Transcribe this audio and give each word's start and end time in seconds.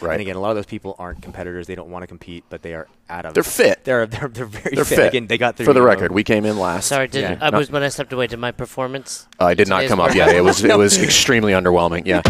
Right. 0.00 0.12
And 0.12 0.20
again, 0.20 0.36
a 0.36 0.40
lot 0.40 0.50
of 0.50 0.56
those 0.56 0.66
people 0.66 0.94
aren't 0.98 1.22
competitors. 1.22 1.66
They 1.66 1.74
don't 1.74 1.90
want 1.90 2.02
to 2.04 2.06
compete, 2.06 2.44
but 2.48 2.62
they 2.62 2.72
are 2.74 2.86
out 3.10 3.24
of. 3.26 3.34
They're 3.34 3.42
fit. 3.42 3.82
They're 3.84 4.06
they're, 4.06 4.28
they're 4.28 4.46
very 4.46 4.74
They're 4.76 4.84
fit. 4.84 4.96
fit. 4.96 5.06
Again, 5.08 5.26
they 5.26 5.38
got 5.38 5.56
their 5.56 5.64
For 5.64 5.72
the 5.72 5.82
record, 5.82 6.12
we 6.12 6.22
came 6.22 6.44
in 6.44 6.56
last. 6.58 6.86
Sorry, 6.86 7.08
did 7.08 7.22
Yeah. 7.22 7.38
I 7.40 7.50
was 7.56 7.70
when 7.70 7.82
I 7.82 7.88
stepped 7.88 8.12
away. 8.12 8.26
Did 8.28 8.38
my 8.38 8.52
performance? 8.52 9.26
Uh, 9.40 9.46
it 9.46 9.56
did 9.56 9.66
not 9.68 9.86
come 9.86 9.98
up. 10.00 10.08
work- 10.10 10.16
Yeah, 10.16 10.30
it 10.30 10.44
was 10.44 10.62
it 10.62 10.76
was 10.78 10.98
extremely 11.02 11.52
underwhelming. 11.52 12.02
Yeah. 12.06 12.22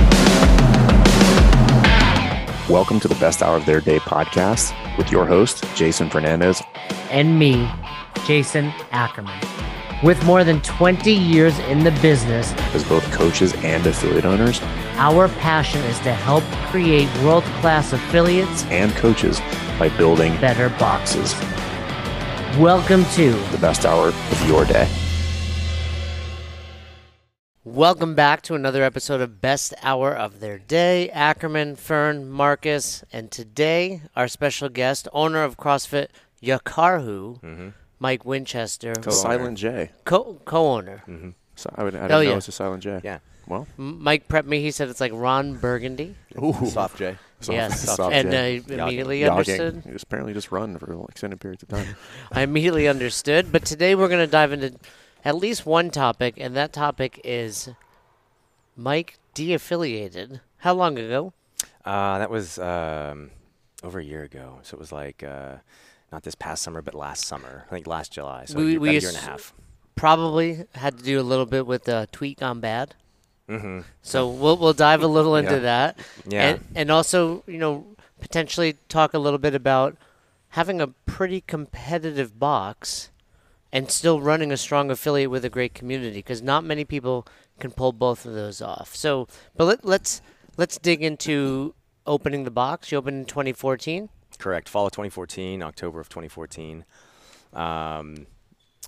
Welcome 2.70 3.00
to 3.00 3.08
the 3.08 3.14
Best 3.16 3.42
Hour 3.42 3.56
of 3.56 3.64
Their 3.64 3.80
Day 3.80 3.98
podcast 3.98 4.74
with 4.98 5.10
your 5.10 5.24
host 5.26 5.64
Jason 5.74 6.10
Fernandez. 6.10 6.62
and 7.10 7.38
me, 7.38 7.66
Jason 8.26 8.66
Ackerman. 8.92 9.38
With 10.00 10.24
more 10.24 10.44
than 10.44 10.60
20 10.60 11.12
years 11.12 11.58
in 11.60 11.82
the 11.82 11.90
business, 12.00 12.52
As 12.72 12.84
both 12.84 13.02
coaches 13.10 13.52
and 13.64 13.84
affiliate 13.84 14.24
owners 14.24 14.60
our 14.94 15.26
passion 15.28 15.80
is 15.86 15.98
to 16.00 16.12
help 16.12 16.44
create 16.70 17.08
world 17.24 17.42
class 17.60 17.92
affiliates 17.92 18.62
and 18.66 18.92
coaches 18.92 19.40
by 19.76 19.88
building 19.96 20.40
better 20.40 20.68
boxes. 20.78 21.34
Welcome 22.60 23.04
to 23.16 23.32
the 23.50 23.58
best 23.60 23.84
hour 23.84 24.08
of 24.10 24.48
your 24.48 24.64
day. 24.64 24.88
Welcome 27.64 28.14
back 28.14 28.42
to 28.42 28.54
another 28.54 28.84
episode 28.84 29.20
of 29.20 29.40
Best 29.40 29.74
Hour 29.82 30.14
of 30.14 30.38
Their 30.38 30.58
Day. 30.58 31.10
Ackerman, 31.10 31.74
Fern, 31.74 32.28
Marcus, 32.30 33.02
and 33.12 33.32
today 33.32 34.02
our 34.14 34.28
special 34.28 34.68
guest, 34.68 35.08
owner 35.12 35.42
of 35.42 35.56
CrossFit 35.56 36.08
Yakarhu, 36.40 37.40
Mm-hmm. 37.40 37.68
Mike 37.98 38.24
Winchester, 38.24 38.94
Silent 39.10 39.58
J. 39.58 39.90
co 40.04 40.40
co-owner. 40.44 41.02
So 41.56 41.70
I, 41.74 41.82
would, 41.82 41.94
I 41.96 41.98
didn't 42.02 42.10
Hell 42.10 42.18
know 42.20 42.24
yeah. 42.26 42.32
it 42.32 42.36
was 42.36 42.48
a 42.48 42.52
Silent 42.52 42.82
J. 42.82 43.00
Yeah. 43.02 43.18
Well, 43.48 43.66
M- 43.78 44.02
Mike 44.02 44.28
prepped 44.28 44.46
me. 44.46 44.60
He 44.60 44.70
said 44.70 44.88
it's 44.88 45.00
like 45.00 45.12
Ron 45.14 45.56
Burgundy. 45.56 46.14
Ooh. 46.40 46.54
Soft 46.66 46.98
J. 46.98 47.16
soft- 47.40 47.54
yes, 47.56 47.80
soft 47.96 48.12
and 48.12 48.30
J. 48.30 48.38
I 48.68 48.74
immediately 48.84 49.20
Jogging. 49.22 49.30
understood. 49.38 49.82
You 49.86 49.92
just 49.92 50.04
apparently 50.04 50.34
just 50.34 50.52
run 50.52 50.78
for 50.78 51.04
extended 51.08 51.40
periods 51.40 51.62
of 51.62 51.70
time. 51.70 51.96
I 52.32 52.42
immediately 52.42 52.86
understood. 52.86 53.50
But 53.50 53.64
today 53.64 53.94
we're 53.94 54.08
going 54.08 54.24
to 54.24 54.30
dive 54.30 54.52
into 54.52 54.74
at 55.24 55.34
least 55.36 55.66
one 55.66 55.90
topic, 55.90 56.34
and 56.36 56.54
that 56.56 56.72
topic 56.72 57.20
is 57.24 57.70
Mike 58.76 59.18
de-affiliated. 59.34 60.40
How 60.58 60.74
long 60.74 60.98
ago? 60.98 61.32
Uh, 61.84 62.18
that 62.18 62.30
was 62.30 62.58
um, 62.58 63.30
over 63.82 63.98
a 63.98 64.04
year 64.04 64.22
ago. 64.22 64.58
So 64.62 64.76
it 64.76 64.80
was 64.80 64.92
like 64.92 65.22
uh, 65.22 65.56
not 66.12 66.22
this 66.22 66.34
past 66.34 66.62
summer, 66.62 66.80
but 66.82 66.94
last 66.94 67.24
summer. 67.26 67.64
I 67.68 67.70
think 67.74 67.86
last 67.86 68.12
July. 68.12 68.44
So 68.46 68.56
We- 68.58 68.62
a 68.62 68.66
year, 68.70 68.80
we 68.80 68.88
about 68.88 68.96
a 68.96 69.00
year 69.00 69.08
and 69.10 69.18
a 69.18 69.20
half. 69.20 69.52
Probably 69.94 70.64
had 70.74 70.98
to 70.98 71.02
do 71.04 71.20
a 71.20 71.22
little 71.22 71.46
bit 71.46 71.66
with 71.66 71.84
the 71.84 72.08
tweet 72.12 72.38
gone 72.40 72.60
bad. 72.60 72.94
Mm-hmm. 73.48 73.80
So 74.02 74.28
we'll 74.28 74.56
we'll 74.56 74.72
dive 74.74 75.02
a 75.02 75.06
little 75.08 75.34
into 75.34 75.52
Yeah. 75.54 75.58
that, 75.60 75.98
Yeah. 76.26 76.48
and 76.48 76.64
and 76.74 76.90
also 76.90 77.42
you 77.46 77.58
know 77.58 77.86
potentially 78.20 78.76
talk 78.88 79.14
a 79.14 79.18
little 79.18 79.38
bit 79.38 79.54
about 79.54 79.96
having 80.50 80.80
a 80.80 80.88
pretty 80.88 81.40
competitive 81.40 82.38
box, 82.38 83.10
and 83.72 83.90
still 83.90 84.20
running 84.20 84.52
a 84.52 84.56
strong 84.56 84.90
affiliate 84.90 85.30
with 85.30 85.44
a 85.44 85.50
great 85.50 85.74
community 85.74 86.18
because 86.18 86.42
not 86.42 86.62
many 86.62 86.84
people 86.84 87.26
can 87.58 87.70
pull 87.70 87.92
both 87.92 88.24
of 88.24 88.34
those 88.34 88.60
off. 88.62 88.94
So, 88.94 89.26
but 89.56 89.64
let, 89.64 89.84
let's 89.84 90.20
let's 90.56 90.78
dig 90.78 91.02
into 91.02 91.74
opening 92.06 92.44
the 92.44 92.50
box. 92.50 92.92
You 92.92 92.98
opened 92.98 93.18
in 93.20 93.24
2014. 93.24 94.10
Correct. 94.38 94.68
Fall 94.68 94.86
of 94.86 94.92
2014, 94.92 95.62
October 95.62 96.00
of 96.00 96.08
2014. 96.08 96.84
Um, 97.52 98.26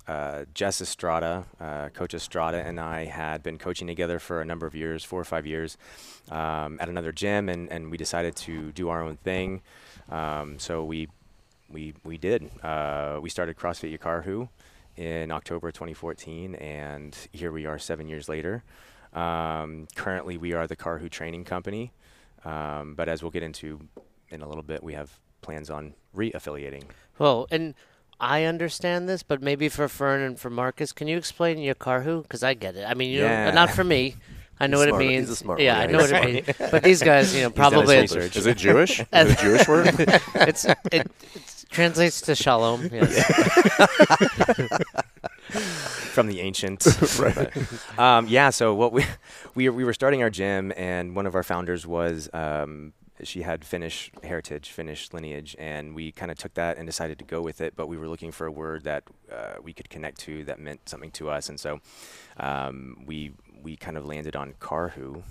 uh, 0.07 0.45
Jess 0.53 0.81
Estrada, 0.81 1.45
uh, 1.59 1.89
Coach 1.89 2.13
Estrada, 2.13 2.57
and 2.57 2.79
I 2.79 3.05
had 3.05 3.43
been 3.43 3.57
coaching 3.57 3.87
together 3.87 4.17
for 4.17 4.41
a 4.41 4.45
number 4.45 4.65
of 4.65 4.73
years, 4.73 5.03
four 5.03 5.19
or 5.19 5.25
five 5.25 5.45
years, 5.45 5.77
um, 6.29 6.77
at 6.79 6.89
another 6.89 7.11
gym, 7.11 7.49
and, 7.49 7.69
and 7.69 7.91
we 7.91 7.97
decided 7.97 8.35
to 8.37 8.71
do 8.71 8.89
our 8.89 9.03
own 9.03 9.17
thing. 9.17 9.61
Um, 10.09 10.57
so 10.57 10.83
we 10.83 11.07
we 11.69 11.93
we 12.03 12.17
did. 12.17 12.49
Uh, 12.63 13.19
we 13.21 13.29
started 13.29 13.57
CrossFit 13.57 13.97
Yakarhu 13.97 14.49
in 14.97 15.31
October 15.31 15.71
2014, 15.71 16.55
and 16.55 17.15
here 17.31 17.51
we 17.51 17.65
are 17.65 17.77
seven 17.77 18.07
years 18.07 18.27
later. 18.27 18.63
Um, 19.13 19.87
currently, 19.95 20.37
we 20.37 20.53
are 20.53 20.67
the 20.67 20.75
Karhu 20.75 21.09
Training 21.09 21.43
Company, 21.43 21.91
um, 22.43 22.95
but 22.95 23.07
as 23.07 23.21
we'll 23.21 23.31
get 23.31 23.43
into 23.43 23.79
in 24.29 24.41
a 24.41 24.47
little 24.47 24.63
bit, 24.63 24.83
we 24.83 24.93
have 24.93 25.19
plans 25.41 25.69
on 25.69 25.93
re-affiliating. 26.13 26.83
Well, 27.19 27.47
and 27.51 27.73
I 28.19 28.43
understand 28.43 29.09
this, 29.09 29.23
but 29.23 29.41
maybe 29.41 29.67
for 29.69 29.87
Fern 29.87 30.21
and 30.21 30.39
for 30.39 30.49
Marcus, 30.49 30.91
can 30.91 31.07
you 31.07 31.17
explain 31.17 31.57
Yakarhu? 31.57 32.23
Because 32.23 32.43
I 32.43 32.53
get 32.53 32.75
it. 32.75 32.85
I 32.87 32.93
mean, 32.93 33.11
you 33.11 33.21
Yeah. 33.21 33.45
know, 33.49 33.55
not 33.55 33.71
for 33.71 33.83
me. 33.83 34.15
I 34.59 34.67
know 34.67 34.77
He's 34.77 34.85
what 34.85 34.89
smart. 34.89 35.01
it 35.01 35.05
He's 35.09 35.17
means. 35.17 35.29
a 35.31 35.35
smart 35.35 35.59
yeah, 35.59 35.73
one. 35.73 35.79
I 35.79 35.85
Yeah, 35.85 35.91
know 35.91 35.97
what 35.97 36.25
he's 36.29 36.37
it 36.45 36.57
means. 36.59 36.71
But 36.71 36.83
these 36.83 37.01
guys, 37.01 37.35
you 37.35 37.41
know, 37.41 37.49
probably 37.49 37.97
research. 37.99 38.35
Is 38.35 38.45
it 38.45 38.57
Jewish? 38.57 38.99
Is 38.99 39.05
it 39.11 39.39
a 39.39 39.41
Jewish 39.41 39.67
word? 39.67 39.87
it's 40.35 40.65
it, 40.65 40.77
it 40.91 41.11
translates 41.71 42.21
to 42.21 42.35
shalom. 42.35 42.87
Yes. 42.91 43.25
from 46.13 46.27
the 46.27 46.41
ancient. 46.41 46.85
right. 47.19 47.49
Um, 47.99 48.27
yeah. 48.27 48.49
So 48.51 48.75
what 48.75 48.93
we 48.93 49.03
we 49.55 49.69
we 49.69 49.83
were 49.83 49.93
starting 49.93 50.21
our 50.21 50.29
gym, 50.29 50.71
and 50.77 51.15
one 51.15 51.25
of 51.25 51.35
our 51.35 51.43
founders 51.43 51.87
was 51.87 52.29
um, 52.33 52.93
she 53.27 53.41
had 53.41 53.63
Finnish 53.63 54.11
heritage, 54.23 54.69
Finnish 54.69 55.11
lineage, 55.13 55.55
and 55.59 55.95
we 55.95 56.11
kind 56.11 56.31
of 56.31 56.37
took 56.37 56.53
that 56.55 56.77
and 56.77 56.85
decided 56.85 57.19
to 57.19 57.25
go 57.25 57.41
with 57.41 57.61
it. 57.61 57.75
But 57.75 57.87
we 57.87 57.97
were 57.97 58.07
looking 58.07 58.31
for 58.31 58.45
a 58.45 58.51
word 58.51 58.83
that 58.83 59.03
uh, 59.31 59.55
we 59.61 59.73
could 59.73 59.89
connect 59.89 60.19
to 60.21 60.43
that 60.45 60.59
meant 60.59 60.87
something 60.89 61.11
to 61.11 61.29
us, 61.29 61.49
and 61.49 61.59
so 61.59 61.79
um, 62.37 63.03
we 63.05 63.33
we 63.61 63.75
kind 63.75 63.97
of 63.97 64.05
landed 64.05 64.35
on 64.35 64.53
Karhu. 64.59 65.23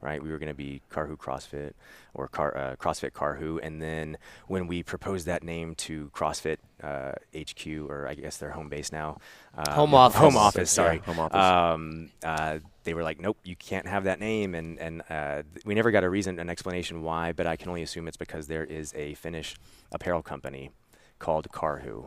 Right, 0.00 0.22
we 0.22 0.30
were 0.30 0.38
going 0.38 0.48
to 0.48 0.54
be 0.54 0.80
Karhu 0.92 1.16
CrossFit 1.16 1.72
or 2.14 2.28
Car, 2.28 2.56
uh, 2.56 2.76
CrossFit 2.76 3.10
Karhu, 3.10 3.58
and 3.60 3.82
then 3.82 4.16
when 4.46 4.68
we 4.68 4.84
proposed 4.84 5.26
that 5.26 5.42
name 5.42 5.74
to 5.74 6.08
CrossFit 6.14 6.58
uh, 6.84 7.14
HQ, 7.36 7.66
or 7.90 8.06
I 8.06 8.14
guess 8.14 8.36
their 8.36 8.50
home 8.52 8.68
base 8.68 8.92
now, 8.92 9.18
um, 9.56 9.74
Home 9.74 9.94
office. 9.94 10.20
home 10.20 10.36
office, 10.36 10.70
Yeah, 10.78 10.84
sorry, 10.84 10.98
home 10.98 11.18
office. 11.18 11.36
Um, 11.36 12.10
uh, 12.22 12.60
they 12.84 12.94
were 12.94 13.02
like, 13.02 13.20
nope, 13.20 13.38
you 13.42 13.56
can't 13.56 13.88
have 13.88 14.04
that 14.04 14.20
name, 14.20 14.54
and 14.54 14.78
and 14.78 15.02
uh, 15.10 15.42
we 15.64 15.74
never 15.74 15.90
got 15.90 16.04
a 16.04 16.08
reason, 16.08 16.38
an 16.38 16.48
explanation 16.48 17.02
why, 17.02 17.32
but 17.32 17.48
I 17.48 17.56
can 17.56 17.68
only 17.68 17.82
assume 17.82 18.06
it's 18.06 18.16
because 18.16 18.46
there 18.46 18.64
is 18.64 18.94
a 18.94 19.14
Finnish 19.14 19.56
apparel 19.90 20.22
company 20.22 20.70
called 21.18 21.48
Karhu, 21.50 22.06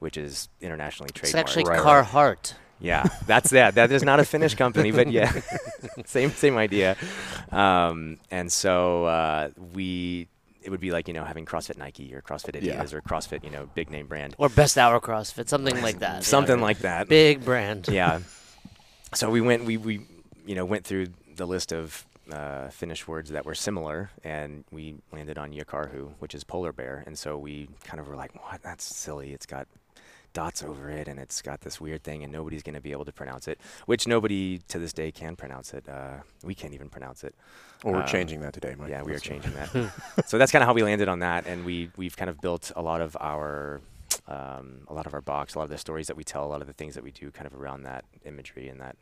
which 0.00 0.16
is 0.16 0.48
internationally 0.60 1.10
traded. 1.14 1.36
It's 1.36 1.38
actually 1.38 1.64
Right, 1.64 1.80
right. 1.80 2.04
Carhartt. 2.04 2.54
Yeah, 2.80 3.04
that's 3.26 3.50
that. 3.50 3.74
That 3.74 3.90
is 3.92 4.02
not 4.02 4.20
a 4.20 4.24
Finnish 4.24 4.54
company, 4.54 4.90
but 4.92 5.10
yeah, 5.10 5.32
same 6.06 6.30
same 6.30 6.56
idea. 6.56 6.96
Um, 7.50 8.18
and 8.30 8.50
so 8.52 9.04
uh, 9.04 9.50
we, 9.74 10.28
it 10.62 10.70
would 10.70 10.80
be 10.80 10.90
like 10.90 11.08
you 11.08 11.14
know 11.14 11.24
having 11.24 11.44
CrossFit 11.44 11.76
Nike 11.78 12.14
or 12.14 12.22
CrossFit 12.22 12.54
Adidas 12.60 12.92
Yeah. 12.92 12.96
or 12.98 13.00
CrossFit 13.00 13.42
you 13.44 13.50
know 13.50 13.68
big 13.74 13.90
name 13.90 14.06
brand, 14.06 14.34
Or 14.38 14.48
Best 14.48 14.78
Hour 14.78 15.00
CrossFit, 15.00 15.48
something 15.48 15.80
like 15.82 15.98
that. 16.00 16.24
something 16.24 16.58
yeah. 16.58 16.64
like 16.64 16.78
that. 16.80 17.08
Big 17.08 17.44
brand. 17.44 17.88
yeah. 17.88 18.20
So 19.14 19.30
we 19.30 19.40
went, 19.40 19.64
we, 19.64 19.78
we, 19.78 20.02
you 20.46 20.54
know, 20.54 20.66
went 20.66 20.84
through 20.84 21.06
the 21.34 21.46
list 21.46 21.72
of 21.72 22.04
uh, 22.30 22.68
Finnish 22.68 23.08
words 23.08 23.30
that 23.30 23.46
were 23.46 23.54
similar, 23.54 24.10
and 24.22 24.64
we 24.70 24.96
landed 25.12 25.38
on 25.38 25.52
Yakarhu, 25.52 26.10
which 26.18 26.34
is 26.34 26.44
polar 26.44 26.72
bear. 26.74 27.04
And 27.06 27.18
so 27.18 27.38
we 27.38 27.70
kind 27.84 28.00
of 28.00 28.06
were 28.06 28.16
like, 28.16 28.34
what? 28.34 28.62
That's 28.62 28.84
silly. 28.84 29.32
It's 29.32 29.46
got 29.46 29.66
dots 30.32 30.62
over 30.62 30.90
it, 30.90 31.08
and 31.08 31.18
it's 31.18 31.42
got 31.42 31.60
this 31.62 31.80
weird 31.80 32.02
thing, 32.04 32.22
and 32.22 32.32
nobody's 32.32 32.62
going 32.62 32.74
to 32.74 32.80
be 32.80 32.92
able 32.92 33.04
to 33.04 33.12
pronounce 33.12 33.48
it, 33.48 33.58
which 33.86 34.06
nobody 34.06 34.58
to 34.68 34.78
this 34.78 34.92
day 34.92 35.10
can 35.10 35.36
pronounce 35.36 35.72
it. 35.74 35.88
Uh, 35.88 36.18
we 36.44 36.54
can't 36.54 36.74
even 36.74 36.88
pronounce 36.88 37.24
it. 37.24 37.34
Well, 37.84 37.94
we're 37.94 38.00
Um, 38.02 38.06
changing 38.06 38.40
that 38.42 38.52
today, 38.52 38.74
Mike. 38.78 38.90
Yeah, 38.90 39.02
we 39.02 39.12
are 39.14 39.18
changing 39.18 39.52
that. 39.54 39.92
so 40.26 40.38
that's 40.38 40.52
kind 40.52 40.62
of 40.62 40.66
how 40.66 40.74
we 40.74 40.82
landed 40.82 41.08
on 41.08 41.20
that, 41.20 41.46
and 41.46 41.64
we 41.64 41.90
we've 41.96 42.16
kind 42.16 42.28
of 42.30 42.40
built 42.40 42.70
a 42.76 42.82
lot 42.82 43.00
of 43.00 43.16
our 43.20 43.80
um, 44.26 44.80
a 44.88 44.94
lot 44.94 45.06
of 45.06 45.14
our 45.14 45.20
box, 45.20 45.54
a 45.54 45.58
lot 45.58 45.64
of 45.64 45.70
the 45.70 45.78
stories 45.78 46.06
that 46.08 46.16
we 46.16 46.24
tell, 46.24 46.44
a 46.44 46.50
lot 46.50 46.60
of 46.60 46.66
the 46.66 46.72
things 46.72 46.94
that 46.94 47.04
we 47.04 47.10
do, 47.10 47.30
kind 47.30 47.46
of 47.46 47.54
around 47.54 47.82
that 47.84 48.04
imagery 48.24 48.68
and 48.68 48.80
that 48.80 48.96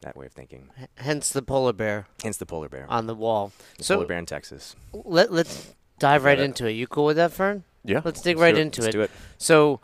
that 0.00 0.16
way 0.16 0.26
of 0.26 0.32
thinking. 0.32 0.70
H- 0.80 0.88
Hence 0.96 1.30
the 1.30 1.42
polar 1.42 1.72
bear 1.72 2.06
Hence 2.22 2.36
the 2.36 2.46
polar 2.46 2.68
bear. 2.68 2.86
on 2.88 3.06
the 3.06 3.14
wall. 3.14 3.52
the 3.78 3.84
so 3.84 3.96
polar 3.96 4.06
bear 4.06 4.18
in 4.18 4.26
Texas. 4.26 4.76
let 4.92 5.32
let's 5.32 5.74
dive 5.98 6.24
right 6.24 6.38
into 6.38 6.66
it. 6.66 6.72
You 6.72 6.86
cool 6.86 7.04
with 7.06 7.16
that, 7.16 7.32
Fern? 7.32 7.64
Yeah. 7.84 8.00
Let's 8.04 8.20
dig 8.22 8.36
Let's 8.36 8.42
right 8.42 8.54
do 8.54 8.60
it. 8.60 8.62
into 8.64 8.80
Let's 8.82 8.88
it. 8.94 8.98
do 8.98 9.02
it. 9.02 9.10
So, 9.38 9.80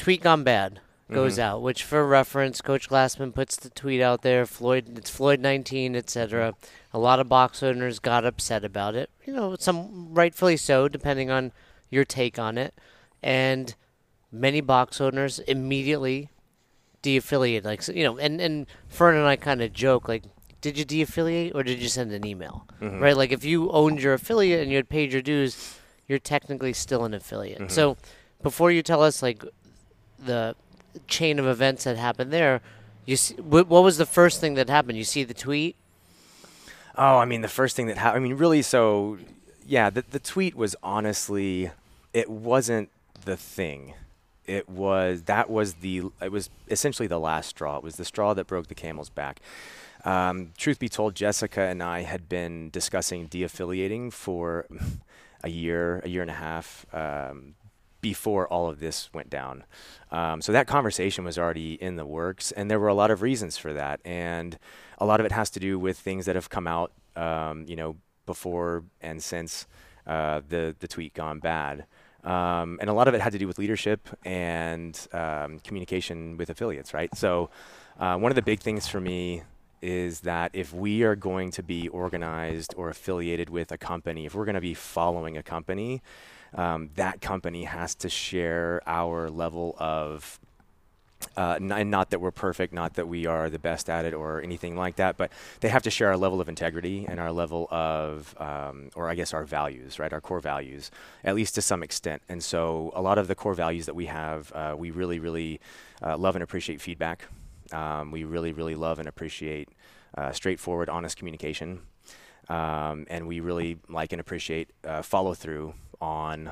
tweet 0.00 0.22
gone 0.22 0.42
bad 0.44 0.80
goes 1.10 1.36
Mhm. 1.36 1.42
out. 1.42 1.62
Which, 1.62 1.82
for 1.84 2.06
reference, 2.06 2.60
Coach 2.60 2.88
Glassman 2.88 3.34
puts 3.34 3.56
the 3.56 3.68
tweet 3.70 4.00
out 4.00 4.22
there. 4.22 4.46
Floyd, 4.46 4.96
it's 4.96 5.10
Floyd 5.10 5.40
19, 5.40 5.94
etc. 5.96 6.54
A 6.92 6.98
lot 6.98 7.18
of 7.20 7.28
box 7.28 7.62
owners 7.62 7.98
got 7.98 8.24
upset 8.24 8.64
about 8.64 8.94
it. 8.94 9.10
You 9.26 9.32
know, 9.34 9.56
some 9.58 10.14
rightfully 10.14 10.56
so, 10.56 10.88
depending 10.88 11.30
on 11.30 11.52
your 11.90 12.04
take 12.04 12.38
on 12.38 12.56
it. 12.56 12.74
And 13.22 13.74
many 14.32 14.60
box 14.60 15.00
owners 15.00 15.40
immediately 15.40 16.30
de-affiliate. 17.02 17.64
Like 17.64 17.82
so, 17.82 17.92
you 17.92 18.04
know, 18.04 18.18
and 18.18 18.40
and 18.40 18.66
Fern 18.88 19.16
and 19.16 19.26
I 19.26 19.36
kind 19.36 19.62
of 19.62 19.72
joke 19.72 20.08
like. 20.08 20.24
Did 20.60 20.76
you 20.76 20.84
de-affiliate 20.84 21.54
or 21.54 21.62
did 21.62 21.80
you 21.80 21.88
send 21.88 22.12
an 22.12 22.26
email? 22.26 22.66
Mhm. 22.82 23.00
Right, 23.00 23.16
like 23.16 23.32
if 23.32 23.46
you 23.46 23.70
owned 23.70 24.02
your 24.02 24.12
affiliate 24.12 24.60
and 24.60 24.70
you 24.70 24.76
had 24.76 24.90
paid 24.90 25.10
your 25.10 25.22
dues, 25.22 25.74
you're 26.06 26.18
technically 26.18 26.74
still 26.74 27.06
an 27.06 27.14
affiliate. 27.14 27.60
Mhm. 27.62 27.70
So, 27.70 27.96
before 28.42 28.70
you 28.70 28.82
tell 28.82 29.02
us 29.02 29.22
like 29.22 29.42
the 30.24 30.56
chain 31.06 31.38
of 31.38 31.46
events 31.46 31.84
that 31.84 31.96
happened 31.96 32.32
there, 32.32 32.60
you 33.06 33.16
see, 33.16 33.34
what 33.36 33.68
was 33.68 33.98
the 33.98 34.06
first 34.06 34.40
thing 34.40 34.54
that 34.54 34.68
happened? 34.68 34.98
You 34.98 35.04
see 35.04 35.24
the 35.24 35.34
tweet. 35.34 35.76
Oh, 36.96 37.18
I 37.18 37.24
mean, 37.24 37.40
the 37.40 37.48
first 37.48 37.76
thing 37.76 37.86
that 37.86 37.96
happened. 37.98 38.24
I 38.24 38.28
mean, 38.28 38.36
really. 38.36 38.62
So, 38.62 39.18
yeah, 39.66 39.90
the 39.90 40.04
the 40.10 40.18
tweet 40.18 40.54
was 40.54 40.76
honestly, 40.82 41.70
it 42.12 42.28
wasn't 42.28 42.90
the 43.24 43.36
thing. 43.36 43.94
It 44.46 44.68
was 44.68 45.22
that 45.22 45.48
was 45.48 45.74
the 45.74 46.02
it 46.20 46.32
was 46.32 46.50
essentially 46.68 47.06
the 47.06 47.20
last 47.20 47.48
straw. 47.48 47.78
It 47.78 47.82
was 47.82 47.96
the 47.96 48.04
straw 48.04 48.34
that 48.34 48.46
broke 48.46 48.66
the 48.66 48.74
camel's 48.74 49.10
back. 49.10 49.40
Um, 50.04 50.52
truth 50.56 50.78
be 50.78 50.88
told, 50.88 51.14
Jessica 51.14 51.60
and 51.60 51.82
I 51.82 52.02
had 52.02 52.28
been 52.28 52.70
discussing 52.70 53.26
de-affiliating 53.26 54.10
for 54.12 54.66
a 55.44 55.48
year, 55.48 56.00
a 56.04 56.08
year 56.08 56.22
and 56.22 56.30
a 56.30 56.34
half 56.34 56.86
um, 56.92 57.54
before 58.00 58.46
all 58.48 58.68
of 58.68 58.80
this 58.80 59.10
went 59.12 59.30
down. 59.30 59.64
Um, 60.10 60.40
so 60.42 60.52
that 60.52 60.66
conversation 60.66 61.24
was 61.24 61.38
already 61.38 61.74
in 61.74 61.96
the 61.96 62.06
works, 62.06 62.52
and 62.52 62.70
there 62.70 62.80
were 62.80 62.88
a 62.88 62.94
lot 62.94 63.10
of 63.10 63.22
reasons 63.22 63.56
for 63.56 63.72
that, 63.72 64.00
and 64.04 64.58
a 64.98 65.06
lot 65.06 65.20
of 65.20 65.26
it 65.26 65.32
has 65.32 65.50
to 65.50 65.60
do 65.60 65.78
with 65.78 65.98
things 65.98 66.26
that 66.26 66.34
have 66.34 66.50
come 66.50 66.66
out, 66.66 66.92
um, 67.16 67.64
you 67.66 67.76
know, 67.76 67.96
before 68.26 68.84
and 69.00 69.22
since 69.22 69.66
uh, 70.06 70.40
the 70.48 70.74
the 70.78 70.88
tweet 70.88 71.14
gone 71.14 71.38
bad. 71.38 71.86
Um, 72.22 72.78
and 72.80 72.90
a 72.90 72.92
lot 72.92 73.08
of 73.08 73.14
it 73.14 73.20
had 73.20 73.32
to 73.32 73.38
do 73.38 73.46
with 73.46 73.58
leadership 73.58 74.08
and 74.26 74.94
um, 75.12 75.58
communication 75.60 76.36
with 76.36 76.50
affiliates, 76.50 76.92
right? 76.92 77.14
So, 77.16 77.48
uh, 77.98 78.16
one 78.16 78.30
of 78.30 78.36
the 78.36 78.42
big 78.42 78.60
things 78.60 78.86
for 78.86 79.00
me 79.00 79.42
is 79.82 80.20
that 80.20 80.50
if 80.52 80.74
we 80.74 81.02
are 81.02 81.16
going 81.16 81.50
to 81.52 81.62
be 81.62 81.88
organized 81.88 82.74
or 82.76 82.90
affiliated 82.90 83.48
with 83.48 83.72
a 83.72 83.78
company, 83.78 84.26
if 84.26 84.34
we're 84.34 84.44
going 84.44 84.54
to 84.54 84.60
be 84.60 84.74
following 84.74 85.38
a 85.38 85.42
company, 85.42 86.02
um, 86.54 86.90
that 86.96 87.20
company 87.20 87.64
has 87.64 87.94
to 87.96 88.08
share 88.08 88.82
our 88.86 89.30
level 89.30 89.76
of 89.78 90.38
uh, 91.36 91.58
n- 91.60 91.90
not 91.90 92.10
that 92.10 92.20
we're 92.20 92.30
perfect, 92.30 92.72
not 92.72 92.94
that 92.94 93.06
we 93.06 93.26
are 93.26 93.50
the 93.50 93.58
best 93.58 93.90
at 93.90 94.04
it 94.04 94.14
or 94.14 94.40
anything 94.40 94.76
like 94.76 94.96
that, 94.96 95.16
but 95.16 95.30
they 95.60 95.68
have 95.68 95.82
to 95.82 95.90
share 95.90 96.08
our 96.08 96.16
level 96.16 96.40
of 96.40 96.48
integrity 96.48 97.06
and 97.08 97.20
our 97.20 97.32
level 97.32 97.68
of, 97.70 98.34
um, 98.40 98.90
or 98.94 99.08
I 99.08 99.14
guess 99.14 99.34
our 99.34 99.44
values, 99.44 99.98
right? 99.98 100.12
Our 100.12 100.20
core 100.20 100.40
values, 100.40 100.90
at 101.22 101.34
least 101.34 101.54
to 101.56 101.62
some 101.62 101.82
extent. 101.82 102.22
And 102.28 102.42
so 102.42 102.92
a 102.94 103.02
lot 103.02 103.18
of 103.18 103.28
the 103.28 103.34
core 103.34 103.54
values 103.54 103.86
that 103.86 103.94
we 103.94 104.06
have, 104.06 104.52
uh, 104.52 104.74
we 104.76 104.90
really, 104.90 105.18
really 105.18 105.60
uh, 106.02 106.16
love 106.16 106.36
and 106.36 106.42
appreciate 106.42 106.80
feedback. 106.80 107.26
Um, 107.72 108.10
we 108.10 108.24
really, 108.24 108.52
really 108.52 108.74
love 108.74 108.98
and 108.98 109.08
appreciate 109.08 109.68
uh, 110.16 110.32
straightforward, 110.32 110.88
honest 110.88 111.16
communication. 111.16 111.82
Um, 112.48 113.06
and 113.08 113.28
we 113.28 113.38
really 113.38 113.78
like 113.88 114.12
and 114.12 114.20
appreciate 114.20 114.70
uh, 114.84 115.02
follow 115.02 115.34
through 115.34 115.74
on 116.00 116.50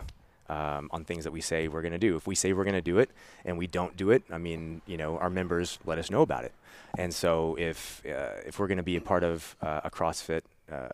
um, 0.48 0.88
on 0.92 1.04
things 1.04 1.24
that 1.24 1.32
we 1.32 1.40
say 1.40 1.68
we're 1.68 1.82
going 1.82 1.92
to 1.92 1.98
do. 1.98 2.16
If 2.16 2.26
we 2.26 2.34
say 2.34 2.52
we're 2.52 2.64
going 2.64 2.72
to 2.74 2.80
do 2.80 2.98
it 2.98 3.10
and 3.44 3.58
we 3.58 3.66
don't 3.66 3.96
do 3.96 4.10
it, 4.10 4.22
I 4.30 4.38
mean, 4.38 4.80
you 4.86 4.96
know, 4.96 5.18
our 5.18 5.28
members 5.30 5.78
let 5.84 5.98
us 5.98 6.10
know 6.10 6.22
about 6.22 6.44
it. 6.44 6.52
And 6.96 7.12
so 7.12 7.54
if 7.58 8.02
uh, 8.06 8.40
if 8.46 8.58
we're 8.58 8.66
going 8.66 8.78
to 8.78 8.82
be 8.82 8.96
a 8.96 9.00
part 9.00 9.24
of 9.24 9.56
uh, 9.62 9.80
a 9.84 9.90
CrossFit. 9.90 10.42
Uh, 10.70 10.88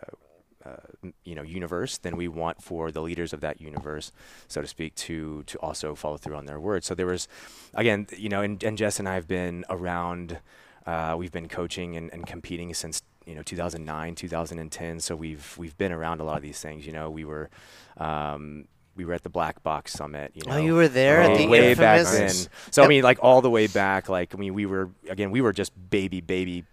uh, 0.65 0.77
you 1.25 1.35
know, 1.35 1.43
universe, 1.43 1.99
then 1.99 2.17
we 2.17 2.27
want 2.27 2.63
for 2.63 2.91
the 2.91 3.03
leaders 3.03 3.35
of 3.35 3.43
that 3.43 3.61
universe, 3.61 4.11
so 4.49 4.63
to 4.63 4.67
speak, 4.67 4.95
to 4.95 5.43
to 5.43 5.59
also 5.59 5.95
follow 5.95 6.17
through 6.17 6.37
on 6.37 6.47
their 6.47 6.59
word. 6.59 6.83
So 6.83 6.95
there 6.95 7.05
was, 7.05 7.29
again, 7.75 8.07
you 8.17 8.31
know, 8.31 8.41
and, 8.41 8.63
and 8.65 8.79
Jess 8.79 8.99
and 8.99 9.07
I 9.07 9.15
have 9.15 9.29
been 9.29 9.67
around. 9.69 10.39
Uh, 10.87 11.17
we've 11.19 11.33
been 11.33 11.49
coaching 11.49 11.97
and, 11.97 12.11
and 12.15 12.27
competing 12.27 12.73
since 12.73 13.03
you 13.27 13.35
know 13.35 13.43
2009 13.43 14.15
2010 14.15 15.01
so 15.01 15.17
we've 15.17 15.55
we've 15.59 15.77
been 15.79 15.93
around 15.93 16.21
a 16.21 16.25
lot 16.25 16.37
of 16.37 16.43
these 16.43 16.61
things 16.61 16.87
you 16.87 16.93
know 16.93 17.11
we 17.11 17.25
were 17.25 17.51
um, 17.97 18.67
we 18.97 19.05
were 19.05 19.13
at 19.13 19.23
the 19.23 19.29
Black 19.29 19.63
Box 19.63 19.93
Summit. 19.93 20.33
You 20.35 20.43
know, 20.47 20.55
Oh, 20.55 20.59
you 20.59 20.75
were 20.75 20.89
there 20.89 21.23
oh, 21.23 21.33
at 21.33 21.39
the 21.39 21.47
way 21.47 21.75
back 21.75 22.07
then. 22.07 22.31
So 22.71 22.85
I 22.85 22.89
mean, 22.89 23.03
like 23.03 23.19
all 23.23 23.41
the 23.41 23.51
way 23.51 23.67
back. 23.67 24.09
Like 24.09 24.35
I 24.35 24.39
mean, 24.39 24.55
we 24.55 24.67
were 24.67 24.91
again, 25.09 25.31
we 25.31 25.41
were 25.41 25.53
just 25.53 25.73
baby 25.91 26.21
baby 26.21 26.65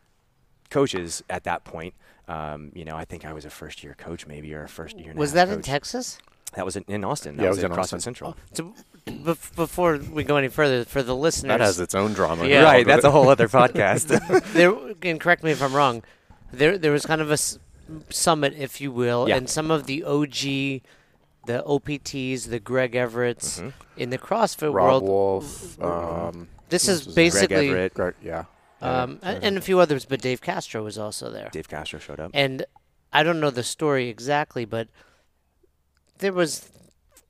coaches 0.70 1.24
at 1.30 1.44
that 1.46 1.64
point. 1.64 1.94
Um, 2.28 2.72
you 2.76 2.86
know, 2.86 2.96
I 2.96 3.06
think 3.06 3.26
I 3.26 3.34
was 3.34 3.46
a 3.46 3.50
first 3.50 3.84
year 3.84 3.96
coach, 3.98 4.28
maybe 4.28 4.54
or 4.54 4.64
a 4.64 4.70
first 4.70 4.98
year. 5.00 5.14
Was 5.14 5.34
half 5.34 5.50
that 5.50 5.54
in. 5.56 5.62
Texas? 5.62 6.18
That 6.54 6.66
was 6.66 6.76
in, 6.76 6.84
in 6.88 7.04
Austin. 7.06 7.38
That 7.38 7.44
Yeah, 7.44 7.50
was, 7.50 7.58
was 7.60 7.64
in 7.64 7.72
CrossFit 7.72 7.80
Austin. 7.80 8.00
Central. 8.02 8.38
So, 8.54 8.74
bef- 9.08 9.56
before 9.56 9.98
we 9.98 10.26
go 10.26 10.36
any 10.36 10.50
further, 10.50 10.84
for 10.84 11.02
the 11.02 11.16
listeners, 11.16 11.48
That 11.48 11.62
has 11.62 11.80
its 11.80 11.96
own 11.96 12.12
drama. 12.14 12.46
Yeah. 12.46 12.64
Right, 12.64 12.86
that's 12.86 13.06
a 13.06 13.12
whole 13.12 13.30
other 13.30 13.48
podcast. 13.48 14.08
there, 14.54 14.74
and 15.10 15.20
correct 15.20 15.44
me 15.44 15.52
if 15.52 15.62
I'm 15.62 15.74
wrong. 15.74 16.04
There, 16.54 16.78
there 16.78 16.92
was 16.92 17.06
kind 17.06 17.22
of 17.22 17.30
a 17.30 17.34
s- 17.34 17.60
summit, 18.10 18.54
if 18.58 18.82
you 18.82 18.92
will, 18.92 19.28
Yeah. 19.30 19.38
and 19.38 19.50
some 19.50 19.72
of 19.72 19.86
the 19.86 20.04
OG, 20.04 20.82
the 21.46 21.64
OPTs, 21.66 22.50
the 22.50 22.60
Greg 22.60 22.96
Everett's 22.96 23.62
in 23.98 24.10
the 24.10 24.18
CrossFit 24.18 24.74
Rob 24.74 25.04
world. 25.04 25.04
Wolf. 25.04 25.82
Um, 25.82 26.48
This 26.70 26.84
is 26.88 27.00
else 27.00 27.06
was 27.08 27.16
there? 27.16 27.24
Greg 27.24 27.34
basically, 27.34 27.68
Everett, 27.70 27.94
Greg, 27.94 28.14
yeah. 28.24 28.44
um, 28.82 29.20
a- 29.24 29.44
and 29.44 29.58
a 29.58 29.62
few 29.62 29.80
others, 29.80 30.06
but 30.06 30.22
Dave 30.22 30.42
Castro 30.42 30.84
was 30.84 30.98
also 30.98 31.30
there. 31.32 31.50
Dave 31.52 31.68
Castro 31.68 32.00
showed 32.00 32.20
up. 32.20 32.32
And 32.34 32.66
I 33.14 33.24
don't 33.24 33.40
know 33.40 33.50
the 33.50 33.64
story 33.64 34.08
exactly, 34.10 34.64
but 34.66 34.88
there 36.20 36.32
was 36.34 36.70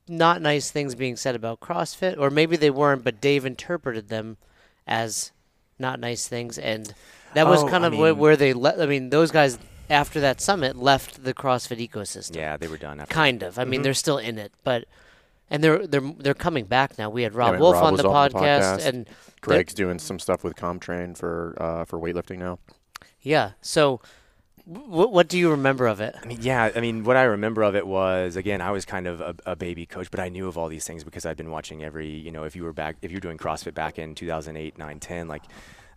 not 0.08 0.42
nice 0.42 0.70
things 0.70 0.94
being 0.94 1.16
said 1.16 1.34
about 1.34 1.60
CrossFit, 1.60 2.18
or 2.18 2.28
maybe 2.30 2.56
they 2.56 2.70
weren't, 2.70 3.02
but 3.04 3.20
Dave 3.20 3.44
interpreted 3.46 4.08
them 4.08 4.36
as 4.86 5.32
not 5.78 5.98
nice 5.98 6.28
things, 6.28 6.58
and 6.58 6.94
that 7.34 7.46
was 7.46 7.62
Oh, 7.62 7.68
kind 7.68 7.84
of 7.84 7.96
where, 7.96 8.12
mean- 8.12 8.18
where 8.20 8.36
they 8.36 8.52
let. 8.52 8.80
I 8.80 8.86
mean, 8.86 9.10
those 9.10 9.30
guys 9.30 9.58
after 9.90 10.20
that 10.20 10.40
summit 10.40 10.76
left 10.76 11.22
the 11.24 11.34
CrossFit 11.34 11.86
ecosystem. 11.86 12.36
Yeah, 12.36 12.56
they 12.56 12.68
were 12.68 12.78
done 12.78 13.00
after. 13.00 13.12
Kind 13.12 13.42
of. 13.42 13.58
I 13.58 13.64
mean, 13.64 13.80
Mhm. 13.80 13.84
they're 13.84 13.94
still 13.94 14.18
in 14.18 14.38
it, 14.38 14.52
but 14.64 14.84
and 15.50 15.62
they're 15.62 15.86
they're 15.86 16.12
they're 16.18 16.34
coming 16.34 16.64
back 16.64 16.98
now. 16.98 17.10
We 17.10 17.22
had 17.24 17.34
Rob 17.34 17.52
man, 17.52 17.60
Wolf 17.60 17.74
Rob 17.74 17.84
on 17.84 17.94
the, 17.96 18.08
on 18.08 18.30
the 18.30 18.38
podcast, 18.38 18.60
podcast. 18.78 18.86
and 18.86 19.08
Greg's 19.42 19.74
doing 19.74 19.98
some 19.98 20.18
stuff 20.18 20.42
with 20.44 20.54
CompTrain 20.56 21.16
for 21.16 21.54
uh, 21.60 21.84
for 21.84 21.98
weightlifting 21.98 22.38
now. 22.38 22.58
yeah. 23.20 23.50
So, 23.60 24.00
w- 24.72 25.08
what 25.08 25.28
do 25.28 25.36
you 25.38 25.50
remember 25.50 25.86
of 25.88 26.00
it? 26.00 26.14
I 26.22 26.24
mean, 26.26 26.38
yeah. 26.40 26.70
I 26.74 26.80
mean, 26.80 27.04
what 27.04 27.16
I 27.18 27.24
remember 27.24 27.62
of 27.64 27.74
it 27.76 27.86
was 27.86 28.36
again, 28.36 28.60
I 28.62 28.70
was 28.70 28.84
kind 28.86 29.06
of 29.06 29.20
a, 29.20 29.34
a 29.44 29.56
baby 29.56 29.84
coach, 29.84 30.10
but 30.10 30.20
I 30.20 30.28
knew 30.30 30.48
of 30.48 30.56
all 30.56 30.68
these 30.68 30.86
things 30.86 31.04
because 31.04 31.26
I'd 31.26 31.36
been 31.36 31.50
watching 31.50 31.82
every. 31.84 32.08
You 32.08 32.30
know, 32.30 32.44
if 32.44 32.56
you 32.56 32.62
were 32.64 32.72
back, 32.72 32.96
if 33.02 33.10
you're 33.10 33.20
doing 33.20 33.36
CrossFit 33.36 33.74
back 33.74 33.98
in 33.98 34.14
2008, 34.14 34.78
9, 34.78 35.00
10, 35.00 35.28
like. 35.28 35.42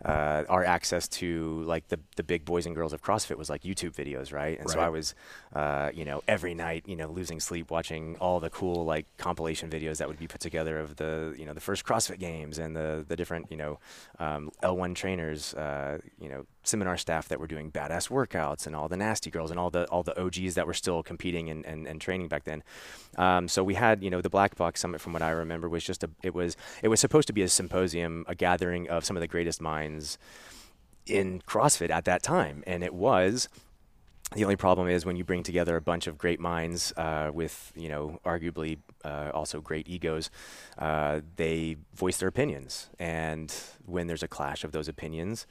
Uh, 0.04 0.44
our 0.48 0.64
access 0.64 1.08
to 1.08 1.62
like 1.64 1.88
the 1.88 1.98
the 2.16 2.22
big 2.22 2.44
boys 2.44 2.66
and 2.66 2.74
girls 2.74 2.92
of 2.92 3.02
CrossFit 3.02 3.36
was 3.36 3.48
like 3.48 3.62
YouTube 3.62 3.94
videos, 3.94 4.32
right? 4.32 4.58
And 4.58 4.68
so 4.68 4.80
I 4.80 4.88
was, 4.88 5.14
uh, 5.54 5.90
you 5.94 6.04
know, 6.04 6.22
every 6.28 6.54
night, 6.54 6.84
you 6.86 6.96
know, 6.96 7.08
losing 7.08 7.40
sleep 7.40 7.70
watching 7.70 8.16
all 8.20 8.40
the 8.40 8.50
cool 8.50 8.84
like 8.84 9.06
compilation 9.16 9.70
videos 9.70 9.98
that 9.98 10.08
would 10.08 10.18
be 10.18 10.26
put 10.26 10.40
together 10.40 10.78
of 10.78 10.96
the, 10.96 11.34
you 11.38 11.44
know, 11.46 11.54
the 11.54 11.60
first 11.60 11.84
CrossFit 11.84 12.18
games 12.18 12.58
and 12.58 12.76
the 12.76 13.04
the 13.08 13.16
different, 13.16 13.50
you 13.50 13.56
know, 13.56 13.78
um, 14.18 14.50
L1 14.62 14.94
trainers, 14.94 15.54
uh, 15.54 15.98
you 16.20 16.28
know, 16.28 16.46
seminar 16.68 16.96
staff 16.96 17.28
that 17.28 17.40
were 17.40 17.46
doing 17.46 17.70
badass 17.70 18.08
workouts 18.08 18.66
and 18.66 18.74
all 18.74 18.88
the 18.88 18.96
nasty 18.96 19.30
girls 19.30 19.50
and 19.50 19.58
all 19.58 19.70
the 19.70 19.86
all 19.86 20.02
the 20.02 20.18
OGs 20.20 20.54
that 20.54 20.66
were 20.66 20.74
still 20.74 21.02
competing 21.02 21.48
and, 21.50 21.64
and, 21.64 21.86
and 21.86 22.00
training 22.00 22.28
back 22.28 22.44
then. 22.44 22.62
Um, 23.16 23.48
so 23.48 23.62
we 23.64 23.74
had, 23.74 24.02
you 24.02 24.10
know, 24.10 24.20
the 24.20 24.30
Black 24.30 24.56
Box 24.56 24.80
Summit 24.80 25.00
from 25.00 25.12
what 25.12 25.22
I 25.22 25.30
remember 25.30 25.68
was 25.68 25.84
just 25.84 26.04
a 26.04 26.10
it 26.22 26.34
was 26.34 26.56
it 26.82 26.88
was 26.88 27.00
supposed 27.00 27.26
to 27.28 27.32
be 27.32 27.42
a 27.42 27.48
symposium, 27.48 28.24
a 28.28 28.34
gathering 28.34 28.88
of 28.88 29.04
some 29.04 29.16
of 29.16 29.20
the 29.20 29.28
greatest 29.28 29.60
minds 29.60 30.18
in 31.06 31.40
CrossFit 31.42 31.90
at 31.90 32.04
that 32.04 32.22
time, 32.22 32.62
and 32.66 32.82
it 32.82 32.94
was. 32.94 33.48
The 34.34 34.42
only 34.42 34.56
problem 34.56 34.88
is 34.88 35.06
when 35.06 35.14
you 35.14 35.22
bring 35.22 35.44
together 35.44 35.76
a 35.76 35.80
bunch 35.80 36.08
of 36.08 36.18
great 36.18 36.40
minds 36.40 36.92
uh, 36.96 37.30
with, 37.32 37.72
you 37.76 37.88
know, 37.88 38.18
arguably 38.24 38.78
uh, 39.04 39.30
also 39.32 39.60
great 39.60 39.88
egos, 39.88 40.30
uh, 40.78 41.20
they 41.36 41.76
voice 41.94 42.16
their 42.16 42.28
opinions. 42.28 42.90
And 42.98 43.54
when 43.84 44.08
there's 44.08 44.24
a 44.24 44.28
clash 44.28 44.64
of 44.64 44.72
those 44.72 44.88
opinions, 44.88 45.46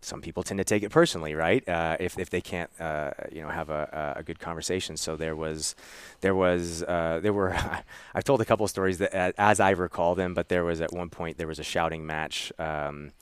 some 0.00 0.20
people 0.20 0.42
tend 0.42 0.58
to 0.58 0.64
take 0.64 0.82
it 0.82 0.90
personally, 0.90 1.34
right? 1.34 1.66
Uh, 1.68 1.96
if, 1.98 2.18
if 2.18 2.30
they 2.30 2.40
can't, 2.40 2.70
uh, 2.80 3.10
you 3.32 3.42
know, 3.42 3.48
have 3.48 3.70
a, 3.70 4.14
a 4.16 4.22
good 4.22 4.38
conversation. 4.38 4.96
So 4.96 5.16
there 5.16 5.34
was, 5.34 5.74
there 6.20 6.34
was, 6.34 6.82
uh, 6.82 7.20
there 7.22 7.32
were. 7.32 7.56
I've 8.14 8.24
told 8.24 8.40
a 8.40 8.44
couple 8.44 8.64
of 8.64 8.70
stories 8.70 8.98
that, 8.98 9.34
as 9.38 9.60
I 9.60 9.70
recall 9.70 10.14
them, 10.14 10.34
but 10.34 10.48
there 10.48 10.64
was 10.64 10.80
at 10.80 10.92
one 10.92 11.10
point 11.10 11.38
there 11.38 11.48
was 11.48 11.58
a 11.58 11.64
shouting 11.64 12.06
match 12.06 12.52
um, 12.58 13.12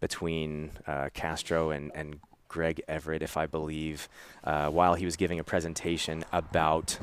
between 0.00 0.70
uh, 0.86 1.10
Castro 1.12 1.70
and 1.70 1.90
and 1.94 2.20
Greg 2.50 2.82
Everett, 2.88 3.22
if 3.22 3.36
I 3.36 3.46
believe, 3.46 4.08
uh, 4.42 4.68
while 4.70 4.94
he 4.94 5.04
was 5.04 5.16
giving 5.16 5.38
a 5.38 5.44
presentation 5.44 6.24
about 6.32 6.98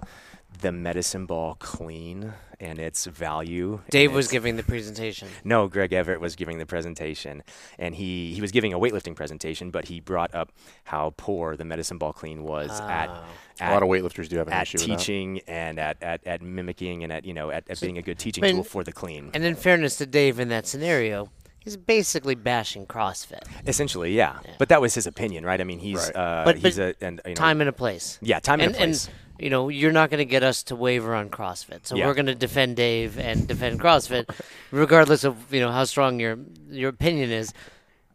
the 0.62 0.72
medicine 0.72 1.26
ball 1.26 1.56
clean 1.60 2.34
and 2.60 2.80
its 2.80 3.06
value. 3.06 3.74
and 3.84 3.90
Dave 3.92 4.12
was 4.14 4.26
its- 4.26 4.32
giving 4.32 4.56
the 4.58 4.64
presentation. 4.64 5.28
no, 5.44 5.68
Greg 5.68 5.94
Everett 5.94 6.20
was 6.20 6.36
giving 6.36 6.58
the 6.58 6.66
presentation, 6.66 7.44
and 7.78 7.94
he, 7.94 8.34
he 8.34 8.42
was 8.42 8.52
giving 8.52 8.74
a 8.74 8.80
weightlifting 8.80 9.16
presentation, 9.16 9.70
but 9.70 9.86
he 9.86 10.00
brought 10.00 10.34
up 10.34 10.52
how 10.86 11.14
poor 11.18 11.56
the 11.56 11.66
medicine 11.66 11.98
ball 12.00 12.14
clean 12.14 12.44
was 12.44 12.72
at, 12.82 13.10
Oh. 13.10 13.24
at 13.60 13.72
a 13.72 13.74
lot 13.74 13.84
of 13.84 13.90
weightlifters 13.90 14.28
do 14.30 14.38
have 14.38 14.48
an 14.48 14.54
at 14.54 14.64
issue 14.64 14.78
with 14.80 14.88
that. 14.88 14.98
teaching 14.98 15.42
and 15.48 15.78
at, 15.80 15.98
at, 16.02 16.26
at 16.26 16.42
mimicking 16.42 17.04
and 17.04 17.14
at 17.14 17.26
you 17.26 17.34
know 17.34 17.52
at, 17.52 17.70
at 17.70 17.80
being 17.80 17.98
a 18.00 18.02
good 18.02 18.18
teaching 18.18 18.44
I 18.44 18.48
mean- 18.48 18.56
tool 18.56 18.64
for 18.64 18.84
the 18.84 18.92
clean. 18.92 19.30
And 19.36 19.44
in 19.44 19.56
fairness 19.56 19.98
to 19.98 20.06
Dave, 20.08 20.40
in 20.40 20.50
that 20.50 20.66
scenario, 20.66 21.30
he's 21.60 21.78
basically 21.78 22.34
bashing 22.34 22.88
CrossFit. 22.88 23.44
Essentially, 23.68 24.14
yeah. 24.16 24.40
Yeah. 24.46 24.52
But 24.58 24.70
that 24.70 24.82
was 24.82 24.96
his 24.96 25.06
opinion, 25.06 25.46
right? 25.46 25.62
I 25.62 25.64
mean, 25.64 25.78
he's 25.80 25.98
Right. 26.08 26.16
uh, 26.16 26.42
But- 26.46 26.58
he's 26.58 26.80
a 26.80 26.96
and 27.02 27.22
you 27.24 27.32
know, 27.32 27.36
Time 27.36 27.62
and 27.62 27.70
a 27.70 27.74
place. 27.74 28.18
yeah, 28.22 28.40
time 28.40 28.62
and, 28.62 28.70
and, 28.70 28.76
a 28.76 28.78
place. 28.80 29.06
and 29.08 29.14
you 29.40 29.50
know 29.50 29.70
you're 29.70 29.92
not 29.92 30.10
going 30.10 30.20
to 30.20 30.26
get 30.26 30.44
us 30.44 30.64
to 30.64 30.76
waver 30.76 31.14
on 31.16 31.30
CrossFit, 31.30 31.86
so 31.86 31.96
Yeah. 31.96 32.06
we're 32.08 32.14
going 32.14 32.26
to 32.28 32.36
defend 32.36 32.76
Dave 32.76 33.18
and 33.20 33.48
defend 33.48 33.80
CrossFit, 33.80 34.30
regardless 34.72 35.24
of 35.24 35.54
you 35.54 35.60
know 35.60 35.72
how 35.72 35.84
strong 35.86 36.20
your 36.20 36.38
your 36.70 36.90
opinion 36.90 37.32
is. 37.32 37.54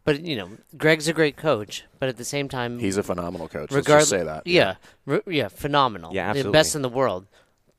but 0.05 0.19
you 0.21 0.35
know, 0.35 0.49
Greg's 0.77 1.07
a 1.07 1.13
great 1.13 1.37
coach, 1.37 1.85
but 1.99 2.09
at 2.09 2.17
the 2.17 2.25
same 2.25 2.49
time, 2.49 2.79
He's 2.79 2.97
a 2.97 3.03
phenomenal 3.03 3.47
coach. 3.47 3.71
Let's 3.71 3.87
just 3.87 4.09
say 4.09 4.23
that. 4.23 4.45
Yeah, 4.45 4.75
re- 5.05 5.21
yeah, 5.27 5.47
phenomenal. 5.47 6.13
Yeah, 6.13 6.33
the 6.33 6.51
best 6.51 6.75
in 6.75 6.81
the 6.81 6.89
world. 6.89 7.25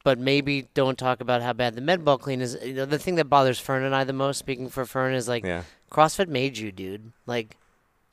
But 0.04 0.18
maybe 0.18 0.68
don't 0.74 0.98
talk 0.98 1.20
about 1.22 1.40
how 1.40 1.54
bad 1.54 1.74
the 1.76 1.80
med 1.80 2.04
ball 2.04 2.18
clean 2.18 2.42
is. 2.42 2.58
You 2.62 2.74
know, 2.74 2.84
the 2.86 2.98
thing 2.98 3.14
that 3.14 3.24
bothers 3.30 3.58
Fern 3.58 3.84
and 3.84 3.94
I 3.94 4.04
the 4.04 4.12
most, 4.12 4.38
speaking 4.38 4.68
for 4.68 4.84
Fern, 4.84 5.14
is 5.14 5.28
like 5.28 5.44
Yeah. 5.44 5.62
CrossFit 5.90 6.28
made 6.28 6.58
you, 6.58 6.72
dude. 6.72 7.12
Like, 7.26 7.56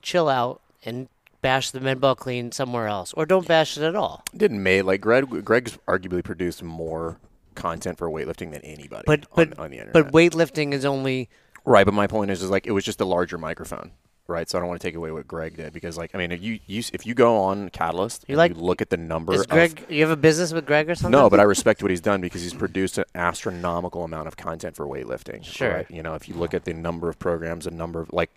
chill 0.02 0.30
out 0.30 0.62
and 0.86 1.10
bash 1.42 1.72
the 1.72 1.80
med 1.80 2.00
ball 2.00 2.16
clean 2.16 2.52
somewhere 2.52 2.88
else, 2.88 3.14
or 3.14 3.26
don't 3.26 3.48
bash 3.48 3.78
it 3.78 3.84
at 3.84 3.96
all. 3.96 4.24
Didn't 4.36 4.62
May 4.64 4.82
like 4.82 5.02
Greg? 5.02 5.44
Greg's 5.44 5.78
arguably 5.88 6.24
produced 6.24 6.64
more 6.64 7.18
content 7.56 7.98
for 7.98 8.10
weightlifting 8.10 8.52
than 8.52 8.62
anybody. 8.62 9.04
But 9.06 9.26
but 9.36 9.58
on 9.60 9.72
the 9.72 9.80
internet. 9.80 9.94
but 9.94 10.14
weightlifting 10.14 10.74
is 10.74 10.86
only 10.86 11.30
right. 11.66 11.86
But 11.86 11.94
my 11.94 12.08
point 12.08 12.32
is, 12.32 12.42
is 12.42 12.50
like 12.50 12.66
it 12.68 12.72
was 12.72 12.84
just 12.84 13.02
a 13.02 13.06
larger 13.06 13.38
microphone. 13.38 13.92
Right, 14.28 14.50
so 14.50 14.58
I 14.58 14.62
don't 14.62 14.70
want 14.70 14.80
to 14.80 14.88
take 14.88 14.96
away 14.96 15.12
what 15.12 15.28
Greg 15.28 15.58
did 15.58 15.74
because, 15.74 15.98
like, 15.98 16.16
I 16.16 16.18
mean, 16.18 16.32
if 16.32 16.42
you, 16.42 16.60
you 16.66 16.84
if 16.94 17.06
you 17.06 17.14
go 17.14 17.36
on 17.42 17.68
Catalyst, 17.70 18.24
You 18.30 18.34
and 18.34 18.38
like- 18.38 18.56
you 18.56 18.62
look 18.62 18.82
at 18.82 18.90
the 18.90 18.96
number 18.96 19.34
is 19.34 19.42
of 19.42 19.50
Greg. 19.50 19.84
You 19.90 20.04
have 20.04 20.12
a 20.12 20.16
business 20.16 20.54
with 20.54 20.66
Greg 20.66 20.90
or 20.90 20.96
something? 20.96 21.12
No, 21.12 21.30
but 21.30 21.42
I 21.42 21.44
respect 21.44 21.82
what 21.82 21.92
he's 21.92 22.00
done 22.00 22.22
because 22.22 22.42
he's 22.42 22.54
produced 22.54 22.98
an 22.98 23.04
astronomical 23.14 24.06
amount 24.06 24.28
of 24.30 24.38
content 24.38 24.78
for 24.78 24.86
weightlifting. 24.86 25.44
Sure. 25.44 25.74
right? 25.74 25.92
You 25.92 26.02
know, 26.02 26.14
if 26.14 26.30
you 26.30 26.36
look 26.36 26.54
at 26.54 26.64
the 26.64 26.74
number 26.74 27.10
of 27.10 27.20
programs, 27.20 27.66
the 27.66 27.72
number 27.72 28.00
of 28.00 28.14
like 28.14 28.30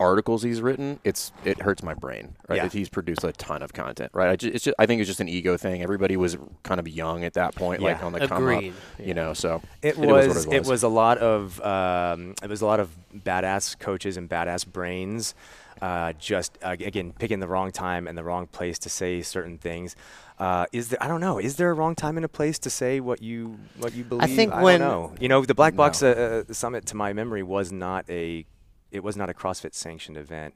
articles 0.00 0.42
he's 0.42 0.60
written, 0.60 0.98
it's 1.04 1.30
it 1.44 1.60
hurts 1.62 1.82
my 1.82 1.94
brain. 1.94 2.34
Right, 2.48 2.56
Yeah. 2.56 2.62
That 2.64 2.72
he's 2.72 2.88
produced 2.88 3.22
a 3.22 3.30
ton 3.32 3.62
of 3.62 3.72
content. 3.72 4.10
Right, 4.14 4.30
I 4.30 4.36
just, 4.36 4.54
it's 4.54 4.64
just, 4.64 4.74
I 4.78 4.86
think 4.86 5.00
it's 5.00 5.08
just 5.08 5.20
an 5.20 5.28
ego 5.28 5.56
thing. 5.56 5.82
Everybody 5.82 6.16
was 6.16 6.36
kind 6.64 6.80
of 6.80 6.88
young 6.88 7.22
at 7.24 7.34
that 7.34 7.54
point, 7.54 7.82
like 7.82 8.02
on 8.02 8.12
the 8.12 8.20
come 8.26 8.32
up. 8.32 8.38
Agreed. 8.38 8.72
You 8.98 9.14
know, 9.14 9.34
so 9.34 9.62
It 9.82 9.96
was 9.96 10.26
was, 10.26 10.46
what 10.46 10.56
it 10.56 10.66
was 10.66 10.82
a 10.82 10.88
lot 10.88 11.18
of 11.18 11.60
um, 11.60 12.34
it 12.42 12.48
was 12.50 12.62
a 12.62 12.66
lot 12.66 12.80
of 12.80 12.88
badass 13.14 13.78
coaches 13.78 14.16
and 14.16 14.28
badass 14.28 14.66
brains. 14.66 15.34
Uh, 15.80 16.12
just 16.18 16.58
uh, 16.62 16.76
again 16.78 17.10
picking 17.18 17.40
the 17.40 17.48
wrong 17.48 17.70
time 17.70 18.06
and 18.06 18.18
the 18.18 18.22
wrong 18.24 18.46
place 18.46 18.78
to 18.80 18.90
say 18.90 19.22
certain 19.22 19.56
things. 19.56 19.96
Uh, 20.38 20.66
is 20.72 20.88
there? 20.88 21.02
I 21.02 21.08
don't 21.08 21.20
know. 21.22 21.38
Is 21.38 21.56
there 21.56 21.70
a 21.70 21.74
wrong 21.74 21.94
time 21.94 22.16
and 22.18 22.24
a 22.24 22.28
place 22.28 22.58
to 22.60 22.70
say 22.70 23.00
what 23.00 23.22
you 23.22 23.58
what 23.78 23.94
you 23.94 24.04
believe? 24.04 24.22
I 24.22 24.26
think 24.34 24.52
don't 24.52 24.62
when- 24.62 24.80
know. 24.80 25.14
you 25.20 25.28
know 25.28 25.42
the 25.44 25.54
Black 25.54 25.76
Box 25.76 26.02
No. 26.02 26.10
uh, 26.10 26.50
uh, 26.50 26.52
Summit, 26.52 26.84
to 26.86 26.96
my 26.96 27.12
memory, 27.14 27.42
was 27.42 27.72
not 27.72 28.04
a 28.10 28.44
it 28.90 29.02
was 29.02 29.16
not 29.16 29.30
a 29.30 29.34
CrossFit 29.34 29.74
sanctioned 29.74 30.16
event. 30.16 30.54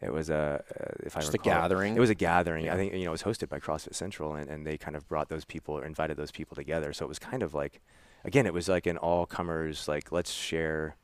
It 0.00 0.12
was 0.12 0.28
a 0.28 0.62
uh, 0.80 0.84
if 1.06 1.16
I 1.16 1.20
Just 1.20 1.34
a 1.34 1.38
gathering? 1.38 1.96
It 1.96 2.00
was 2.00 2.10
a 2.10 2.14
gathering. 2.14 2.66
Yeah. 2.66 2.74
I 2.74 2.76
think 2.76 2.92
you 2.92 3.04
know 3.04 3.10
it 3.14 3.18
was 3.18 3.22
hosted 3.22 3.48
by 3.48 3.58
CrossFit 3.60 3.94
Central, 3.94 4.34
and, 4.34 4.50
and 4.50 4.66
they 4.66 4.76
kind 4.76 4.96
of 4.96 5.08
brought 5.08 5.28
those 5.28 5.44
people 5.44 5.78
or 5.78 5.84
invited 5.84 6.16
those 6.16 6.30
people 6.30 6.54
together. 6.56 6.92
So 6.92 7.04
it 7.04 7.08
was 7.08 7.18
kind 7.18 7.42
of 7.42 7.54
like, 7.54 7.80
again, 8.24 8.46
it 8.46 8.52
was 8.52 8.68
like 8.68 8.86
an 8.86 8.96
all 8.98 9.24
comers 9.24 9.88
like 9.88 10.12
let's 10.12 10.30
share 10.32 10.96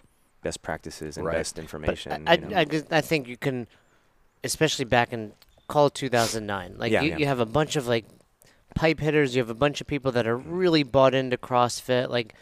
best 0.42 0.60
practices 0.62 1.16
and 1.16 1.26
Right. 1.26 1.36
best 1.36 1.58
information. 1.58 2.24
I, 2.26 2.34
you 2.34 2.40
know. 2.46 2.56
I, 2.56 2.64
just- 2.64 2.92
I 2.92 3.00
think 3.02 3.28
you 3.28 3.36
can, 3.36 3.66
especially 4.42 4.86
back 4.86 5.12
in 5.12 5.32
call 5.68 5.90
2009. 5.90 6.74
Like 6.78 6.92
Yeah. 6.92 7.02
you, 7.02 7.10
Yeah. 7.10 7.16
you 7.18 7.26
have 7.26 7.40
a 7.40 7.46
bunch 7.46 7.76
of 7.76 7.86
like 7.86 8.06
pipe 8.74 9.00
hitters. 9.00 9.34
You 9.36 9.40
have 9.42 9.50
a 9.50 9.54
bunch 9.54 9.80
of 9.80 9.86
people 9.86 10.12
that 10.12 10.26
are 10.26 10.36
really 10.36 10.82
bought 10.82 11.14
into 11.14 11.36
CrossFit. 11.36 12.08
Like 12.08 12.34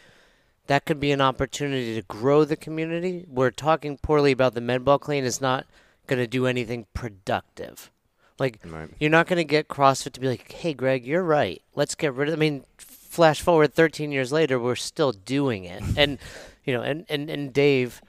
that 0.69 0.85
could 0.85 0.99
be 0.99 1.11
an 1.11 1.19
opportunity 1.19 1.95
to 1.95 2.03
grow 2.03 2.45
the 2.45 2.55
community. 2.55 3.25
We're 3.27 3.49
talking 3.49 3.97
poorly 3.97 4.31
about 4.31 4.53
the 4.53 4.61
med 4.61 4.85
ball 4.85 4.99
clean 4.99 5.23
is 5.23 5.41
not 5.41 5.65
going 6.05 6.19
to 6.21 6.27
do 6.27 6.45
anything 6.45 6.85
productive. 6.93 7.89
Like 8.37 8.59
Right. 8.63 8.87
you're 8.99 9.09
not 9.09 9.25
going 9.27 9.37
to 9.37 9.43
get 9.43 9.67
CrossFit 9.67 10.13
to 10.13 10.19
be 10.19 10.27
like, 10.27 10.51
"Hey, 10.51 10.73
Greg, 10.75 11.05
you're 11.07 11.23
right. 11.23 11.59
Let's 11.75 11.95
get 11.95 12.13
rid 12.13 12.29
of." 12.29 12.35
I 12.35 12.37
mean, 12.37 12.65
flash 12.77 13.41
forward 13.41 13.73
13 13.73 14.11
years 14.11 14.31
later, 14.31 14.59
we're 14.59 14.75
still 14.75 15.11
doing 15.11 15.65
it, 15.65 15.81
and 15.97 16.19
you 16.63 16.73
know, 16.73 16.81
and 16.83 17.03
and 17.09 17.29
and 17.31 17.51
Dave 17.51 18.01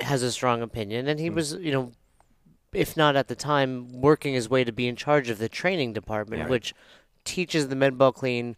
has 0.00 0.22
a 0.22 0.30
strong 0.32 0.60
opinion, 0.60 1.08
and 1.08 1.18
he 1.18 1.28
Hmm. 1.28 1.34
was, 1.34 1.54
you 1.54 1.72
know, 1.72 1.92
if 2.72 2.96
not 2.96 3.16
at 3.16 3.28
the 3.28 3.34
time, 3.36 4.00
working 4.02 4.34
his 4.34 4.50
way 4.50 4.64
to 4.64 4.72
be 4.72 4.86
in 4.86 4.96
charge 4.96 5.30
of 5.30 5.38
the 5.38 5.48
training 5.48 5.92
department, 5.94 6.42
Yeah. 6.42 6.48
which 6.48 6.74
teaches 7.24 7.68
the 7.68 7.76
med 7.76 7.96
ball 7.96 8.12
clean 8.12 8.54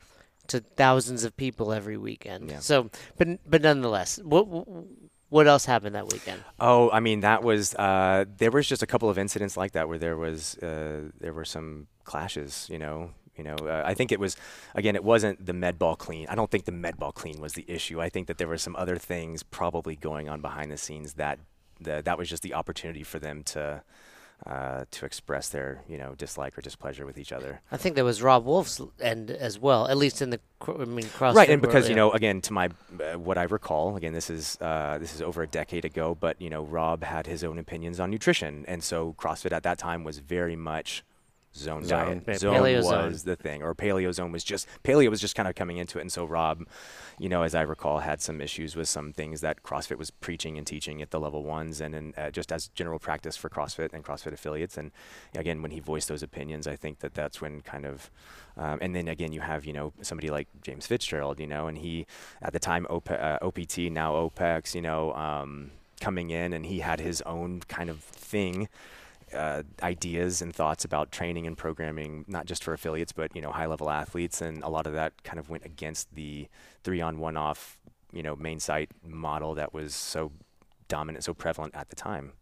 to 0.49 0.61
thousands 0.61 1.25
of 1.25 1.37
people 1.37 1.73
every 1.73 1.97
weekend. 1.97 2.51
Yeah. 2.51 2.61
So, 2.61 2.91
but 3.17 3.39
but 3.49 3.63
nonetheless, 3.63 4.19
what 4.23 4.47
what 5.29 5.47
else 5.47 5.65
happened 5.65 5.95
that 5.95 6.13
weekend? 6.13 6.43
Oh, 6.61 6.91
I 6.91 7.01
mean 7.01 7.21
that 7.21 7.43
was 7.43 7.75
uh, 7.75 8.25
there 8.39 8.51
was 8.51 8.69
just 8.69 8.83
a 8.83 8.87
couple 8.87 9.09
of 9.09 9.19
incidents 9.19 9.57
like 9.57 9.73
that 9.73 9.89
where 9.89 9.99
there 9.99 10.17
was 10.17 10.57
uh, 10.59 11.11
there 11.21 11.33
were 11.33 11.45
some 11.45 11.89
clashes. 12.05 12.69
You 12.71 12.79
know, 12.79 13.11
you 13.37 13.45
know. 13.45 13.57
Uh, 13.57 13.83
I 13.85 13.95
think 13.95 14.13
it 14.13 14.21
was 14.21 14.37
again 14.75 14.95
it 14.95 15.05
wasn't 15.05 15.45
the 15.45 15.53
med 15.53 15.79
ball 15.79 15.97
clean. 15.97 16.27
I 16.29 16.35
don't 16.35 16.51
think 16.51 16.65
the 16.65 16.73
med 16.73 16.99
ball 16.99 17.13
clean 17.13 17.41
was 17.41 17.55
the 17.55 17.65
issue. 17.69 18.01
I 18.01 18.09
think 18.09 18.29
that 18.29 18.39
there 18.39 18.49
were 18.49 18.59
some 18.59 18.77
other 18.77 18.97
things 18.97 19.43
probably 19.43 19.97
going 19.97 20.29
on 20.29 20.41
behind 20.41 20.71
the 20.71 20.77
scenes 20.77 21.15
that 21.15 21.39
the, 21.81 22.03
that 22.03 22.19
was 22.19 22.29
just 22.29 22.43
the 22.43 22.55
opportunity 22.55 23.03
for 23.03 23.19
them 23.19 23.43
to. 23.45 23.83
Uh, 24.45 24.85
to 24.93 25.05
express 25.07 25.49
their, 25.49 25.83
you 25.89 25.97
know, 25.97 26.15
dislike 26.15 26.57
or 26.57 26.61
displeasure 26.61 27.05
with 27.05 27.19
each 27.19 27.33
other, 27.33 27.63
I 27.73 27.79
think 27.79 27.97
that 27.97 28.05
was 28.05 28.23
Robb 28.23 28.45
Wolf's 28.45 28.81
end 29.01 29.31
as 29.31 29.59
well, 29.59 29.89
at 29.89 29.97
least 29.97 30.23
in 30.23 30.31
the 30.31 30.39
cr- 30.61 30.83
I 30.83 30.85
mean 30.85 31.07
CrossFit. 31.07 31.35
right? 31.35 31.51
And 31.51 31.61
because 31.61 31.89
you 31.89 31.95
yeah. 31.95 32.03
know, 32.03 32.13
again, 32.13 32.41
to 32.43 32.53
my 32.53 32.69
uh, 33.01 33.19
what 33.19 33.39
I 33.39 33.45
recall, 33.45 33.97
again, 33.97 34.13
this 34.13 34.31
is 34.31 34.57
uh, 34.61 34.99
this 34.99 35.15
is 35.15 35.23
over 35.23 35.43
a 35.43 35.49
decade 35.49 35.85
ago, 35.85 36.15
but 36.15 36.41
you 36.41 36.51
know, 36.51 36.63
Rob 36.63 37.03
had 37.03 37.27
his 37.27 37.43
own 37.43 37.59
opinions 37.59 37.99
on 37.99 38.11
nutrition, 38.11 38.65
and 38.69 38.85
so 38.85 39.17
CrossFit 39.19 39.53
at 39.53 39.65
that 39.65 39.79
time 39.79 40.05
was 40.05 40.19
very 40.19 40.55
much 40.55 41.03
zone, 41.57 41.85
Zone. 41.85 42.23
diet. 42.27 42.41
Zone 42.41 42.55
paleo 42.55 42.83
zone. 42.83 43.07
was 43.07 43.25
the 43.25 43.37
thing, 43.37 43.63
or 43.63 43.75
paleo 43.75 44.13
zone 44.13 44.33
was 44.33 44.45
just 44.45 44.67
paleo 44.85 45.11
was 45.11 45.21
just 45.21 45.35
kind 45.35 45.49
of 45.49 45.55
coming 45.55 45.79
into 45.79 45.99
it, 45.99 46.03
and 46.03 46.13
so 46.13 46.25
Rob, 46.25 46.65
you 47.19 47.29
know, 47.29 47.43
as 47.43 47.55
I 47.55 47.63
recall, 47.63 48.01
had 48.01 48.21
some 48.21 48.41
issues 48.41 48.77
with 48.77 48.89
some 48.89 49.13
things 49.13 49.41
that 49.41 49.63
CrossFit 49.63 49.99
was 49.99 50.11
preaching 50.11 50.59
and 50.59 50.67
teaching 50.67 51.03
at 51.03 51.11
the 51.11 51.21
level 51.21 51.43
ones, 51.43 51.81
and 51.81 51.95
in, 51.95 52.15
uh, 52.17 52.31
just 52.31 52.53
as 52.53 52.69
general 52.69 52.99
practice 52.99 53.37
for 53.37 53.49
CrossFit 53.49 53.93
and 53.93 54.05
CrossFit 54.05 54.33
affiliates. 54.33 54.77
And 54.77 54.91
again, 55.35 55.63
when 55.63 55.71
he 55.71 55.81
voiced 55.81 56.09
those 56.09 56.23
opinions, 56.23 56.67
I 56.67 56.77
think 56.77 57.01
that 57.01 57.15
that's 57.15 57.41
when 57.41 57.61
kind 57.63 57.87
of, 57.87 58.11
um, 58.57 58.79
and 58.81 58.95
then 58.95 59.09
again, 59.09 59.33
you 59.33 59.41
have 59.41 59.65
you 59.65 59.73
know 59.73 59.93
somebody 60.03 60.31
like 60.31 60.49
James 60.63 60.87
Fitzgerald, 60.87 61.41
you 61.41 61.47
know, 61.47 61.67
and 61.67 61.79
he 61.79 62.07
at 62.43 62.53
the 62.53 62.59
time 62.61 62.87
OP, 62.91 63.11
uh, 63.11 63.39
OPT 63.43 63.79
now 63.91 64.13
OPEX, 64.15 64.75
you 64.75 64.83
know, 64.83 65.13
um, 65.15 65.71
coming 66.01 66.31
in, 66.31 66.53
and 66.53 66.67
he 66.67 66.81
had 66.81 67.01
his 67.01 67.23
own 67.23 67.61
kind 67.69 67.91
of 67.91 68.01
thing 68.01 68.69
uh, 69.35 69.63
ideas 69.83 70.41
and 70.43 70.55
thoughts 70.55 70.85
about 70.85 71.11
training 71.11 71.47
and 71.47 71.57
programming, 71.59 72.25
not 72.29 72.47
just 72.47 72.63
for 72.63 72.73
affiliates, 72.73 73.13
but 73.13 73.35
you 73.35 73.43
know, 73.43 73.51
high-level 73.51 73.91
athletes, 73.91 74.41
and 74.41 74.63
a 74.63 74.69
lot 74.69 74.87
of 74.87 74.93
that 74.95 75.23
kind 75.25 75.39
of 75.39 75.49
went 75.51 75.65
against 75.65 76.15
the 76.15 76.47
three-on-one-off, 76.85 77.79
you 78.13 78.23
know, 78.23 78.37
main 78.37 78.61
site 78.61 78.91
model 79.05 79.55
that 79.55 79.75
was 79.75 79.95
so 79.95 80.33
dominant, 80.89 81.25
so 81.25 81.35
prevalent 81.35 81.75
at 81.75 81.89
the 81.89 81.97
time. 81.97 82.33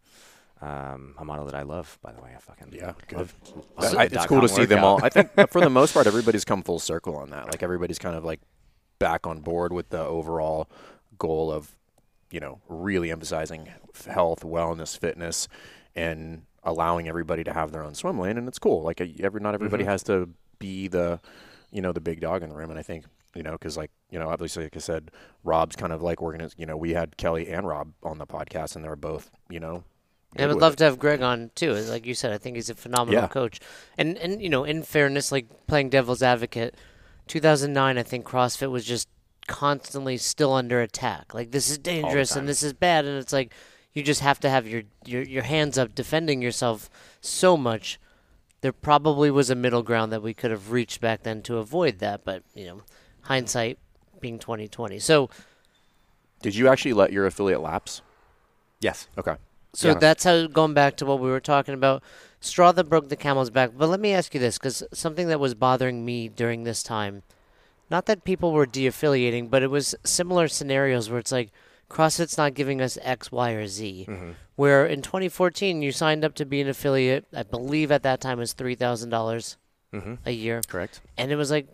Um, 0.61 1.15
a 1.17 1.25
model 1.25 1.45
that 1.45 1.55
I 1.55 1.63
love, 1.63 1.99
by 2.01 2.11
the 2.13 2.21
way. 2.21 2.31
I 2.35 2.39
fucking 2.39 2.69
Yeah, 2.71 2.93
good. 3.07 3.17
love- 3.17 3.35
I- 3.77 3.81
love 3.83 3.95
I- 3.97 4.03
it's 4.05 4.25
cool 4.25 4.41
to 4.41 4.47
dot-com 4.47 4.55
see 4.55 4.65
them 4.65 4.83
all. 4.83 5.03
I 5.03 5.09
think 5.09 5.31
for 5.51 5.59
the 5.61 5.69
most 5.69 5.93
part, 5.93 6.07
everybody's 6.07 6.45
come 6.45 6.63
full 6.63 6.79
circle 6.79 7.15
on 7.17 7.29
that. 7.31 7.47
Like 7.47 7.61
everybody's 7.61 7.99
kind 7.99 8.15
of 8.15 8.23
like 8.23 8.39
back 8.99 9.27
on 9.27 9.41
board 9.41 9.73
with 9.73 9.89
the 9.89 9.99
overall 9.99 10.69
goal 11.19 11.51
of, 11.51 11.75
you 12.31 12.39
know, 12.39 12.61
really 12.69 13.11
emphasizing 13.11 13.67
health, 14.07 14.41
wellness, 14.43 14.97
fitness, 14.97 15.47
and 15.93 16.43
allowing 16.65 17.07
everybody 17.07 17.43
to 17.43 17.53
have 17.53 17.71
their 17.71 17.83
own 17.83 17.93
swim 17.95 18.19
lane. 18.19 18.37
And 18.37 18.47
it's 18.47 18.59
cool. 18.59 18.81
Like 18.83 18.99
uh, 19.01 19.05
every 19.19 19.39
not 19.41 19.53
everybody 19.53 19.83
Mhm. 19.83 19.87
has 19.87 20.03
to 20.03 20.29
be 20.59 20.87
the, 20.87 21.19
you 21.71 21.81
know, 21.81 21.91
the 21.91 22.01
big 22.01 22.19
dog 22.21 22.43
in 22.43 22.49
the 22.49 22.55
room. 22.55 22.69
And 22.71 22.79
I 22.79 22.83
think 22.83 23.05
you 23.35 23.43
know 23.43 23.51
because 23.53 23.75
like 23.77 23.91
you 24.09 24.17
know 24.19 24.29
obviously 24.29 24.63
like 24.63 24.75
I 24.75 24.79
said, 24.79 25.11
Rob's 25.43 25.75
kind 25.75 25.93
of 25.93 26.01
like 26.01 26.19
organiz- 26.19 26.55
You 26.57 26.65
know, 26.65 26.77
we 26.77 26.93
had 26.93 27.17
Kelly 27.17 27.47
and 27.49 27.67
Rob 27.67 27.91
on 28.03 28.17
the 28.17 28.25
podcast, 28.27 28.75
and 28.75 28.83
they 28.83 28.89
were 28.89 28.95
both 28.95 29.29
you 29.49 29.59
know. 29.59 29.83
I 30.37 30.47
would 30.47 30.57
love 30.57 30.73
it. 30.73 30.77
to 30.77 30.83
have 30.83 30.99
Greg 30.99 31.21
on 31.21 31.51
too. 31.55 31.71
Like 31.73 32.05
you 32.05 32.13
said, 32.13 32.33
I 32.33 32.37
think 32.37 32.57
he's 32.57 32.69
a 32.69 32.75
phenomenal 32.75 33.21
Yeah. 33.21 33.27
coach. 33.27 33.59
And 33.97 34.17
and 34.17 34.41
you 34.41 34.49
know, 34.49 34.63
in 34.65 34.83
fairness, 34.83 35.31
like 35.31 35.47
playing 35.67 35.89
devil's 35.89 36.21
advocate, 36.21 36.75
2009, 37.27 37.97
I 37.97 38.03
think 38.03 38.25
CrossFit 38.25 38.69
was 38.69 38.83
just 38.85 39.07
constantly 39.47 40.17
still 40.17 40.53
under 40.53 40.81
attack. 40.81 41.33
Like 41.33 41.51
this 41.51 41.69
is 41.69 41.77
dangerous 41.77 42.35
and 42.35 42.47
this 42.49 42.63
is 42.63 42.73
bad, 42.73 43.05
and 43.05 43.17
it's 43.17 43.31
like 43.33 43.53
you 43.95 44.03
just 44.03 44.21
have 44.21 44.39
to 44.41 44.49
have 44.49 44.67
your 44.67 44.83
your 45.05 45.23
your 45.23 45.43
hands 45.43 45.79
up 45.79 45.95
defending 45.95 46.41
yourself 46.41 46.89
so 47.21 47.57
much. 47.57 47.99
There 48.61 48.73
probably 48.73 49.31
was 49.31 49.49
a 49.49 49.55
middle 49.55 49.83
ground 49.83 50.11
that 50.11 50.21
we 50.21 50.33
could 50.33 50.51
have 50.51 50.71
reached 50.71 51.01
back 51.01 51.23
then 51.23 51.41
to 51.43 51.57
avoid 51.57 51.99
that, 51.99 52.23
but 52.23 52.43
you 52.53 52.65
know, 52.65 52.81
hindsight 53.21 53.79
being 54.19 54.37
2020. 54.37 54.99
So 54.99 55.29
Did 56.41 56.55
you 56.55 56.67
actually 56.67 56.93
let 56.93 57.11
your 57.11 57.25
affiliate 57.25 57.61
lapse? 57.61 58.01
Yes. 58.79 59.07
Okay. 59.17 59.35
So 59.73 59.89
Yeah. 59.89 59.93
that's 59.95 60.23
how 60.23 60.47
going 60.47 60.73
back 60.73 60.95
to 60.97 61.05
what 61.05 61.19
we 61.19 61.29
were 61.29 61.39
talking 61.39 61.73
about, 61.73 62.03
straw 62.39 62.71
that 62.71 62.89
broke 62.89 63.09
the 63.09 63.15
camel's 63.15 63.49
back. 63.49 63.71
But 63.75 63.87
let 63.89 63.99
me 63.99 64.13
ask 64.13 64.33
you 64.33 64.39
this, 64.39 64.57
because 64.57 64.83
something 64.93 65.27
that 65.27 65.39
was 65.39 65.53
bothering 65.53 66.05
me 66.05 66.27
during 66.27 66.63
this 66.63 66.83
time, 66.83 67.23
not 67.89 68.05
that 68.05 68.23
people 68.23 68.51
were 68.51 68.65
de-affiliating, 68.65 69.47
but 69.47 69.63
it 69.63 69.69
was 69.69 69.95
similar 70.03 70.47
scenarios 70.47 71.09
where 71.09 71.19
it's 71.19 71.31
like 71.31 71.51
CrossFit's 71.89 72.37
not 72.37 72.53
giving 72.53 72.81
us 72.81 72.97
X, 73.01 73.31
Y, 73.31 73.51
or 73.51 73.67
Z. 73.67 74.05
Mm-hmm. 74.09 74.31
Where 74.55 74.85
in 74.85 75.01
2014 75.01 75.81
you 75.81 75.91
signed 75.91 76.23
up 76.25 76.33
to 76.35 76.45
be 76.45 76.61
an 76.61 76.67
affiliate, 76.67 77.25
I 77.35 77.43
believe 77.43 77.91
at 77.91 78.03
that 78.03 78.21
time 78.21 78.37
it 78.39 78.41
was 78.41 78.53
three 78.53 78.75
thousand 78.75 79.09
dollars 79.09 79.57
Mm-hmm. 79.93 80.15
a 80.25 80.31
year, 80.31 80.61
Correct. 80.67 80.99
and 81.17 81.31
it 81.31 81.37
was 81.37 81.49
like 81.51 81.67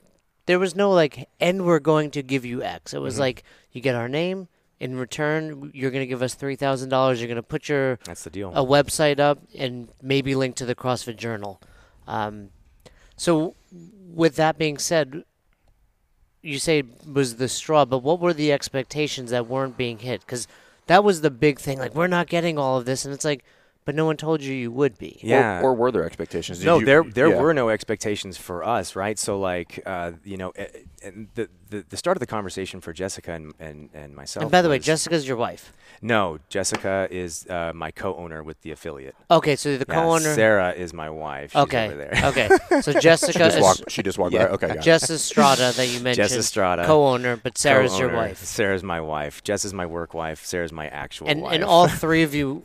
there 0.46 0.60
was 0.60 0.76
no 0.76 0.92
like, 0.92 1.28
and 1.40 1.66
we're 1.66 1.80
going 1.80 2.12
to 2.12 2.22
give 2.22 2.46
you 2.46 2.62
X. 2.62 2.94
It 2.94 3.00
was 3.02 3.16
Mhm. 3.16 3.20
like 3.20 3.44
you 3.72 3.82
get 3.82 3.96
our 3.96 4.08
name, 4.10 4.48
In 4.80 4.98
return, 4.98 5.72
you're 5.76 5.92
going 5.92 6.02
to 6.04 6.08
give 6.08 6.22
us 6.24 6.34
three 6.36 6.56
thousand 6.56 6.90
dollars. 6.90 7.20
You're 7.22 7.28
going 7.28 7.36
to 7.38 7.44
put 7.44 7.70
your 7.70 7.98
That's 8.06 8.24
the 8.24 8.30
deal. 8.32 8.52
a 8.56 8.66
website 8.66 9.20
up 9.20 9.40
and 9.58 9.88
maybe 10.02 10.34
link 10.36 10.56
to 10.58 10.66
the 10.66 10.74
CrossFit 10.76 11.18
Journal. 11.18 11.62
Um, 12.08 12.50
so, 13.16 13.56
with 13.72 14.36
that 14.38 14.58
being 14.58 14.78
said, 14.80 15.24
you 16.42 16.60
say 16.60 16.84
was 17.12 17.36
the 17.36 17.48
straw, 17.48 17.86
but 17.86 18.00
what 18.00 18.20
were 18.20 18.34
the 18.34 18.52
expectations 18.52 19.32
that 19.32 19.48
weren't 19.48 19.78
being 19.78 20.00
hit? 20.00 20.22
Because 20.22 20.48
that 20.88 21.04
was 21.04 21.22
the 21.22 21.32
big 21.32 21.60
thing. 21.60 21.78
Like, 21.80 21.96
we're 21.96 22.08
not 22.08 22.28
getting 22.28 22.58
all 22.58 22.78
of 22.78 22.86
this, 22.86 23.06
and 23.06 23.14
it's 23.14 23.26
like, 23.26 23.44
but 23.86 23.96
no 23.96 24.06
one 24.06 24.16
told 24.18 24.42
you 24.42 24.54
you 24.54 24.72
would 24.72 24.98
be. 24.98 25.20
yeah. 25.24 25.60
Or, 25.62 25.70
or 25.70 25.74
were 25.74 25.92
there 25.92 26.06
expectations? 26.06 26.60
Did 26.60 26.66
no, 26.66 26.80
you- 26.80 26.86
there 26.86 27.04
there 27.04 27.30
yeah. 27.30 27.42
were 27.42 27.54
no 27.54 27.70
expectations 27.70 28.38
for 28.38 28.64
us, 28.64 28.96
right? 28.96 29.18
So 29.18 29.40
like, 29.40 29.82
uh, 29.86 30.12
you 30.24 30.38
know, 30.38 30.54
and 31.04 31.28
the, 31.36 31.50
the 31.70 31.86
the 31.90 31.98
start 31.98 32.16
of 32.18 32.20
the 32.20 32.28
conversation 32.28 32.80
for 32.82 32.94
Jessica 32.94 33.32
and 33.34 33.54
and, 33.60 33.90
and 33.94 34.16
myself. 34.16 34.44
And 34.44 34.52
by 34.52 34.62
the 34.62 34.70
way, 34.70 34.78
was- 34.78 34.86
Jessica's 34.86 35.28
your 35.28 35.38
wife. 35.38 35.74
no, 36.02 36.40
Jessica 36.50 37.08
is 37.12 37.46
uh, 37.50 37.72
my 37.76 37.92
co-owner 37.92 38.44
with 38.44 38.62
the 38.62 38.72
affiliate. 38.72 39.16
Okay, 39.30 39.56
so 39.56 39.78
the 39.78 39.86
Yeah, 39.88 39.96
co-owner. 39.96 40.34
Sarah 40.36 40.72
is 40.74 40.94
my 40.94 41.10
wife. 41.10 41.52
She's 41.52 41.62
okay. 41.64 41.86
over 41.88 41.96
there. 41.96 42.22
okay. 42.26 42.50
So 42.82 42.94
Jessica 42.94 43.38
Just 43.38 43.58
is 43.58 43.62
walk, 43.64 43.78
she 43.90 44.02
just 44.04 44.18
walked 44.18 44.34
Yeah. 44.34 44.48
by. 44.48 44.54
Okay. 44.54 44.78
Jess 44.82 45.10
Estrada 45.10 45.72
that 45.74 45.88
you 45.88 46.00
mentioned. 46.06 46.28
Jess 46.30 46.36
Estrada. 46.38 46.86
Co-owner, 46.86 47.36
but 47.38 47.58
Sarah's 47.58 47.98
your 48.00 48.10
Co-owner. 48.10 48.28
wife. 48.30 48.38
Sarah's 48.44 48.82
my 48.84 49.02
wife. 49.02 49.44
Jess 49.44 49.66
is 49.66 49.74
my 49.74 49.86
work 49.86 50.14
wife. 50.14 50.44
Sarah's 50.46 50.72
my 50.72 50.88
actual 50.88 51.28
And 51.30 51.42
wife. 51.42 51.54
and 51.54 51.64
all 51.64 51.88
three 52.04 52.24
of 52.24 52.34
you 52.34 52.64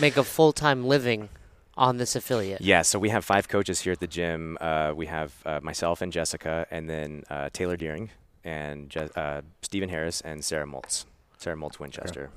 make 0.00 0.16
a 0.16 0.24
full-time 0.24 0.84
living 0.86 1.28
on 1.76 1.96
this 1.96 2.14
affiliate. 2.14 2.60
Yeah, 2.60 2.82
so 2.82 2.98
we 2.98 3.08
have 3.08 3.24
five 3.24 3.48
coaches 3.48 3.80
here 3.80 3.92
at 3.92 4.00
the 4.00 4.06
gym. 4.06 4.58
Uh, 4.60 4.92
we 4.94 5.06
have 5.06 5.32
uh, 5.46 5.60
myself 5.62 6.02
and 6.02 6.12
Jessica, 6.12 6.66
and 6.70 6.88
then 6.88 7.24
uh, 7.30 7.48
Taylor 7.52 7.76
Deering, 7.76 8.10
and 8.44 8.90
Je- 8.90 9.08
uh, 9.16 9.40
Stephen 9.62 9.88
Harris, 9.88 10.20
and 10.20 10.44
Sarah 10.44 10.66
Moltz. 10.66 11.06
Sarah 11.38 11.56
Moltz 11.56 11.78
Winchester. 11.78 12.30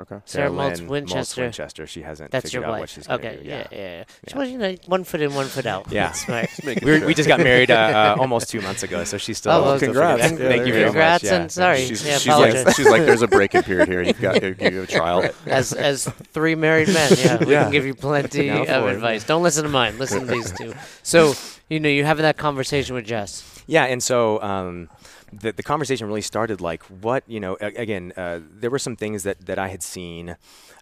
Okay. 0.00 0.20
Sarah 0.26 0.50
Moltz 0.50 0.78
Lynn 0.78 0.88
Winchester. 0.88 1.42
Winchester. 1.42 1.86
She 1.86 2.02
hasn't 2.02 2.30
That's 2.30 2.44
figured 2.50 2.60
your 2.62 2.66
out 2.66 2.70
wife. 2.74 2.80
what 2.82 2.88
she's 2.90 3.06
going 3.08 3.20
to 3.20 3.28
okay, 3.28 3.42
do. 3.42 3.48
yeah, 3.48 3.66
yeah, 3.72 3.78
yeah. 3.78 4.04
She 4.28 4.32
Yeah. 4.34 4.38
was, 4.38 4.50
you 4.50 4.58
know, 4.58 4.74
one 4.86 5.02
foot 5.02 5.20
in, 5.20 5.34
one 5.34 5.46
foot 5.46 5.66
out. 5.66 5.90
Yeah. 5.90 6.06
That's 6.06 6.28
right. 6.28 6.82
We're, 6.84 7.04
we 7.04 7.14
just 7.14 7.28
got 7.28 7.40
married 7.40 7.72
uh, 7.72 7.74
uh, 7.74 8.16
almost 8.20 8.48
two 8.48 8.60
months 8.60 8.84
ago, 8.84 9.02
so 9.02 9.18
she's 9.18 9.38
still. 9.38 9.50
Oh, 9.52 9.62
well, 9.64 9.78
congrats. 9.80 10.22
figuring. 10.22 10.42
Yeah, 10.42 10.48
Thank 10.56 10.66
you 10.68 10.72
very 10.72 10.84
go. 10.84 10.86
much. 10.90 10.92
Congrats 10.92 11.24
yeah. 11.24 11.34
and 11.34 11.50
sorry. 11.50 11.84
She's, 11.84 12.06
yeah, 12.06 12.18
she's 12.18 12.28
like, 12.28 12.76
she's 12.76 12.88
like, 12.88 13.02
there's 13.06 13.22
a 13.22 13.28
break-in 13.28 13.64
period 13.64 13.88
here. 13.88 14.02
You've 14.02 14.20
got 14.20 14.34
to 14.40 14.54
give 14.54 14.72
you 14.72 14.82
a 14.82 14.86
trial. 14.86 15.28
as 15.46 15.72
as 15.72 16.04
three 16.32 16.54
married 16.54 16.88
men, 16.88 17.12
yeah, 17.18 17.44
we 17.44 17.52
Yeah. 17.52 17.64
can 17.64 17.72
give 17.72 17.84
you 17.84 17.94
plenty 17.96 18.50
of 18.50 18.66
for 18.68 18.90
it. 18.90 18.94
advice. 18.94 19.24
Don't 19.24 19.42
listen 19.42 19.64
to 19.64 19.68
mine. 19.68 19.98
Listen 19.98 20.20
to 20.20 20.26
these 20.26 20.52
two. 20.52 20.74
So 21.02 21.34
you 21.68 21.80
know, 21.80 21.88
you're 21.88 22.06
having 22.06 22.22
that 22.22 22.36
conversation 22.36 22.94
with 22.94 23.04
Jess. 23.04 23.42
Yeah, 23.66 23.84
and 23.84 24.02
so 24.02 24.40
um, 24.42 24.88
the 25.32 25.52
the 25.52 25.62
conversation 25.62 26.06
really 26.06 26.22
started 26.22 26.60
like 26.60 26.82
what 26.84 27.24
you 27.26 27.40
know. 27.40 27.56
A- 27.60 27.66
again, 27.80 28.12
uh, 28.16 28.40
there 28.50 28.70
were 28.70 28.78
some 28.78 28.96
things 28.96 29.22
that 29.24 29.44
that 29.46 29.58
I 29.58 29.68
had 29.68 29.82
seen 29.82 30.36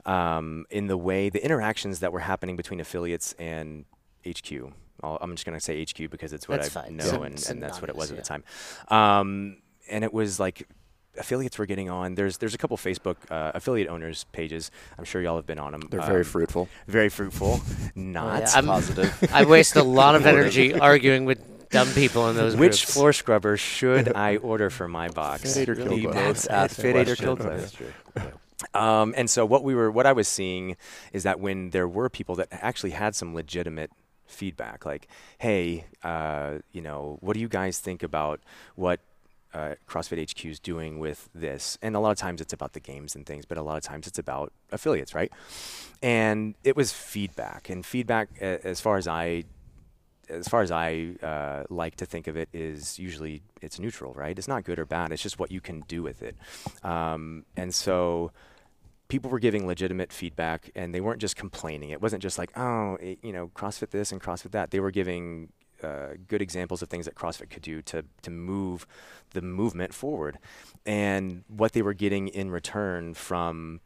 um, 0.04 0.66
in 0.70 0.86
the 0.86 0.96
way 0.96 1.28
the 1.28 1.44
interactions 1.44 2.00
that 2.00 2.12
were 2.12 2.20
happening 2.20 2.56
between 2.56 2.80
affiliates 2.80 3.34
and 3.38 3.84
HQ. 4.26 4.72
I'll, 5.02 5.18
I'm 5.20 5.32
just 5.34 5.44
going 5.44 5.58
to 5.58 5.62
say 5.64 5.82
HQ 5.84 6.10
because 6.10 6.32
it's 6.32 6.48
what 6.48 6.60
That's 6.62 6.76
I 6.76 6.84
fine. 6.84 6.96
know, 6.96 7.04
Syn- 7.04 7.22
and, 7.24 7.46
and 7.50 7.62
that's 7.62 7.80
what 7.80 7.90
it 7.90 7.96
was 7.96 8.10
at 8.10 8.16
the 8.16 8.22
time. 8.22 8.44
Um, 8.88 9.58
and 9.90 10.04
it 10.04 10.12
was 10.12 10.40
like 10.40 10.66
affiliates 11.18 11.58
were 11.58 11.66
getting 11.66 11.88
on. 11.90 12.14
There's 12.14 12.38
there's 12.38 12.54
a 12.54 12.58
couple 12.58 12.76
Facebook 12.76 13.16
uh, 13.30 13.52
affiliate 13.54 13.88
owners 13.88 14.24
pages. 14.32 14.70
I'm 14.98 15.04
sure 15.04 15.20
y'all 15.22 15.36
have 15.36 15.46
been 15.46 15.58
on 15.58 15.72
them. 15.72 15.82
They're 15.90 16.00
very 16.00 16.24
fruitful. 16.24 16.68
very 16.86 17.08
fruitful. 17.08 17.60
Not 17.94 18.40
yeah, 18.42 18.50
I'm- 18.54 18.66
Positive. 18.66 19.30
I 19.32 19.44
waste 19.44 19.76
a 19.76 19.82
lot 19.82 20.14
of 20.14 20.24
energy 20.26 20.72
arguing 20.78 21.24
with 21.24 21.40
dumb 21.70 21.88
people 21.92 22.28
in 22.28 22.36
those 22.36 22.54
Which 22.56 22.82
groups. 22.82 22.94
floor 22.94 23.12
scrubber 23.12 23.56
should 23.56 24.12
I 24.16 24.36
order 24.36 24.70
for 24.70 24.88
my 24.88 25.08
box? 25.08 25.54
Fit 25.54 25.68
or 25.68 25.74
kill 25.76 25.88
The- 25.96 26.02
clothes. 26.02 26.14
that's 26.14 26.46
Ask 26.46 26.80
FitAid 26.80 27.08
or 27.08 27.16
Kill 27.16 27.36
Cliff. 27.36 27.82
Um, 28.74 29.12
and 29.16 29.28
so 29.28 29.44
what 29.44 29.62
we 29.64 29.74
were, 29.74 29.90
what 29.90 30.06
I 30.06 30.12
was 30.12 30.28
seeing 30.28 30.76
is 31.12 31.22
that 31.24 31.40
when 31.40 31.70
there 31.70 31.86
were 31.86 32.08
people 32.08 32.34
that 32.36 32.48
actually 32.50 32.90
had 32.90 33.14
some 33.14 33.34
legitimate 33.34 33.90
feedback, 34.26 34.86
like, 34.86 35.08
hey, 35.38 35.84
uh, 36.02 36.58
you 36.72 36.80
know, 36.80 37.18
what 37.20 37.34
do 37.34 37.40
you 37.40 37.48
guys 37.48 37.78
think 37.78 38.02
about 38.02 38.40
what 38.74 39.00
uh, 39.52 39.74
CrossFit 39.86 40.30
HQ 40.30 40.44
is 40.46 40.58
doing 40.58 40.98
with 40.98 41.28
this? 41.34 41.76
And 41.82 41.94
a 41.94 42.00
lot 42.00 42.12
of 42.12 42.18
times 42.18 42.40
it's 42.40 42.52
about 42.52 42.72
the 42.72 42.80
games 42.80 43.14
and 43.14 43.26
things, 43.26 43.44
but 43.44 43.58
a 43.58 43.62
lot 43.62 43.76
of 43.76 43.82
times 43.82 44.06
it's 44.06 44.18
about 44.18 44.52
affiliates, 44.72 45.14
right? 45.14 45.30
And 46.02 46.54
it 46.64 46.76
was 46.76 46.92
feedback, 46.92 47.68
and 47.68 47.84
feedback, 47.84 48.28
a- 48.40 48.66
as 48.66 48.80
far 48.80 48.96
as 48.96 49.06
I 49.06 49.44
as 50.28 50.48
far 50.48 50.62
as 50.62 50.70
I 50.70 51.14
uh, 51.22 51.64
like 51.68 51.96
to 51.96 52.06
think 52.06 52.26
of 52.26 52.36
it, 52.36 52.48
is 52.52 52.98
usually 52.98 53.42
it's 53.62 53.78
neutral, 53.78 54.12
right? 54.14 54.36
It's 54.38 54.48
not 54.48 54.64
good 54.64 54.78
or 54.78 54.86
bad. 54.86 55.12
It's 55.12 55.22
just 55.22 55.38
what 55.38 55.50
you 55.50 55.60
can 55.60 55.80
do 55.82 56.02
with 56.02 56.22
it. 56.22 56.36
Um, 56.82 57.44
and 57.56 57.74
so 57.74 58.32
people 59.08 59.30
were 59.30 59.38
giving 59.38 59.66
legitimate 59.66 60.12
feedback, 60.12 60.70
and 60.74 60.94
they 60.94 61.00
weren't 61.00 61.20
just 61.20 61.36
complaining. 61.36 61.90
It 61.90 62.02
wasn't 62.02 62.22
just 62.22 62.38
like, 62.38 62.50
oh, 62.56 62.96
it, 63.00 63.18
you 63.22 63.32
know, 63.32 63.48
CrossFit 63.54 63.90
this 63.90 64.12
and 64.12 64.20
CrossFit 64.20 64.50
that. 64.52 64.70
They 64.70 64.80
were 64.80 64.90
giving 64.90 65.52
uh, 65.82 66.14
good 66.26 66.42
examples 66.42 66.82
of 66.82 66.88
things 66.88 67.04
that 67.04 67.14
CrossFit 67.14 67.50
could 67.50 67.62
do 67.62 67.82
to 67.82 68.04
to 68.22 68.30
move 68.30 68.86
the 69.30 69.42
movement 69.42 69.94
forward, 69.94 70.38
and 70.84 71.44
what 71.48 71.72
they 71.72 71.82
were 71.82 71.94
getting 71.94 72.28
in 72.28 72.50
return 72.50 73.14
from 73.14 73.80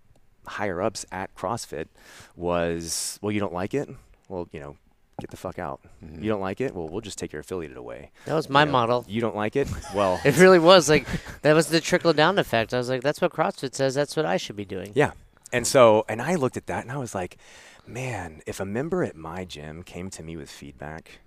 higher 0.46 0.80
ups 0.80 1.04
at 1.12 1.34
CrossFit 1.34 1.86
was, 2.34 3.18
well, 3.20 3.30
you 3.30 3.40
don't 3.40 3.52
like 3.52 3.74
it? 3.74 3.88
Well, 4.28 4.48
you 4.52 4.60
know, 4.60 4.76
get 5.20 5.30
the 5.30 5.36
fuck 5.36 5.58
out. 5.58 5.80
Mm-hmm. 6.04 6.22
You 6.22 6.30
don't 6.30 6.40
like 6.40 6.60
it? 6.60 6.74
Well, 6.74 6.88
we'll 6.88 7.00
just 7.00 7.18
take 7.18 7.32
your 7.32 7.40
affiliate 7.40 7.76
away. 7.76 8.10
that 8.26 8.34
was 8.34 8.48
my 8.48 8.60
You 8.62 8.66
know, 8.66 8.72
model. 8.72 9.04
You 9.08 9.20
don't 9.20 9.36
like 9.36 9.56
it? 9.56 9.68
Well, 9.94 10.20
It 10.24 10.38
really 10.38 10.58
was 10.58 10.88
like 10.88 11.06
that 11.42 11.52
was 11.54 11.68
the 11.68 11.80
trickle 11.80 12.12
down 12.12 12.38
effect. 12.38 12.72
I 12.74 12.78
was 12.78 12.88
like, 12.88 13.02
that's 13.02 13.20
what 13.20 13.32
CrossFit 13.32 13.74
says. 13.74 13.94
That's 13.94 14.16
what 14.16 14.26
I 14.26 14.36
should 14.36 14.56
be 14.56 14.64
doing. 14.64 14.92
yeah. 14.94 15.12
And 15.52 15.66
so, 15.66 16.04
and 16.08 16.22
I 16.22 16.36
looked 16.36 16.56
at 16.56 16.66
that 16.68 16.84
and 16.84 16.92
I 16.92 16.96
was 16.96 17.12
like, 17.12 17.36
man, 17.84 18.40
if 18.46 18.60
a 18.60 18.64
member 18.64 19.02
at 19.02 19.16
my 19.16 19.44
gym 19.44 19.82
came 19.82 20.08
to 20.10 20.22
me 20.22 20.36
with 20.36 20.48
feedback 20.48 21.18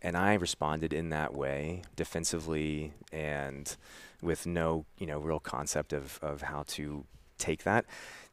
and 0.00 0.16
I 0.16 0.34
responded 0.34 0.92
in 0.92 1.08
that 1.10 1.34
way, 1.34 1.82
defensively 1.96 2.92
and 3.12 3.76
with 4.20 4.46
no, 4.46 4.84
you 4.98 5.06
know, 5.06 5.18
real 5.18 5.40
concept 5.40 5.92
of, 5.92 6.20
of 6.22 6.42
how 6.42 6.62
to 6.68 7.04
take 7.38 7.64
that, 7.64 7.84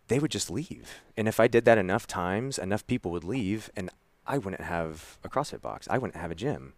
they 0.07 0.19
would 0.19 0.29
just 0.29 0.51
leave. 0.51 1.01
And 1.17 1.27
if 1.27 1.39
I 1.39 1.47
did 1.47 1.65
that 1.65 1.79
enough 1.79 2.05
times, 2.05 2.59
enough 2.59 2.85
people 2.85 3.09
would 3.11 3.23
leave 3.23 3.71
and 3.75 3.89
I 4.29 4.37
wouldn't 4.37 4.61
have 4.61 5.17
a 5.23 5.29
CrossFit 5.29 5.61
box. 5.61 5.87
I 5.89 5.97
wouldn't 5.97 6.15
have 6.15 6.31
a 6.31 6.35
gym. 6.35 6.73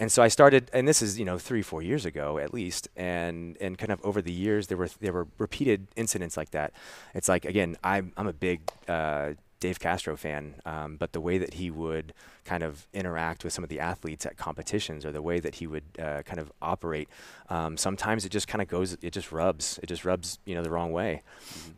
And 0.00 0.10
so 0.10 0.22
I 0.22 0.28
started, 0.28 0.70
and 0.72 0.88
this 0.88 1.02
is 1.02 1.18
you 1.18 1.24
know 1.26 1.38
three, 1.38 1.62
four 1.62 1.82
years 1.82 2.04
ago 2.04 2.38
at 2.38 2.52
least, 2.52 2.88
and 2.96 3.56
and 3.60 3.78
kind 3.78 3.92
of 3.92 4.00
over 4.02 4.20
the 4.20 4.32
years 4.32 4.66
there 4.66 4.78
were 4.78 4.88
there 5.00 5.12
were 5.12 5.28
repeated 5.38 5.88
incidents 5.94 6.36
like 6.36 6.50
that. 6.50 6.72
It's 7.14 7.28
like 7.28 7.44
again, 7.44 7.76
I'm 7.84 8.12
I'm 8.16 8.26
a 8.26 8.32
big 8.32 8.62
uh, 8.88 9.34
Dave 9.60 9.78
Castro 9.78 10.16
fan, 10.16 10.54
um, 10.64 10.96
but 10.96 11.12
the 11.12 11.20
way 11.20 11.36
that 11.36 11.54
he 11.54 11.70
would 11.70 12.14
kind 12.46 12.62
of 12.62 12.86
interact 12.94 13.44
with 13.44 13.52
some 13.52 13.62
of 13.62 13.68
the 13.68 13.78
athletes 13.78 14.24
at 14.24 14.38
competitions, 14.38 15.04
or 15.04 15.12
the 15.12 15.20
way 15.20 15.38
that 15.38 15.56
he 15.56 15.66
would 15.66 15.84
uh, 15.98 16.22
kind 16.22 16.40
of 16.40 16.50
operate, 16.62 17.10
um, 17.50 17.76
sometimes 17.76 18.24
it 18.24 18.30
just 18.30 18.48
kind 18.48 18.62
of 18.62 18.68
goes, 18.68 18.96
it 19.02 19.12
just 19.12 19.30
rubs, 19.30 19.78
it 19.82 19.86
just 19.86 20.06
rubs 20.06 20.38
you 20.46 20.54
know 20.54 20.62
the 20.62 20.70
wrong 20.70 20.92
way. 20.92 21.22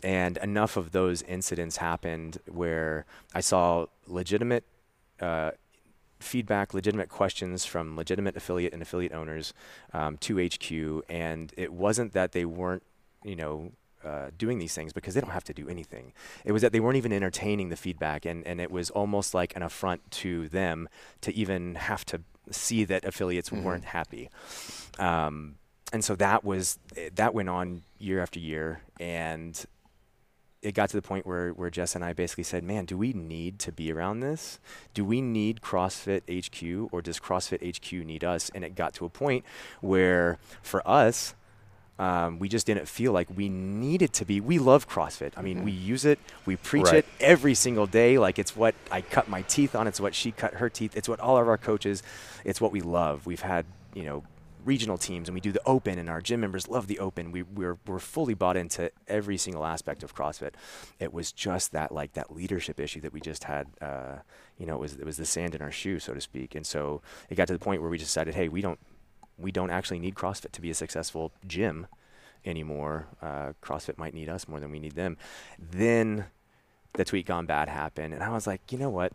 And 0.04 0.36
enough 0.36 0.76
of 0.76 0.92
those 0.92 1.22
incidents 1.22 1.78
happened 1.78 2.38
where 2.46 3.04
I 3.34 3.40
saw 3.40 3.86
legitimate. 4.06 4.64
Uh, 5.22 5.52
feedback, 6.22 6.72
legitimate 6.72 7.08
questions 7.08 7.64
from 7.64 7.96
legitimate 7.96 8.36
affiliate 8.36 8.72
and 8.72 8.80
affiliate 8.80 9.12
owners 9.12 9.52
um, 9.92 10.16
to 10.18 10.38
HQ, 10.38 11.04
and 11.08 11.52
it 11.56 11.72
wasn't 11.72 12.12
that 12.12 12.32
they 12.32 12.44
weren't, 12.44 12.84
you 13.24 13.34
know, 13.34 13.72
uh, 14.04 14.30
doing 14.36 14.58
these 14.58 14.74
things 14.74 14.92
because 14.92 15.14
they 15.14 15.20
don't 15.20 15.30
have 15.30 15.44
to 15.44 15.54
do 15.54 15.68
anything. 15.68 16.12
It 16.44 16.52
was 16.52 16.62
that 16.62 16.72
they 16.72 16.80
weren't 16.80 16.96
even 16.96 17.12
entertaining 17.12 17.68
the 17.68 17.76
feedback, 17.76 18.24
and, 18.24 18.46
and 18.46 18.60
it 18.60 18.70
was 18.70 18.90
almost 18.90 19.34
like 19.34 19.54
an 19.56 19.62
affront 19.62 20.10
to 20.22 20.48
them 20.48 20.88
to 21.20 21.34
even 21.34 21.74
have 21.74 22.04
to 22.06 22.22
see 22.50 22.84
that 22.84 23.04
affiliates 23.04 23.52
weren't 23.52 23.84
happy. 23.84 24.28
Um, 24.98 25.56
and 25.92 26.04
so 26.04 26.16
that 26.16 26.42
was 26.42 26.78
that 27.14 27.34
went 27.34 27.48
on 27.48 27.82
year 27.98 28.20
after 28.20 28.40
year, 28.40 28.80
and 28.98 29.64
it 30.62 30.74
got 30.74 30.88
to 30.90 30.96
the 30.96 31.02
point 31.02 31.26
where, 31.26 31.50
where 31.50 31.70
Jess 31.70 31.96
and 31.96 32.04
I 32.04 32.12
basically 32.12 32.44
said, 32.44 32.62
man, 32.62 32.84
do 32.84 32.96
we 32.96 33.12
need 33.12 33.58
to 33.60 33.72
be 33.72 33.92
around 33.92 34.20
this? 34.20 34.60
Do 34.94 35.04
we 35.04 35.20
need 35.20 35.60
CrossFit 35.60 36.22
HQ 36.30 36.88
or 36.92 37.02
does 37.02 37.18
CrossFit 37.18 37.76
HQ 37.76 37.92
need 38.06 38.22
us? 38.22 38.50
And 38.54 38.64
it 38.64 38.76
got 38.76 38.94
to 38.94 39.04
a 39.04 39.08
point 39.08 39.44
where 39.80 40.38
for 40.62 40.86
us, 40.88 41.34
um, 41.98 42.38
we 42.38 42.48
just 42.48 42.66
didn't 42.66 42.88
feel 42.88 43.12
like 43.12 43.28
we 43.36 43.48
needed 43.48 44.12
to 44.14 44.24
be. 44.24 44.40
We 44.40 44.58
love 44.58 44.88
CrossFit. 44.88 45.32
I 45.36 45.42
mean, 45.42 45.64
we 45.64 45.72
use 45.72 46.04
it, 46.04 46.18
we 46.46 46.56
preach 46.56 46.86
Right. 46.86 46.96
it 46.96 47.06
every 47.20 47.54
single 47.54 47.86
day. 47.86 48.18
Like 48.18 48.38
it's 48.38 48.56
what 48.56 48.74
I 48.90 49.02
cut 49.02 49.28
my 49.28 49.42
teeth 49.42 49.74
on, 49.74 49.86
it's 49.86 50.00
what 50.00 50.14
she 50.14 50.30
cut 50.32 50.54
her 50.54 50.70
teeth, 50.70 50.96
it's 50.96 51.08
what 51.08 51.20
all 51.20 51.36
of 51.36 51.46
our 51.48 51.58
coaches, 51.58 52.02
it's 52.44 52.60
what 52.60 52.72
we 52.72 52.80
love. 52.80 53.26
We've 53.26 53.42
had, 53.42 53.66
you 53.94 54.04
know, 54.04 54.22
regional 54.64 54.98
teams 54.98 55.28
and 55.28 55.34
we 55.34 55.40
do 55.40 55.52
the 55.52 55.62
open 55.66 55.98
and 55.98 56.08
our 56.08 56.20
gym 56.20 56.40
members 56.40 56.68
love 56.68 56.86
the 56.86 56.98
open 56.98 57.32
we, 57.32 57.42
we're, 57.42 57.78
we're 57.86 57.98
fully 57.98 58.34
bought 58.34 58.56
into 58.56 58.90
every 59.08 59.36
single 59.36 59.64
aspect 59.64 60.02
of 60.02 60.14
crossfit 60.14 60.52
it 61.00 61.12
was 61.12 61.32
just 61.32 61.72
that 61.72 61.92
like 61.92 62.12
that 62.12 62.34
leadership 62.34 62.78
issue 62.78 63.00
that 63.00 63.12
we 63.12 63.20
just 63.20 63.44
had 63.44 63.66
uh, 63.80 64.16
you 64.58 64.66
know 64.66 64.76
it 64.76 64.80
was, 64.80 64.92
it 64.94 65.04
was 65.04 65.16
the 65.16 65.26
sand 65.26 65.54
in 65.54 65.62
our 65.62 65.72
shoe 65.72 65.98
so 65.98 66.14
to 66.14 66.20
speak 66.20 66.54
and 66.54 66.66
so 66.66 67.02
it 67.28 67.34
got 67.34 67.46
to 67.46 67.52
the 67.52 67.58
point 67.58 67.80
where 67.80 67.90
we 67.90 67.98
decided 67.98 68.34
hey 68.34 68.48
we 68.48 68.60
don't 68.60 68.78
we 69.38 69.50
don't 69.50 69.70
actually 69.70 69.98
need 69.98 70.14
crossfit 70.14 70.52
to 70.52 70.60
be 70.60 70.70
a 70.70 70.74
successful 70.74 71.32
gym 71.46 71.86
anymore. 72.44 73.06
Uh, 73.20 73.52
CrossFit 73.62 73.98
might 73.98 74.14
need 74.14 74.28
us 74.28 74.48
more 74.48 74.60
than 74.60 74.70
we 74.70 74.78
need 74.78 74.94
them. 74.94 75.16
Then 75.58 76.26
the 76.94 77.04
tweet 77.04 77.26
gone 77.26 77.46
bad 77.46 77.68
happened, 77.68 78.14
and 78.14 78.22
I 78.22 78.30
was 78.30 78.46
like, 78.46 78.60
you 78.70 78.78
know 78.78 78.90
what? 78.90 79.12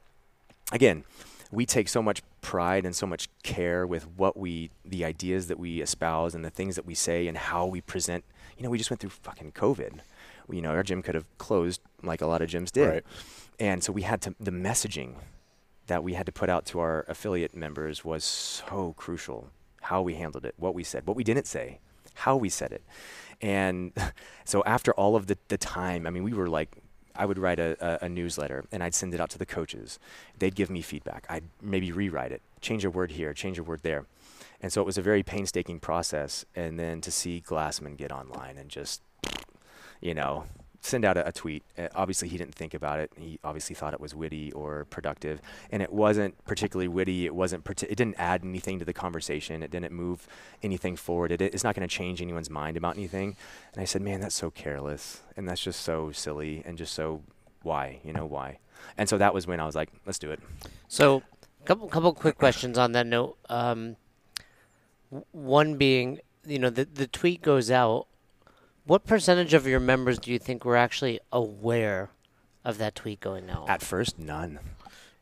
Again, 0.71 1.03
we 1.51 1.65
take 1.65 1.87
so 1.87 2.01
much 2.01 2.21
pride 2.47 2.85
and 2.85 2.95
so 2.95 3.05
much 3.05 3.27
care 3.43 3.85
with 3.85 4.07
what 4.15 4.37
we, 4.37 4.71
the 4.85 5.03
ideas 5.03 5.47
that 5.47 5.59
we 5.59 5.81
espouse 5.81 6.33
and 6.33 6.45
the 6.45 6.49
things 6.49 6.77
that 6.77 6.85
we 6.85 6.95
say 6.95 7.27
and 7.27 7.37
how 7.37 7.65
we 7.65 7.81
present. 7.81 8.23
You 8.55 8.63
know, 8.63 8.69
we 8.69 8.77
just 8.77 8.89
went 8.89 9.01
through 9.01 9.09
fucking 9.09 9.51
COVID. 9.51 9.99
You 10.49 10.61
know, 10.61 10.69
our 10.69 10.81
gym 10.81 11.01
could 11.01 11.13
have 11.13 11.25
closed 11.39 11.81
like 12.01 12.21
a 12.21 12.25
lot 12.25 12.41
of 12.41 12.49
gyms 12.49 12.71
did. 12.71 12.87
Right. 12.87 13.03
And 13.59 13.83
so 13.83 13.91
we 13.91 14.03
had 14.03 14.21
to, 14.21 14.35
the 14.39 14.51
messaging 14.51 15.15
that 15.87 16.05
we 16.05 16.13
had 16.13 16.25
to 16.25 16.31
put 16.31 16.49
out 16.49 16.65
to 16.67 16.79
our 16.79 17.03
affiliate 17.09 17.53
members 17.53 18.05
was 18.05 18.23
so 18.23 18.93
crucial. 18.95 19.49
How 19.81 20.01
we 20.01 20.15
handled 20.15 20.45
it, 20.45 20.55
what 20.55 20.73
we 20.73 20.85
said, 20.85 21.05
what 21.05 21.17
we 21.17 21.25
didn't 21.25 21.47
say, 21.47 21.79
how 22.13 22.37
we 22.37 22.47
said 22.47 22.71
it. 22.71 22.83
And 23.41 23.91
so 24.45 24.63
after 24.65 24.93
all 24.93 25.17
of 25.17 25.27
the, 25.27 25.37
the 25.49 25.57
time, 25.57 26.07
I 26.07 26.11
mean, 26.11 26.23
we 26.23 26.31
were 26.31 26.47
like, 26.47 26.77
I 27.17 27.25
would 27.25 27.37
write 27.37 27.59
a, 27.59 27.75
a, 27.79 28.05
a 28.05 28.09
newsletter 28.09 28.65
and 28.71 28.83
I'd 28.83 28.95
send 28.95 29.13
it 29.13 29.19
out 29.19 29.29
to 29.31 29.37
the 29.37 29.45
coaches. 29.45 29.99
They'd 30.37 30.55
give 30.55 30.69
me 30.69 30.81
feedback. 30.81 31.25
I'd 31.29 31.45
maybe 31.61 31.91
rewrite 31.91 32.31
it, 32.31 32.41
change 32.61 32.85
a 32.85 32.89
word 32.89 33.11
here, 33.11 33.33
change 33.33 33.57
a 33.57 33.63
word 33.63 33.81
there. 33.83 34.05
And 34.61 34.71
so 34.71 34.81
it 34.81 34.85
was 34.85 34.97
a 34.97 35.01
very 35.01 35.23
painstaking 35.23 35.79
process. 35.79 36.45
And 36.55 36.79
then 36.79 37.01
to 37.01 37.11
see 37.11 37.43
Glassman 37.45 37.97
get 37.97 38.11
online 38.11 38.57
and 38.57 38.69
just, 38.69 39.01
you 40.01 40.13
know, 40.13 40.45
send 40.87 41.05
out 41.05 41.17
a, 41.17 41.27
a 41.27 41.31
tweet. 41.31 41.63
Uh, 41.77 41.87
obviously, 41.95 42.27
he 42.27 42.37
didn't 42.37 42.55
think 42.55 42.73
about 42.73 42.99
it. 42.99 43.11
He 43.17 43.39
obviously 43.43 43.75
thought 43.75 43.93
it 43.93 43.99
was 43.99 44.15
witty 44.15 44.51
or 44.53 44.85
productive, 44.85 45.41
and 45.71 45.81
it 45.81 45.91
wasn't 45.91 46.43
particularly 46.45 46.87
witty. 46.87 47.25
It 47.25 47.35
wasn't. 47.35 47.67
It 47.83 47.95
didn't 47.95 48.15
add 48.17 48.43
anything 48.43 48.79
to 48.79 48.85
the 48.85 48.93
conversation. 48.93 49.63
It 49.63 49.71
didn't 49.71 49.91
move 49.91 50.27
anything 50.63 50.95
forward. 50.95 51.31
It, 51.31 51.41
it's 51.41 51.63
not 51.63 51.75
going 51.75 51.87
to 51.87 51.93
change 51.93 52.21
anyone's 52.21 52.49
mind 52.49 52.77
about 52.77 52.97
anything. 52.97 53.35
And 53.73 53.81
I 53.81 53.85
said, 53.85 54.01
man, 54.01 54.21
that's 54.21 54.35
so 54.35 54.51
careless, 54.51 55.21
and 55.35 55.47
that's 55.47 55.61
just 55.61 55.81
so 55.81 56.11
silly, 56.11 56.63
and 56.65 56.77
just 56.77 56.93
so 56.93 57.21
why, 57.63 57.99
you 58.03 58.13
know, 58.13 58.25
why? 58.25 58.59
And 58.97 59.09
so 59.09 59.17
that 59.17 59.33
was 59.33 59.47
when 59.47 59.59
I 59.59 59.65
was 59.65 59.75
like, 59.75 59.89
let's 60.05 60.19
do 60.19 60.31
it. 60.31 60.39
So, 60.87 61.23
couple 61.65 61.87
couple 61.87 62.13
quick 62.13 62.37
questions 62.37 62.77
on 62.77 62.93
that 62.93 63.05
note. 63.05 63.37
Um, 63.49 63.97
one 65.31 65.75
being, 65.75 66.19
you 66.45 66.59
know, 66.59 66.69
the 66.69 66.85
the 66.85 67.07
tweet 67.07 67.41
goes 67.41 67.69
out. 67.69 68.07
What 68.87 69.05
percentage 69.05 69.53
of 69.53 69.67
your 69.67 69.79
members 69.81 70.17
do 70.17 70.31
you 70.31 70.39
think 70.39 70.63
were 70.63 70.77
actually 70.77 71.19
aware 71.31 72.09
of 72.63 72.77
that 72.77 72.95
tweet 72.95 73.19
going 73.19 73.49
out? 73.49 73.69
At 73.69 73.81
first, 73.81 74.17
none. 74.17 74.59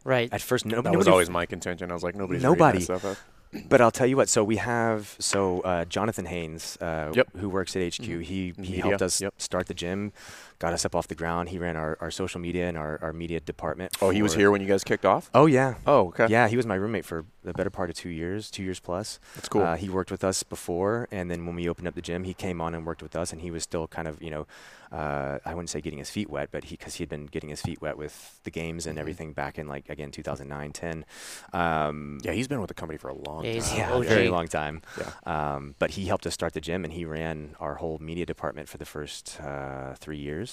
right. 0.04 0.30
At 0.32 0.42
first, 0.42 0.66
no, 0.66 0.78
That 0.78 0.84
nobody 0.86 0.98
was 0.98 1.08
always 1.08 1.30
my 1.32 1.46
contention. 1.48 1.90
I 1.90 1.96
was 1.96 2.04
like, 2.04 2.16
nobody's 2.16 2.44
Nobody. 2.44 2.78
Reading 2.80 2.94
that 2.94 3.00
stuff 3.00 3.18
up. 3.18 3.68
But 3.70 3.80
I'll 3.82 3.92
tell 3.92 4.06
you 4.06 4.18
what. 4.18 4.28
So 4.30 4.44
we 4.44 4.58
have 4.58 5.16
so 5.18 5.62
uh, 5.62 5.86
Jonathan 5.86 6.26
Haynes, 6.26 6.78
uh, 6.82 7.12
Yep. 7.16 7.38
who 7.38 7.48
works 7.50 7.76
at 7.76 7.82
HQ. 7.96 8.04
He 8.04 8.22
he 8.22 8.54
Media, 8.58 8.82
helped 8.82 9.02
us 9.02 9.22
yep. 9.22 9.34
start 9.38 9.68
the 9.68 9.74
gym, 9.74 10.12
got 10.60 10.74
us 10.74 10.86
up 10.86 10.96
off 10.96 11.08
the 11.08 11.16
ground. 11.16 11.50
He 11.50 11.58
ran 11.58 11.76
our, 11.76 11.98
our 12.02 12.12
social 12.12 12.40
media 12.40 12.68
and 12.68 12.78
our, 12.78 12.98
our 13.02 13.14
media 13.14 13.40
department. 13.40 13.96
Oh, 14.02 14.10
he 14.10 14.22
was 14.22 14.34
here 14.36 14.52
when 14.52 14.62
you 14.62 14.68
guys 14.68 14.84
kicked 14.84 15.06
off. 15.06 15.30
Oh 15.34 15.46
yeah, 15.46 15.76
Oh, 15.86 16.08
okay. 16.08 16.28
yeah. 16.30 16.48
He 16.48 16.58
was 16.58 16.66
my 16.66 16.76
roommate 16.76 17.06
for 17.06 17.26
the 17.44 17.54
better 17.54 17.70
part 17.70 17.90
of 17.90 17.96
two 17.96 18.10
years, 18.10 18.50
two 18.50 18.64
years 18.64 18.80
plus. 18.80 19.20
that's 19.36 19.50
cool. 19.50 19.62
Uh, 19.62 19.76
he 19.76 19.90
worked 19.90 20.10
with 20.12 20.24
us 20.24 20.42
before, 20.44 21.08
and 21.12 21.30
then 21.30 21.46
when 21.46 21.56
we 21.56 21.70
opened 21.70 21.88
up 21.88 21.94
the 21.96 22.02
gym, 22.02 22.24
he 22.24 22.34
came 22.34 22.60
on 22.62 22.74
and 22.74 22.86
worked 22.86 23.04
with 23.04 23.16
us, 23.16 23.32
and 23.32 23.42
he 23.42 23.52
was 23.52 23.64
still 23.64 23.88
kind 23.88 24.08
of, 24.08 24.22
you 24.22 24.32
know, 24.32 24.48
uh, 24.92 25.40
I 25.46 25.54
wouldn't 25.54 25.70
say 25.70 25.82
getting 25.82 26.00
his 26.00 26.10
feet 26.10 26.30
wet, 26.30 26.50
but 26.52 26.66
he 26.66 26.78
because 26.78 26.96
he 26.96 27.02
had 27.04 27.10
been 27.10 27.26
getting 27.26 27.50
his 27.50 27.62
feet 27.62 27.82
wet 27.82 27.98
with 27.98 28.40
the 28.44 28.52
games 28.52 28.86
and 28.88 28.98
Mhm. 28.98 29.02
everything 29.02 29.34
back 29.34 29.60
in 29.60 29.68
like 29.68 29.90
again 29.90 30.10
2009, 30.12 30.72
10. 30.72 31.06
Um, 31.54 32.20
yeah, 32.24 32.32
he's 32.32 32.48
been 32.48 32.60
with 32.62 32.68
the 32.70 32.74
company 32.76 32.98
for 32.98 33.10
a 33.10 33.14
long 33.16 33.44
Yeah, 33.46 33.52
he's 33.54 33.70
time. 33.70 33.78
yeah, 33.80 33.92
OG. 33.94 34.06
very 34.06 34.30
long 34.30 34.48
time. 34.48 34.82
Yeah. 34.98 35.12
Um, 35.56 35.76
but 35.80 35.92
he 35.92 36.06
helped 36.06 36.26
us 36.28 36.34
start 36.34 36.54
the 36.54 36.62
gym, 36.62 36.84
and 36.84 36.94
he 36.94 37.04
ran 37.06 37.56
our 37.60 37.76
whole 37.76 37.98
media 38.00 38.26
department 38.26 38.70
for 38.70 38.78
the 38.78 38.86
first 38.86 39.40
uh, 39.42 39.94
three 39.96 40.18
years, 40.18 40.45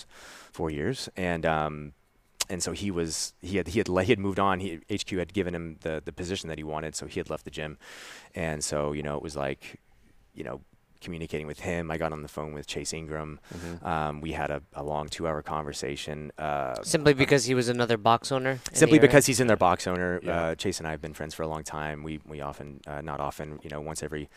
four 0.53 0.71
years, 0.71 1.09
and 1.17 1.45
um, 1.47 1.93
and 2.49 2.63
so 2.63 2.73
he 2.73 2.91
was 2.91 3.35
he 3.41 3.57
had 3.57 3.69
he 3.69 3.79
had 3.79 3.89
he 3.89 4.13
had 4.13 4.19
moved 4.19 4.39
on. 4.39 4.61
He 4.61 4.81
HQ 4.91 5.11
had 5.11 5.33
given 5.33 5.55
him 5.55 5.79
the 5.81 6.03
the 6.05 6.13
position 6.13 6.49
that 6.49 6.59
he 6.59 6.65
wanted, 6.65 6.95
so 6.95 7.07
he 7.07 7.19
had 7.21 7.31
left 7.31 7.45
the 7.45 7.51
gym, 7.51 7.79
and 8.35 8.63
so 8.63 8.93
you 8.93 9.03
know 9.03 9.17
it 9.17 9.23
was 9.23 9.37
like, 9.37 9.81
you 10.35 10.45
know. 10.45 10.61
Communicating 11.03 11.47
with 11.49 11.61
him, 11.61 11.91
I 11.91 11.99
got 11.99 12.13
on 12.13 12.23
the 12.23 12.29
phone 12.29 12.55
with 12.55 12.67
Chase 12.67 12.93
Ingraham. 12.93 13.41
Mhm. 13.53 13.85
Um, 13.85 14.21
we 14.21 14.33
had 14.33 14.51
a, 14.53 14.63
a 14.75 14.85
long 14.85 15.09
two-hour 15.09 15.43
conversation. 15.43 16.31
Uh, 16.39 16.81
Simply 16.83 17.13
because 17.13 17.45
he 17.45 17.55
was 17.55 17.69
another 17.69 17.97
box 17.97 18.31
owner. 18.31 18.61
Simply 18.73 18.99
because 19.01 19.27
he's 19.27 19.41
in 19.41 19.49
their 19.49 19.57
box 19.57 19.87
owner. 19.89 20.21
Yeah. 20.23 20.41
Uh, 20.43 20.55
Chase 20.55 20.79
and 20.79 20.87
I 20.87 20.93
have 20.93 21.01
been 21.03 21.13
friends 21.13 21.35
for 21.35 21.43
a 21.43 21.49
long 21.49 21.65
time. 21.65 22.03
We 22.05 22.21
we 22.25 22.41
often, 22.41 22.81
uh, 22.87 23.01
not 23.01 23.19
often, 23.21 23.59
you 23.65 23.71
know, 23.71 23.81
once 23.81 24.03
every, 24.03 24.29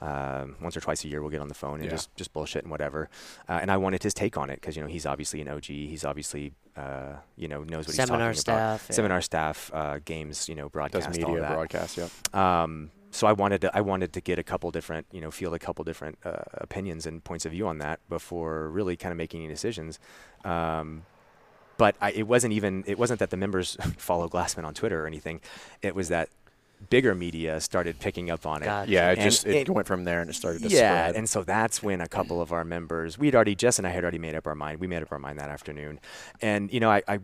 um, 0.00 0.56
once 0.62 0.76
or 0.76 0.80
twice 0.80 1.04
a 1.04 1.08
year, 1.08 1.20
we'll 1.20 1.30
get 1.30 1.40
on 1.40 1.48
the 1.48 1.54
phone 1.54 1.74
and 1.74 1.84
Yeah. 1.84 1.90
just 1.90 2.14
just 2.16 2.32
bullshit 2.32 2.62
and 2.64 2.70
whatever. 2.70 3.08
Uh, 3.48 3.58
and 3.60 3.70
I 3.70 3.76
wanted 3.76 4.02
his 4.02 4.14
take 4.14 4.36
on 4.38 4.48
it 4.50 4.60
because 4.60 4.76
you 4.76 4.82
know 4.82 4.88
he's 4.88 5.06
obviously 5.06 5.40
an 5.42 5.48
OG. 5.48 5.66
He's 5.66 6.04
obviously, 6.04 6.52
uh, 6.76 7.14
you 7.36 7.48
know, 7.48 7.64
knows 7.64 7.86
what 7.86 7.96
seminar 7.96 8.30
he's 8.32 8.42
talking 8.44 8.58
about. 8.58 8.80
staff. 8.80 8.86
yeah. 8.90 8.94
Seminar 8.96 9.20
staff, 9.20 9.70
uh, 9.74 9.98
games, 10.04 10.48
you 10.48 10.54
know, 10.54 10.68
broadcast, 10.68 11.08
Does 11.08 11.18
all 11.22 11.28
media 11.30 11.42
that. 11.42 11.52
broadcast. 11.54 11.98
Yeah. 11.98 12.08
Um, 12.62 12.90
so 13.14 13.26
I 13.28 13.32
wanted 13.32 13.60
to 13.62 13.76
I 13.76 13.80
wanted 13.80 14.12
to 14.14 14.20
get 14.20 14.38
a 14.38 14.42
couple 14.42 14.70
different 14.72 15.06
you 15.12 15.20
know 15.20 15.30
feel 15.30 15.54
a 15.54 15.58
couple 15.58 15.84
different 15.84 16.18
uh, 16.24 16.42
opinions 16.54 17.06
and 17.06 17.22
points 17.22 17.46
of 17.46 17.52
view 17.52 17.66
on 17.68 17.78
that 17.78 18.00
before 18.08 18.68
really 18.68 18.96
kind 18.96 19.12
of 19.12 19.16
making 19.18 19.40
any 19.44 19.48
decisions. 19.52 19.98
Um, 20.44 21.02
but 21.76 21.94
I, 22.00 22.10
it 22.12 22.26
wasn't 22.26 22.52
even 22.52 22.84
it 22.86 22.98
wasn't 22.98 23.20
that 23.20 23.30
the 23.30 23.36
members 23.36 23.76
follow 23.96 24.28
Glassman 24.28 24.64
on 24.64 24.74
Twitter 24.74 25.02
or 25.02 25.06
anything. 25.06 25.40
It 25.82 25.94
was 25.94 26.08
that 26.08 26.28
bigger 26.90 27.14
media 27.14 27.60
started 27.60 27.98
picking 28.00 28.30
up 28.30 28.44
on 28.46 28.62
it. 28.62 28.66
Gotcha. 28.66 28.90
Yeah, 28.90 29.10
it 29.10 29.18
And 29.18 29.22
just 29.30 29.46
it, 29.46 29.54
it- 29.54 29.70
went 29.70 29.86
from 29.86 30.04
there 30.04 30.20
and 30.20 30.28
it 30.28 30.34
started 30.34 30.62
to 30.62 30.68
Yeah, 30.68 31.04
spread. 31.06 31.16
and 31.16 31.28
so 31.28 31.42
that's 31.44 31.82
when 31.82 32.00
a 32.00 32.08
couple 32.08 32.42
of 32.42 32.52
our 32.52 32.64
members, 32.64 33.16
we'd 33.16 33.34
already, 33.34 33.54
Jess 33.54 33.78
and 33.78 33.86
I 33.86 33.90
had 33.90 34.02
already 34.04 34.18
made 34.18 34.34
up 34.34 34.46
our 34.46 34.54
mind. 34.56 34.80
We 34.80 34.86
made 34.86 35.02
up 35.02 35.10
our 35.12 35.18
mind 35.18 35.38
that 35.38 35.48
afternoon, 35.50 35.98
and 36.42 36.70
you 36.72 36.80
know, 36.80 36.90
I, 36.90 37.02
I, 37.08 37.20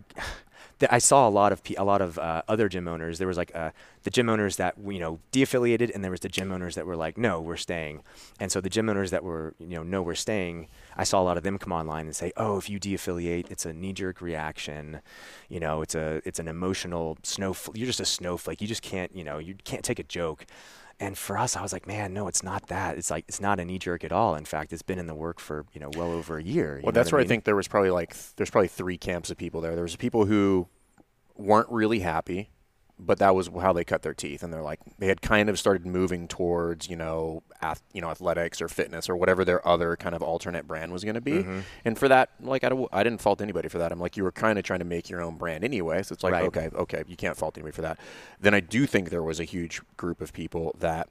th- 0.79 0.91
I 0.93 0.99
saw 0.99 1.29
a 1.29 1.31
lot 1.31 1.53
of 1.53 1.61
a 1.77 1.85
lot 1.85 2.01
of 2.03 2.19
uh, 2.19 2.43
other 2.49 2.69
gym 2.69 2.89
owners. 2.89 3.19
There 3.19 3.29
was 3.29 3.37
like 3.37 3.55
uh, 3.55 3.71
the 4.03 4.11
gym 4.11 4.29
owners 4.29 4.57
that 4.57 4.75
you 4.85 4.99
know 4.99 5.19
de-affiliated, 5.33 5.91
and 5.91 6.03
there 6.03 6.11
was 6.11 6.21
the 6.21 6.29
gym 6.29 6.53
owners 6.53 6.75
that 6.75 6.87
were 6.87 6.97
like, 6.97 7.19
no, 7.19 7.41
we're 7.41 7.57
staying. 7.57 8.03
And 8.39 8.51
so 8.51 8.61
the 8.61 8.71
gym 8.71 8.89
owners 8.89 9.11
that 9.11 9.23
were 9.25 9.55
you 9.59 9.77
know, 9.77 9.83
no, 9.83 10.03
we're 10.03 10.15
staying. 10.15 10.69
I 10.97 11.05
saw 11.05 11.21
a 11.21 11.25
lot 11.25 11.37
of 11.37 11.43
them 11.43 11.59
come 11.59 11.73
online 11.73 12.07
and 12.07 12.17
say, 12.17 12.33
oh, 12.37 12.57
if 12.59 12.69
you 12.69 12.79
de-affiliate, 12.79 13.51
it's 13.51 13.67
a 13.67 13.73
knee-jerk 13.73 14.21
reaction. 14.21 15.01
You 15.49 15.61
know, 15.61 15.83
it's 15.83 15.95
a 15.95 16.23
it's 16.25 16.39
an 16.39 16.49
emotional 16.49 17.19
snowflake. 17.23 17.77
You're 17.77 17.87
just 17.87 18.01
a 18.01 18.07
snowflake. 18.07 18.61
You 18.61 18.69
just 18.69 18.83
can't 18.83 19.15
you 19.15 19.25
know 19.25 19.39
you 19.39 19.55
can't 19.65 19.85
take 19.85 19.99
a 19.99 20.05
joke. 20.05 20.47
And 21.03 21.17
for 21.17 21.39
us, 21.39 21.57
I 21.57 21.63
was 21.63 21.73
like, 21.73 21.87
man, 21.87 22.13
no, 22.13 22.29
it's 22.29 22.43
not 22.43 22.67
that. 22.67 22.99
It's 22.99 23.11
like 23.11 23.25
it's 23.27 23.41
not 23.41 23.59
a 23.59 23.65
knee 23.65 23.79
jerk 23.79 24.05
at 24.05 24.13
all. 24.13 24.35
In 24.35 24.45
fact, 24.45 24.71
it's 24.71 24.83
been 24.83 24.99
in 24.99 25.07
the 25.07 25.15
work 25.15 25.41
for 25.41 25.65
you 25.73 25.81
know 25.81 25.91
well 25.97 26.13
over 26.13 26.37
a 26.37 26.43
year. 26.43 26.81
Well, 26.85 26.93
that's 26.93 27.11
where 27.11 27.21
I 27.21 27.23
mean? 27.23 27.29
think 27.29 27.45
there 27.45 27.57
was 27.57 27.69
probably 27.69 27.91
like 27.91 28.13
th- 28.13 28.35
there's 28.37 28.51
probably 28.51 28.69
three 28.69 28.99
camps 28.99 29.31
of 29.31 29.39
people 29.39 29.63
there. 29.63 29.75
There 29.75 29.83
was 29.83 29.97
people 29.97 30.27
who 30.27 30.69
weren't 31.37 31.71
really 31.71 32.01
happy, 32.01 32.51
but 33.07 33.19
that 33.19 33.35
was 33.35 33.49
how 33.61 33.73
they 33.73 33.85
cut 33.85 34.03
their 34.03 34.15
teeth, 34.15 34.43
and 34.43 34.53
they're 34.53 34.63
like 34.63 34.81
they 34.99 35.07
had 35.09 35.23
kind 35.23 35.49
of 35.49 35.59
started 35.59 35.87
moving 35.87 36.29
towards 36.29 36.89
you 36.89 36.97
know 36.97 37.43
ath- 37.63 37.83
you 37.93 38.01
know 38.01 38.11
athletics 38.11 38.61
or 38.61 38.69
fitness 38.69 39.09
or 39.09 39.17
whatever 39.17 39.45
their 39.45 39.67
other 39.67 39.97
kind 39.97 40.15
of 40.15 40.23
alternate 40.23 40.67
brand 40.69 40.93
was 40.93 41.03
going 41.05 41.15
to 41.15 41.21
be. 41.21 41.33
Mm-hmm. 41.33 41.61
And 41.85 41.99
for 41.99 42.09
that, 42.09 42.31
like 42.41 42.63
I, 42.65 42.69
don't- 42.69 42.89
I 42.93 43.03
didn't 43.03 43.21
fault 43.21 43.41
anybody 43.41 43.69
for 43.69 43.79
that. 43.79 43.91
I'm 43.93 44.01
like 44.01 44.17
you 44.17 44.25
were 44.25 44.33
kind 44.33 44.59
of 44.59 44.65
trying 44.65 44.81
to 44.81 44.85
make 44.85 45.09
your 45.11 45.23
own 45.23 45.37
brand 45.37 45.65
anyway, 45.65 46.03
so 46.03 46.13
it's 46.13 46.23
like 46.23 46.33
Right. 46.33 46.45
okay, 46.45 46.69
okay, 46.75 47.03
you 47.09 47.17
can't 47.17 47.37
fault 47.37 47.57
anybody 47.57 47.73
for 47.75 47.83
that. 47.83 47.99
Then 48.41 48.55
I 48.55 48.61
do 48.61 48.87
think 48.87 49.11
there 49.11 49.23
was 49.23 49.41
a 49.41 49.45
huge 49.45 49.81
group 49.97 50.21
of 50.21 50.33
people 50.33 50.75
that 50.79 51.09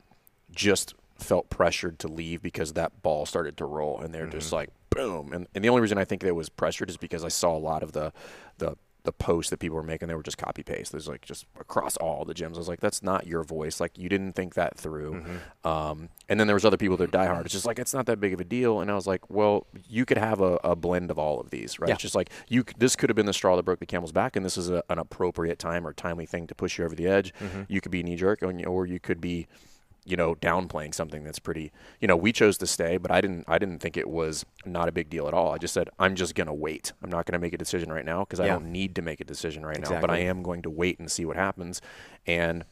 just 0.52 0.96
felt 1.18 1.50
pressured 1.50 2.00
to 2.00 2.08
leave 2.08 2.42
because 2.42 2.74
that 2.74 3.02
ball 3.02 3.26
started 3.26 3.58
to 3.58 3.66
roll 3.66 4.00
and 4.00 4.14
they're 4.14 4.24
Mm-hmm. 4.24 4.32
just 4.40 4.54
like 4.54 4.70
boom 4.90 5.34
and, 5.34 5.48
and 5.54 5.64
the 5.64 5.70
only 5.70 5.82
reason 5.82 5.98
i 6.00 6.04
think 6.06 6.24
it 6.24 6.32
was 6.32 6.50
pressured 6.50 6.90
is 6.90 6.98
because 6.98 7.24
i 7.24 7.28
saw 7.28 7.56
a 7.56 7.60
lot 7.60 7.84
of 7.84 7.92
the 7.92 8.12
the 8.58 8.76
the 9.04 9.12
posts 9.12 9.50
that 9.50 9.60
people 9.60 9.76
were 9.76 9.84
making 9.84 10.08
they 10.08 10.16
were 10.16 10.24
just 10.24 10.38
copy 10.38 10.62
paste 10.62 10.92
there's 10.92 11.08
like 11.08 11.26
just 11.26 11.46
across 11.60 11.96
all 11.98 12.26
the 12.26 12.34
gyms. 12.34 12.56
I 12.56 12.58
was 12.58 12.68
like 12.68 12.82
that's 12.82 13.02
not 13.02 13.26
your 13.26 13.44
voice. 13.44 13.80
Like 13.80 13.98
you 13.98 14.10
didn't 14.10 14.34
think 14.34 14.56
that 14.56 14.78
through. 14.78 15.14
Mm-hmm. 15.14 15.68
um, 15.68 16.10
and 16.28 16.40
then 16.40 16.48
there 16.48 16.54
was 16.56 16.66
other 16.66 16.78
people 16.78 16.98
that 16.98 17.04
are 17.04 17.18
diehard. 17.18 17.46
It's 17.46 17.54
just 17.54 17.66
like 17.66 17.80
it's 17.80 17.94
not 17.94 18.06
that 18.08 18.20
big 18.20 18.34
of 18.34 18.40
a 18.40 18.44
deal. 18.44 18.82
And 18.82 18.92
i 18.92 18.96
was 18.96 19.08
like 19.08 19.30
well 19.30 19.68
you 19.88 20.06
could 20.06 20.18
have 20.18 20.42
a, 20.42 20.60
a 20.64 20.76
blend 20.76 21.12
of 21.12 21.18
all 21.18 21.40
of 21.40 21.50
these 21.50 21.80
right? 21.80 21.88
Yeah. 21.88 21.94
it's 21.94 22.04
just 22.04 22.16
like 22.16 22.30
you 22.48 22.64
this 22.78 22.96
could 22.96 23.10
have 23.10 23.16
been 23.16 23.26
the 23.26 23.34
straw 23.34 23.56
that 23.56 23.64
broke 23.64 23.80
the 23.80 23.86
camel's 23.86 24.12
back 24.12 24.36
and 24.36 24.46
this 24.46 24.58
is 24.58 24.70
a, 24.70 24.84
an 24.90 25.00
appropriate 25.00 25.60
time 25.60 25.88
or 25.88 25.94
timely 25.94 26.26
thing 26.26 26.48
to 26.48 26.56
push 26.56 26.78
you 26.78 26.86
over 26.86 26.96
the 26.96 27.08
edge. 27.08 27.34
Mm-hmm. 27.40 27.64
you 27.68 27.82
could 27.82 27.92
be 27.92 28.04
knee 28.04 28.16
jerk 28.16 28.44
or 28.44 28.54
or 28.66 28.86
you 28.86 29.00
could 29.00 29.22
be 29.22 29.48
you 30.06 30.16
know 30.16 30.36
downplaying 30.36 30.94
something 30.94 31.24
that's 31.24 31.40
pretty 31.40 31.72
you 32.00 32.08
know 32.08 32.16
we 32.16 32.32
chose 32.32 32.58
to 32.58 32.66
stay 32.66 32.98
but 32.98 33.12
i 33.12 33.22
didn't 33.22 33.44
i 33.48 33.58
didn't 33.58 33.80
think 33.80 33.98
it 33.98 34.10
was 34.10 34.46
not 34.66 34.88
a 34.88 34.92
big 34.92 35.10
deal 35.10 35.28
at 35.28 35.34
all. 35.34 35.52
I 35.52 35.58
just 35.58 35.74
said 35.74 35.90
i'm 36.00 36.16
just 36.16 36.36
going 36.36 36.48
to 36.48 36.54
wait. 36.54 36.94
I'm 37.04 37.10
not 37.10 37.26
going 37.26 37.34
to 37.34 37.40
make 37.40 37.54
a 37.54 37.58
decision 37.58 37.92
right 37.92 38.06
now 38.06 38.22
because 38.22 38.40
i 38.40 38.48
don't 38.48 38.72
need 38.72 38.96
to 38.96 39.02
make 39.02 39.20
a 39.20 39.26
decision 39.26 39.66
right 39.66 39.80
now 39.80 39.88
but 40.02 40.10
i 40.10 40.18
am 40.20 40.42
going 40.44 40.62
to 40.64 40.70
wait 40.70 41.00
and 41.00 41.12
see 41.12 41.26
what 41.26 41.36
happens. 41.36 41.82
And 42.26 42.66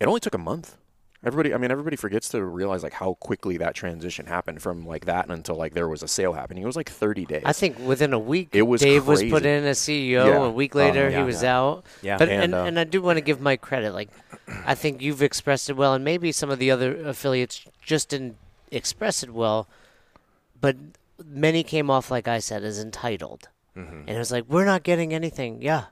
it 0.00 0.06
only 0.06 0.20
took 0.20 0.34
a 0.34 0.38
month 0.38 0.76
everybody 1.22 1.52
i 1.52 1.58
mean 1.58 1.70
everybody 1.70 1.96
forgets 1.96 2.28
to 2.30 2.42
realize 2.42 2.82
like 2.82 2.94
how 2.94 3.14
quickly 3.14 3.56
that 3.58 3.74
transition 3.74 4.26
happened 4.26 4.60
from 4.62 4.86
like 4.86 5.04
that 5.04 5.28
until 5.28 5.54
like 5.54 5.74
there 5.74 5.88
was 5.88 6.02
a 6.02 6.08
sale 6.08 6.32
happening 6.32 6.62
it 6.62 6.66
was 6.66 6.76
like 6.76 6.88
30 6.90 7.26
days 7.26 7.42
I 7.44 7.52
think 7.52 7.78
within 7.78 8.12
a 8.12 8.18
week, 8.18 8.48
It 8.52 8.62
was 8.62 8.80
Dave 8.80 9.06
was 9.06 9.22
put 9.24 9.44
in 9.44 9.64
as 9.64 9.78
CEO. 9.78 10.26
Yeah. 10.26 10.44
A 10.46 10.50
week 10.50 10.74
Um, 10.74 10.80
later, 10.80 11.10
he 11.10 11.22
was 11.22 11.42
Yeah. 11.42 11.56
out. 11.58 11.84
Yeah. 12.02 12.16
But 12.18 12.28
And, 12.28 12.42
and, 12.44 12.54
uh, 12.54 12.64
and 12.64 12.78
I 12.80 12.84
do 12.84 13.02
want 13.02 13.16
to 13.18 13.20
give 13.22 13.40
Mike 13.40 13.60
credit. 13.60 13.92
Like, 13.92 14.08
I 14.66 14.74
think 14.74 15.00
you've 15.02 15.22
expressed 15.22 15.68
it 15.70 15.74
well, 15.74 15.92
and 15.94 16.04
maybe 16.04 16.32
some 16.32 16.50
of 16.50 16.58
the 16.58 16.70
other 16.70 16.96
affiliates 17.06 17.64
just 17.82 18.08
didn't 18.10 18.36
express 18.70 19.22
it 19.22 19.30
well. 19.30 19.66
but 20.60 20.76
many 21.24 21.62
came 21.62 21.90
off 21.90 22.10
like 22.10 22.26
I 22.28 22.38
said 22.38 22.62
as 22.64 22.78
entitled, 22.78 23.48
Mm-hmm. 23.76 24.00
and 24.06 24.10
it 24.10 24.18
was 24.18 24.30
like 24.32 24.44
we're 24.48 24.64
not 24.64 24.82
getting 24.82 25.12
anything. 25.14 25.62
Yeah, 25.62 25.84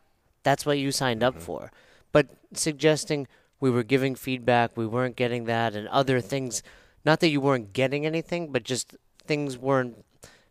that's 0.43 0.65
what 0.67 0.79
you 0.79 0.91
signed 0.93 1.21
Mm-hmm. 1.23 1.37
up 1.39 1.43
for. 1.43 1.73
But 2.13 2.27
suggesting 2.53 3.27
we 3.61 3.71
were 3.71 3.83
giving 3.83 4.15
feedback, 4.15 4.77
we 4.77 4.87
weren't 4.87 5.17
getting 5.17 5.45
that, 5.45 5.75
and 5.75 5.89
other 5.89 6.21
things. 6.21 6.63
Not 7.05 7.21
that 7.21 7.29
you 7.29 7.41
weren't 7.41 7.73
getting 7.73 8.05
anything, 8.07 8.53
but 8.53 8.63
just 8.65 8.95
things 9.27 9.57
weren't 9.59 10.05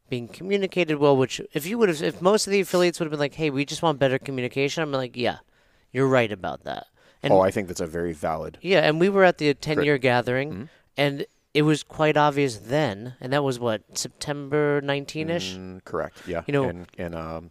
being 0.10 0.28
communicated 0.28 0.96
well. 0.98 1.16
Which, 1.18 1.42
if 1.54 1.66
you 1.66 1.78
would 1.78 1.90
have, 1.90 2.02
if 2.02 2.22
most 2.22 2.48
of 2.48 2.52
the 2.52 2.60
affiliates 2.62 3.00
would 3.00 3.06
have 3.06 3.12
been 3.12 3.20
like, 3.20 3.36
"Hey, 3.36 3.50
we 3.50 3.66
just 3.66 3.82
want 3.82 4.00
better 4.00 4.18
communication," 4.20 4.82
I'm 4.84 4.92
like, 4.92 5.16
"Yeah, 5.18 5.38
you're 5.92 6.08
right 6.08 6.32
about 6.32 6.64
that." 6.64 6.88
And 7.24 7.34
oh, 7.34 7.40
I 7.42 7.52
think 7.52 7.68
that's 7.68 7.82
a 7.82 7.88
very 7.88 8.14
valid. 8.14 8.58
yeah, 8.62 8.82
and 8.82 9.00
we 9.00 9.10
were 9.10 9.24
at 9.24 9.38
the 9.40 9.54
10 9.54 9.84
year 9.84 9.98
gathering, 9.98 10.52
Mm-hmm. 10.52 10.64
and 10.98 11.26
it 11.54 11.64
was 11.64 11.82
quite 11.84 12.16
obvious 12.16 12.58
then, 12.58 13.16
and 13.20 13.34
that 13.34 13.44
was 13.44 13.60
what, 13.60 13.82
September 13.98 14.80
19 14.82 15.30
ish 15.32 15.56
Mm, 15.56 15.84
correct. 15.84 16.18
Yeah. 16.28 16.44
You 16.46 16.52
know- 16.54 16.70
and, 16.70 16.86
and 16.98 17.16
um, 17.16 17.50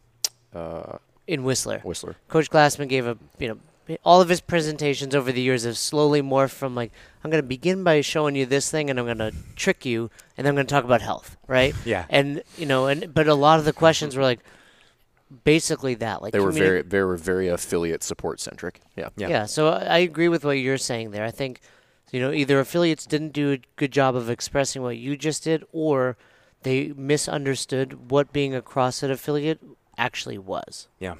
uh, 0.54 0.98
in 1.26 1.42
Whistler. 1.42 1.80
Whistler. 1.80 2.14
Coach 2.28 2.48
Glassman 2.48 2.88
gave 2.88 3.06
a, 3.06 3.18
you 3.40 3.48
know, 3.48 3.58
all 4.04 4.20
of 4.20 4.28
his 4.28 4.40
presentations 4.40 5.14
over 5.14 5.30
the 5.32 5.40
years 5.40 5.64
have 5.64 5.78
slowly 5.78 6.20
morphed 6.22 6.50
from 6.52 6.74
like, 6.74 6.92
I'm 7.22 7.30
going 7.30 7.42
to 7.42 7.46
begin 7.46 7.84
by 7.84 8.00
showing 8.00 8.34
you 8.36 8.46
this 8.46 8.70
thing, 8.70 8.90
and 8.90 8.98
I'm 8.98 9.04
going 9.06 9.18
to 9.18 9.32
trick 9.54 9.84
you, 9.84 10.10
and 10.36 10.44
then 10.44 10.52
I'm 10.52 10.54
going 10.56 10.66
to 10.66 10.72
talk 10.74 10.84
about 10.84 11.02
health, 11.02 11.36
right? 11.46 11.74
Yeah. 11.84 12.04
And, 12.08 12.42
you 12.58 12.66
know, 12.66 12.86
and 12.86 13.12
but 13.14 13.28
a 13.28 13.34
lot 13.34 13.58
of 13.58 13.64
the 13.64 13.72
questions 13.72 14.16
were 14.16 14.22
like, 14.22 14.40
basically 15.44 15.94
that. 15.94 16.22
Like 16.22 16.32
They 16.32 16.40
were 16.40 16.52
communi- 16.52 16.58
very, 16.58 16.82
they 16.82 17.02
were 17.02 17.16
very 17.16 17.48
affiliate 17.48 18.02
support 18.02 18.40
centric. 18.40 18.80
Yeah. 18.96 19.08
Yeah. 19.16 19.28
Yeah. 19.28 19.46
so 19.46 19.68
I 19.68 19.84
I 19.84 19.98
agree 19.98 20.28
with 20.28 20.44
what 20.44 20.52
you're 20.58 20.78
saying 20.78 21.10
there. 21.10 21.24
I 21.24 21.30
think, 21.30 21.60
you 22.12 22.20
know, 22.20 22.32
either 22.32 22.60
affiliates 22.60 23.06
didn't 23.06 23.32
do 23.32 23.52
a 23.52 23.58
good 23.76 23.92
job 23.92 24.14
of 24.16 24.30
expressing 24.30 24.82
what 24.82 24.96
you 24.96 25.16
just 25.16 25.44
did, 25.44 25.64
or 25.72 26.16
they 26.62 26.92
misunderstood 26.96 28.10
what 28.10 28.32
being 28.32 28.54
a 28.54 28.62
CrossFit 28.62 29.10
affiliate 29.10 29.60
actually 29.98 30.38
was. 30.38 30.88
Yeah, 31.00 31.14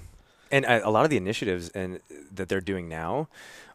and 0.50 0.64
uh, 0.64 0.80
a 0.84 0.90
lot 0.90 1.04
of 1.04 1.10
the 1.10 1.16
initiatives 1.16 1.68
and 1.70 2.00
that 2.32 2.48
they're 2.48 2.60
doing 2.60 2.88
now 2.88 3.28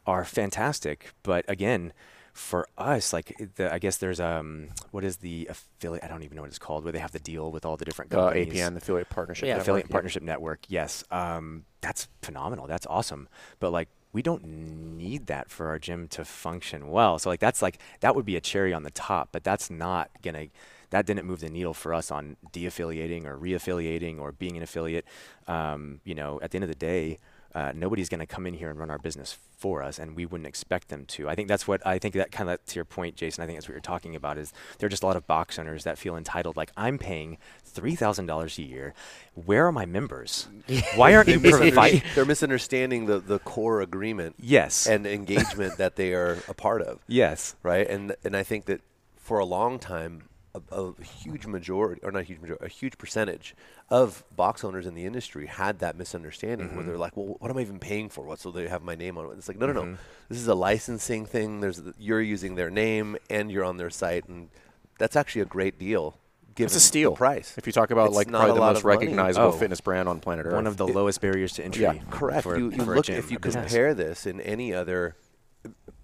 are 0.06 0.26
fantastic. 0.26 1.14
But 1.24 1.46
again, 1.48 1.94
for 2.34 2.68
us, 2.78 3.12
like 3.14 3.52
the, 3.56 3.74
I 3.74 3.78
guess 3.80 3.98
there's 3.98 4.20
um, 4.20 4.70
what 4.92 5.04
is 5.04 5.18
the 5.18 5.48
affiliate? 5.50 6.04
I 6.04 6.08
don't 6.08 6.24
even 6.24 6.36
know 6.36 6.42
what 6.44 6.50
it's 6.50 6.60
called. 6.60 6.84
Where 6.84 6.94
they 6.94 7.00
have 7.00 7.12
the 7.12 7.20
deal 7.20 7.52
with 7.52 7.66
all 7.66 7.78
the 7.78 7.86
different 7.86 8.14
Uh, 8.14 8.18
companies. 8.32 8.54
APN, 8.54 8.72
the 8.72 8.78
affiliate 8.78 9.10
partnership. 9.10 9.48
Yeah, 9.48 9.54
network, 9.54 9.64
affiliate 9.64 9.86
yeah. 9.90 9.92
partnership 9.92 10.24
network. 10.24 10.60
Yes, 10.70 11.04
um, 11.12 11.66
that's 11.82 12.08
phenomenal. 12.22 12.68
That's 12.68 12.88
awesome. 12.88 13.28
But 13.60 13.72
like, 13.72 13.90
we 14.14 14.22
don't 14.22 14.46
need 14.46 15.28
that 15.28 15.50
for 15.50 15.68
our 15.68 15.80
gym 15.80 16.08
to 16.10 16.26
function 16.26 16.90
well. 16.90 17.20
So 17.20 17.30
like, 17.30 17.40
that's 17.42 17.62
like 17.62 17.80
that 18.00 18.16
would 18.16 18.26
be 18.26 18.36
a 18.38 18.42
cherry 18.42 18.74
on 18.74 18.84
the 18.84 18.92
top. 18.92 19.30
But 19.32 19.44
that's 19.44 19.70
not 19.70 20.10
gonna. 20.22 20.48
That 20.92 21.06
didn't 21.06 21.26
move 21.26 21.40
the 21.42 21.50
needle 21.50 21.74
for 21.74 21.94
us 21.94 22.12
on 22.12 22.38
de-affiliating 22.52 23.26
or 23.26 23.36
re-affiliating 23.38 24.20
or 24.20 24.32
being 24.32 24.56
an 24.58 24.64
affiliate. 24.64 25.06
Um, 25.48 26.02
you 26.06 26.16
know, 26.16 26.40
at 26.42 26.52
the 26.52 26.58
end 26.58 26.64
of 26.64 26.70
the 26.70 26.76
day, 26.76 27.20
uh, 27.54 27.74
nobody's 27.76 28.08
going 28.08 28.20
to 28.22 28.26
come 28.26 28.48
in 28.48 28.54
here 28.54 28.70
and 28.70 28.80
run 28.80 28.90
our 28.90 28.98
business 28.98 29.38
for 29.58 29.84
us, 29.84 30.00
and 30.00 30.16
we 30.16 30.26
wouldn't 30.26 30.48
expect 30.48 30.88
them 30.88 31.06
to. 31.06 31.28
I 31.28 31.36
think 31.36 31.50
that's 31.50 31.68
what 31.68 31.86
I 31.86 32.00
think 32.00 32.14
that 32.16 32.32
kind 32.32 32.50
of 32.50 32.64
to 32.66 32.76
your 32.76 32.86
point, 32.86 33.16
Jason. 33.18 33.44
I 33.44 33.46
think 33.46 33.58
that's 33.58 33.68
what 33.68 33.74
you're 33.74 33.82
talking 33.82 34.16
about. 34.16 34.38
Is 34.38 34.54
there 34.80 34.88
are 34.88 34.90
just 34.90 35.04
a 35.04 35.06
lot 35.06 35.18
of 35.18 35.28
box 35.28 35.60
owners 35.60 35.84
that 35.84 35.98
feel 35.98 36.16
entitled, 36.16 36.56
like 36.56 36.72
I'm 36.78 36.98
paying 36.98 37.38
three 37.66 37.96
thousand 37.96 38.28
dollars 38.28 38.58
a 38.58 38.64
year. 38.64 38.94
Where 39.34 39.68
are 39.68 39.72
my 39.74 39.86
members? 39.86 40.48
Why 40.96 41.14
aren't 41.14 41.28
They 41.28 41.38
providing? 41.38 42.02
they're 42.16 42.24
misunderstanding 42.26 43.06
the, 43.08 43.20
the 43.20 43.40
core 43.40 43.82
agreement 43.82 44.36
Yes. 44.40 44.88
and 44.88 45.06
engagement 45.06 45.78
that 45.78 45.98
they 45.98 46.14
are 46.14 46.38
a 46.48 46.54
part 46.54 46.82
of, 46.82 47.00
yes. 47.08 47.56
right? 47.64 47.86
And 47.88 48.16
and 48.24 48.36
I 48.36 48.44
think 48.44 48.66
that 48.66 48.80
for 49.18 49.40
a 49.40 49.46
long 49.46 49.78
time, 49.78 50.24
a, 50.54 50.62
a 50.76 51.04
huge 51.04 51.46
majority, 51.46 52.02
or 52.04 52.12
not 52.12 52.20
a 52.20 52.24
huge 52.24 52.40
majority, 52.40 52.66
a 52.66 52.70
huge 52.70 52.98
percentage 52.98 53.56
of 53.90 54.24
box 54.36 54.64
owners 54.64 54.86
in 54.86 54.96
the 54.96 55.06
industry 55.06 55.48
had 55.48 55.80
that 55.80 55.96
misunderstanding 55.96 56.76
where 56.76 56.84
they're 56.84 56.94
mm-hmm. 56.94 57.02
like, 57.02 57.18
well, 57.18 57.36
what 57.40 57.50
am 57.50 57.58
I 57.58 57.62
even 57.62 57.80
paying 57.80 58.10
for? 58.10 58.26
What? 58.26 58.40
So 58.40 58.52
they 58.52 58.68
have 58.68 58.84
my 58.84 58.96
name 58.96 59.18
on 59.18 59.26
it. 59.26 59.38
It's 59.38 59.48
like, 59.48 59.58
no, 59.58 59.68
no, 59.68 59.74
no. 59.74 59.82
Mm-hmm. 59.84 59.96
This 60.30 60.40
is 60.40 60.48
a 60.48 60.56
licensing 60.56 61.26
thing. 61.26 61.62
There's 61.62 61.82
you're 61.98 62.22
using 62.22 62.56
their 62.56 62.70
name 62.70 63.18
and 63.30 63.52
you're 63.52 63.64
on 63.64 63.78
their 63.78 63.90
site, 63.90 64.28
and 64.28 64.50
that's 64.98 65.16
actually 65.16 65.42
a 65.42 65.46
great 65.46 65.80
deal. 65.80 66.18
Given 66.54 66.68
It's 66.68 66.76
a 66.76 66.82
steal 66.82 67.12
the 67.12 67.18
price. 67.18 67.58
If 67.58 67.66
you 67.66 67.72
talk 67.72 67.92
about 67.92 68.08
It's 68.08 68.16
like 68.18 68.28
probably 68.28 68.54
the 68.54 68.60
most 68.60 68.84
recognizable 68.84 69.48
Oh. 69.48 69.52
fitness 69.54 69.80
brand 69.80 70.10
on 70.10 70.20
planet 70.20 70.46
Earth. 70.46 70.54
One 70.54 70.68
of 70.68 70.76
the 70.76 70.86
It- 70.86 70.94
lowest 70.94 71.22
barriers 71.22 71.54
to 71.54 71.64
entry. 71.64 71.84
Yeah, 71.84 71.94
Correct. 72.10 72.44
For, 72.44 72.58
you 72.58 72.72
you 72.72 72.84
for 72.84 72.96
look 72.96 73.06
gym, 73.06 73.16
if 73.16 73.32
you 73.32 73.38
a 73.38 73.40
business. 73.40 73.72
compare 73.72 73.94
this 73.94 74.26
in 74.26 74.42
any 74.42 74.74
other 74.74 75.16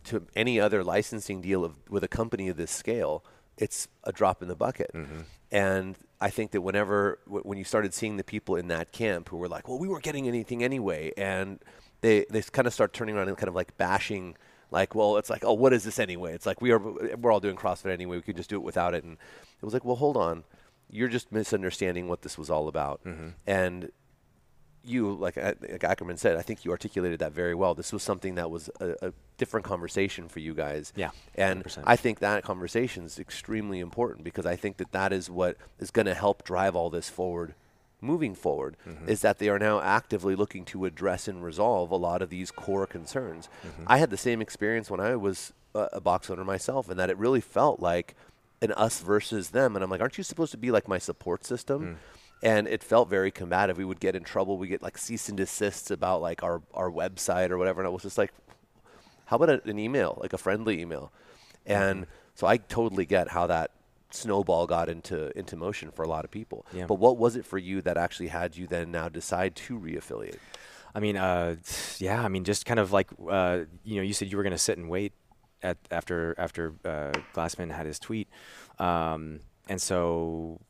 to 0.05 0.25
any 0.35 0.57
other 0.57 0.85
licensing 0.85 1.41
deal 1.41 1.65
of 1.65 1.75
with 1.89 2.03
a 2.03 2.07
company 2.07 2.47
of 2.47 2.55
this 2.55 2.71
scale, 2.71 3.25
it's 3.57 3.87
a 4.03 4.11
drop 4.11 4.41
in 4.41 4.47
the 4.47 4.55
bucket. 4.55 4.91
Mm-hmm. 4.93 5.21
And 5.51 5.97
I 6.19 6.29
think 6.29 6.51
that 6.51 6.61
whenever 6.61 7.19
w- 7.25 7.43
when 7.43 7.57
you 7.57 7.63
started 7.63 7.93
seeing 7.93 8.17
the 8.17 8.23
people 8.23 8.55
in 8.55 8.67
that 8.67 8.91
camp 8.91 9.29
who 9.29 9.37
were 9.37 9.47
like, 9.47 9.67
"Well, 9.67 9.79
we 9.79 9.87
weren't 9.87 10.03
getting 10.03 10.27
anything 10.27 10.63
anyway," 10.63 11.11
and 11.17 11.59
they 12.01 12.25
they 12.29 12.41
kind 12.41 12.67
of 12.67 12.73
start 12.73 12.93
turning 12.93 13.15
around 13.15 13.29
and 13.29 13.37
kind 13.37 13.49
of 13.49 13.55
like 13.55 13.77
bashing. 13.77 14.35
Like, 14.69 14.95
well, 14.95 15.15
it's 15.15 15.29
like, 15.29 15.45
oh, 15.45 15.53
what 15.53 15.71
is 15.71 15.85
this 15.85 15.97
anyway? 15.97 16.33
It's 16.33 16.45
like 16.45 16.59
we 16.61 16.71
are, 16.71 16.79
we're 16.79 17.31
all 17.31 17.39
doing 17.39 17.55
CrossFit 17.55 17.89
anyway. 17.89 18.17
We 18.17 18.21
could 18.21 18.35
just 18.35 18.49
do 18.49 18.57
it 18.57 18.63
without 18.63 18.93
it. 18.93 19.05
And 19.05 19.13
it 19.13 19.65
was 19.65 19.73
like, 19.73 19.85
well, 19.85 19.95
hold 19.95 20.17
on, 20.17 20.43
you're 20.89 21.07
just 21.07 21.31
misunderstanding 21.31 22.09
what 22.09 22.21
this 22.21 22.37
was 22.37 22.49
all 22.49 22.67
about. 22.67 23.01
Mm-hmm. 23.05 23.29
And 23.45 23.91
you, 24.87 25.13
like, 25.13 25.35
like 25.37 25.83
Ackerman 25.83 26.17
said, 26.17 26.37
I 26.37 26.41
think 26.41 26.65
you 26.65 26.71
articulated 26.71 27.19
that 27.19 27.31
very 27.33 27.53
well. 27.53 27.75
This 27.75 27.91
was 27.93 28.03
something 28.03 28.35
that 28.35 28.49
was 28.49 28.69
a, 28.79 28.95
a 29.01 29.13
different 29.37 29.65
conversation 29.65 30.27
for 30.27 30.39
you 30.39 30.53
guys. 30.53 30.93
Yeah, 30.95 31.11
And 31.35 31.63
100%. 31.63 31.83
I 31.85 31.95
think 31.95 32.19
that 32.19 32.43
conversation 32.43 33.03
is 33.05 33.19
extremely 33.19 33.79
important 33.79 34.23
because 34.23 34.45
I 34.45 34.55
think 34.55 34.77
that 34.77 34.91
that 34.91 35.11
is 35.13 35.29
what 35.29 35.57
is 35.79 35.91
going 35.91 36.05
to 36.07 36.13
help 36.13 36.43
drive 36.43 36.75
all 36.75 36.89
this 36.89 37.09
forward 37.09 37.53
moving 37.99 38.35
forward 38.35 38.77
Mm-hmm. 38.87 39.09
is 39.09 39.21
that 39.21 39.39
they 39.39 39.49
are 39.49 39.57
now 39.57 39.81
actively 39.81 40.35
looking 40.35 40.63
to 40.65 40.85
address 40.85 41.27
and 41.27 41.43
resolve 41.43 41.89
a 41.91 41.95
lot 41.95 42.21
of 42.21 42.29
these 42.29 42.51
core 42.51 42.85
concerns. 42.85 43.49
Mm-hmm. 43.65 43.83
I 43.87 43.97
had 43.97 44.11
the 44.11 44.17
same 44.17 44.39
experience 44.41 44.91
when 44.91 44.99
I 44.99 45.15
was 45.15 45.51
a, 45.73 45.89
a 45.93 46.01
box 46.01 46.29
owner 46.29 46.43
myself, 46.45 46.89
and 46.89 46.99
that 46.99 47.09
it 47.09 47.17
really 47.17 47.41
felt 47.41 47.79
like 47.79 48.13
an 48.61 48.71
us 48.73 49.01
versus 49.01 49.49
them. 49.49 49.75
And 49.75 49.83
I'm 49.83 49.89
like, 49.89 49.99
aren't 50.01 50.17
you 50.17 50.23
supposed 50.23 50.51
to 50.51 50.57
be 50.57 50.69
like 50.71 50.87
my 50.87 50.99
support 50.99 51.43
system? 51.43 51.81
Mm. 51.81 51.95
And 52.43 52.67
it 52.67 52.83
felt 52.83 53.09
very 53.09 53.31
combative. 53.31 53.77
We 53.77 53.85
would 53.85 53.99
get 53.99 54.15
in 54.15 54.23
trouble. 54.23 54.57
We 54.57 54.67
get 54.67 54.81
like 54.83 54.97
cease 54.97 55.27
and 55.27 55.37
desists 55.37 55.89
about 55.89 56.21
like 56.21 56.43
our, 56.43 56.61
our 56.73 56.89
website 56.91 57.49
or 57.49 57.57
whatever. 57.57 57.81
And 57.81 57.87
I 57.87 57.89
was 57.89 58.03
just 58.03 58.17
like, 58.17 58.31
how 59.25 59.37
about 59.37 59.49
a, 59.49 59.69
an 59.69 59.79
email, 59.79 60.17
like 60.21 60.33
a 60.33 60.37
friendly 60.37 60.79
email? 60.79 61.11
And 61.65 62.01
Mm-hmm. 62.03 62.11
so 62.35 62.47
I 62.47 62.57
totally 62.57 63.05
get 63.05 63.29
how 63.29 63.47
that 63.47 63.71
snowball 64.09 64.67
got 64.67 64.87
into 64.87 65.37
into 65.37 65.57
motion 65.57 65.91
for 65.91 66.03
a 66.03 66.07
lot 66.07 66.23
of 66.23 66.31
people. 66.31 66.65
Yeah. 66.71 66.85
But 66.85 66.95
what 66.95 67.17
was 67.17 67.35
it 67.35 67.45
for 67.45 67.57
you 67.57 67.81
that 67.81 67.97
actually 67.97 68.27
had 68.29 68.55
you 68.55 68.67
then 68.67 68.91
now 68.91 69.09
decide 69.09 69.55
to 69.57 69.77
reaffiliate? 69.77 70.37
I 70.95 70.99
mean, 71.01 71.17
uh, 71.17 71.55
yeah. 71.97 72.23
I 72.23 72.27
mean, 72.29 72.43
just 72.43 72.65
kind 72.65 72.79
of 72.79 72.93
like 72.93 73.09
uh, 73.27 73.61
you 73.83 73.95
know, 73.97 74.01
you 74.03 74.13
said 74.13 74.31
you 74.31 74.37
were 74.37 74.43
going 74.43 74.51
to 74.51 74.57
sit 74.57 74.77
and 74.77 74.89
wait 74.89 75.13
at 75.63 75.77
after 75.91 76.35
after 76.37 76.75
uh, 76.85 77.11
Glassman 77.33 77.71
had 77.71 77.85
his 77.85 77.99
tweet, 77.99 78.29
um, 78.79 79.39
and 79.67 79.81
so 79.81 80.61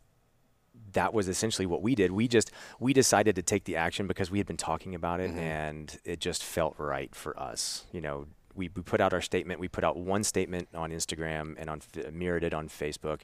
that 0.94 1.14
was 1.14 1.28
essentially 1.28 1.66
what 1.66 1.82
we 1.82 1.96
did. 1.96 2.12
We 2.12 2.28
just 2.28 2.52
we 2.80 2.94
decided 2.94 3.36
to 3.36 3.42
take 3.42 3.66
the 3.66 3.76
action 3.76 4.08
because 4.08 4.32
we 4.32 4.38
had 4.38 4.48
been 4.48 4.58
talking 4.58 4.96
about 4.96 5.20
it, 5.20 5.32
and 5.32 5.98
it 6.04 6.20
just 6.20 6.44
felt 6.44 6.76
right 6.78 7.14
for 7.14 7.38
us. 7.40 7.86
You 7.92 8.02
know. 8.02 8.28
We, 8.56 8.72
we 8.76 8.82
put 8.82 9.00
out 9.00 9.14
our 9.14 9.22
statement. 9.22 9.60
We 9.60 9.68
put 9.68 9.84
out 9.84 9.98
one 9.98 10.24
statement 10.24 10.70
on 10.74 10.90
Instagram 10.90 11.54
and 11.60 11.70
on 11.70 11.80
f- 11.96 12.12
mirrored 12.12 12.44
it 12.44 12.56
on 12.56 12.70
Facebook, 12.70 13.20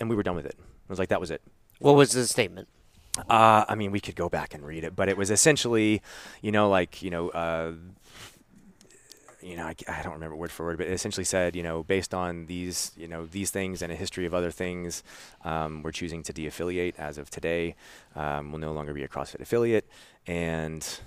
and 0.00 0.08
we 0.08 0.16
were 0.16 0.22
done 0.22 0.34
with 0.34 0.46
it. 0.46 0.54
It 0.54 0.88
was 0.88 0.98
like 0.98 1.10
that 1.10 1.20
was 1.20 1.30
it. 1.30 1.42
What 1.78 1.94
was 1.94 2.12
the 2.12 2.26
statement? 2.26 2.68
Uh, 3.28 3.66
I 3.68 3.74
mean, 3.74 3.90
we 3.92 4.00
could 4.00 4.16
go 4.16 4.30
back 4.30 4.54
and 4.54 4.64
read 4.64 4.84
it, 4.84 4.96
but 4.96 5.10
it 5.10 5.18
was 5.18 5.30
essentially, 5.30 6.00
you 6.40 6.52
know, 6.52 6.70
like 6.70 7.02
you 7.02 7.10
know, 7.10 7.28
uh, 7.28 7.72
you 9.42 9.56
know, 9.56 9.64
I, 9.64 9.74
I 9.88 10.02
don't 10.02 10.12
remember 10.12 10.36
word 10.36 10.50
for 10.50 10.64
word, 10.66 10.78
but 10.78 10.86
it 10.86 10.92
essentially 10.92 11.24
said, 11.24 11.56
you 11.56 11.62
know, 11.62 11.82
based 11.82 12.14
on 12.14 12.46
these, 12.46 12.92
you 12.96 13.08
know, 13.08 13.26
these 13.26 13.50
things 13.50 13.82
and 13.82 13.92
a 13.92 13.96
history 13.96 14.26
of 14.26 14.34
other 14.34 14.50
things, 14.50 15.02
um, 15.44 15.82
we're 15.82 15.92
choosing 15.92 16.22
to 16.24 16.32
de-affiliate 16.32 16.94
as 16.98 17.18
of 17.18 17.30
today. 17.30 17.74
Um, 18.14 18.52
we'll 18.52 18.60
no 18.60 18.72
longer 18.72 18.94
be 18.94 19.02
a 19.02 19.08
CrossFit 19.08 19.40
affiliate, 19.40 19.88
and 20.26 21.00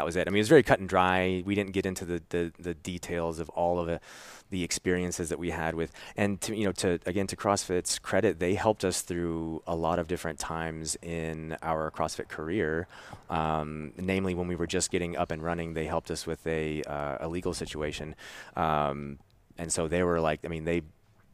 that 0.00 0.06
was 0.06 0.16
it. 0.16 0.26
I 0.26 0.30
mean, 0.30 0.38
it 0.38 0.40
was 0.40 0.48
very 0.48 0.62
cut 0.62 0.80
and 0.80 0.88
dry. 0.88 1.42
We 1.44 1.54
didn't 1.54 1.72
get 1.72 1.84
into 1.84 2.06
the, 2.06 2.22
the, 2.30 2.52
the 2.58 2.72
details 2.72 3.38
of 3.38 3.50
all 3.50 3.78
of 3.78 3.86
the, 3.86 4.00
the 4.48 4.64
experiences 4.64 5.28
that 5.28 5.38
we 5.38 5.50
had 5.50 5.74
with, 5.74 5.92
and 6.16 6.40
to, 6.40 6.56
you 6.56 6.64
know, 6.64 6.72
to 6.72 6.98
again 7.04 7.26
to 7.26 7.36
CrossFit's 7.36 7.98
credit, 7.98 8.38
they 8.38 8.54
helped 8.54 8.82
us 8.82 9.02
through 9.02 9.62
a 9.66 9.76
lot 9.76 9.98
of 9.98 10.08
different 10.08 10.38
times 10.38 10.96
in 11.02 11.54
our 11.62 11.90
CrossFit 11.90 12.28
career. 12.28 12.88
Um, 13.28 13.92
namely, 13.98 14.34
when 14.34 14.48
we 14.48 14.56
were 14.56 14.66
just 14.66 14.90
getting 14.90 15.18
up 15.18 15.30
and 15.30 15.42
running, 15.42 15.74
they 15.74 15.84
helped 15.84 16.10
us 16.10 16.26
with 16.26 16.46
a 16.46 16.82
uh, 16.84 17.18
a 17.20 17.28
legal 17.28 17.52
situation, 17.52 18.14
um, 18.56 19.18
and 19.58 19.70
so 19.70 19.86
they 19.86 20.02
were 20.02 20.18
like, 20.18 20.40
I 20.46 20.48
mean, 20.48 20.64
they 20.64 20.80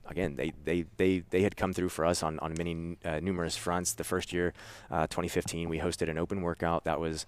again, 0.09 0.35
they, 0.37 0.53
they, 0.65 0.87
they, 0.97 1.23
they 1.31 1.43
had 1.43 1.57
come 1.57 1.73
through 1.73 1.89
for 1.89 2.05
us 2.05 2.23
on, 2.23 2.39
on 2.39 2.55
many 2.57 2.97
uh, 3.05 3.19
numerous 3.21 3.57
fronts. 3.57 3.95
The 3.95 4.05
first 4.05 4.33
year, 4.33 4.53
uh, 4.89 5.09
2015, 5.09 5.69
we 5.69 5.81
hosted 5.81 6.09
an 6.09 6.17
open 6.17 6.43
workout 6.43 6.85
that 6.85 7.01
was 7.01 7.27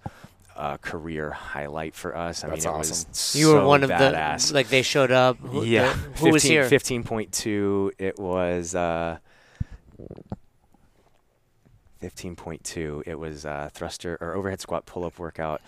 a 0.59 0.77
career 0.77 1.31
highlight 1.31 1.95
for 1.95 2.15
us. 2.15 2.43
I 2.43 2.49
That's 2.49 2.65
mean, 2.65 2.73
it 2.75 2.77
awesome. 2.77 3.07
was 3.09 3.35
You 3.35 3.47
were 3.53 3.59
so 3.61 3.67
one 3.67 3.83
of 3.83 3.89
badass. 3.89 4.49
the 4.49 4.53
like 4.55 4.67
they 4.67 4.81
showed 4.81 5.11
up. 5.11 5.37
Who, 5.37 5.63
yeah, 5.63 5.93
the- 5.93 5.99
who 6.19 6.31
was 6.31 6.43
here? 6.43 6.65
15.2. 6.69 7.91
It 7.97 8.19
was 8.19 8.75
uh, 8.75 9.17
15.2. 12.01 13.03
It 13.05 13.15
was 13.19 13.45
uh, 13.45 13.69
thruster 13.73 14.17
or 14.21 14.33
overhead 14.33 14.61
squat 14.61 14.85
pull 14.85 15.03
up 15.05 15.19
workout. 15.19 15.61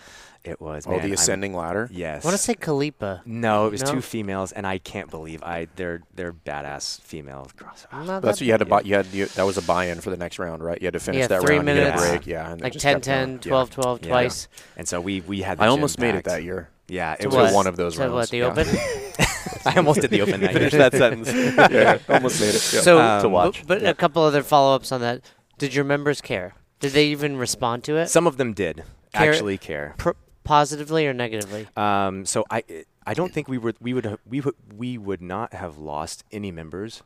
It 0.44 0.60
was 0.60 0.86
Oh, 0.86 0.90
man, 0.90 0.98
the 1.00 1.04
I'm- 1.06 1.12
ascending 1.14 1.54
ladder. 1.54 1.88
Yes. 1.92 2.24
I 2.24 2.28
want 2.28 2.36
to 2.36 2.42
say 2.42 2.54
Kalipa. 2.54 3.20
no, 3.24 3.66
it 3.68 3.70
was 3.72 3.82
No? 3.84 3.92
two 3.92 4.00
females, 4.00 4.50
and 4.50 4.66
I 4.66 4.78
can't 4.78 5.08
believe 5.10 5.40
I 5.44 5.68
they're 5.76 6.02
they're 6.14 6.32
badass 6.32 7.00
female 7.02 7.48
cross. 7.56 7.86
That's 7.92 8.06
that 8.08 8.22
what 8.24 8.40
you 8.40 8.50
had 8.50 8.58
to 8.58 8.64
buy. 8.64 8.80
You 8.80 8.96
had 8.96 9.06
you, 9.06 9.26
that 9.26 9.44
was 9.44 9.56
a 9.56 9.62
buy-in 9.62 10.00
for 10.00 10.10
the 10.10 10.16
next 10.16 10.38
round, 10.40 10.64
right? 10.64 10.80
You 10.82 10.86
had 10.86 10.94
to 10.94 11.00
finish 11.00 11.20
Yeah, 11.20 11.26
that 11.28 11.42
three 11.42 11.56
round, 11.56 11.68
you 11.68 11.74
get 11.74 11.82
a 11.82 11.84
minutes. 11.90 12.08
break, 12.08 12.26
yeah, 12.26 12.50
and 12.52 12.60
Like 12.60 12.72
just 12.72 12.82
10, 12.82 12.94
kept 12.94 13.04
10, 13.04 13.28
going. 13.28 13.38
12, 13.40 13.70
12 13.70 14.00
Yeah. 14.02 14.08
twice. 14.08 14.48
And 14.76 14.88
so 14.88 15.00
we 15.00 15.20
we 15.20 15.42
had. 15.42 15.58
The 15.58 15.62
I 15.62 15.66
gym 15.66 15.70
almost 15.72 16.00
made 16.00 16.16
it 16.16 16.24
that 16.24 16.42
year. 16.42 16.70
Yeah, 16.88 17.12
it 17.14 17.22
To 17.22 17.28
what? 17.28 17.36
was. 17.44 17.54
one 17.54 17.66
of 17.68 17.76
those 17.76 17.94
To 17.94 18.00
rounds. 18.00 18.12
what, 18.14 18.30
the 18.30 18.38
yeah. 18.38 18.46
open? 18.46 18.66
I 19.64 19.76
almost 19.76 20.00
did 20.00 20.10
the 20.10 20.22
open 20.22 20.40
that 20.40 20.50
year. 20.50 20.70
Finish 20.70 20.72
that 20.72 20.92
sentence. 20.92 21.32
yeah, 21.72 21.98
almost 22.08 22.40
made 22.40 22.48
it. 22.48 22.72
Yeah. 22.74 22.80
So, 22.80 22.98
Um, 23.00 23.22
to 23.22 23.28
watch. 23.28 23.62
But, 23.64 23.80
but 23.80 23.88
a 23.88 23.94
couple 23.94 24.22
other 24.22 24.42
follow-ups 24.42 24.90
on 24.90 25.00
that. 25.02 25.20
Did 25.62 25.74
your 25.76 25.84
members 25.84 26.20
care? 26.20 26.54
Did 26.80 26.90
they 26.90 27.06
even 27.06 27.36
respond 27.36 27.84
to 27.84 27.96
it? 27.96 28.08
Some 28.08 28.26
of 28.26 28.36
them 28.36 28.52
did 28.52 28.82
Care- 29.14 29.30
actually 29.32 29.58
care. 29.58 29.94
Pr- 29.96 30.10
positively 30.42 31.06
or 31.06 31.12
negatively? 31.14 31.68
Um, 31.76 32.26
so 32.26 32.44
I 32.50 32.64
I 33.06 33.14
don't 33.14 33.32
think 33.32 33.46
we 33.46 33.58
would 33.58 33.76
we 33.80 33.94
would 33.94 34.18
we 34.28 34.40
would 34.40 34.56
we 34.76 34.98
would 34.98 35.22
not 35.22 35.54
have 35.54 35.78
lost 35.78 36.24
any 36.32 36.50
members 36.50 37.04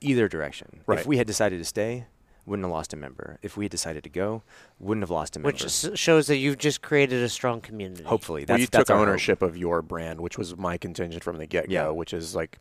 either 0.00 0.26
direction. 0.26 0.80
Right. 0.86 1.00
If 1.00 1.06
we 1.06 1.18
had 1.18 1.26
decided 1.26 1.58
to 1.58 1.66
stay, 1.66 2.06
wouldn't 2.46 2.64
have 2.64 2.72
lost 2.72 2.94
a 2.94 2.96
member. 2.96 3.38
If 3.42 3.58
we 3.58 3.66
had 3.66 3.72
decided 3.72 4.04
to 4.04 4.08
go, 4.10 4.42
wouldn't 4.78 5.02
have 5.02 5.10
lost 5.10 5.36
a 5.36 5.40
member. 5.40 5.48
Which 5.48 5.64
s- 5.66 5.90
shows 5.94 6.28
that 6.28 6.36
you've 6.38 6.56
just 6.56 6.80
created 6.80 7.22
a 7.22 7.28
strong 7.28 7.60
community. 7.60 8.04
Hopefully, 8.04 8.44
that's 8.46 8.54
well, 8.54 8.60
you 8.60 8.66
that's 8.68 8.86
took 8.88 8.90
our 8.94 8.96
hope. 8.96 9.08
ownership 9.08 9.42
of 9.42 9.54
your 9.58 9.82
brand, 9.82 10.22
which 10.22 10.38
was 10.38 10.56
my 10.56 10.78
contingent 10.78 11.22
from 11.22 11.36
the 11.36 11.44
get-go, 11.46 11.70
Yeah. 11.70 11.88
which 11.90 12.14
is 12.14 12.34
like 12.34 12.58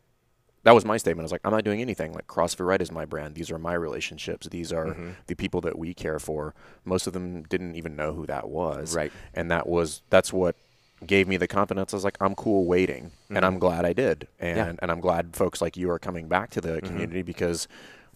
that 0.68 0.74
was 0.76 0.84
my 0.84 0.98
statement. 0.98 1.24
I 1.24 1.28
was 1.28 1.32
like, 1.32 1.42
I'm 1.46 1.52
not 1.54 1.64
doing 1.64 1.80
anything. 1.80 2.12
Like 2.12 2.28
CrossFit 2.28 2.66
Right 2.66 2.82
is 2.82 2.92
my 2.92 3.06
brand. 3.06 3.36
These 3.36 3.50
are 3.52 3.58
my 3.58 3.74
relationships. 3.74 4.48
These 4.48 4.74
are 4.74 4.88
Mhm. 4.88 5.16
the 5.28 5.36
people 5.36 5.62
that 5.62 5.80
we 5.80 5.94
care 5.94 6.20
for. 6.20 6.54
Most 6.84 7.08
of 7.08 7.14
them 7.14 7.44
didn't 7.44 7.76
even 7.76 7.96
know 7.96 8.12
who 8.14 8.26
that 8.26 8.50
was. 8.50 8.94
Right. 8.94 9.14
And 9.34 9.50
that 9.50 9.66
was 9.68 10.02
that's 10.10 10.34
what 10.34 10.58
gave 11.06 11.26
me 11.28 11.38
the 11.38 11.48
confidence. 11.48 11.94
I 11.94 11.96
was 11.98 12.04
like, 12.04 12.18
I'm 12.20 12.36
cool 12.36 12.66
waiting, 12.66 13.12
and 13.30 13.46
I'm 13.46 13.60
glad 13.60 13.86
I 13.86 13.94
did. 13.94 14.28
And 14.40 14.58
Yeah. 14.58 14.66
Mm-hmm. 14.66 14.76
and 14.82 14.92
I'm 14.92 15.00
glad 15.00 15.36
folks 15.38 15.62
like 15.62 15.78
you 15.78 15.90
are 15.90 16.00
coming 16.00 16.28
back 16.28 16.50
to 16.52 16.60
the 16.62 16.82
community 16.82 17.22
because 17.22 17.68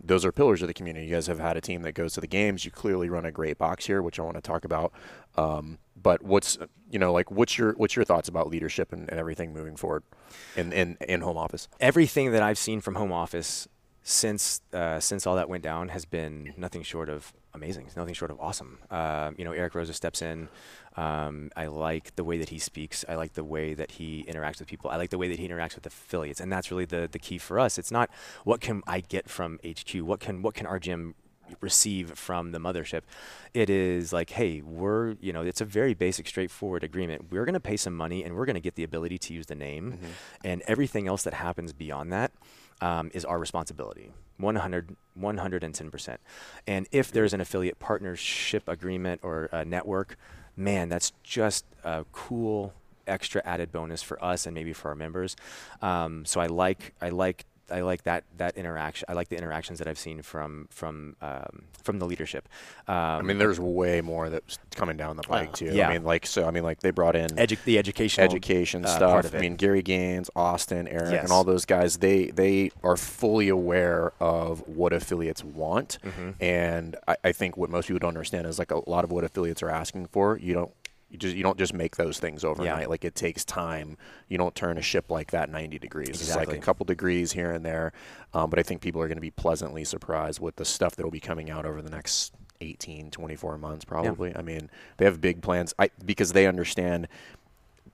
those 0.03 0.25
are 0.25 0.31
pillars 0.31 0.61
of 0.63 0.67
the 0.67 0.73
community. 0.73 1.05
You 1.05 1.13
guys 1.15 1.27
have 1.27 1.39
had 1.39 1.55
a 1.55 1.61
team 1.61 1.83
that 1.83 1.93
goes 1.93 2.13
to 2.15 2.21
the 2.21 2.27
games. 2.27 2.65
You 2.65 2.71
clearly 2.71 3.07
run 3.07 3.23
a 3.25 3.31
great 3.31 3.57
box 3.59 3.85
here, 3.85 4.01
which 4.01 4.19
I 4.19 4.23
want 4.23 4.35
to 4.35 4.41
talk 4.41 4.65
about. 4.65 4.91
Um, 5.37 5.77
but 6.01 6.21
what's 6.23 6.57
you 6.89 6.99
know 6.99 7.11
like 7.11 7.31
what's 7.31 7.57
your 7.57 7.73
what's 7.73 7.95
your 7.95 8.05
thoughts 8.05 8.27
about 8.27 8.49
leadership 8.49 8.91
and, 8.91 9.09
and 9.09 9.19
everything 9.19 9.53
moving 9.53 9.75
forward 9.75 10.03
in, 10.55 10.71
in 10.73 10.97
in 11.07 11.21
home 11.21 11.37
office? 11.37 11.67
Everything 11.79 12.31
that 12.31 12.43
I've 12.43 12.57
seen 12.57 12.81
from 12.81 12.95
home 12.95 13.11
office 13.11 13.67
since 14.03 14.61
uh, 14.73 14.99
since 14.99 15.27
all 15.27 15.35
that 15.35 15.49
went 15.49 15.63
down 15.63 15.89
has 15.89 16.05
been 16.05 16.53
nothing 16.57 16.83
short 16.83 17.09
of 17.09 17.33
amazing. 17.53 17.87
Nothing 17.95 18.13
short 18.13 18.31
of 18.31 18.39
awesome. 18.39 18.79
Uh, 18.89 19.31
you 19.37 19.45
know, 19.45 19.51
Eric 19.51 19.73
Roza 19.73 19.93
steps 19.93 20.21
in. 20.21 20.49
Um, 20.95 21.51
I 21.55 21.67
like 21.67 22.15
the 22.15 22.23
way 22.23 22.37
that 22.37 22.49
he 22.49 22.59
speaks. 22.59 23.05
I 23.07 23.15
like 23.15 23.33
the 23.33 23.43
way 23.43 23.73
that 23.73 23.91
he 23.91 24.25
interacts 24.27 24.59
with 24.59 24.67
people. 24.67 24.89
I 24.89 24.97
like 24.97 25.09
the 25.09 25.17
way 25.17 25.27
that 25.27 25.39
he 25.39 25.47
interacts 25.47 25.75
with 25.75 25.85
affiliates, 25.85 26.39
and 26.39 26.51
that's 26.51 26.71
really 26.71 26.85
the 26.85 27.07
the 27.11 27.19
key 27.19 27.37
for 27.37 27.59
us. 27.59 27.77
It's 27.77 27.91
not 27.91 28.09
what 28.43 28.59
can 28.59 28.81
I 28.87 29.01
get 29.01 29.29
from 29.29 29.59
HQ. 29.65 30.01
What 30.01 30.19
can 30.19 30.41
what 30.41 30.55
can 30.55 30.65
our 30.65 30.79
gym 30.79 31.15
receive 31.59 32.11
from 32.17 32.51
the 32.51 32.59
mothership. 32.59 33.01
It 33.53 33.69
is 33.69 34.13
like 34.13 34.31
hey 34.31 34.61
we're 34.61 35.15
you 35.19 35.33
know 35.33 35.41
it's 35.41 35.61
a 35.61 35.65
very 35.65 35.93
basic 35.93 36.27
straightforward 36.27 36.83
agreement. 36.83 37.31
We're 37.31 37.45
going 37.45 37.53
to 37.53 37.59
pay 37.59 37.77
some 37.77 37.95
money 37.95 38.23
and 38.23 38.35
we're 38.35 38.45
going 38.45 38.55
to 38.55 38.61
get 38.61 38.75
the 38.75 38.83
ability 38.83 39.17
to 39.19 39.33
use 39.33 39.47
the 39.47 39.55
name. 39.55 39.99
And 40.43 40.61
everything 40.67 41.07
else 41.07 41.23
that 41.23 41.33
happens 41.33 41.73
beyond 41.73 42.11
that 42.13 42.31
um, 42.81 43.11
is 43.13 43.25
our 43.25 43.39
responsibility. 43.39 44.11
100 44.37 44.95
110% 45.19 46.17
and 46.65 46.87
if 46.91 47.11
there's 47.11 47.33
an 47.33 47.41
affiliate 47.41 47.77
partnership 47.77 48.67
agreement 48.67 49.19
or 49.23 49.49
a 49.51 49.63
network 49.63 50.17
man 50.55 50.89
that's 50.89 51.11
just 51.21 51.65
a 51.83 52.05
cool 52.11 52.73
extra 53.07 53.41
added 53.45 53.71
bonus 53.71 54.01
for 54.01 54.23
us 54.23 54.45
and 54.45 54.53
maybe 54.53 54.73
for 54.73 54.89
our 54.89 54.95
members. 54.95 55.35
Um, 55.81 56.25
so 56.25 56.39
i 56.39 56.47
like 56.47 56.93
i 57.01 57.09
like 57.09 57.45
I 57.71 57.81
like 57.81 58.03
that 58.03 58.23
that 58.37 58.57
interaction. 58.57 59.05
I 59.09 59.13
like 59.13 59.29
the 59.29 59.37
interactions 59.37 59.79
that 59.79 59.87
I've 59.87 59.97
seen 59.99 60.21
from 60.21 60.67
from 60.71 61.15
um, 61.21 61.63
from 61.83 61.99
the 61.99 62.05
leadership. 62.05 62.47
Um, 62.87 62.95
I 62.95 63.21
mean, 63.21 63.37
there's 63.37 63.59
way 63.59 64.01
more 64.01 64.29
that's 64.29 64.59
coming 64.75 64.97
down 64.97 65.17
the 65.17 65.23
pike 65.23 65.53
too. 65.53 65.65
yeah. 65.73 65.89
I 65.89 65.93
mean, 65.93 66.03
like 66.03 66.25
so. 66.25 66.45
I 66.47 66.51
mean, 66.51 66.63
like 66.63 66.81
they 66.81 66.91
brought 66.91 67.15
in 67.15 67.27
edu- 67.31 67.63
the 67.63 67.77
educational 67.77 68.25
education 68.25 68.85
uh, 68.85 68.89
stuff. 68.89 69.33
I 69.33 69.39
mean, 69.39 69.55
Gary 69.55 69.81
Gaines, 69.81 70.29
Austin, 70.35 70.87
Eric, 70.87 71.11
Yes. 71.13 71.23
and 71.23 71.31
all 71.31 71.43
those 71.43 71.65
guys. 71.65 71.97
They 71.97 72.25
they 72.27 72.71
are 72.83 72.97
fully 72.97 73.49
aware 73.49 74.13
of 74.19 74.67
what 74.67 74.93
affiliates 74.93 75.43
want, 75.43 75.97
Mm-hmm. 76.03 76.43
and 76.43 76.95
I, 77.07 77.15
I 77.23 77.31
think 77.31 77.57
what 77.57 77.69
most 77.69 77.87
people 77.87 77.99
don't 77.99 78.09
understand 78.09 78.45
is 78.47 78.59
like 78.59 78.71
a 78.71 78.89
lot 78.89 79.03
of 79.03 79.11
what 79.11 79.23
affiliates 79.23 79.63
are 79.63 79.69
asking 79.69 80.07
for. 80.07 80.37
You 80.37 80.53
don't. 80.53 80.71
You 81.11 81.17
just 81.17 81.35
you 81.35 81.43
don't 81.43 81.57
just 81.57 81.73
make 81.73 81.97
those 81.97 82.19
things 82.19 82.45
overnight. 82.45 82.89
Like 82.89 83.03
it 83.03 83.15
takes 83.15 83.43
time. 83.43 83.97
You 84.29 84.37
don't 84.37 84.55
turn 84.55 84.77
a 84.77 84.81
ship 84.81 85.11
like 85.11 85.31
that 85.31 85.49
90 85.49 85.77
degrees. 85.77 86.09
Exactly. 86.09 86.43
It's 86.43 86.49
like 86.51 86.57
a 86.57 86.61
couple 86.61 86.85
degrees 86.85 87.33
here 87.33 87.51
and 87.51 87.65
there. 87.65 87.91
Um, 88.33 88.49
but 88.49 88.59
I 88.59 88.63
think 88.63 88.81
people 88.81 89.01
are 89.01 89.07
going 89.07 89.17
to 89.17 89.21
be 89.21 89.31
pleasantly 89.31 89.83
surprised 89.83 90.39
with 90.39 90.55
the 90.55 90.65
stuff 90.65 90.95
that 90.95 91.03
will 91.03 91.11
be 91.11 91.19
coming 91.19 91.49
out 91.49 91.65
over 91.65 91.81
the 91.81 91.89
next 91.89 92.33
18, 92.61 93.11
24 93.11 93.57
months, 93.57 93.83
probably. 93.83 94.35
I 94.35 94.41
mean, 94.41 94.69
they 94.97 95.05
have 95.05 95.19
big 95.19 95.41
plans 95.41 95.73
I, 95.77 95.89
because 96.05 96.31
they 96.31 96.47
understand 96.47 97.07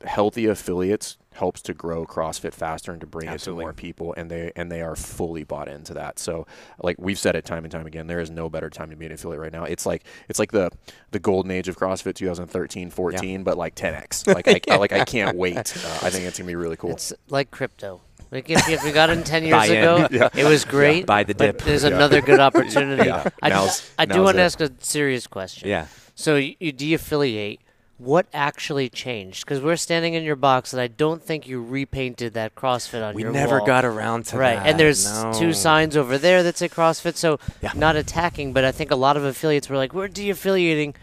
healthy 0.06 0.46
affiliates 0.46 1.18
helps 1.38 1.62
to 1.62 1.74
grow 1.74 2.06
CrossFit 2.06 2.54
faster 2.54 2.92
and 2.92 3.00
to 3.02 3.08
bring 3.08 3.28
Absolutely. 3.30 3.62
it 3.62 3.64
to 3.64 3.66
more 3.68 3.74
people, 3.74 4.14
and 4.18 4.30
they 4.30 4.52
and 4.56 4.72
they 4.72 4.82
are 4.82 4.96
fully 4.96 5.44
bought 5.44 5.68
into 5.68 5.94
that. 5.94 6.20
So, 6.20 6.46
like 6.82 6.98
we've 7.00 7.18
said 7.20 7.36
it 7.36 7.46
time 7.46 7.64
and 7.64 7.72
time 7.72 7.86
again, 7.88 8.08
there 8.08 8.20
is 8.20 8.30
no 8.30 8.50
better 8.50 8.70
time 8.70 8.90
to 8.90 8.96
be 8.96 9.06
an 9.06 9.12
affiliate 9.12 9.40
right 9.42 9.52
now. 9.52 9.64
It's 9.64 9.86
like 9.86 10.04
it's 10.30 10.40
like 10.40 10.52
the 10.52 10.70
the 11.12 11.20
golden 11.20 11.52
age 11.52 11.68
of 11.68 11.78
CrossFit 11.78 12.16
2013, 12.16 12.90
14, 12.90 13.44
but 13.44 13.58
like 13.58 13.76
10x. 13.76 14.26
Like 14.38 14.48
I, 14.48 14.62
I 14.70 14.78
like 14.78 14.92
I 14.92 15.06
can't 15.06 15.38
wait. 15.38 15.56
Uh, 15.58 16.00
I 16.02 16.10
think 16.10 16.26
it's 16.26 16.38
gonna 16.38 16.48
be 16.48 16.56
really 16.56 16.76
cool. 16.76 16.92
It's 16.92 17.14
like 17.30 17.50
crypto. 17.52 18.02
Like 18.30 18.50
if, 18.50 18.68
if 18.68 18.84
we 18.84 18.92
got 18.92 19.10
in 19.10 19.24
10 19.24 19.44
years 19.46 19.52
Buy 19.54 19.66
in. 19.68 19.78
ago, 19.78 20.30
it 20.36 20.44
was 20.44 20.66
great. 20.66 21.06
Buy 21.06 21.24
the 21.24 21.34
dip. 21.34 21.62
There's 21.62 21.84
Yeah. 21.84 21.92
another 21.96 22.22
good 22.22 22.40
opportunity. 22.42 23.06
Yeah. 23.06 23.30
I, 23.42 23.50
Now's- 23.50 23.90
I 23.98 24.06
do 24.06 24.22
want 24.22 24.36
to 24.38 24.44
ask 24.44 24.60
a 24.60 24.70
serious 24.80 25.28
question. 25.28 25.70
Yeah. 25.70 25.86
So 26.16 26.36
you, 26.36 26.56
you 26.60 26.72
de-affiliate. 26.74 27.62
What 27.98 28.28
actually 28.32 28.90
changed? 28.90 29.44
Because 29.44 29.60
we're 29.60 29.76
standing 29.76 30.14
in 30.14 30.24
your 30.24 30.36
box, 30.36 30.72
and 30.72 30.80
I 30.80 30.86
don't 30.86 31.24
think 31.24 31.48
you 31.48 31.64
repainted 31.64 32.34
that 32.36 32.54
CrossFit 32.54 33.04
on 33.04 33.18
your. 33.18 33.32
We 33.32 33.38
never 33.38 33.60
got 33.62 33.86
around 33.86 34.26
to 34.28 34.38
right. 34.38 34.54
that. 34.54 34.60
Right, 34.60 34.70
and 34.70 34.80
there's 34.80 35.12
no. 35.24 35.34
two 35.34 35.52
signs 35.52 35.98
over 35.98 36.20
there 36.20 36.44
that 36.44 36.58
say 36.58 36.70
CrossFit. 36.70 37.16
So 37.16 37.40
Yeah. 37.62 37.72
not 37.76 37.96
attacking, 37.96 38.54
but 38.54 38.64
I 38.64 38.72
think 38.72 38.92
a 38.92 38.96
lot 38.96 39.18
of 39.18 39.24
affiliates 39.24 39.68
were 39.68 39.78
like, 39.78 39.94
"We're 39.94 40.08
de-affiliating. 40.08 40.94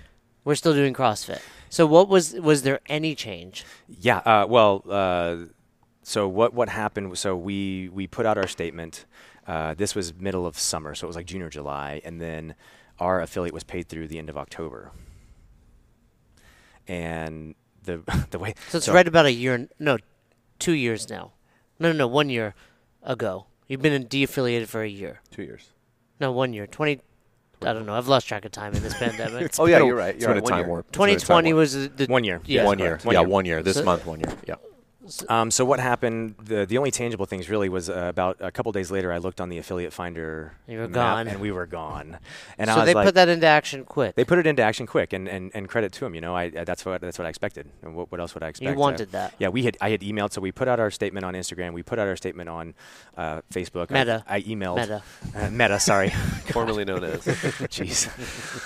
We're 0.45 0.55
still 0.55 0.73
doing 0.75 0.95
CrossFit." 0.95 1.41
So 1.69 1.85
what 1.85 2.09
was 2.09 2.35
was 2.35 2.63
there 2.63 2.79
any 2.87 3.17
change? 3.17 3.65
Yeah. 3.89 4.19
Uh, 4.19 4.47
well, 4.49 4.85
uh, 4.89 5.37
so 6.05 6.29
what 6.29 6.55
what 6.55 6.69
happened? 6.69 7.19
So 7.19 7.35
we 7.35 7.89
we 7.93 8.07
put 8.07 8.25
out 8.25 8.39
our 8.39 8.47
statement. 8.47 9.05
Uh, 9.49 9.75
this 9.75 9.97
was 9.97 10.15
middle 10.15 10.47
of 10.47 10.57
summer, 10.57 10.95
so 10.95 11.07
it 11.07 11.09
was 11.09 11.17
like 11.17 11.27
June 11.27 11.43
or 11.43 11.51
July, 11.51 12.01
and 12.05 12.21
then 12.21 12.55
our 13.01 13.21
affiliate 13.21 13.53
was 13.53 13.65
paid 13.65 13.89
through 13.89 14.07
the 14.07 14.19
end 14.19 14.31
of 14.31 14.37
October. 14.37 14.93
And 16.89 17.55
the 17.85 18.03
the 18.31 18.39
way 18.39 18.55
So 18.69 18.79
it's 18.79 18.89
right 18.89 19.07
about 19.07 19.27
a 19.27 19.33
year. 19.33 19.69
No, 19.79 19.99
two 20.59 20.73
years 20.73 21.09
now. 21.09 21.33
No, 21.79 21.91
no, 21.93 21.99
no, 21.99 22.07
one 22.07 22.31
year 22.31 22.55
ago. 23.03 23.47
You've 23.67 23.83
been 23.83 23.93
in 23.95 24.07
de-affiliated 24.07 24.69
for 24.69 24.83
a 24.83 24.89
year. 24.89 25.21
Two 25.31 25.43
years. 25.43 25.71
No, 26.21 26.31
one 26.33 26.53
year. 26.53 26.67
Twenty. 26.67 27.01
I 27.63 27.73
don't 27.73 27.87
know. 27.87 27.95
I've 27.95 28.09
lost 28.09 28.29
track 28.29 28.45
of 28.45 28.53
time 28.53 28.75
in 28.75 28.83
this 28.83 28.95
pandemic. 28.99 29.53
Oh, 29.59 29.65
yeah, 29.67 29.79
you're 29.79 29.95
right. 29.95 30.15
You're 30.19 30.35
been 30.35 30.43
right, 30.45 30.53
a 30.53 30.63
time 30.63 30.67
warp. 30.69 30.87
It's 30.89 30.99
been 30.99 31.09
a 31.09 31.13
time 31.13 31.19
2020 31.43 31.53
warp. 31.55 31.61
was 31.61 31.73
the, 31.73 31.89
the 31.89 32.13
One 32.13 32.25
year. 32.25 32.41
Yeah, 32.45 32.65
one 32.65 32.79
year. 32.79 32.99
One 33.03 33.15
yeah, 33.15 33.21
one 33.21 33.45
year. 33.47 33.63
This 33.63 33.77
So- 33.77 33.85
month, 33.85 34.05
one 34.05 34.21
year. 34.21 34.33
Yeah. 34.47 34.57
Um, 35.29 35.51
so 35.51 35.65
what 35.65 35.81
happened? 35.81 36.35
The 36.43 36.65
the 36.65 36.79
only 36.79 36.91
tangible 36.91 37.27
things 37.27 37.51
really 37.51 37.69
was 37.69 37.91
uh, 37.91 38.07
about 38.09 38.39
a 38.41 38.51
couple 38.51 38.73
days 38.73 38.91
later. 38.91 39.13
I 39.13 39.19
looked 39.19 39.41
on 39.41 39.49
the 39.51 39.59
affiliate 39.59 39.93
finder. 39.93 40.55
You 40.67 40.79
were 40.79 40.89
map, 40.89 40.95
gone. 40.95 41.29
and 41.29 41.41
we 41.41 41.51
were 41.53 41.67
gone. 41.67 42.19
And 42.59 42.71
I 42.71 42.75
so 42.75 42.81
was 42.81 42.87
they 42.87 42.95
like, 42.95 43.05
put 43.07 43.15
that 43.17 43.29
into 43.29 43.47
action 43.47 43.85
quick. 43.85 44.15
they 44.15 44.25
put 44.25 44.39
it 44.39 44.47
into 44.47 44.63
action 44.63 44.87
quick, 44.87 45.13
and, 45.13 45.29
and, 45.29 45.51
and 45.55 45.69
credit 45.69 45.93
to 45.95 46.01
them. 46.01 46.15
You 46.15 46.21
know, 46.21 46.35
I 46.35 46.49
uh, 46.57 46.65
that's 46.65 46.85
what 46.87 47.01
that's 47.01 47.19
what 47.19 47.27
I 47.27 47.29
expected. 47.29 47.69
And 47.83 47.95
what, 47.97 48.11
what 48.13 48.21
else 48.21 48.33
would 48.35 48.43
I 48.43 48.49
expect? 48.49 48.69
you 48.71 48.75
Uh, 48.77 48.79
wanted 48.79 49.13
that. 49.13 49.35
yeah, 49.39 49.49
we 49.49 49.65
had 49.65 49.77
I 49.81 49.91
had 49.91 50.01
emailed, 50.01 50.33
so 50.33 50.41
we 50.41 50.53
put 50.53 50.69
out 50.69 50.79
our 50.81 50.91
statement 50.91 51.25
on 51.27 51.35
Instagram. 51.35 51.73
We 51.75 51.83
put 51.83 51.99
out 51.99 52.07
our 52.09 52.17
statement 52.17 52.49
on 52.49 52.75
uh, 53.17 53.43
Facebook. 53.53 53.91
I- 53.91 53.95
Meta. 53.95 54.25
I, 54.27 54.41
emailed 54.43 54.77
Meta. 54.77 55.03
Uh, 55.37 55.51
Meta. 55.51 55.81
Sorry, 55.81 56.11
Formerly 56.53 56.85
known 56.85 57.05
as. 57.05 57.21
jeez. 57.75 58.09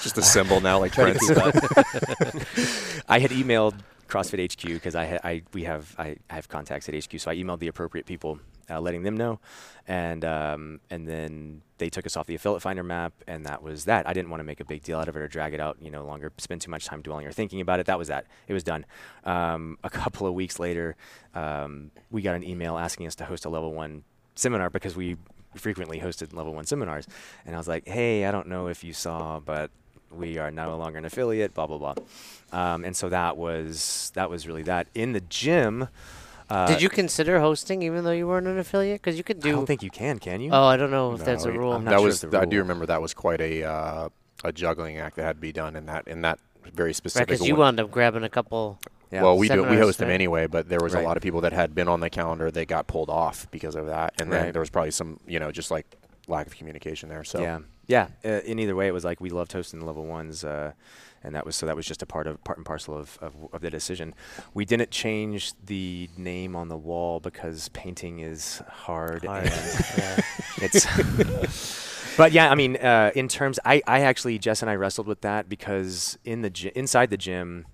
Just 0.03 0.19
a 0.19 0.23
symbol 0.23 0.61
now, 0.61 0.79
like 0.79 0.93
Try 0.93 1.13
to 1.13 1.19
Prince. 1.19 3.03
I 3.09 3.19
had 3.19 3.31
emailed 3.31 3.75
CrossFit 4.09 4.53
HQ 4.53 4.69
because 4.69 4.95
I, 4.95 5.21
I 5.23 5.43
we 5.53 5.65
have 5.65 5.95
I 5.99 6.17
have 6.31 6.49
contacts 6.49 6.89
at 6.89 6.95
HQ, 6.95 7.21
so 7.21 7.31
I 7.31 7.37
emailed 7.37 7.59
the 7.59 7.69
appropriate 7.69 8.07
people, 8.07 8.41
uh, 8.71 8.81
letting 8.81 9.03
them 9.03 9.17
know, 9.17 9.39
and 9.87 10.25
um, 10.25 10.81
and 10.91 11.07
then 11.07 11.63
they 11.77 11.91
took 11.91 12.07
us 12.07 12.17
off 12.17 12.27
the 12.27 12.35
affiliate 12.35 12.63
finder 12.63 12.83
map, 12.83 13.13
and 13.27 13.45
that 13.45 13.63
was 13.63 13.85
that. 13.85 14.09
I 14.09 14.13
didn't 14.15 14.31
want 14.31 14.41
to 14.41 14.45
make 14.45 14.61
a 14.61 14.65
big 14.65 14.83
deal 14.83 14.99
out 14.99 15.09
of 15.09 15.17
it 15.17 15.21
or 15.21 15.29
drag 15.29 15.53
it 15.53 15.61
out, 15.61 15.77
you 15.81 15.91
know, 15.91 16.05
longer, 16.05 16.33
spend 16.39 16.63
too 16.63 16.71
much 16.71 16.87
time 16.87 17.03
dwelling 17.03 17.27
or 17.27 17.33
thinking 17.33 17.61
about 17.61 17.81
it. 17.81 17.87
That 17.87 17.99
was 17.99 18.09
that. 18.09 18.27
It 18.47 18.55
was 18.55 18.65
done. 18.65 18.87
Um, 19.25 19.79
a 19.85 19.91
couple 19.91 20.27
of 20.27 20.35
weeks 20.35 20.59
later, 20.59 20.97
um, 21.35 21.91
we 22.11 22.23
got 22.23 22.35
an 22.35 22.45
email 22.45 22.79
asking 22.79 23.07
us 23.07 23.15
to 23.17 23.27
host 23.27 23.45
a 23.45 23.51
level 23.51 23.73
one 23.73 24.05
seminar 24.35 24.71
because 24.71 24.97
we 24.97 25.17
frequently 25.55 26.01
hosted 26.01 26.35
level 26.35 26.55
one 26.55 26.65
seminars, 26.65 27.07
and 27.45 27.55
I 27.55 27.59
was 27.59 27.69
like, 27.69 27.87
hey, 27.87 28.25
I 28.25 28.31
don't 28.31 28.49
know 28.49 28.69
if 28.69 28.83
you 28.83 28.95
saw, 28.95 29.39
but 29.39 29.71
We 30.11 30.39
are 30.39 30.51
no 30.51 30.77
longer 30.77 30.99
an 30.99 31.05
affiliate. 31.05 31.55
Blah 31.55 31.67
blah 31.67 31.79
blah. 31.79 31.95
Um, 32.53 32.85
and 32.85 32.97
so 32.97 33.09
that 33.09 33.37
was 33.37 34.11
that 34.15 34.31
was 34.31 34.47
really 34.47 34.63
that. 34.65 34.89
In 34.95 35.13
the 35.13 35.21
gym, 35.21 35.89
uh, 36.51 36.67
Did 36.67 36.81
you 36.81 36.89
consider 36.89 37.41
hosting 37.41 37.83
even 37.83 38.05
though 38.05 38.13
you 38.13 38.27
weren't 38.27 38.47
an 38.47 38.59
affiliate? 38.59 39.03
Because 39.03 39.19
you 39.19 39.25
could 39.25 39.41
do. 39.41 39.49
I 39.49 39.51
do. 39.51 39.57
don't 39.57 39.67
think 39.67 39.83
you 39.83 39.91
can. 39.91 40.19
Can 40.19 40.41
you? 40.41 40.51
oh, 40.53 40.65
I 40.65 40.77
don't 40.77 40.91
know 40.91 41.15
if 41.15 41.25
that's 41.25 41.45
a 41.45 41.53
rule. 41.53 41.73
I'm 41.75 41.85
not 41.85 41.91
that 41.91 41.99
sure 41.99 42.07
was 42.07 42.25
of 42.25 42.31
the 42.31 42.41
I 42.41 42.45
do 42.47 42.59
remember 42.59 42.87
that 42.87 43.03
was 43.03 43.13
quite 43.13 43.41
a 43.41 43.65
uh, 43.65 44.09
a 44.45 44.53
juggling 44.53 44.99
act 44.99 45.17
that 45.17 45.25
had 45.25 45.37
to 45.37 45.41
be 45.41 45.53
done 45.53 45.77
in 45.77 45.87
that 45.87 46.09
in 46.09 46.23
that 46.23 46.39
very 46.75 46.95
specific. 46.95 47.29
because 47.29 47.47
you 47.47 47.57
wound 47.57 47.81
up 47.81 47.91
grabbing 47.91 48.25
a 48.25 48.29
couple. 48.29 48.79
Yeah. 49.11 49.23
well, 49.23 49.39
we 49.39 49.49
do 49.49 49.55
we 49.55 49.63
Seminars, 49.63 49.85
host 49.87 49.99
them 50.01 50.11
anyway, 50.11 50.47
but 50.47 50.69
there 50.69 50.81
was 50.81 50.95
Right. 50.95 51.03
a 51.03 51.07
lot 51.07 51.17
of 51.17 51.23
people 51.23 51.41
that 51.41 51.55
had 51.55 51.75
been 51.75 51.89
on 51.89 52.01
the 52.01 52.11
calendar 52.11 52.51
that 52.51 52.69
got 52.69 52.87
pulled 52.87 53.09
off 53.09 53.51
because 53.51 53.75
of 53.75 53.87
that, 53.87 54.21
and 54.21 54.31
then 54.31 54.53
there 54.53 54.61
was 54.61 54.69
probably 54.71 54.91
some 54.91 55.19
you 55.27 55.39
know 55.39 55.51
just 55.51 55.71
like 55.71 55.87
lack 56.27 56.47
of 56.47 56.57
communication 56.57 57.09
there. 57.09 57.25
So 57.25 57.41
Yeah, 57.41 57.61
yeah. 57.89 58.09
Uh, 58.25 58.41
in 58.45 58.59
either 58.59 58.77
way, 58.77 58.87
it 58.87 58.93
was 58.93 59.05
like 59.05 59.21
we 59.21 59.31
loved 59.31 59.53
hosting 59.53 59.81
the 59.81 59.87
level 59.87 60.07
ones, 60.07 60.45
uh, 60.45 60.73
and 61.25 61.35
that 61.35 61.45
was 61.45 61.57
so 61.57 61.67
that 61.67 61.75
was 61.75 61.87
just 61.87 62.03
a 62.03 62.07
part 62.07 62.27
of 62.27 62.43
part 62.45 62.59
and 62.59 62.67
parcel 62.67 62.97
of, 62.97 63.19
of 63.21 63.35
of 63.53 63.63
the 63.63 63.71
decision. 63.71 64.15
We 64.55 64.65
didn't 64.67 64.91
change 64.91 65.55
the 65.65 66.09
name 66.17 66.55
on 66.55 66.69
the 66.69 66.77
wall 66.77 67.19
because 67.19 67.71
painting 67.71 68.21
is 68.21 68.63
hard. 68.69 69.25
Hard, 69.25 69.47
yeah. 69.47 70.21
it's. 70.59 70.87
but 72.19 72.33
yeah, 72.33 72.51
I 72.51 72.55
mean, 72.55 72.77
uh, 72.77 73.11
in 73.15 73.27
terms, 73.27 73.59
I 73.65 73.83
I 73.87 74.03
actually 74.03 74.39
Jess 74.39 74.61
and 74.63 74.71
I 74.71 74.77
wrestled 74.77 75.07
with 75.07 75.23
that 75.23 75.49
because 75.49 76.19
in 76.25 76.43
the 76.43 76.73
inside 76.77 77.11
the 77.11 77.17
gym. 77.17 77.67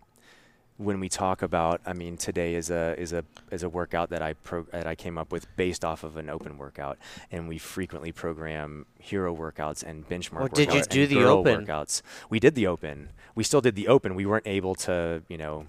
When 0.77 0.99
we 0.99 1.09
talk 1.09 1.43
about, 1.43 1.81
I 1.87 1.93
mean, 1.93 2.17
today 2.17 2.57
is 2.57 2.69
a 2.69 2.99
is 2.99 3.13
a 3.13 3.25
is 3.53 3.63
a 3.63 3.69
workout 3.69 4.11
that 4.11 4.23
I 4.23 4.33
pro- 4.33 4.67
that 4.73 4.89
I 4.89 4.97
came 4.97 5.19
up 5.19 5.31
with 5.31 5.47
based 5.57 5.85
off 5.85 6.03
of 6.03 6.17
an 6.17 6.29
open 6.29 6.59
workout, 6.59 6.99
and 7.31 7.49
we 7.49 7.59
frequently 7.59 8.11
program 8.11 8.87
hero 8.99 9.35
workouts 9.35 9.85
and 9.85 10.09
benchmark 10.09 10.51
workouts. 10.51 10.55
did 10.55 10.73
you 10.75 10.83
do 10.85 11.07
the 11.07 11.25
open? 11.25 11.65
workouts? 11.67 12.03
We 12.29 12.41
did 12.41 12.57
the 12.57 12.67
open. 12.67 13.11
We 13.37 13.45
still 13.45 13.61
did 13.61 13.77
the 13.77 13.87
open. 13.87 14.17
We 14.17 14.27
weren't 14.27 14.49
able 14.49 14.75
to, 14.77 15.23
you 15.29 15.39
know, 15.39 15.67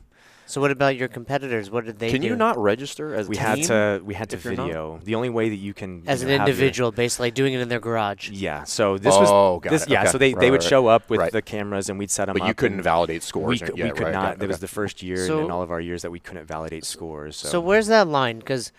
So 0.47 0.61
what 0.61 0.69
about 0.71 0.95
your 0.95 1.07
competitors? 1.07 1.71
What 1.71 1.85
did 1.85 1.97
they 1.97 2.07
do? 2.07 2.13
can 2.13 2.21
do? 2.21 2.27
you 2.27 2.35
not 2.35 2.57
register 2.57 3.15
as 3.15 3.25
a 3.25 3.29
we 3.29 3.35
team? 3.35 3.45
had 3.45 3.63
to 3.63 4.01
we 4.05 4.13
had 4.13 4.29
to 4.29 4.35
if 4.37 4.45
you're 4.45 4.53
not? 4.55 4.67
video. 4.67 4.99
The 5.03 5.15
only 5.15 5.29
way 5.29 5.49
that 5.49 5.55
you 5.55 5.73
can 5.73 6.03
as 6.05 6.21
you 6.21 6.29
an 6.29 6.33
know, 6.33 6.39
have 6.39 6.47
your- 6.47 6.53
individual, 6.55 6.91
basically 6.91 7.31
doing 7.31 7.53
it 7.53 7.61
in 7.61 7.69
their 7.69 7.79
garage? 7.79 8.29
yeah. 8.29 8.63
So 8.63 8.97
this 8.99 9.13
Oh, 9.15 9.53
was 9.55 9.61
got 9.63 9.69
this, 9.71 9.83
it. 9.83 9.89
yeah. 9.89 10.01
Okay. 10.03 10.11
So 10.11 10.17
they, 10.19 10.33
Right, 10.33 10.41
they 10.41 10.51
would 10.51 10.61
right, 10.61 10.69
show 10.69 10.87
up 10.87 11.09
with 11.09 11.19
right. 11.19 11.31
the 11.31 11.41
cameras 11.41 11.89
and 11.89 11.97
we'd 11.97 12.11
set 12.11 12.25
them 12.25 12.33
but 12.33 12.43
up. 12.43 12.47
you 12.47 12.53
couldn't 12.53 12.81
validate 12.83 13.23
scores. 13.23 13.59
We, 13.61 13.65
or- 13.65 13.69
could, 13.71 13.77
yeah, 13.79 13.83
we 13.85 13.91
could 13.91 14.03
right, 14.03 14.13
not. 14.13 14.21
got 14.23 14.33
it, 14.33 14.39
That 14.39 14.47
was 14.49 14.59
the 14.59 14.67
first 14.67 15.01
year 15.01 15.17
So- 15.25 15.43
in 15.45 15.49
all 15.51 15.61
of 15.63 15.71
our 15.71 15.81
years 15.81 16.03
that 16.03 16.11
we 16.11 16.19
couldn't 16.19 16.45
validate 16.45 16.85
scores. 16.85 17.35
So, 17.37 17.49
So 17.49 17.59
where's 17.61 17.87
that 17.87 18.07
line? 18.07 18.37
Because 18.39 18.71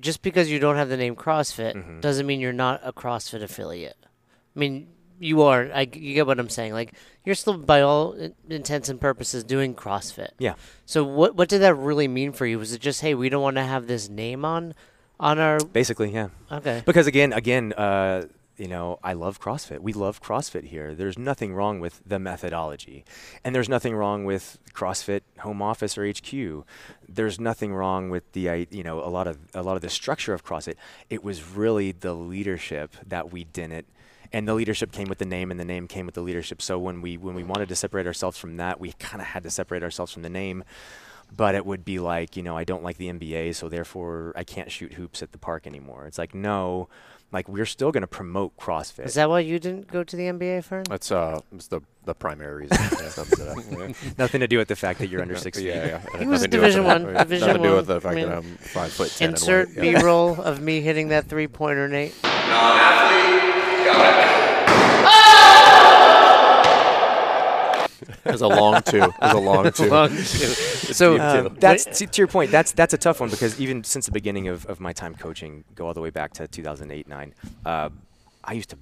just 0.00 0.22
because 0.22 0.50
you 0.50 0.58
don't 0.58 0.76
have 0.76 0.88
the 0.88 0.96
name 0.96 1.14
CrossFit 1.14 1.74
Mhm. 1.74 2.00
doesn't 2.00 2.26
mean 2.26 2.40
you're 2.40 2.52
not 2.52 2.80
a 2.82 2.92
CrossFit 2.92 3.40
affiliate. 3.42 3.96
I 4.04 4.58
mean, 4.58 4.88
you 5.22 5.42
are. 5.42 5.70
I, 5.72 5.82
you 5.82 6.14
get 6.14 6.26
what 6.26 6.38
I'm 6.38 6.48
saying. 6.48 6.72
Like 6.72 6.94
you're 7.24 7.34
still, 7.34 7.56
by 7.56 7.80
all 7.80 8.16
intents 8.48 8.88
and 8.88 9.00
purposes, 9.00 9.44
doing 9.44 9.74
CrossFit. 9.74 10.30
Yeah. 10.38 10.54
So 10.86 11.04
what 11.04 11.36
what 11.36 11.48
did 11.48 11.60
that 11.60 11.74
really 11.74 12.08
mean 12.08 12.32
for 12.32 12.46
you? 12.46 12.58
Was 12.58 12.72
it 12.72 12.80
just, 12.80 13.00
hey, 13.00 13.14
we 13.14 13.28
don't 13.28 13.42
want 13.42 13.56
to 13.56 13.64
have 13.64 13.86
this 13.86 14.08
name 14.08 14.44
on 14.44 14.74
on 15.20 15.38
our? 15.38 15.58
basically, 15.60 16.12
yeah. 16.12 16.28
Okay. 16.50 16.82
Because 16.84 17.06
again, 17.06 17.32
again, 17.32 17.72
uh, 17.74 18.26
you 18.58 18.68
know, 18.68 18.98
I 19.02 19.14
love 19.14 19.40
CrossFit. 19.40 19.80
We 19.80 19.92
love 19.92 20.22
CrossFit 20.22 20.64
here. 20.64 20.94
There's 20.94 21.18
nothing 21.18 21.54
wrong 21.54 21.80
with 21.80 22.02
the 22.04 22.18
methodology, 22.18 23.04
and 23.44 23.54
there's 23.54 23.68
nothing 23.68 23.94
wrong 23.94 24.24
with 24.24 24.58
CrossFit 24.74 25.22
home 25.38 25.62
office 25.62 25.96
or 25.96 26.06
HQ. 26.06 26.64
There's 27.08 27.40
nothing 27.40 27.72
wrong 27.72 28.10
with 28.10 28.30
the, 28.32 28.66
you 28.70 28.82
know, 28.82 29.02
a 29.02 29.08
lot 29.08 29.26
of 29.26 29.38
a 29.54 29.62
lot 29.62 29.76
of 29.76 29.82
the 29.82 29.88
structure 29.88 30.34
of 30.34 30.44
CrossFit. 30.44 30.74
It 31.08 31.24
was 31.24 31.48
really 31.48 31.92
the 31.92 32.14
leadership 32.14 32.96
that 33.06 33.32
we 33.32 33.44
didn't. 33.44 33.86
And 34.32 34.48
the 34.48 34.54
leadership 34.54 34.92
came 34.92 35.08
with 35.08 35.18
the 35.18 35.26
name, 35.26 35.50
and 35.50 35.60
the 35.60 35.64
name 35.64 35.86
came 35.86 36.06
with 36.06 36.14
the 36.14 36.22
leadership. 36.22 36.62
So 36.62 36.78
when 36.78 37.02
we 37.02 37.16
when 37.16 37.34
we 37.34 37.44
wanted 37.44 37.68
to 37.68 37.76
separate 37.76 38.06
ourselves 38.06 38.38
from 38.38 38.56
that, 38.56 38.80
we 38.80 38.92
kind 38.92 39.20
of 39.20 39.28
had 39.28 39.42
to 39.42 39.50
separate 39.50 39.82
ourselves 39.82 40.12
from 40.12 40.22
the 40.22 40.30
name 40.30 40.64
but 41.34 41.54
it 41.54 41.64
would 41.64 41.82
be 41.82 41.98
like 41.98 42.36
you 42.36 42.42
know 42.42 42.54
i 42.58 42.62
don't 42.62 42.82
like 42.82 42.98
the 42.98 43.08
nba 43.10 43.54
so 43.54 43.66
therefore 43.66 44.34
i 44.36 44.44
can't 44.44 44.70
shoot 44.70 44.92
hoops 44.92 45.22
at 45.22 45.32
the 45.32 45.38
park 45.38 45.66
anymore 45.66 46.04
it's 46.04 46.18
like 46.18 46.34
no 46.34 46.90
like 47.32 47.48
we're 47.48 47.66
still 47.66 47.90
going 47.90 48.02
to 48.02 48.06
promote 48.06 48.56
crossfit 48.56 49.06
Is 49.06 49.14
that 49.14 49.28
why 49.28 49.40
you 49.40 49.58
didn't 49.58 49.88
go 49.88 50.04
to 50.04 50.16
the 50.16 50.24
NBA, 50.24 50.64
Fern? 50.64 50.84
That's 50.88 51.10
uh, 51.10 51.40
it's 51.52 51.68
the 51.68 51.80
the 52.04 52.14
primary 52.14 52.66
reason. 52.66 52.76
yeah, 52.98 53.86
yeah. 53.86 53.92
nothing 54.18 54.40
to 54.40 54.48
do 54.48 54.58
with 54.58 54.68
the 54.68 54.76
fact 54.76 54.98
that 54.98 55.08
you're 55.08 55.22
under 55.22 55.36
six 55.36 55.56
feet 55.58 55.68
Yeah, 55.68 55.86
yeah. 55.86 56.00
He 56.12 56.18
had 56.18 56.28
was 56.28 56.42
nothing 56.42 56.50
to 56.50 56.56
do 56.56 56.60
with 56.60 56.72
Division 56.74 56.82
the- 56.82 56.88
One- 56.88 57.06
it 57.08 57.16
had 57.16 57.28
Division 57.28 57.46
Nothing 57.48 57.62
to 57.62 57.68
do 57.68 57.74
with 57.76 57.86
the 57.86 58.00
fact 58.00 58.12
I 58.12 58.16
mean, 58.16 58.28
that 58.28 58.38
I'm 58.38 58.56
five 58.58 58.92
foot 58.92 59.10
ten. 59.16 59.30
Insert. 59.30 59.74
B-roll 59.74 60.40
of 60.42 60.60
me 60.60 60.80
hitting 60.82 61.08
that 61.08 61.26
three-pointer, 61.26 61.88
Nate. 61.88 62.14
Was 68.24 68.40
a 68.40 68.48
long 68.48 68.80
two. 68.82 69.02
It 69.02 69.12
was 69.20 69.32
a 69.32 69.38
long 69.38 69.72
two. 69.72 69.86
Long 69.88 70.08
two. 70.08 70.22
so 70.24 71.18
Um, 71.18 71.56
that's 71.58 71.84
to, 71.98 72.06
to 72.06 72.20
your 72.20 72.28
point. 72.28 72.50
That's 72.50 72.72
that's 72.72 72.94
a 72.94 72.98
tough 72.98 73.20
one 73.20 73.30
because 73.30 73.60
even 73.60 73.84
since 73.84 74.06
the 74.06 74.12
beginning 74.12 74.48
of, 74.48 74.64
of 74.66 74.80
my 74.80 74.92
time 74.92 75.14
coaching, 75.14 75.64
go 75.74 75.86
all 75.86 75.94
the 75.94 76.00
way 76.00 76.10
back 76.10 76.32
to 76.34 76.46
2008 76.46 77.08
nine, 77.08 77.34
uh, 77.66 77.90
I 78.44 78.52
used 78.52 78.70
to 78.70 78.78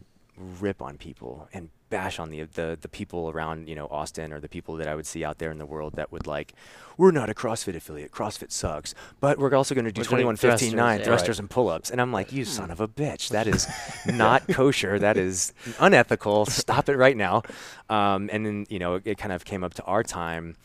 rip 0.60 0.80
on 0.82 0.96
people 0.96 1.48
and 1.52 1.70
bash 1.90 2.18
on 2.20 2.30
the, 2.30 2.44
the 2.44 2.78
the 2.80 2.88
people 2.88 3.28
around 3.28 3.68
you 3.68 3.74
know 3.74 3.86
Austin 3.90 4.32
or 4.32 4.40
the 4.40 4.48
people 4.48 4.76
that 4.76 4.86
I 4.86 4.94
would 4.94 5.06
see 5.06 5.24
out 5.24 5.38
there 5.38 5.50
in 5.50 5.58
the 5.58 5.66
world 5.66 5.94
that 5.94 6.10
would 6.12 6.26
like, 6.26 6.54
we're 6.96 7.10
not 7.10 7.28
a 7.28 7.34
CrossFit 7.34 7.74
affiliate. 7.76 8.12
CrossFit 8.12 8.50
sucks, 8.50 8.94
but 9.18 9.38
we're 9.38 9.54
also 9.54 9.74
going 9.74 9.84
to 9.84 9.92
do 9.92 10.00
We're 10.00 10.04
doing 10.04 10.36
21, 10.36 10.36
15, 10.36 10.50
thrusters, 10.50 10.74
9 10.74 10.98
yeah. 10.98 11.04
thrusters 11.04 11.38
and 11.38 11.50
pull-ups, 11.50 11.90
and 11.90 12.00
I'm 12.00 12.12
like, 12.12 12.32
you 12.32 12.44
son 12.44 12.70
of 12.70 12.80
a 12.80 12.88
bitch, 12.88 13.30
that 13.30 13.46
is 13.46 13.66
not 14.06 14.48
kosher. 14.48 14.98
That 14.98 15.16
is 15.16 15.52
unethical. 15.78 16.46
Stop 16.46 16.88
it 16.88 16.96
right 16.96 17.16
now. 17.16 17.42
Um, 17.90 18.30
and 18.32 18.46
then 18.46 18.66
you 18.70 18.78
know 18.78 18.94
it, 18.94 19.02
it 19.04 19.18
kind 19.18 19.32
of 19.32 19.44
came 19.44 19.62
up 19.64 19.74
to 19.74 19.82
our 19.84 20.02
time, 20.02 20.56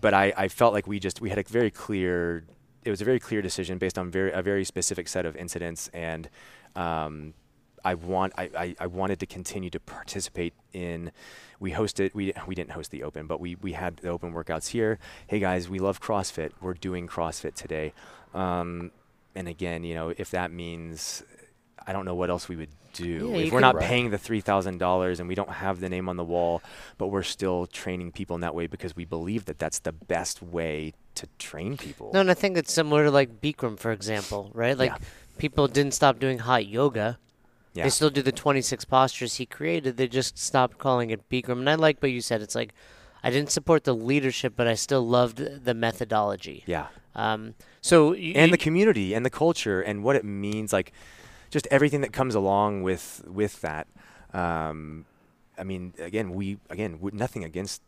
but 0.00 0.12
I, 0.12 0.32
I 0.36 0.48
felt 0.48 0.74
like 0.74 0.86
we 0.86 0.98
just 0.98 1.20
we 1.20 1.30
had 1.30 1.38
a 1.38 1.44
very 1.44 1.70
clear. 1.70 2.44
It 2.84 2.90
was 2.90 3.00
a 3.00 3.04
very 3.04 3.20
clear 3.20 3.40
decision 3.40 3.78
based 3.78 3.96
on 3.96 4.10
very 4.10 4.32
a 4.32 4.42
very 4.42 4.64
specific 4.64 5.08
set 5.08 5.24
of 5.24 5.36
incidents 5.36 5.88
and. 5.94 6.28
Um, 6.74 7.34
I 7.84 7.94
want 7.94 8.32
I, 8.36 8.50
I, 8.56 8.76
I 8.80 8.86
wanted 8.86 9.20
to 9.20 9.26
continue 9.26 9.70
to 9.70 9.80
participate 9.80 10.54
in 10.72 11.10
we 11.60 11.72
hosted 11.72 12.14
we 12.14 12.32
we 12.46 12.54
didn't 12.54 12.72
host 12.72 12.90
the 12.90 13.02
open 13.02 13.26
but 13.26 13.40
we, 13.40 13.56
we 13.56 13.72
had 13.72 13.96
the 13.98 14.08
open 14.08 14.32
workouts 14.32 14.68
here 14.68 14.98
hey 15.26 15.38
guys 15.38 15.68
we 15.68 15.78
love 15.78 16.00
CrossFit 16.00 16.50
we're 16.60 16.74
doing 16.74 17.06
CrossFit 17.08 17.54
today 17.54 17.92
um, 18.34 18.90
and 19.34 19.48
again 19.48 19.84
you 19.84 19.94
know 19.94 20.12
if 20.16 20.30
that 20.30 20.52
means 20.52 21.22
I 21.86 21.92
don't 21.92 22.04
know 22.04 22.14
what 22.14 22.30
else 22.30 22.48
we 22.48 22.56
would 22.56 22.70
do 22.92 23.30
Yeah, 23.32 23.46
if 23.46 23.52
we're 23.52 23.60
not 23.60 23.78
paying 23.80 24.10
the 24.10 24.18
three 24.18 24.40
thousand 24.40 24.78
dollars 24.78 25.18
and 25.18 25.28
we 25.28 25.34
don't 25.34 25.48
have 25.50 25.80
the 25.80 25.88
name 25.88 26.08
on 26.08 26.16
the 26.16 26.24
wall 26.24 26.62
but 26.98 27.08
we're 27.08 27.22
still 27.22 27.66
training 27.66 28.12
people 28.12 28.34
in 28.34 28.42
that 28.42 28.54
way 28.54 28.66
because 28.66 28.94
we 28.94 29.04
believe 29.04 29.46
that 29.46 29.58
that's 29.58 29.78
the 29.80 29.92
best 29.92 30.42
way 30.42 30.92
to 31.14 31.26
train 31.38 31.76
people 31.76 32.10
No, 32.12 32.20
and 32.20 32.30
I 32.30 32.34
think 32.34 32.56
it's 32.56 32.72
similar 32.72 33.04
to 33.04 33.10
like 33.10 33.40
Bikram, 33.40 33.78
for 33.78 33.92
example, 33.92 34.50
right? 34.54 34.76
Like 34.76 34.92
Yeah. 34.92 34.98
people 35.38 35.68
didn't 35.68 35.94
stop 35.94 36.18
doing 36.18 36.38
hot 36.38 36.66
yoga. 36.66 37.18
Yeah 37.74 37.84
They 37.84 37.90
still 37.90 38.10
do 38.10 38.22
the 38.22 38.32
26 38.32 38.84
postures 38.84 39.36
he 39.36 39.46
created. 39.46 39.96
They 39.96 40.08
just 40.08 40.38
stopped 40.38 40.78
calling 40.78 41.10
it 41.10 41.28
Bikram. 41.28 41.58
And 41.60 41.70
I 41.70 41.74
like 41.74 42.00
what 42.02 42.12
you 42.12 42.20
said. 42.20 42.42
It's 42.42 42.54
like 42.54 42.72
I 43.24 43.30
didn't 43.30 43.50
support 43.50 43.84
the 43.84 43.94
leadership, 43.94 44.54
but 44.56 44.66
I 44.66 44.74
still 44.74 45.06
loved 45.06 45.38
the 45.64 45.74
methodology. 45.74 46.64
yeah 46.66 46.86
Um, 47.14 47.54
so 47.80 48.14
you, 48.14 48.32
and 48.36 48.52
the 48.52 48.58
community 48.58 49.14
and 49.14 49.24
the 49.24 49.30
culture 49.30 49.80
and 49.80 50.02
what 50.02 50.16
it 50.16 50.24
means 50.24 50.72
like 50.72 50.92
just 51.50 51.66
everything 51.70 52.00
that 52.00 52.12
comes 52.12 52.34
along 52.34 52.82
with 52.82 53.22
with 53.26 53.60
that 53.60 53.86
um, 54.32 55.04
i 55.58 55.64
mean 55.64 55.92
again 55.98 56.32
we 56.32 56.56
again 56.70 56.98
nothing 57.12 57.44
against 57.44 57.82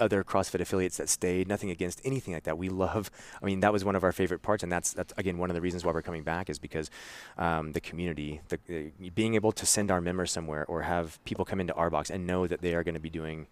other 0.00 0.24
CrossFit 0.24 0.60
affiliates 0.60 0.96
that 0.96 1.08
stayed, 1.08 1.46
nothing 1.46 1.70
against 1.70 2.00
anything 2.04 2.34
like 2.34 2.44
that. 2.44 2.58
We 2.58 2.68
love, 2.68 3.10
I 3.42 3.46
mean, 3.46 3.60
that 3.60 3.72
was 3.72 3.84
one 3.84 3.94
of 3.96 4.02
our 4.04 4.12
favorite 4.12 4.42
parts. 4.42 4.62
And 4.62 4.72
that's, 4.72 4.92
that's 4.92 5.12
again, 5.16 5.38
one 5.38 5.50
of 5.50 5.54
the 5.54 5.60
reasons 5.60 5.84
why 5.84 5.92
we're 5.92 6.02
coming 6.02 6.22
back 6.22 6.50
is 6.50 6.58
because 6.58 6.90
um, 7.38 7.72
the 7.72 7.80
community, 7.80 8.40
the, 8.48 8.58
uh, 8.68 9.10
being 9.14 9.34
able 9.34 9.52
to 9.52 9.66
send 9.66 9.90
our 9.90 10.00
members 10.00 10.32
somewhere 10.32 10.64
or 10.66 10.82
have 10.82 11.22
people 11.24 11.44
come 11.44 11.60
into 11.60 11.74
our 11.74 11.90
box 11.90 12.10
and 12.10 12.26
know 12.26 12.46
that 12.46 12.60
they 12.62 12.74
are 12.74 12.82
going 12.82 12.94
to 12.94 13.00
be 13.00 13.10
doing 13.10 13.46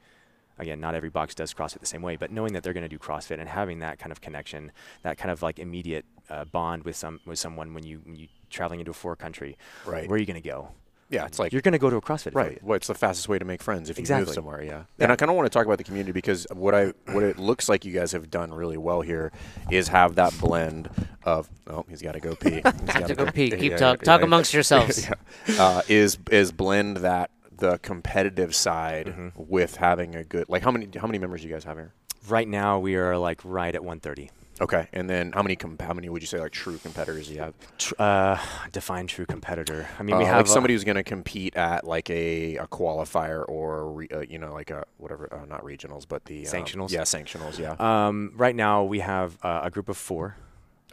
again, 0.59 0.81
not 0.81 0.95
every 0.95 1.09
box 1.09 1.35
does 1.35 1.55
CrossFit 1.55 1.79
the 1.79 1.87
same 1.87 2.03
way, 2.03 2.17
but 2.17 2.33
knowing 2.33 2.53
that 2.53 2.63
they're 2.65 2.73
going 2.73 2.83
to 2.83 2.89
do 2.89 2.99
CrossFit 2.99 3.39
and 3.39 3.49
having 3.49 3.79
that 3.79 3.99
kind 3.99 4.11
of 4.11 4.21
connection, 4.21 4.73
that 5.03 5.17
kind 5.17 5.31
of 5.31 5.41
like 5.41 5.59
immediate 5.61 6.05
uh, 6.31 6.45
bond 6.47 6.83
with 6.85 6.97
some 6.97 7.21
with 7.25 7.39
someone 7.39 7.75
when 7.75 7.85
you 7.87 8.01
when 8.05 8.17
you 8.17 8.27
traveling 8.51 8.81
into 8.81 8.91
a 8.91 8.95
foreign 8.95 9.17
country, 9.17 9.57
Right. 9.87 10.09
where 10.09 10.17
are 10.17 10.21
you 10.21 10.27
going 10.27 10.43
to 10.43 10.49
go? 10.49 10.69
Yeah, 11.11 11.25
it's 11.27 11.39
like 11.39 11.53
You're 11.53 11.63
going 11.63 11.73
to 11.73 11.79
go 11.79 11.89
to 11.89 11.97
a 11.97 12.03
CrossFit 12.03 12.35
Right. 12.35 12.43
affiliate. 12.47 12.63
What's 12.63 12.87
the 12.87 12.95
fastest 12.95 13.29
way 13.29 13.39
to 13.39 13.45
make 13.45 13.63
friends 13.63 13.89
if 13.89 13.97
you 13.97 14.03
Exactly. 14.03 14.27
move 14.27 14.35
somewhere? 14.35 14.63
Yeah. 14.63 14.71
Yeah. 14.99 15.05
And 15.05 15.13
I 15.13 15.17
kind 15.17 15.31
of 15.31 15.37
want 15.37 15.47
to 15.47 15.51
talk 15.51 15.65
about 15.65 15.79
the 15.79 15.85
community 15.85 16.13
because 16.13 16.47
what 16.53 16.75
I 16.75 16.93
what 17.07 17.23
it 17.23 17.39
looks 17.39 17.69
like 17.69 17.85
you 17.87 17.93
guys 17.93 18.13
have 18.13 18.31
done 18.31 18.53
really 18.53 18.77
well 18.77 19.01
here 19.01 19.33
is 19.71 19.89
have 19.89 20.17
that 20.17 20.39
blend 20.39 20.91
of 21.25 21.49
oh 21.67 21.85
he's 21.89 22.03
got 22.03 22.13
to 22.13 22.21
go 22.21 22.35
pee. 22.35 22.61
Gotta 22.63 23.07
to 23.09 23.15
go 23.15 23.27
pee. 23.31 23.51
Keep 23.51 23.73
Yeah, 23.73 23.77
talk. 23.79 23.99
yeah, 24.01 24.05
talk 24.05 24.23
amongst 24.23 24.53
yourselves. 24.53 25.09
uh, 25.59 25.83
is 25.89 26.19
is 26.31 26.53
blend 26.53 26.99
that 26.99 27.31
the 27.51 27.79
competitive 27.79 28.55
side 28.55 29.07
Mm-hmm. 29.07 29.29
with 29.49 29.77
having 29.77 30.15
a 30.15 30.25
good 30.25 30.45
like 30.49 30.63
how 30.63 30.71
many 30.71 30.89
how 31.01 31.07
many 31.07 31.19
members 31.19 31.41
do 31.43 31.49
you 31.49 31.55
guys 31.55 31.65
have 31.65 31.77
here? 31.79 31.93
Right 32.29 32.47
now, 32.47 32.79
we 32.79 32.97
are 32.97 33.17
like 33.17 33.41
right 33.45 33.75
at 33.75 33.83
130. 33.83 34.31
Okay, 34.61 34.89
and 34.93 35.09
then 35.09 35.33
how 35.33 35.43
many 35.43 35.57
how 35.81 35.93
many 35.93 36.09
would 36.09 36.23
you 36.23 36.27
say 36.27 36.41
like 36.41 36.51
true 36.53 36.79
competitors 36.79 37.29
do 37.29 37.35
you 37.35 37.41
have? 37.41 37.55
Uh, 37.99 38.37
define 38.73 39.07
true 39.07 39.27
competitor. 39.27 39.87
I 39.99 40.03
mean, 40.03 40.19
we 40.19 40.25
Uh, 40.25 40.27
have 40.29 40.37
like 40.39 40.47
uh, 40.47 40.49
somebody 40.49 40.75
who's 40.75 40.85
going 40.85 40.97
to 40.97 41.05
compete 41.05 41.55
at 41.57 41.85
like 41.85 42.11
a, 42.11 42.57
a 42.57 42.67
qualifier 42.67 43.45
or 43.49 43.93
re, 43.93 44.09
uh, 44.13 44.21
you 44.21 44.39
know 44.39 44.53
like 44.53 44.71
a 44.71 44.85
whatever 44.97 45.33
uh, 45.33 45.45
not 45.45 45.63
regionals 45.65 46.07
but 46.09 46.25
the 46.25 46.47
um, 46.49 46.53
Sanctionals? 46.53 46.91
yeah 46.91 47.03
sanctionals 47.03 47.59
yeah 47.59 47.77
Um, 47.79 48.33
right 48.37 48.55
now, 48.57 48.83
we 48.85 48.99
have 49.01 49.39
uh, 49.43 49.61
a 49.63 49.71
group 49.71 49.89
of 49.89 49.97
four 49.97 50.37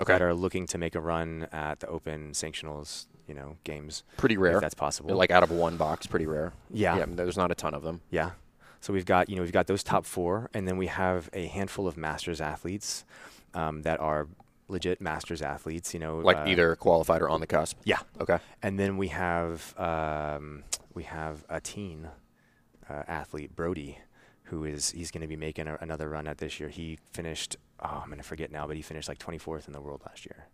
Okay. 0.01 0.11
that 0.13 0.21
are 0.21 0.33
looking 0.33 0.67
to 0.67 0.77
make 0.77 0.93
a 0.93 0.99
run 0.99 1.47
at 1.53 1.79
the 1.79 1.87
Open 1.87 2.31
Sanctionals, 2.33 3.05
you 3.29 3.33
know, 3.33 3.55
games. 3.63 4.03
pretty 4.17 4.35
rare 4.37 4.55
If 4.55 4.61
that's 4.61 4.73
possible. 4.75 5.15
like 5.15 5.31
out 5.31 5.41
of 5.41 5.51
one 5.51 5.77
box 5.77 6.05
pretty 6.05 6.25
rare 6.27 6.51
Yeah. 6.69 6.97
yeah 6.97 7.05
there's 7.07 7.37
not 7.37 7.49
a 7.51 7.55
ton 7.55 7.73
of 7.73 7.81
them 7.81 8.01
Yeah. 8.11 8.31
So 8.81 8.93
we've 8.93 9.05
got 9.05 9.29
you 9.29 9.35
know 9.35 9.41
we've 9.41 9.51
got 9.51 9.65
those 9.65 9.81
top 9.83 10.05
four, 10.05 10.47
and 10.53 10.67
then 10.67 10.77
we 10.77 10.85
have 10.87 11.27
a 11.33 11.47
handful 11.47 11.87
of 11.87 11.97
masters 11.97 12.39
athletes 12.39 13.03
um, 13.55 13.81
that 13.83 13.99
are 13.99 14.27
legit 14.67 14.99
masters 15.01 15.41
athletes. 15.41 15.93
You 15.93 15.99
know, 15.99 16.17
like 16.17 16.37
uh, 16.37 16.45
either 16.47 16.75
qualified 16.75 17.21
or 17.21 17.29
on 17.29 17.39
the 17.39 17.47
cusp 17.47 17.77
Yeah. 17.83 17.99
okay 18.19 18.39
And 18.61 18.79
then 18.79 18.97
we 18.97 19.07
have 19.09 19.73
um, 19.79 20.63
we 20.93 21.03
have 21.03 21.43
a 21.49 21.59
teen 21.61 22.09
uh, 22.89 23.03
athlete, 23.07 23.55
Brody, 23.55 23.97
who 24.43 24.63
is 24.65 24.91
he's 24.91 25.11
going 25.11 25.21
to 25.21 25.27
be 25.27 25.35
making 25.35 25.67
a, 25.67 25.77
another 25.81 26.09
run 26.09 26.27
at 26.27 26.37
this 26.37 26.59
year. 26.59 26.69
He 26.69 26.99
finished. 27.13 27.57
Oh, 27.79 27.99
I'm 28.01 28.07
going 28.07 28.17
to 28.19 28.23
forget 28.23 28.51
now, 28.51 28.67
but 28.67 28.75
he 28.77 28.81
finished 28.81 29.09
like 29.09 29.19
24th 29.19 29.67
in 29.67 29.73
the 29.73 29.81
world 29.81 30.01
last 30.05 30.25
year. 30.25 30.47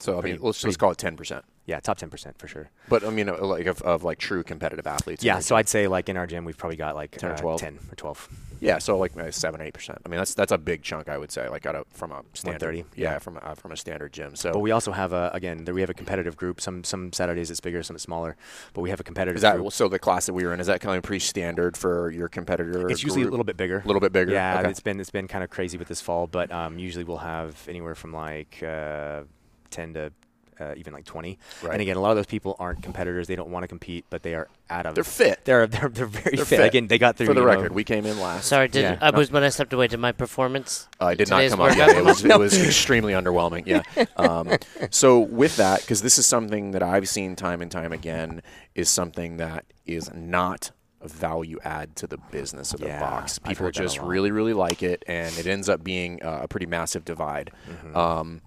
so 0.00 0.18
I 0.18 0.22
mean 0.22 0.38
let's 0.40 0.60
pretty- 0.60 0.72
just 0.72 0.78
call 0.80 0.90
it 0.90 0.98
10% 0.98 1.42
Yeah, 1.64 1.78
top 1.78 1.96
10% 1.98 2.38
for 2.38 2.48
sure. 2.48 2.70
but 2.88 3.04
I 3.04 3.10
mean 3.10 3.28
uh, 3.28 3.36
like 3.44 3.66
of, 3.66 3.80
of 3.82 4.02
like 4.02 4.18
true 4.18 4.42
competitive 4.42 4.86
athletes 4.86 5.22
Yeah, 5.22 5.38
so 5.38 5.54
I'd 5.54 5.68
say 5.68 5.86
like 5.86 6.08
in 6.08 6.16
our 6.16 6.26
gym 6.26 6.44
we've 6.44 6.58
probably 6.58 6.76
got 6.76 6.96
like 6.96 7.12
10 7.12 7.30
or 7.30 7.34
uh, 7.34 7.36
12? 7.36 7.60
10 7.60 7.78
or 7.90 7.94
12. 7.94 8.28
Yeah, 8.60 8.78
so 8.78 8.96
like 8.96 9.16
uh, 9.18 9.30
seven, 9.32 9.60
eight 9.60 9.74
percent. 9.74 9.98
I 10.06 10.08
mean, 10.08 10.18
that's 10.18 10.34
that's 10.34 10.52
a 10.52 10.58
big 10.58 10.82
chunk, 10.82 11.08
I 11.08 11.18
would 11.18 11.32
say, 11.32 11.48
like 11.48 11.66
out 11.66 11.74
of 11.74 11.84
from 11.90 12.12
a 12.12 12.22
standard. 12.32 12.62
130, 12.76 13.00
Yeah, 13.00 13.12
yeah. 13.14 13.18
from 13.18 13.40
uh, 13.42 13.54
from 13.56 13.72
a 13.72 13.76
standard 13.76 14.12
gym. 14.12 14.36
So 14.36 14.52
But 14.52 14.60
we 14.60 14.70
also 14.70 14.92
have 14.92 15.12
a 15.12 15.30
again 15.34 15.64
there 15.64 15.74
we 15.74 15.80
have 15.80 15.90
a 15.90 15.94
competitive 15.94 16.36
group. 16.36 16.60
Some 16.60 16.84
some 16.84 17.12
Saturdays 17.12 17.50
it's 17.50 17.58
bigger, 17.58 17.82
some 17.82 17.96
it's 17.96 18.04
smaller. 18.04 18.36
But 18.72 18.82
we 18.82 18.90
have 18.90 19.00
a 19.00 19.02
competitive 19.02 19.34
is 19.34 19.42
that 19.42 19.56
group. 19.56 19.72
so? 19.72 19.88
The 19.88 19.98
class 19.98 20.26
that 20.26 20.34
we 20.34 20.44
were 20.46 20.54
in 20.54 20.60
is 20.60 20.68
that 20.68 20.80
kind 20.80 20.96
of 20.96 21.02
pretty 21.02 21.18
standard 21.24 21.76
for 21.76 22.10
your 22.12 22.28
competitor? 22.28 22.88
It's 22.88 23.02
usually 23.02 23.22
a 23.22 23.28
little 23.28 23.42
bit 23.44 23.56
bigger. 23.56 23.82
a 23.84 23.86
little 23.86 24.00
bit 24.00 24.12
bigger. 24.12 24.30
Yeah, 24.30 24.60
Okay. 24.60 24.70
it's 24.70 24.78
been 24.80 25.00
it's 25.00 25.10
been 25.10 25.26
kind 25.26 25.42
of 25.42 25.50
crazy 25.50 25.76
with 25.76 25.88
this 25.88 26.00
fall, 26.00 26.28
but 26.28 26.52
um, 26.52 26.78
usually 26.78 27.02
we'll 27.02 27.16
have 27.18 27.66
anywhere 27.68 27.96
from 27.96 28.12
like 28.12 28.62
uh, 28.62 29.22
ten 29.70 29.92
to 29.94 30.12
uh, 30.60 30.74
even 30.76 30.92
like 30.92 31.04
twenty. 31.04 31.38
Right. 31.62 31.72
And 31.72 31.82
again, 31.82 31.96
a 31.96 32.00
lot 32.00 32.10
of 32.10 32.16
those 32.16 32.26
people 32.26 32.56
aren't 32.58 32.82
competitors; 32.82 33.26
they 33.28 33.36
don't 33.36 33.50
want 33.50 33.62
to 33.64 33.68
compete, 33.68 34.04
but 34.10 34.22
they 34.22 34.34
are 34.34 34.48
out 34.70 34.86
of. 34.86 34.94
They're 34.94 35.04
fit. 35.04 35.44
They're 35.44 35.66
they're, 35.66 35.88
they're 35.88 36.06
very 36.06 36.36
They're 36.36 36.44
fit. 36.44 36.58
fit. 36.58 36.66
Again, 36.66 36.86
they 36.88 36.98
got 36.98 37.16
through. 37.16 37.26
For 37.26 37.34
the 37.34 37.40
you 37.40 37.46
know- 37.46 37.52
record, 37.54 37.72
we 37.72 37.84
came 37.84 38.06
in 38.06 38.18
last. 38.20 38.46
Sorry, 38.48 38.68
did 38.68 38.82
Yeah. 38.82 38.98
I 39.00 39.10
was 39.10 39.30
when 39.30 39.42
I 39.42 39.48
stepped 39.48 39.72
away. 39.72 39.88
Did 39.88 40.00
my 40.00 40.12
performance? 40.12 40.88
Uh, 41.00 41.06
it 41.08 41.16
did 41.18 41.30
not 41.30 41.48
come 41.50 41.60
up 41.60 41.76
yet. 41.76 41.88
workout? 41.88 41.96
It 41.96 42.04
was, 42.04 42.24
it 42.24 42.38
was 42.38 42.62
extremely 42.66 43.12
underwhelming. 43.12 43.66
Yeah. 43.66 43.82
Um, 44.16 44.50
so 44.90 45.18
with 45.20 45.56
that, 45.56 45.80
because 45.80 46.02
this 46.02 46.18
is 46.18 46.26
something 46.26 46.72
that 46.72 46.82
I've 46.82 47.08
seen 47.08 47.34
time 47.34 47.60
and 47.62 47.70
time 47.70 47.92
again, 47.92 48.42
is 48.74 48.88
something 48.88 49.38
that 49.38 49.64
is 49.86 50.12
not 50.14 50.70
a 51.00 51.08
value 51.08 51.58
add 51.64 51.96
to 51.96 52.06
the 52.06 52.18
business 52.30 52.72
of 52.72 52.80
the 52.80 52.86
Yeah, 52.86 53.00
box. 53.00 53.38
People 53.40 53.66
heard 53.66 53.74
that 53.74 53.80
a 53.80 53.84
just 53.84 53.98
really, 54.00 54.30
really 54.30 54.52
like 54.52 54.82
it, 54.82 55.02
and 55.08 55.36
it 55.38 55.46
ends 55.46 55.68
up 55.68 55.82
being 55.82 56.22
uh, 56.22 56.40
a 56.42 56.48
pretty 56.48 56.66
massive 56.66 57.04
divide. 57.04 57.50
Mm-hmm. 57.68 57.96
Um, 57.96 58.42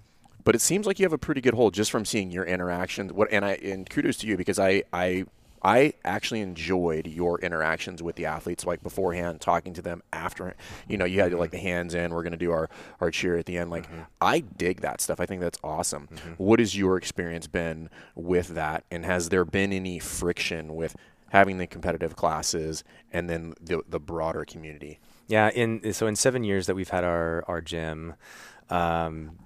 but 0.45 0.55
it 0.55 0.61
seems 0.61 0.85
like 0.87 0.99
you 0.99 1.05
have 1.05 1.13
a 1.13 1.17
pretty 1.17 1.41
good 1.41 1.55
hold 1.55 1.73
just 1.73 1.91
from 1.91 2.05
seeing 2.05 2.31
your 2.31 2.45
interactions. 2.45 3.11
What 3.11 3.27
and 3.31 3.43
I 3.43 3.53
and 3.55 3.89
kudos 3.89 4.17
to 4.17 4.27
you 4.27 4.37
because 4.37 4.59
I 4.59 4.83
I 4.93 5.25
I 5.65 5.93
actually 6.05 6.41
enjoyed 6.41 7.07
your 7.07 7.39
interactions 7.39 8.03
with 8.03 8.15
the 8.17 8.27
athletes, 8.27 8.67
like 8.67 8.83
beforehand, 8.83 9.41
talking 9.41 9.73
to 9.73 9.81
them 9.81 10.03
after. 10.13 10.55
You 10.87 10.99
know, 10.99 11.05
you 11.05 11.21
had 11.21 11.33
like 11.33 11.49
the 11.49 11.57
mm-hmm. 11.57 11.65
hands 11.65 11.95
in. 11.95 12.13
We're 12.13 12.21
going 12.21 12.31
to 12.33 12.37
do 12.37 12.51
our 12.51 12.69
our 13.01 13.09
cheer 13.09 13.35
at 13.37 13.47
the 13.47 13.57
end. 13.57 13.71
Like 13.71 13.87
mm-hmm. 13.87 14.01
I 14.21 14.41
dig 14.41 14.81
that 14.81 15.01
stuff. 15.01 15.19
I 15.19 15.25
think 15.25 15.41
that's 15.41 15.57
awesome. 15.63 16.07
Mm-hmm. 16.13 16.33
What 16.33 16.59
has 16.59 16.77
your 16.77 16.95
experience 16.95 17.47
been 17.47 17.89
with 18.13 18.49
that? 18.49 18.85
And 18.91 19.03
has 19.03 19.29
there 19.29 19.43
been 19.43 19.73
any 19.73 19.97
friction 19.97 20.75
with 20.75 20.95
having 21.29 21.57
the 21.57 21.65
competitive 21.65 22.15
classes 22.15 22.83
and 23.11 23.27
then 23.27 23.55
the 23.59 23.81
the 23.89 23.99
broader 23.99 24.45
community? 24.45 24.99
Yeah, 25.27 25.49
in 25.49 25.93
so 25.93 26.05
in 26.05 26.15
seven 26.15 26.43
years 26.43 26.67
that 26.67 26.75
we've 26.75 26.89
had 26.89 27.03
our 27.03 27.43
our 27.47 27.59
gym, 27.59 28.13
um, 28.69 29.39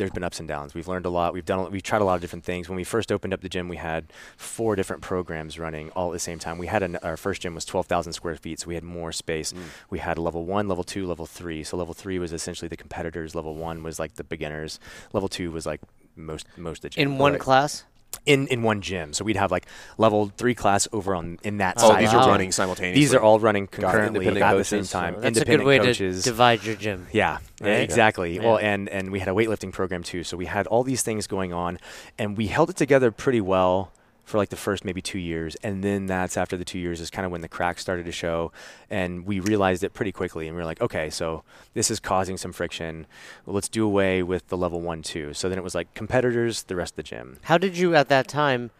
there's 0.00 0.10
been 0.10 0.24
ups 0.24 0.40
and 0.40 0.48
downs. 0.48 0.74
We've 0.74 0.88
learned 0.88 1.06
a 1.06 1.10
lot. 1.10 1.32
We've 1.32 1.44
done. 1.44 1.70
We've 1.70 1.82
tried 1.82 2.00
a 2.00 2.04
lot 2.04 2.14
of 2.14 2.20
different 2.20 2.44
things. 2.44 2.68
When 2.68 2.74
we 2.76 2.84
first 2.84 3.12
opened 3.12 3.32
up 3.34 3.42
the 3.42 3.48
gym, 3.48 3.68
we 3.68 3.76
had 3.76 4.06
four 4.36 4.74
different 4.74 5.02
programs 5.02 5.58
running 5.58 5.90
all 5.90 6.08
at 6.08 6.12
the 6.14 6.18
same 6.18 6.38
time. 6.38 6.58
We 6.58 6.66
had 6.66 6.82
an, 6.82 6.96
our 6.96 7.16
first 7.16 7.42
gym 7.42 7.54
was 7.54 7.64
12,000 7.66 8.12
square 8.14 8.34
feet, 8.36 8.60
so 8.60 8.66
we 8.68 8.74
had 8.74 8.82
more 8.84 9.12
space. 9.12 9.52
Mm. 9.52 9.58
We 9.90 9.98
had 9.98 10.18
level 10.18 10.44
one, 10.46 10.66
level 10.68 10.82
two, 10.84 11.06
level 11.06 11.26
three. 11.26 11.62
So 11.62 11.76
level 11.76 11.94
three 11.94 12.18
was 12.18 12.32
essentially 12.32 12.68
the 12.68 12.76
competitors. 12.76 13.34
Level 13.34 13.54
one 13.54 13.82
was 13.82 13.98
like 13.98 14.14
the 14.14 14.24
beginners. 14.24 14.80
Level 15.12 15.28
two 15.28 15.50
was 15.50 15.66
like 15.66 15.80
most 16.16 16.46
most 16.56 16.78
of 16.78 16.82
the 16.82 16.88
gym. 16.90 17.12
In 17.12 17.18
one 17.18 17.32
Right. 17.32 17.40
class? 17.40 17.84
In 18.26 18.46
in 18.48 18.62
one 18.62 18.80
gym. 18.80 19.12
So 19.12 19.24
we'd 19.24 19.36
have 19.36 19.50
like 19.50 19.66
level 19.98 20.30
three 20.36 20.54
class 20.54 20.86
over 20.92 21.14
on 21.14 21.38
in 21.42 21.58
that 21.58 21.74
Oh, 21.78 21.88
side. 21.90 22.02
these 22.04 22.12
Wow. 22.12 22.24
are 22.24 22.28
running 22.28 22.52
simultaneously. 22.52 23.00
These 23.00 23.14
are 23.14 23.20
all 23.20 23.38
running 23.40 23.66
concurrently 23.66 24.26
at 24.26 24.32
Independent 24.34 24.58
the 24.58 24.64
same 24.64 24.84
time. 24.84 25.14
That's 25.14 25.24
a 25.24 25.26
Independent 25.28 25.60
good 25.60 25.66
way 25.66 25.78
coaches. 25.78 26.22
to 26.24 26.30
divide 26.30 26.64
your 26.64 26.74
gym. 26.76 27.06
Yeah, 27.12 27.38
Right? 27.60 27.70
exactly. 27.80 28.36
Yeah. 28.36 28.44
Well, 28.44 28.58
and 28.58 28.88
and 28.88 29.10
we 29.10 29.20
had 29.20 29.28
a 29.28 29.32
weightlifting 29.32 29.72
program 29.72 30.02
too, 30.02 30.24
so 30.24 30.36
we 30.36 30.46
had 30.46 30.66
all 30.66 30.82
these 30.82 31.02
things 31.02 31.26
going 31.26 31.52
on, 31.52 31.78
and 32.18 32.36
we 32.36 32.48
held 32.48 32.70
it 32.70 32.76
together 32.76 33.10
pretty 33.10 33.40
well 33.40 33.92
for 34.30 34.38
like 34.38 34.48
the 34.48 34.56
first 34.56 34.84
maybe 34.84 35.02
two 35.02 35.18
years, 35.18 35.56
and 35.56 35.82
then 35.82 36.06
that's 36.06 36.36
after 36.36 36.56
the 36.56 36.64
two 36.64 36.78
years 36.78 37.00
is 37.00 37.10
kind 37.10 37.26
of 37.26 37.32
when 37.32 37.40
the 37.40 37.48
cracks 37.48 37.82
started 37.82 38.06
to 38.06 38.12
show, 38.12 38.52
and 38.88 39.26
we 39.26 39.40
realized 39.40 39.82
it 39.84 39.92
pretty 39.92 40.12
quickly, 40.12 40.46
and 40.46 40.56
we 40.56 40.62
were 40.62 40.66
like, 40.66 40.80
okay, 40.80 41.10
so 41.10 41.42
this 41.74 41.90
is 41.90 41.98
causing 42.00 42.36
some 42.36 42.52
friction. 42.52 43.06
Well, 43.44 43.54
let's 43.54 43.68
do 43.68 43.84
away 43.84 44.22
with 44.22 44.46
the 44.48 44.56
level 44.56 44.80
one 44.80 45.02
two. 45.02 45.34
So 45.34 45.48
then 45.48 45.58
it 45.58 45.64
was 45.64 45.74
like 45.74 45.92
competitors, 45.94 46.62
the 46.62 46.76
rest 46.76 46.92
of 46.92 46.96
the 46.96 47.02
gym. 47.02 47.38
How 47.42 47.58
did 47.58 47.76
you 47.76 47.94
at 47.94 48.08
that 48.08 48.28
time 48.28 48.70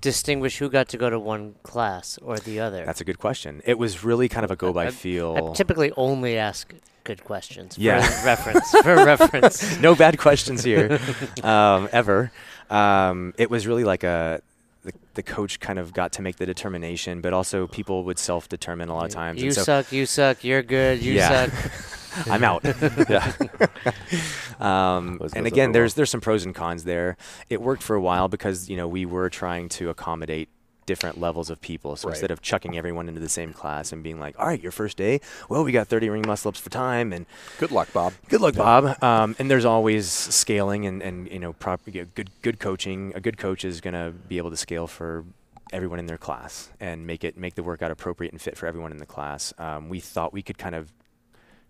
distinguish 0.00 0.56
who 0.58 0.70
got 0.70 0.88
to 0.88 0.96
go 0.96 1.10
to 1.10 1.18
one 1.20 1.56
class 1.62 2.18
or 2.22 2.38
the 2.38 2.58
other? 2.58 2.84
That's 2.86 3.02
a 3.02 3.04
good 3.04 3.18
question. 3.18 3.60
It 3.66 3.78
was 3.78 4.02
really 4.02 4.28
kind 4.28 4.44
of 4.44 4.50
a 4.50 4.56
go 4.56 4.72
by 4.72 4.86
I- 4.86 4.90
feel. 4.90 5.50
I 5.52 5.54
typically 5.54 5.92
only 5.96 6.38
ask 6.38 6.72
good 7.04 7.22
questions. 7.24 7.76
Yeah. 7.76 8.00
For 8.00 8.26
reference. 8.32 8.70
For 8.70 8.96
reference. 9.04 9.78
no 9.78 9.94
bad 9.94 10.18
questions 10.18 10.64
here, 10.64 10.98
um, 11.42 11.88
ever. 11.92 12.32
Um, 12.70 13.34
it 13.36 13.50
was 13.50 13.66
really 13.66 13.84
like 13.84 14.04
a 14.04 14.40
the, 14.82 14.92
the 15.14 15.22
coach 15.22 15.60
kind 15.60 15.78
of 15.78 15.92
got 15.92 16.12
to 16.14 16.22
make 16.22 16.36
the 16.36 16.46
determination, 16.46 17.20
but 17.20 17.32
also 17.32 17.66
people 17.66 18.04
would 18.04 18.18
self 18.18 18.48
determine 18.48 18.88
a 18.88 18.94
lot 18.94 19.04
of 19.06 19.10
times. 19.12 19.42
You 19.42 19.52
so 19.52 19.62
suck. 19.62 19.92
You 19.92 20.06
suck. 20.06 20.42
You're 20.44 20.62
good. 20.62 21.02
You 21.02 21.14
Yeah. 21.14 21.46
suck. 21.50 22.26
I'm 22.28 22.42
out. 22.42 22.64
yeah. 23.08 23.32
um, 24.60 25.18
Goes- 25.18 25.32
and 25.34 25.44
goes 25.44 25.52
again, 25.52 25.72
there's 25.72 25.94
there's 25.94 26.10
some 26.10 26.20
pros 26.20 26.44
and 26.44 26.54
cons 26.54 26.84
there. 26.84 27.16
It 27.48 27.60
worked 27.60 27.82
for 27.82 27.94
a 27.96 28.00
while 28.00 28.28
because 28.28 28.68
you 28.68 28.76
know 28.76 28.88
we 28.88 29.06
were 29.06 29.30
trying 29.30 29.68
to 29.70 29.90
accommodate 29.90 30.48
different 30.92 31.16
levels 31.20 31.48
of 31.50 31.56
people. 31.60 31.94
So 31.96 32.08
Right. 32.08 32.14
instead 32.14 32.32
of 32.32 32.38
chucking 32.42 32.76
everyone 32.76 33.08
into 33.08 33.20
the 33.20 33.28
same 33.40 33.52
class 33.52 33.92
and 33.92 34.02
being 34.02 34.18
like, 34.24 34.34
"All 34.40 34.46
right, 34.46 34.60
your 34.66 34.72
first 34.72 34.96
day, 34.96 35.20
well, 35.48 35.62
we 35.62 35.70
got 35.72 35.86
30 35.88 36.08
ring 36.10 36.24
muscle 36.26 36.48
ups 36.50 36.60
for 36.60 36.70
time," 36.70 37.12
and 37.12 37.26
Good 37.58 37.70
luck, 37.70 37.88
Bob. 37.92 38.12
Good 38.28 38.40
luck, 38.40 38.54
Bob. 38.56 38.82
Um, 39.02 39.36
and 39.38 39.48
there's 39.50 39.64
always 39.64 40.08
scaling 40.10 40.86
and, 40.86 41.02
and 41.02 41.16
you 41.30 41.38
know 41.38 41.52
proper 41.52 41.90
good 41.90 42.30
good 42.42 42.58
coaching. 42.58 43.12
A 43.14 43.20
good 43.20 43.38
coach 43.38 43.64
is 43.64 43.80
going 43.80 43.94
to 43.94 44.10
be 44.10 44.36
able 44.38 44.50
to 44.50 44.56
scale 44.56 44.86
for 44.86 45.24
everyone 45.72 46.00
in 46.00 46.06
their 46.06 46.18
class 46.18 46.70
and 46.80 47.06
make 47.06 47.22
it 47.22 47.36
make 47.38 47.54
the 47.54 47.62
workout 47.62 47.90
appropriate 47.92 48.32
and 48.32 48.40
fit 48.42 48.56
for 48.58 48.66
everyone 48.66 48.90
in 48.90 48.98
the 48.98 49.06
class. 49.06 49.54
Um, 49.58 49.88
we 49.88 50.00
thought 50.00 50.32
we 50.32 50.42
could 50.42 50.58
kind 50.58 50.74
of 50.74 50.90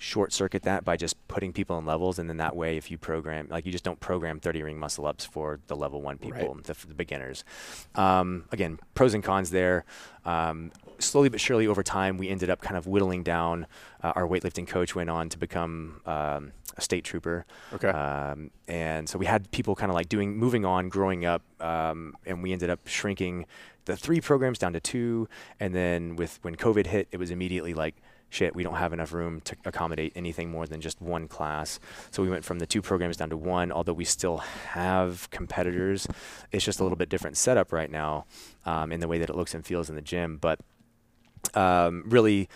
short 0.00 0.32
circuit 0.32 0.62
that 0.62 0.82
by 0.82 0.96
just 0.96 1.16
putting 1.28 1.52
people 1.52 1.78
in 1.78 1.84
levels, 1.84 2.18
and 2.18 2.28
then 2.28 2.38
that 2.38 2.56
way, 2.56 2.76
if 2.76 2.90
you 2.90 2.96
program 2.98 3.46
like 3.50 3.66
you 3.66 3.72
just 3.72 3.84
don't 3.84 4.00
program 4.00 4.40
30 4.40 4.62
ring 4.62 4.78
muscle 4.78 5.06
ups 5.06 5.24
for 5.24 5.60
the 5.66 5.76
level 5.76 6.00
one 6.00 6.16
people, 6.16 6.58
the, 6.64 6.74
the 6.88 6.94
beginners. 6.94 7.44
Um, 7.94 8.44
again, 8.50 8.80
pros 8.94 9.14
and 9.14 9.22
cons 9.22 9.50
there. 9.50 9.84
Um, 10.24 10.72
slowly 10.98 11.28
but 11.28 11.40
surely 11.40 11.66
over 11.66 11.82
time, 11.82 12.16
we 12.16 12.28
ended 12.28 12.48
up 12.50 12.62
kind 12.62 12.76
of 12.76 12.86
whittling 12.86 13.22
down. 13.22 13.66
Uh, 14.02 14.12
our 14.16 14.26
weightlifting 14.26 14.66
coach 14.66 14.94
went 14.94 15.10
on 15.10 15.28
to 15.28 15.38
become 15.38 16.00
um, 16.06 16.52
a 16.76 16.80
state 16.80 17.04
trooper. 17.04 17.44
Okay. 17.74 17.88
Um, 17.88 18.50
and 18.66 19.06
so 19.06 19.18
we 19.18 19.26
had 19.26 19.50
people 19.50 19.76
kind 19.76 19.90
of 19.90 19.94
like 19.94 20.08
doing, 20.08 20.36
moving 20.36 20.64
on, 20.64 20.88
growing 20.88 21.26
up, 21.26 21.42
um, 21.60 22.16
and 22.24 22.42
we 22.42 22.52
ended 22.52 22.70
up 22.70 22.80
shrinking 22.86 23.46
the 23.84 23.96
three 23.96 24.20
programs 24.20 24.58
down 24.58 24.72
to 24.72 24.80
two. 24.80 25.28
And 25.58 25.74
then 25.74 26.16
with 26.16 26.38
when 26.42 26.56
COVID 26.56 26.86
hit, 26.86 27.08
it 27.12 27.18
was 27.18 27.30
immediately 27.30 27.74
like, 27.74 27.96
shit, 28.30 28.54
we 28.54 28.62
don't 28.62 28.76
have 28.76 28.92
enough 28.92 29.12
room 29.12 29.40
to 29.42 29.56
accommodate 29.64 30.12
anything 30.16 30.50
more 30.50 30.66
than 30.66 30.80
just 30.80 31.00
one 31.02 31.28
class. 31.28 31.78
So 32.10 32.22
we 32.22 32.30
went 32.30 32.44
from 32.44 32.58
the 32.58 32.66
two 32.66 32.80
programs 32.80 33.16
down 33.16 33.30
to 33.30 33.36
one, 33.36 33.70
although 33.70 33.92
we 33.92 34.04
still 34.04 34.38
have 34.38 35.28
competitors. 35.30 36.06
It's 36.52 36.64
just 36.64 36.80
a 36.80 36.82
little 36.82 36.96
bit 36.96 37.08
different 37.08 37.36
setup 37.36 37.72
right 37.72 37.90
now 37.90 38.24
um, 38.64 38.92
in 38.92 39.00
the 39.00 39.08
way 39.08 39.18
that 39.18 39.28
it 39.28 39.36
looks 39.36 39.54
and 39.54 39.66
feels 39.66 39.90
in 39.90 39.96
the 39.96 40.02
gym. 40.02 40.38
But 40.40 40.60
um, 41.54 42.04
really 42.06 42.48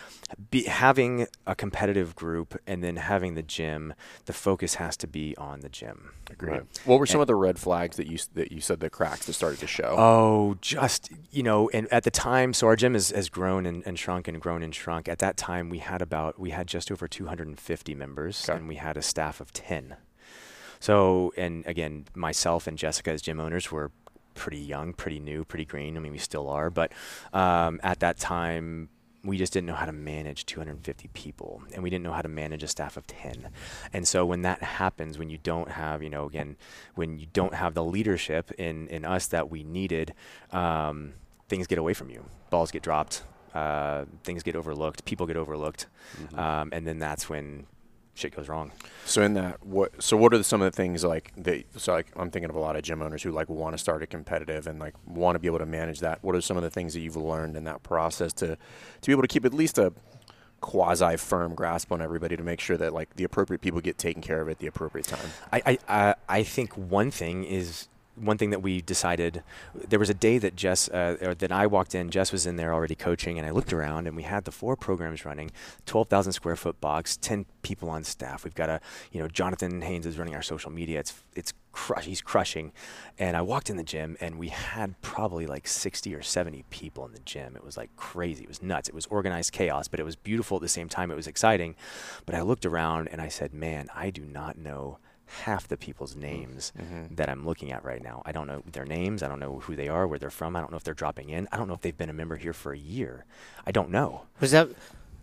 be 0.51 0.65
having 0.65 1.27
a 1.47 1.55
competitive 1.55 2.15
group 2.15 2.59
and 2.67 2.83
then 2.83 2.97
having 2.97 3.35
the 3.35 3.43
gym, 3.43 3.95
the 4.27 4.33
focus 4.33 4.75
has 4.77 4.97
to 4.99 5.07
be 5.07 5.37
on 5.37 5.61
the 5.61 5.69
gym. 5.69 6.11
Agreed. 6.31 6.63
What 6.85 6.99
were 6.99 7.07
some 7.07 7.21
of 7.21 7.27
the 7.27 7.35
red 7.35 7.59
flags 7.59 7.97
that 7.97 8.07
you 8.07 8.19
that 8.35 8.51
you 8.53 8.61
said 8.61 8.81
the 8.81 8.91
cracks 8.91 9.27
that 9.27 9.35
started 9.35 9.61
to 9.61 9.67
show? 9.67 9.95
Oh, 9.99 10.57
just 10.61 11.11
you 11.31 11.43
know, 11.43 11.69
and 11.71 11.87
at 11.93 12.05
the 12.05 12.11
time, 12.11 12.53
so 12.53 12.67
our 12.67 12.77
gym 12.77 12.95
has, 12.95 13.11
has 13.11 13.29
grown 13.29 13.67
and, 13.67 13.87
and 13.87 13.99
shrunk 13.99 14.29
and 14.29 14.41
grown 14.41 14.63
and 14.63 14.75
shrunk. 14.75 15.09
At 15.09 15.19
that 15.21 15.37
time, 15.37 15.69
we 15.69 15.79
had 15.79 16.03
about 16.03 16.39
we 16.39 16.51
had 16.51 16.67
just 16.67 16.91
over 16.91 17.07
250 17.07 17.95
members, 17.95 18.49
Okay. 18.49 18.59
and 18.59 18.69
we 18.69 18.77
had 18.77 18.97
a 18.97 19.03
staff 19.03 19.41
of 19.41 19.53
10. 19.53 19.97
So, 20.81 21.33
and 21.37 21.65
again, 21.67 22.07
myself 22.15 22.67
and 22.67 22.77
Jessica 22.77 23.11
as 23.13 23.23
gym 23.23 23.41
owners 23.41 23.71
were 23.73 23.91
pretty 24.35 24.59
young, 24.59 24.93
pretty 24.93 25.21
new, 25.21 25.45
pretty 25.45 25.65
green. 25.65 25.97
I 25.97 26.01
mean, 26.01 26.13
we 26.13 26.19
still 26.19 26.49
are, 26.49 26.71
but 26.71 26.93
um, 27.33 27.81
at 27.83 28.01
that 28.01 28.19
time, 28.19 28.89
we 29.25 29.39
just 29.39 29.53
didn't 29.55 29.67
know 29.67 29.75
how 29.75 29.87
to 29.87 29.93
manage 29.93 30.45
250 30.45 31.09
people, 31.15 31.63
and 31.73 31.83
we 31.83 31.89
didn't 31.89 32.05
know 32.05 32.13
how 32.13 32.21
to 32.21 32.29
manage 32.29 32.63
a 32.63 32.69
staff 32.69 32.97
of 32.97 33.07
10. 33.07 33.49
And 33.93 34.07
so, 34.07 34.27
when 34.27 34.43
that 34.43 34.63
happens, 34.63 35.19
when 35.19 35.31
you 35.31 35.39
don't 35.39 35.71
have, 35.71 36.03
you 36.03 36.11
know, 36.11 36.27
again, 36.27 36.57
when 36.95 37.19
you 37.19 37.27
don't 37.33 37.55
have 37.55 37.75
the 37.75 37.85
leadership 37.85 38.53
in 38.53 38.87
in 38.89 39.05
us 39.05 39.27
that 39.29 39.51
we 39.51 39.63
needed, 39.63 40.13
um, 40.53 41.15
things 41.49 41.67
get 41.67 41.79
away 41.79 41.95
from 41.95 42.11
you. 42.11 42.27
Balls 42.51 42.71
get 42.71 42.83
dropped. 42.83 43.23
Uh, 43.55 44.05
things 44.25 44.43
get 44.43 44.57
overlooked. 44.57 45.05
People 45.05 45.27
get 45.27 45.37
overlooked, 45.37 45.87
um, 46.35 46.71
and 46.73 46.87
then 46.87 46.99
that's 46.99 47.29
when 47.29 47.67
shit 48.15 48.35
goes 48.35 48.49
wrong. 48.49 48.73
So 49.05 49.23
in 49.23 49.35
that, 49.35 49.65
what? 49.65 50.03
So 50.03 50.17
what 50.17 50.33
are 50.33 50.43
some 50.43 50.63
of 50.63 50.73
the 50.73 50.77
things 50.77 51.05
like 51.05 51.33
that? 51.37 51.65
So 51.77 51.93
like 51.93 52.07
I'm 52.17 52.31
thinking 52.31 52.51
of 52.51 52.57
a 52.57 52.61
lot 52.61 52.77
of 52.77 52.83
gym 52.83 53.03
owners 53.03 53.23
who 53.23 53.31
like 53.31 53.49
want 53.49 53.75
to 53.75 53.79
start 53.79 54.03
a 54.03 54.07
competitive 54.07 54.67
and 54.67 54.79
like 54.79 54.95
want 55.07 55.35
to 55.35 55.39
be 55.39 55.49
able 55.49 55.59
to 55.59 55.67
manage 55.67 56.01
that. 56.01 56.23
What 56.23 56.35
are 56.35 56.41
some 56.41 56.57
of 56.57 56.63
the 56.63 56.71
things 56.71 56.95
that 56.95 57.01
you've 57.01 57.17
learned 57.17 57.57
in 57.57 57.65
that 57.65 57.83
process 57.83 58.33
to 58.35 58.57
to 58.57 59.07
be 59.07 59.13
able 59.13 59.23
to 59.23 59.29
keep 59.29 59.45
at 59.45 59.53
least 59.53 59.79
a 59.79 59.93
quasi 60.61 61.15
firm 61.19 61.55
grasp 61.55 61.93
on 61.93 62.01
everybody 62.01 62.37
to 62.39 62.43
make 62.43 62.59
sure 62.59 62.79
that 62.79 62.95
like 62.95 63.15
the 63.17 63.25
appropriate 63.25 63.61
people 63.61 63.83
get 63.83 63.99
taken 63.99 64.23
care 64.23 64.41
of 64.41 64.49
at 64.49 64.59
the 64.61 64.67
appropriate 64.67 65.07
time? 65.07 65.29
I, 65.53 65.63
I, 65.67 65.79
I, 65.89 66.15
I 66.27 66.43
think 66.43 66.73
one 66.73 67.11
thing 67.11 67.45
is 67.45 67.89
one 68.17 68.39
thing 68.39 68.51
that 68.51 68.63
we 68.63 68.81
decided. 68.81 69.43
There 69.75 69.99
was 69.99 70.11
a 70.11 70.15
day 70.15 70.39
that 70.39 70.57
Jess, 70.57 70.89
uh, 70.89 71.17
or 71.21 71.35
that 71.35 71.53
I 71.53 71.67
walked 71.67 71.95
in. 71.95 72.11
Jess 72.11 72.33
was 72.33 72.47
in 72.47 72.57
there 72.57 72.73
already 72.73 72.95
coaching, 72.95 73.39
and 73.39 73.47
I 73.47 73.51
looked 73.51 73.73
around, 73.73 74.07
and 74.07 74.17
we 74.17 74.23
had 74.23 74.45
the 74.45 74.53
four 74.53 74.77
programs 74.77 75.25
running, 75.25 75.51
twelve 75.87 76.09
thousand 76.09 76.33
square 76.33 76.57
foot 76.57 76.81
box, 76.81 77.17
ten 77.17 77.47
people 77.63 77.91
on 77.91 78.05
staff. 78.05 78.45
We've 78.45 78.55
got 78.55 78.69
a, 78.69 78.81
you 79.13 79.21
know, 79.21 79.29
Jonathan 79.29 79.83
Haynes 79.83 80.07
is 80.07 80.19
running 80.19 80.35
our 80.35 80.43
social 80.43 80.71
media. 80.71 81.01
It's 81.01 81.15
it's 81.35 81.53
crush. 81.73 82.05
He's 82.05 82.21
crushing, 82.21 82.73
and 83.19 83.37
I 83.37 83.43
walked 83.43 83.69
in 83.69 83.77
the 83.77 83.83
gym, 83.83 84.17
and 84.21 84.39
we 84.39 84.49
had 84.49 85.01
probably 85.03 85.47
like 85.47 85.67
sixty 85.67 86.15
or 86.15 86.23
seventy 86.23 86.65
people 86.71 87.05
in 87.07 87.13
the 87.13 87.21
gym. 87.21 87.57
It 87.57 87.65
was 87.65 87.77
like 87.77 87.95
crazy. 87.97 88.45
It 88.45 88.49
was 88.49 88.63
nuts. 88.63 88.89
It 88.89 88.95
was 88.95 89.07
organized 89.07 89.53
chaos, 89.53 89.89
but 89.89 90.01
it 90.01 90.05
was 90.05 90.17
beautiful 90.17 90.57
at 90.57 90.63
the 90.63 90.69
same 90.69 90.89
time. 90.89 91.11
It 91.11 91.17
was 91.17 91.27
exciting, 91.27 91.75
but 92.27 92.35
I 92.35 92.43
looked 92.43 92.65
around 92.67 93.09
and 93.09 93.21
I 93.21 93.29
said, 93.29 93.53
man, 93.53 93.89
I 93.95 94.11
do 94.11 94.25
not 94.25 94.57
know 94.57 94.99
half 95.27 95.69
the 95.69 95.77
people's 95.77 96.15
names 96.15 96.73
mm-hmm. 96.79 96.95
Mm-hmm. 96.95 97.15
that 97.15 97.29
I'm 97.29 97.45
looking 97.47 97.73
at 97.73 97.85
right 97.85 98.03
now. 98.03 98.23
I 98.25 98.33
don't 98.33 98.47
know 98.47 98.63
their 98.71 98.85
names. 98.85 99.23
I 99.23 99.29
don't 99.29 99.41
know 99.41 99.61
who 99.61 99.77
they 99.77 99.89
are, 99.89 100.07
where 100.07 100.19
they're 100.19 100.31
from. 100.31 100.57
I 100.57 100.61
don't 100.61 100.71
know 100.71 100.77
if 100.77 100.85
they're 100.85 100.95
dropping 100.95 101.31
in. 101.31 101.49
I 101.53 101.57
don't 101.57 101.69
know 101.69 101.75
if 101.75 101.81
they've 101.81 101.97
been 101.97 102.11
a 102.11 102.15
member 102.15 102.37
here 102.37 102.53
for 102.53 102.73
a 102.73 102.79
year. 102.79 103.25
I 103.67 103.73
don't 103.73 103.91
know. 103.91 104.23
Was 104.41 104.53
that 104.53 104.69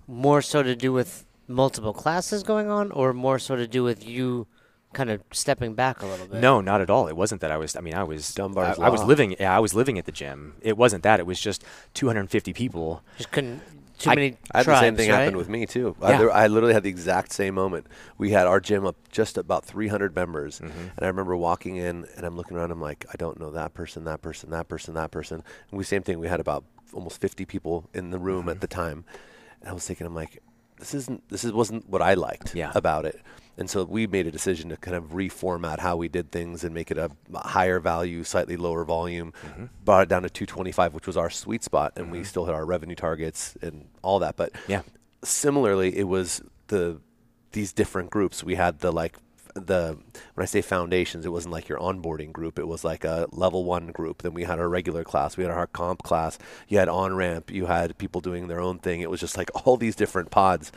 more 0.07 0.41
so 0.41 0.63
to 0.63 0.75
do 0.75 0.91
with 0.91 1.25
multiple 1.47 1.93
classes 1.93 2.43
going 2.43 2.69
on, 2.69 2.91
or 2.91 3.13
more 3.13 3.39
so 3.39 3.55
to 3.55 3.67
do 3.67 3.83
with 3.83 4.07
you 4.07 4.47
kind 4.93 5.09
of 5.09 5.23
stepping 5.31 5.73
back 5.73 6.01
a 6.01 6.05
little 6.05 6.27
bit? 6.27 6.41
No, 6.41 6.61
not 6.61 6.81
at 6.81 6.89
all. 6.89 7.07
It 7.07 7.15
wasn't 7.15 7.41
that 7.41 7.51
I 7.51 7.57
was. 7.57 7.75
I 7.75 7.81
mean, 7.81 7.93
I 7.93 8.03
was. 8.03 8.33
Dunbar's 8.33 8.79
I, 8.79 8.87
I 8.87 8.89
was 8.89 9.03
living. 9.03 9.35
Yeah, 9.39 9.55
I 9.55 9.59
was 9.59 9.73
living 9.73 9.97
at 9.97 10.05
the 10.05 10.11
gym. 10.11 10.55
It 10.61 10.77
wasn't 10.77 11.03
that. 11.03 11.19
It 11.19 11.25
was 11.25 11.39
just 11.39 11.63
250 11.93 12.53
people. 12.53 13.03
just 13.17 13.31
couldn't. 13.31 13.61
Too 14.01 14.09
I- 14.09 14.15
many 14.15 14.37
I 14.51 14.57
had 14.57 14.63
tribes, 14.63 14.79
the 14.81 14.85
same 14.85 14.95
thing 14.95 15.09
right? 15.11 15.19
happen 15.19 15.37
with 15.37 15.49
me 15.49 15.65
too. 15.65 15.95
I, 16.01 16.11
Yeah. 16.11 16.17
there, 16.17 16.31
I 16.31 16.47
literally 16.47 16.73
had 16.73 16.83
the 16.83 16.89
exact 16.89 17.31
same 17.31 17.55
moment. 17.55 17.87
We 18.17 18.31
had 18.31 18.47
our 18.47 18.59
gym 18.59 18.85
up 18.85 18.95
just 19.11 19.37
about 19.37 19.65
300 19.65 20.15
members, 20.15 20.59
mm-hmm. 20.59 20.79
and 20.79 20.99
I 20.99 21.07
remember 21.07 21.35
walking 21.35 21.75
in 21.77 22.05
and 22.15 22.25
I'm 22.25 22.35
looking 22.35 22.57
around. 22.57 22.71
I'm 22.71 22.81
like, 22.81 23.05
I 23.13 23.17
don't 23.17 23.39
know 23.39 23.51
that 23.51 23.73
person, 23.73 24.03
that 24.05 24.21
person, 24.21 24.49
that 24.49 24.67
person, 24.67 24.93
that 24.95 25.11
person. 25.11 25.43
And 25.69 25.77
we 25.77 25.83
same 25.83 26.01
thing. 26.03 26.19
We 26.19 26.27
had 26.27 26.39
about 26.39 26.63
almost 26.93 27.21
50 27.21 27.45
people 27.45 27.89
in 27.93 28.09
the 28.09 28.19
room 28.19 28.49
at 28.49 28.53
mm-hmm. 28.53 28.59
the 28.61 28.67
time, 28.67 29.05
and 29.61 29.69
I 29.69 29.73
was 29.73 29.85
thinking, 29.85 30.05
I'm 30.07 30.15
like, 30.15 30.41
this 30.81 30.93
isn't 30.95 31.29
this 31.29 31.43
is 31.43 31.53
wasn't 31.53 31.87
what 31.87 32.01
I 32.01 32.15
liked 32.15 32.55
Yeah. 32.55 32.71
about 32.75 33.05
it. 33.05 33.21
And 33.57 33.69
so 33.69 33.83
we 33.83 34.07
made 34.07 34.27
a 34.27 34.31
decision 34.31 34.69
to 34.69 34.77
kind 34.77 34.95
of 34.95 35.11
reformat 35.11 35.79
how 35.79 35.95
we 35.97 36.07
did 36.07 36.31
things 36.31 36.63
and 36.63 36.73
make 36.73 36.89
it 36.89 36.97
a 36.97 37.11
higher 37.35 37.79
value, 37.79 38.23
slightly 38.23 38.57
lower 38.57 38.83
volume. 38.85 39.33
Mm-hmm. 39.45 39.65
Brought 39.83 40.03
it 40.03 40.09
down 40.09 40.23
to 40.23 40.29
225, 40.29 40.93
which 40.93 41.07
was 41.07 41.17
our 41.17 41.29
sweet 41.29 41.63
spot, 41.63 41.93
and 41.95 42.11
we 42.11 42.19
mm-hmm. 42.19 42.25
still 42.25 42.45
hit 42.45 42.55
our 42.55 42.65
revenue 42.65 42.95
targets 42.95 43.57
and 43.61 43.87
all 44.01 44.19
that. 44.19 44.35
But 44.35 44.51
Yeah. 44.67 44.81
similarly, 45.23 45.97
it 45.97 46.07
was 46.07 46.41
the 46.67 47.01
these 47.51 47.73
different 47.73 48.09
groups. 48.09 48.43
We 48.43 48.55
had 48.55 48.79
the 48.79 48.91
like 48.91 49.17
the 49.53 49.97
when 50.33 50.43
I 50.43 50.45
say 50.45 50.61
foundations, 50.61 51.25
it 51.25 51.29
wasn't 51.29 51.53
like 51.53 51.67
your 51.67 51.79
onboarding 51.79 52.31
group. 52.31 52.57
It 52.57 52.67
was 52.67 52.83
like 52.83 53.03
a 53.03 53.27
level 53.31 53.63
one 53.63 53.87
group. 53.87 54.21
Then 54.21 54.33
we 54.33 54.43
had 54.43 54.59
our 54.59 54.69
regular 54.69 55.03
class. 55.03 55.37
We 55.37 55.43
had 55.43 55.51
our 55.51 55.67
comp 55.67 56.03
class. 56.03 56.37
You 56.67 56.77
had 56.77 56.89
on 56.89 57.15
ramp. 57.15 57.51
You 57.51 57.65
had 57.65 57.97
people 57.97 58.21
doing 58.21 58.47
their 58.47 58.61
own 58.61 58.79
thing. 58.79 59.01
It 59.01 59.09
was 59.09 59.19
just 59.19 59.37
like 59.37 59.49
all 59.65 59.77
these 59.77 59.95
different 59.95 60.31
pods, 60.31 60.71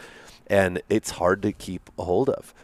and 0.46 0.82
it's 0.88 1.10
hard 1.10 1.42
to 1.42 1.52
keep 1.52 1.90
a 1.98 2.04
hold 2.04 2.28
of. 2.30 2.54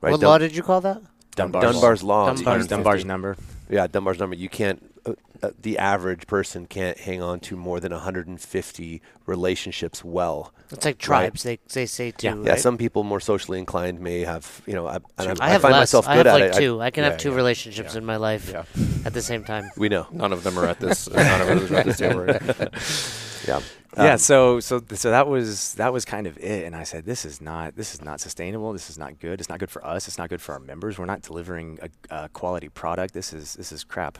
Right? 0.00 0.12
What 0.12 0.20
Dun- 0.20 0.30
law 0.30 0.38
did 0.38 0.54
you 0.56 0.62
call 0.62 0.80
that? 0.82 1.02
Dunbar's, 1.36 1.62
Dunbar's 1.72 2.02
law. 2.02 2.26
Dunbar's- 2.34 2.66
Dunbar's, 2.66 3.04
number. 3.04 3.36
Yeah, 3.70 3.86
Dunbar's 3.86 4.18
number. 4.18 4.34
You 4.36 4.48
can't. 4.48 4.82
Uh, 5.06 5.12
uh, 5.40 5.50
the 5.62 5.78
average 5.78 6.26
person 6.26 6.66
can't 6.66 6.98
hang 6.98 7.22
on 7.22 7.38
to 7.38 7.56
more 7.56 7.78
than 7.78 7.92
150 7.92 9.02
relationships 9.24 10.02
well. 10.04 10.52
It's 10.72 10.84
like 10.84 10.98
tribes. 10.98 11.44
They 11.44 11.60
they 11.72 11.86
say 11.86 12.10
too. 12.10 12.26
Yeah. 12.26 12.42
Yeah, 12.44 12.54
some 12.56 12.76
people 12.76 13.04
more 13.04 13.20
socially 13.20 13.58
inclined 13.60 14.00
may 14.00 14.20
have, 14.20 14.62
you 14.66 14.74
know, 14.74 14.88
I, 14.88 14.96
and 15.16 15.40
I 15.40 15.46
I, 15.46 15.50
have 15.50 15.62
find 15.62 15.72
less. 15.72 15.80
myself 15.82 16.08
I 16.08 16.16
good 16.16 16.26
have 16.26 16.34
at 16.34 16.40
like 16.40 16.50
it. 16.50 16.54
I- 16.56 16.58
two. 16.58 16.80
I, 16.80 16.90
can 16.90 17.04
yeah, 17.04 17.10
have 17.10 17.18
two 17.20 17.30
yeah, 17.30 17.36
relationships 17.36 17.94
yeah. 17.94 17.98
in 17.98 18.04
my 18.04 18.16
life 18.16 18.50
Yeah. 18.50 18.64
at 19.04 19.14
the 19.14 19.22
same 19.22 19.44
time. 19.44 19.70
we 19.76 19.88
know. 19.88 20.08
None 20.10 20.32
of 20.32 20.42
them 20.42 20.58
are 20.58 20.66
at 20.66 20.80
this. 20.80 21.08
none 21.14 21.40
of 21.40 21.48
us 21.48 21.70
are 21.70 21.76
at 21.76 21.86
this 21.86 21.98
table. 21.98 22.26
Yeah. 23.48 23.60
yeah 23.96 24.12
Um, 24.12 24.18
so 24.18 24.60
so 24.60 24.82
so 24.94 25.10
that 25.10 25.26
was 25.26 25.74
that 25.74 25.92
was 25.92 26.04
kind 26.04 26.26
of 26.26 26.36
it 26.38 26.64
and 26.66 26.76
i 26.76 26.84
said 26.84 27.06
this 27.06 27.24
is 27.24 27.40
not 27.40 27.74
this 27.74 27.94
is 27.94 28.02
not 28.02 28.20
sustainable 28.20 28.72
this 28.74 28.90
is 28.90 28.98
not 28.98 29.18
good 29.18 29.40
it's 29.40 29.48
not 29.48 29.58
good 29.58 29.70
for 29.70 29.82
us 29.84 30.06
it's 30.08 30.18
not 30.18 30.28
good 30.28 30.42
for 30.42 30.52
our 30.52 30.60
members 30.60 30.98
we're 30.98 31.06
not 31.14 31.22
delivering 31.22 31.78
a, 31.82 31.88
a 32.24 32.28
quality 32.28 32.68
product 32.68 33.14
this 33.14 33.32
is 33.32 33.54
this 33.54 33.72
is 33.72 33.82
crap 33.84 34.18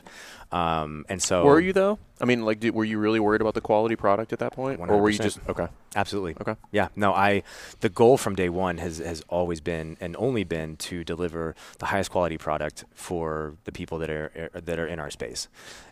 um, 0.51 1.05
and 1.11 1.23
so 1.23 1.45
Were 1.45 1.61
you 1.61 1.75
though? 1.75 1.99
I 2.21 2.25
mean, 2.25 2.45
like, 2.45 2.59
did, 2.59 2.75
were 2.75 2.85
you 2.85 2.99
really 2.99 3.21
worried 3.21 3.43
about 3.43 3.53
the 3.55 3.61
quality 3.61 3.95
product 3.95 4.33
at 4.33 4.39
that 4.41 4.53
point, 4.55 4.81
or 4.81 4.97
were 5.01 5.11
you 5.11 5.19
just 5.19 5.39
okay? 5.49 5.69
Absolutely. 5.95 6.35
Okay. 6.41 6.57
Yeah. 6.73 6.89
No, 6.97 7.13
I 7.13 7.43
the 7.81 7.91
goal 7.91 8.17
from 8.17 8.35
day 8.35 8.49
one 8.49 8.79
has 8.79 8.97
has 8.99 9.21
always 9.29 9.61
been 9.61 9.97
and 10.01 10.17
only 10.19 10.45
been 10.45 10.77
to 10.89 11.05
deliver 11.05 11.55
the 11.81 11.87
highest 11.93 12.11
quality 12.11 12.39
product 12.39 12.87
for 12.95 13.55
the 13.65 13.73
people 13.73 13.99
that 13.99 14.09
are 14.11 14.51
are- 14.55 14.61
that 14.63 14.79
are 14.79 14.87
in 14.87 14.99
our 14.99 15.11
space, 15.11 15.49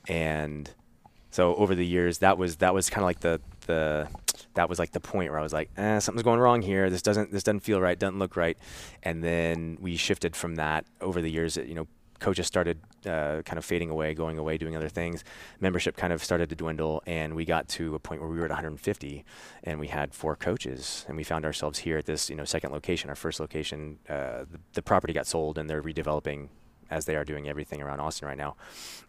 and 0.09 0.71
so 1.37 1.55
over 1.57 1.75
the 1.75 1.85
years 1.85 2.17
that 2.21 2.39
was 2.39 2.57
that 2.57 2.73
was 2.73 2.89
kind 2.89 3.03
of 3.03 3.05
like 3.05 3.21
the 3.21 3.43
the 3.67 4.09
that 4.55 4.71
was 4.71 4.79
like 4.79 4.93
the 4.93 5.01
point 5.01 5.31
where 5.31 5.39
I 5.39 5.43
was 5.43 5.53
like, 5.53 5.69
eh, 5.77 5.99
something's 5.99 6.23
going 6.23 6.41
wrong 6.41 6.63
here. 6.63 6.89
This 6.89 7.03
doesn't 7.03 7.31
this 7.31 7.43
doesn't 7.43 7.61
feel 7.61 7.79
right. 7.79 7.99
Doesn't 7.99 8.19
look 8.19 8.37
right. 8.37 8.57
And 9.03 9.23
then 9.23 9.77
we 9.79 9.97
shifted 9.97 10.35
from 10.35 10.55
that 10.55 10.87
over 11.03 11.21
the 11.21 11.31
years. 11.31 11.59
You 11.59 11.75
know, 11.75 11.89
coaches 12.21 12.47
started 12.47 12.81
uh, 13.05 13.43
kind 13.43 13.59
of 13.59 13.67
fading 13.67 13.91
away, 13.91 14.15
going 14.15 14.39
away, 14.39 14.57
doing 14.57 14.77
other 14.77 14.89
things. 14.89 15.25
Membership 15.61 15.95
kind 15.95 16.11
of 16.11 16.25
started 16.25 16.49
to 16.49 16.57
dwindle, 16.57 17.03
and 17.07 17.37
we 17.37 17.45
got 17.45 17.69
to 17.69 17.95
a 17.95 17.99
point 17.99 18.23
where 18.23 18.31
we 18.31 18.39
were 18.39 18.47
at 18.47 18.51
150, 18.51 19.23
and 19.63 19.79
we 19.79 19.89
had 19.89 20.15
four 20.15 20.37
coaches, 20.37 21.05
and 21.07 21.19
we 21.19 21.23
found 21.23 21.45
ourselves 21.45 21.81
here 21.81 21.99
at 21.99 22.07
this, 22.07 22.31
you 22.31 22.37
know, 22.37 22.47
second 22.47 22.73
location. 22.73 23.11
Our 23.11 23.17
first 23.17 23.41
location, 23.41 23.99
uh, 24.09 24.47
the, 24.51 24.61
the 24.73 24.83
property 24.83 25.13
got 25.13 25.27
sold, 25.27 25.59
and 25.59 25.69
they're 25.69 25.83
redeveloping 25.83 26.49
as 26.91 27.05
they 27.05 27.17
are 27.17 27.25
doing 27.25 27.49
everything 27.49 27.83
around 27.83 28.01
Austin 28.01 28.29
right 28.29 28.39
now. 28.39 28.57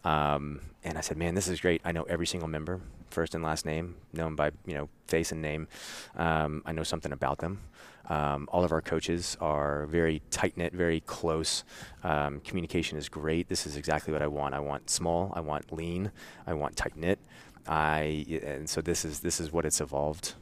Um, 0.03 0.61
and 0.83 0.97
I 0.97 1.01
said, 1.01 1.17
man, 1.17 1.35
this 1.35 1.47
is 1.47 1.59
great. 1.59 1.81
I 1.83 1.91
know 1.91 2.03
every 2.03 2.27
single 2.27 2.49
member, 2.49 2.81
first 3.09 3.35
and 3.35 3.43
last 3.43 3.65
name, 3.65 3.95
know 4.13 4.25
them 4.25 4.35
by 4.35 4.51
you 4.65 4.73
know 4.73 4.89
face 5.07 5.31
and 5.31 5.41
name. 5.41 5.67
Um, 6.15 6.61
I 6.65 6.71
know 6.71 6.83
something 6.83 7.11
about 7.11 7.39
them. 7.39 7.59
Um, 8.09 8.47
all 8.51 8.63
of 8.63 8.71
our 8.71 8.81
coaches 8.81 9.35
are 9.41 9.85
very 9.87 10.21
tight 10.31 10.55
knit, 10.55 10.73
very 10.73 11.01
close. 11.01 11.65
Um, 12.03 12.39
communication 12.39 12.97
is 12.97 13.09
great. 13.09 13.49
This 13.49 13.67
is 13.67 13.75
exactly 13.75 14.13
what 14.13 14.21
I 14.21 14.27
want. 14.27 14.55
I 14.55 14.59
want 14.59 14.89
small. 14.89 15.33
I 15.35 15.41
want 15.41 15.73
lean. 15.73 16.11
I 16.45 16.53
want 16.53 16.77
tight 16.77 16.95
knit. 16.95 17.19
I 17.67 18.25
and 18.43 18.69
so 18.69 18.81
this 18.81 19.03
is 19.03 19.19
this 19.19 19.41
is 19.41 19.51
what 19.51 19.65
it's 19.65 19.81
evolved 19.81 20.35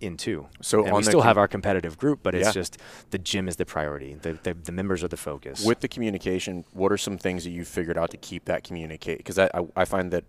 into. 0.00 0.46
So 0.62 0.82
and 0.84 0.90
on 0.92 0.96
we 0.98 1.02
still 1.02 1.20
com- 1.20 1.26
have 1.28 1.38
our 1.38 1.48
competitive 1.48 1.98
group, 1.98 2.20
but 2.22 2.34
it's 2.34 2.46
Yeah. 2.48 2.52
just 2.52 2.78
the 3.10 3.18
gym 3.18 3.48
is 3.48 3.56
the 3.56 3.64
priority. 3.66 4.14
The, 4.14 4.38
the 4.42 4.54
the 4.54 4.72
members 4.72 5.02
are 5.04 5.08
the 5.08 5.16
focus. 5.16 5.64
With 5.64 5.80
the 5.80 5.88
communication, 5.88 6.64
what 6.72 6.92
are 6.92 6.96
some 6.98 7.18
things 7.18 7.44
that 7.44 7.50
you 7.50 7.64
figured 7.64 7.96
out 7.98 8.10
to 8.10 8.16
keep 8.16 8.44
that 8.46 8.64
communicate? 8.64 9.18
Because 9.18 9.38
I, 9.38 9.46
I, 9.54 9.66
I 9.76 9.84
find 9.84 10.12
that 10.12 10.24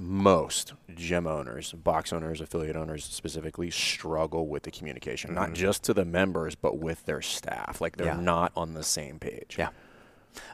most 0.00 0.74
gym 0.94 1.26
owners, 1.26 1.72
box 1.72 2.12
owners, 2.12 2.40
affiliate 2.40 2.76
owners 2.76 3.04
specifically, 3.04 3.68
struggle 3.70 4.46
with 4.46 4.62
the 4.62 4.70
communication, 4.70 5.34
not 5.34 5.54
just 5.54 5.82
to 5.84 5.92
the 5.94 6.04
members, 6.04 6.54
but 6.54 6.78
with 6.78 7.04
their 7.04 7.20
staff. 7.20 7.80
Like 7.80 7.96
they're 7.96 8.06
Yeah. 8.14 8.20
not 8.20 8.52
on 8.56 8.74
the 8.74 8.84
same 8.84 9.18
page. 9.18 9.56
Yeah. 9.58 9.70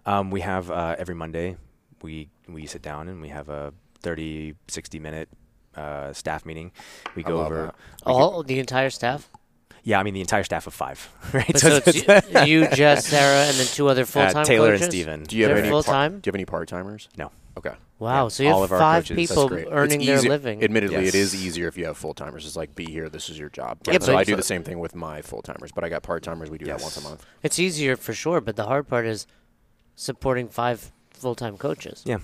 Um, 0.07 0.30
we 0.30 0.41
have 0.41 0.70
uh, 0.70 0.97
every 0.99 1.14
Monday 1.14 1.57
we 2.03 2.28
we 2.49 2.66
sit 2.66 2.80
down 2.82 3.09
and 3.09 3.20
we 3.20 3.28
have 3.28 3.49
a 3.51 3.72
30, 4.01 4.55
60 4.68 4.99
minute 4.99 5.28
uh, 5.76 6.12
staff 6.12 6.44
meeting. 6.46 6.72
We 7.14 7.24
I 7.24 7.28
go 7.28 7.40
over. 7.44 7.66
that. 7.66 7.74
All 8.06 8.42
the 8.42 8.58
entire 8.58 8.90
staff. 8.90 9.28
Yeah, 9.82 10.00
I 10.00 10.02
mean 10.02 10.14
the 10.14 10.22
entire 10.22 10.44
staff 10.44 10.66
of 10.66 10.72
five, 10.72 11.10
right? 11.34 11.46
But 11.46 11.60
so 11.60 11.80
it's 11.84 12.46
you, 12.48 12.62
you, 12.62 12.68
Jess, 12.68 13.06
Sarah, 13.06 13.46
and 13.48 13.56
then 13.56 13.66
two 13.66 13.88
other 13.88 14.06
full 14.06 14.22
time 14.22 14.36
uh, 14.38 14.44
Taylor 14.44 14.70
coaches? 14.70 14.82
and 14.82 14.92
Steven. 14.92 15.22
Do 15.24 15.36
you 15.36 15.42
have 15.44 15.50
They're 15.50 15.58
any 15.58 15.68
full-time? 15.68 16.12
Part, 16.12 16.22
do 16.22 16.28
you 16.28 16.30
have 16.30 16.36
any 16.36 16.44
part 16.46 16.68
timers? 16.68 17.08
No. 17.18 17.30
Okay. 17.58 17.72
Wow, 17.98 18.24
Yeah, 18.24 18.28
so 18.28 18.42
you 18.42 18.48
all 18.48 18.62
have 18.62 18.70
of 18.70 18.72
our 18.72 18.78
five 18.78 19.04
coaches. 19.04 19.16
People 19.30 19.52
earning 19.70 20.00
It's 20.00 20.22
their 20.22 20.30
living. 20.30 20.64
Admittedly, 20.64 21.06
it 21.06 21.14
is 21.14 21.34
easier 21.34 21.68
if 21.68 21.78
you 21.78 21.84
have 21.84 21.96
full 21.96 22.12
timers. 22.14 22.44
It's 22.46 22.56
like, 22.56 22.74
be 22.74 22.86
here. 22.86 23.08
This 23.08 23.28
is 23.28 23.38
your 23.38 23.50
job. 23.50 23.78
Yeah, 23.86 23.98
so 24.00 24.16
I 24.16 24.24
do 24.24 24.34
the 24.34 24.42
same 24.42 24.64
thing 24.64 24.80
with 24.80 24.94
my 24.94 25.22
full 25.22 25.42
timers, 25.42 25.70
but 25.70 25.84
I 25.84 25.88
got 25.90 26.02
part 26.02 26.22
timers. 26.24 26.50
We 26.50 26.58
do 26.58 26.64
that 26.64 26.80
once 26.80 26.96
a 26.96 27.02
month. 27.02 27.24
It's 27.42 27.58
easier 27.58 27.94
for 27.96 28.12
sure, 28.12 28.40
but 28.40 28.56
the 28.56 28.64
hard 28.64 28.88
part 28.88 29.06
is 29.06 29.26
supporting 29.96 30.48
five 30.48 30.90
full 31.10 31.34
time 31.34 31.56
coaches. 31.56 32.02
Yeah. 32.04 32.18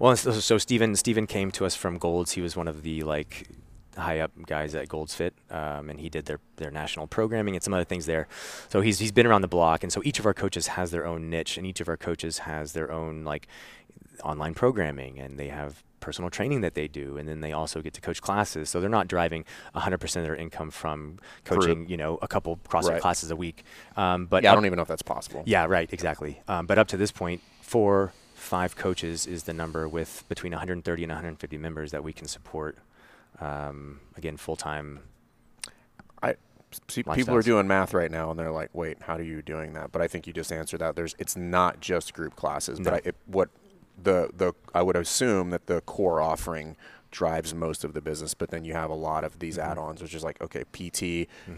Well, 0.00 0.16
so, 0.16 0.32
so 0.32 0.58
Steven, 0.58 0.96
Steven 0.96 1.26
came 1.26 1.50
to 1.52 1.64
us 1.66 1.74
from 1.76 1.98
Golds. 1.98 2.32
He 2.32 2.40
was 2.40 2.56
one 2.56 2.68
of 2.68 2.82
the 2.82 3.02
like 3.02 3.48
high 3.96 4.20
up 4.20 4.30
guys 4.46 4.74
at 4.74 4.88
Golds 4.88 5.14
Fit, 5.14 5.34
um, 5.50 5.88
and 5.88 5.98
he 6.00 6.08
did 6.08 6.26
their, 6.26 6.38
their 6.56 6.70
national 6.70 7.06
programming 7.06 7.54
and 7.54 7.62
some 7.62 7.72
other 7.72 7.84
things 7.84 8.06
there. 8.06 8.28
So 8.68 8.80
he's 8.80 8.98
he's 8.98 9.12
been 9.12 9.26
around 9.26 9.42
the 9.42 9.48
block, 9.48 9.82
and 9.82 9.92
so 9.92 10.02
each 10.04 10.18
of 10.18 10.26
our 10.26 10.34
coaches 10.34 10.66
has 10.68 10.90
their 10.90 11.06
own 11.06 11.30
niche, 11.30 11.56
and 11.56 11.66
each 11.66 11.80
of 11.80 11.88
our 11.88 11.96
coaches 11.96 12.38
has 12.40 12.72
their 12.72 12.90
own 12.92 13.24
like 13.24 13.48
online 14.22 14.54
programming, 14.54 15.18
and 15.18 15.38
they 15.38 15.48
have 15.48 15.82
personal 16.00 16.30
training 16.30 16.60
that 16.60 16.74
they 16.74 16.86
do, 16.86 17.16
and 17.16 17.28
then 17.28 17.40
they 17.40 17.52
also 17.52 17.80
get 17.80 17.92
to 17.94 18.00
coach 18.00 18.20
classes. 18.20 18.68
So 18.70 18.80
they're 18.80 18.88
not 18.90 19.08
driving 19.08 19.44
100% 19.74 20.02
of 20.16 20.22
their 20.22 20.36
income 20.36 20.70
from 20.70 21.18
coaching, 21.44 21.88
you 21.88 21.96
know, 21.96 22.18
a 22.22 22.28
couple 22.28 22.58
CrossFit 22.68 22.90
Right. 22.90 23.00
classes 23.00 23.30
a 23.30 23.36
week. 23.36 23.64
Um, 23.96 24.26
but 24.26 24.44
yeah, 24.44 24.52
I 24.52 24.54
don't 24.54 24.66
even 24.66 24.76
know 24.76 24.82
if 24.82 24.88
that's 24.88 25.02
possible. 25.02 25.42
yeah, 25.46 25.64
right, 25.66 25.92
exactly. 25.92 26.40
Um, 26.48 26.66
but 26.66 26.78
up 26.78 26.86
to 26.88 26.96
this 26.96 27.10
point, 27.10 27.40
four, 27.60 28.12
five 28.46 28.76
coaches 28.76 29.26
is 29.26 29.42
the 29.44 29.52
number 29.52 29.88
with 29.88 30.24
between 30.28 30.52
130 30.52 31.02
and 31.04 31.10
150 31.10 31.58
members 31.58 31.90
that 31.90 32.02
we 32.04 32.12
can 32.12 32.26
support. 32.28 32.78
Um, 33.40 34.00
again, 34.16 34.36
full 34.36 34.56
time. 34.56 35.00
I 36.22 36.34
see 36.88 37.02
people 37.02 37.34
are 37.34 37.42
doing 37.42 37.66
math 37.68 37.92
right 37.92 38.10
now, 38.10 38.30
and 38.30 38.38
they're 38.38 38.50
like, 38.50 38.70
"Wait, 38.72 38.98
how 39.02 39.14
are 39.16 39.22
you 39.22 39.42
doing 39.42 39.72
that?" 39.74 39.92
But 39.92 40.00
I 40.02 40.08
think 40.08 40.26
you 40.26 40.32
just 40.32 40.50
answered 40.52 40.78
that. 40.80 40.96
There's, 40.96 41.14
it's 41.18 41.36
not 41.36 41.80
just 41.80 42.14
group 42.14 42.36
classes, 42.36 42.80
but 42.80 42.94
I, 42.94 43.00
it, 43.04 43.16
what 43.26 43.50
the 44.02 44.30
the 44.34 44.52
I 44.74 44.82
would 44.82 44.96
assume 44.96 45.50
that 45.50 45.66
the 45.66 45.80
core 45.82 46.20
offering 46.20 46.76
drives 47.10 47.54
most 47.54 47.84
of 47.84 47.94
the 47.94 48.00
business, 48.00 48.34
but 48.34 48.50
then 48.50 48.64
you 48.64 48.72
have 48.74 48.90
a 48.90 48.94
lot 48.94 49.24
of 49.24 49.38
these 49.38 49.56
Mm-hmm. 49.56 49.70
add-ons, 49.70 50.02
which 50.02 50.14
is 50.14 50.22
like, 50.24 50.40
okay, 50.42 50.64
PT. 50.72 51.02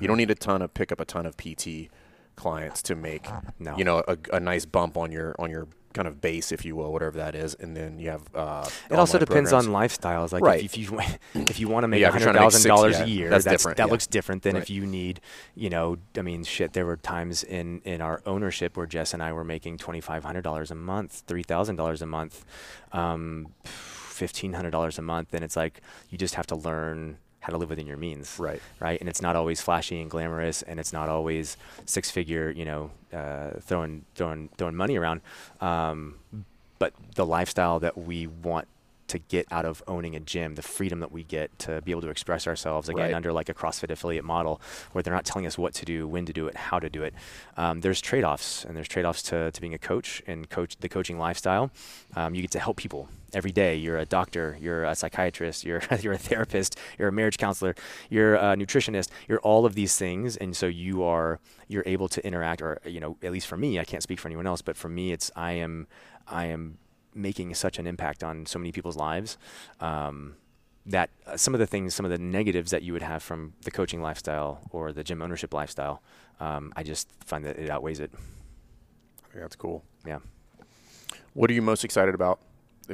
You 0.01 0.07
don't 0.07 0.17
need 0.19 0.31
a 0.31 0.35
ton 0.37 0.63
of 0.63 0.73
pick 0.75 0.93
up 0.93 1.01
a 1.01 1.05
ton 1.05 1.27
of 1.27 1.37
PT 1.37 1.89
clients 2.37 2.83
to 2.83 2.95
make 2.95 3.27
No. 3.59 3.77
you 3.77 3.83
know 3.85 4.03
a, 4.07 4.17
a 4.33 4.39
nice 4.41 4.65
bump 4.65 4.97
on 4.97 5.11
your 5.11 5.35
on 5.41 5.51
your 5.51 5.67
kind 5.99 6.07
of 6.09 6.21
base, 6.21 6.53
if 6.53 6.65
you 6.65 6.77
will, 6.77 6.93
whatever 6.93 7.17
that 7.19 7.35
is, 7.35 7.55
and 7.63 7.77
then 7.77 7.99
you 7.99 8.11
have. 8.11 8.23
Uh, 8.35 8.65
It 8.91 8.95
also 8.99 9.19
depends 9.19 9.51
programs. 9.51 9.67
on 9.67 9.73
lifestyles. 9.83 10.31
Like 10.33 10.45
Right. 10.45 10.65
if, 10.65 10.77
if 10.77 10.79
you 10.79 11.01
if 11.35 11.59
you 11.61 11.69
want 11.75 11.83
to 11.85 11.89
make 11.89 12.01
Yeah, 12.01 12.09
if 12.09 12.15
you're 12.15 12.23
trying 12.23 12.37
hundred 12.37 12.51
thousand 12.53 12.69
dollars 12.69 13.01
a 13.01 13.09
year, 13.09 13.29
that's 13.31 13.45
that's, 13.45 13.65
that 13.65 13.79
yeah. 13.79 13.85
looks 13.87 14.07
different 14.07 14.45
than 14.45 14.55
Right. 14.55 14.63
if 14.63 14.71
you 14.71 14.87
need, 14.87 15.21
you 15.57 15.71
know, 15.71 15.97
I 16.17 16.23
mean, 16.23 16.45
shit. 16.45 16.73
There 16.73 16.87
were 16.87 16.97
times 16.97 17.43
in 17.43 17.81
in 17.85 18.01
our 18.01 18.23
ownership 18.27 18.77
where 18.77 18.87
Jess 18.87 19.13
and 19.15 19.23
I 19.23 19.33
were 19.33 19.45
making 19.45 19.79
twenty 19.79 20.01
five 20.01 20.23
hundred 20.25 20.43
dollars 20.43 20.71
a 20.71 20.77
month, 20.77 21.25
three 21.27 21.43
thousand 21.43 21.77
dollars 21.77 22.01
a 22.03 22.07
month, 22.07 22.45
um, 22.93 23.49
fifteen 23.65 24.53
hundred 24.55 24.71
dollars 24.71 24.99
a 24.99 25.03
month, 25.03 25.35
and 25.35 25.43
it's 25.45 25.57
like 25.57 25.81
you 26.11 26.17
just 26.19 26.35
have 26.37 26.47
to 26.49 26.57
learn 26.57 27.19
how 27.41 27.53
to 27.53 27.59
live 27.59 27.71
within 27.71 27.87
your 27.87 27.97
means 27.97 28.37
Right. 28.39 28.61
right? 28.81 28.99
And 29.01 29.09
it's 29.09 29.23
not 29.23 29.37
always 29.37 29.61
flashy 29.61 30.01
and 30.01 30.11
glamorous, 30.11 30.63
and 30.63 30.79
it's 30.81 30.93
not 30.93 31.09
always 31.09 31.57
six 31.87 32.11
figure, 32.11 32.51
you 32.51 32.65
know, 32.65 32.91
uh, 33.13 33.61
throwing 33.61 34.05
throwing 34.15 34.49
throwing 34.59 34.75
money 34.75 34.97
around. 34.97 35.21
Um, 35.61 36.17
but 36.79 36.93
the 37.15 37.27
lifestyle 37.27 37.81
that 37.81 37.97
we 37.99 38.27
want 38.27 38.69
to 39.09 39.19
get 39.19 39.47
out 39.51 39.65
of 39.65 39.83
owning 39.87 40.15
a 40.15 40.21
gym, 40.21 40.55
the 40.55 40.63
freedom 40.63 41.01
that 41.01 41.11
we 41.13 41.25
get 41.25 41.59
to 41.61 41.81
be 41.83 41.91
able 41.91 42.03
to 42.03 42.11
express 42.11 42.47
ourselves 42.47 42.89
again 42.89 42.99
Right. 43.07 43.15
under 43.15 43.33
like 43.33 43.49
a 43.49 43.55
CrossFit 43.55 43.91
affiliate 43.91 44.25
model, 44.25 44.61
where 44.93 45.03
they're 45.03 45.15
not 45.15 45.25
telling 45.25 45.47
us 45.47 45.57
what 45.59 45.75
to 45.75 45.85
do, 45.85 46.07
when 46.07 46.27
to 46.27 46.33
do 46.33 46.47
it, 46.47 46.57
how 46.57 46.79
to 46.79 46.89
do 46.91 47.03
it. 47.03 47.15
Um, 47.57 47.81
there's 47.81 48.01
trade-offs, 48.01 48.65
and 48.65 48.77
there's 48.77 48.89
trade-offs 48.89 49.23
to, 49.25 49.51
to 49.51 49.61
being 49.61 49.75
a 49.75 49.79
coach 49.79 50.23
and 50.27 50.49
coach 50.51 50.77
the 50.79 50.89
coaching 50.89 51.19
lifestyle. 51.19 51.71
Um, 52.17 52.35
you 52.35 52.43
get 52.43 52.51
to 52.53 52.59
help 52.61 52.77
people 52.77 53.09
every 53.35 53.53
day. 53.53 53.77
You're 53.77 53.99
a 53.99 54.07
doctor, 54.07 54.57
you're 54.61 54.85
a 54.85 54.95
psychiatrist, 54.95 55.65
you're 55.65 55.83
you're 56.01 56.15
a 56.15 56.19
therapist, 56.19 56.79
you're 56.99 57.09
a 57.09 57.13
marriage 57.13 57.37
counselor, 57.39 57.75
you're 58.09 58.37
a 58.37 58.57
nutritionist, 58.57 59.09
you're 59.29 59.41
all 59.41 59.67
of 59.67 59.75
these 59.75 59.97
things, 59.97 60.37
and 60.37 60.57
so 60.57 60.67
you 60.67 61.03
are 61.03 61.39
you're 61.69 61.83
able 61.87 62.09
to 62.09 62.27
interact, 62.27 62.63
or 62.63 62.81
you 62.85 63.01
know, 63.01 63.17
at 63.23 63.33
least 63.33 63.47
for 63.47 63.57
me, 63.57 63.79
I 63.79 63.85
can't 63.85 64.03
speak 64.03 64.19
for 64.19 64.29
anyone 64.29 64.47
else, 64.47 64.63
but 64.63 64.77
for 64.77 64.89
me, 64.89 65.13
it's 65.13 65.31
I 65.37 65.53
am 65.53 65.87
I 66.27 66.47
am 66.47 66.79
making 67.19 67.55
such 67.55 67.79
an 67.79 67.87
impact 67.87 68.23
on 68.25 68.47
so 68.47 68.59
many 68.59 68.73
people's 68.73 68.97
lives. 68.97 69.37
Um, 69.81 70.37
that 70.87 71.11
uh, 71.27 71.37
some 71.37 71.55
of 71.55 71.61
the 71.61 71.67
things, 71.67 71.95
some 71.95 72.07
of 72.07 72.11
the 72.11 72.19
negatives 72.19 72.71
that 72.71 72.83
you 72.83 72.95
would 72.95 73.03
have 73.03 73.23
from 73.23 73.53
the 73.63 73.71
coaching 73.71 74.01
lifestyle 74.01 74.61
or 74.71 74.93
the 74.93 75.05
gym 75.05 75.21
ownership 75.21 75.53
lifestyle, 75.53 76.03
um, 76.41 76.73
I 76.77 76.83
just 76.83 77.09
find 77.25 77.45
that 77.45 77.59
it 77.59 77.69
outweighs 77.69 78.01
it. 78.01 78.11
I 78.15 79.33
think 79.33 79.43
that's 79.43 79.57
cool. 79.57 79.85
Yeah. 80.07 80.21
What 81.35 81.51
are 81.51 81.53
you 81.53 81.63
most 81.63 81.85
excited 81.85 82.15
about 82.15 82.41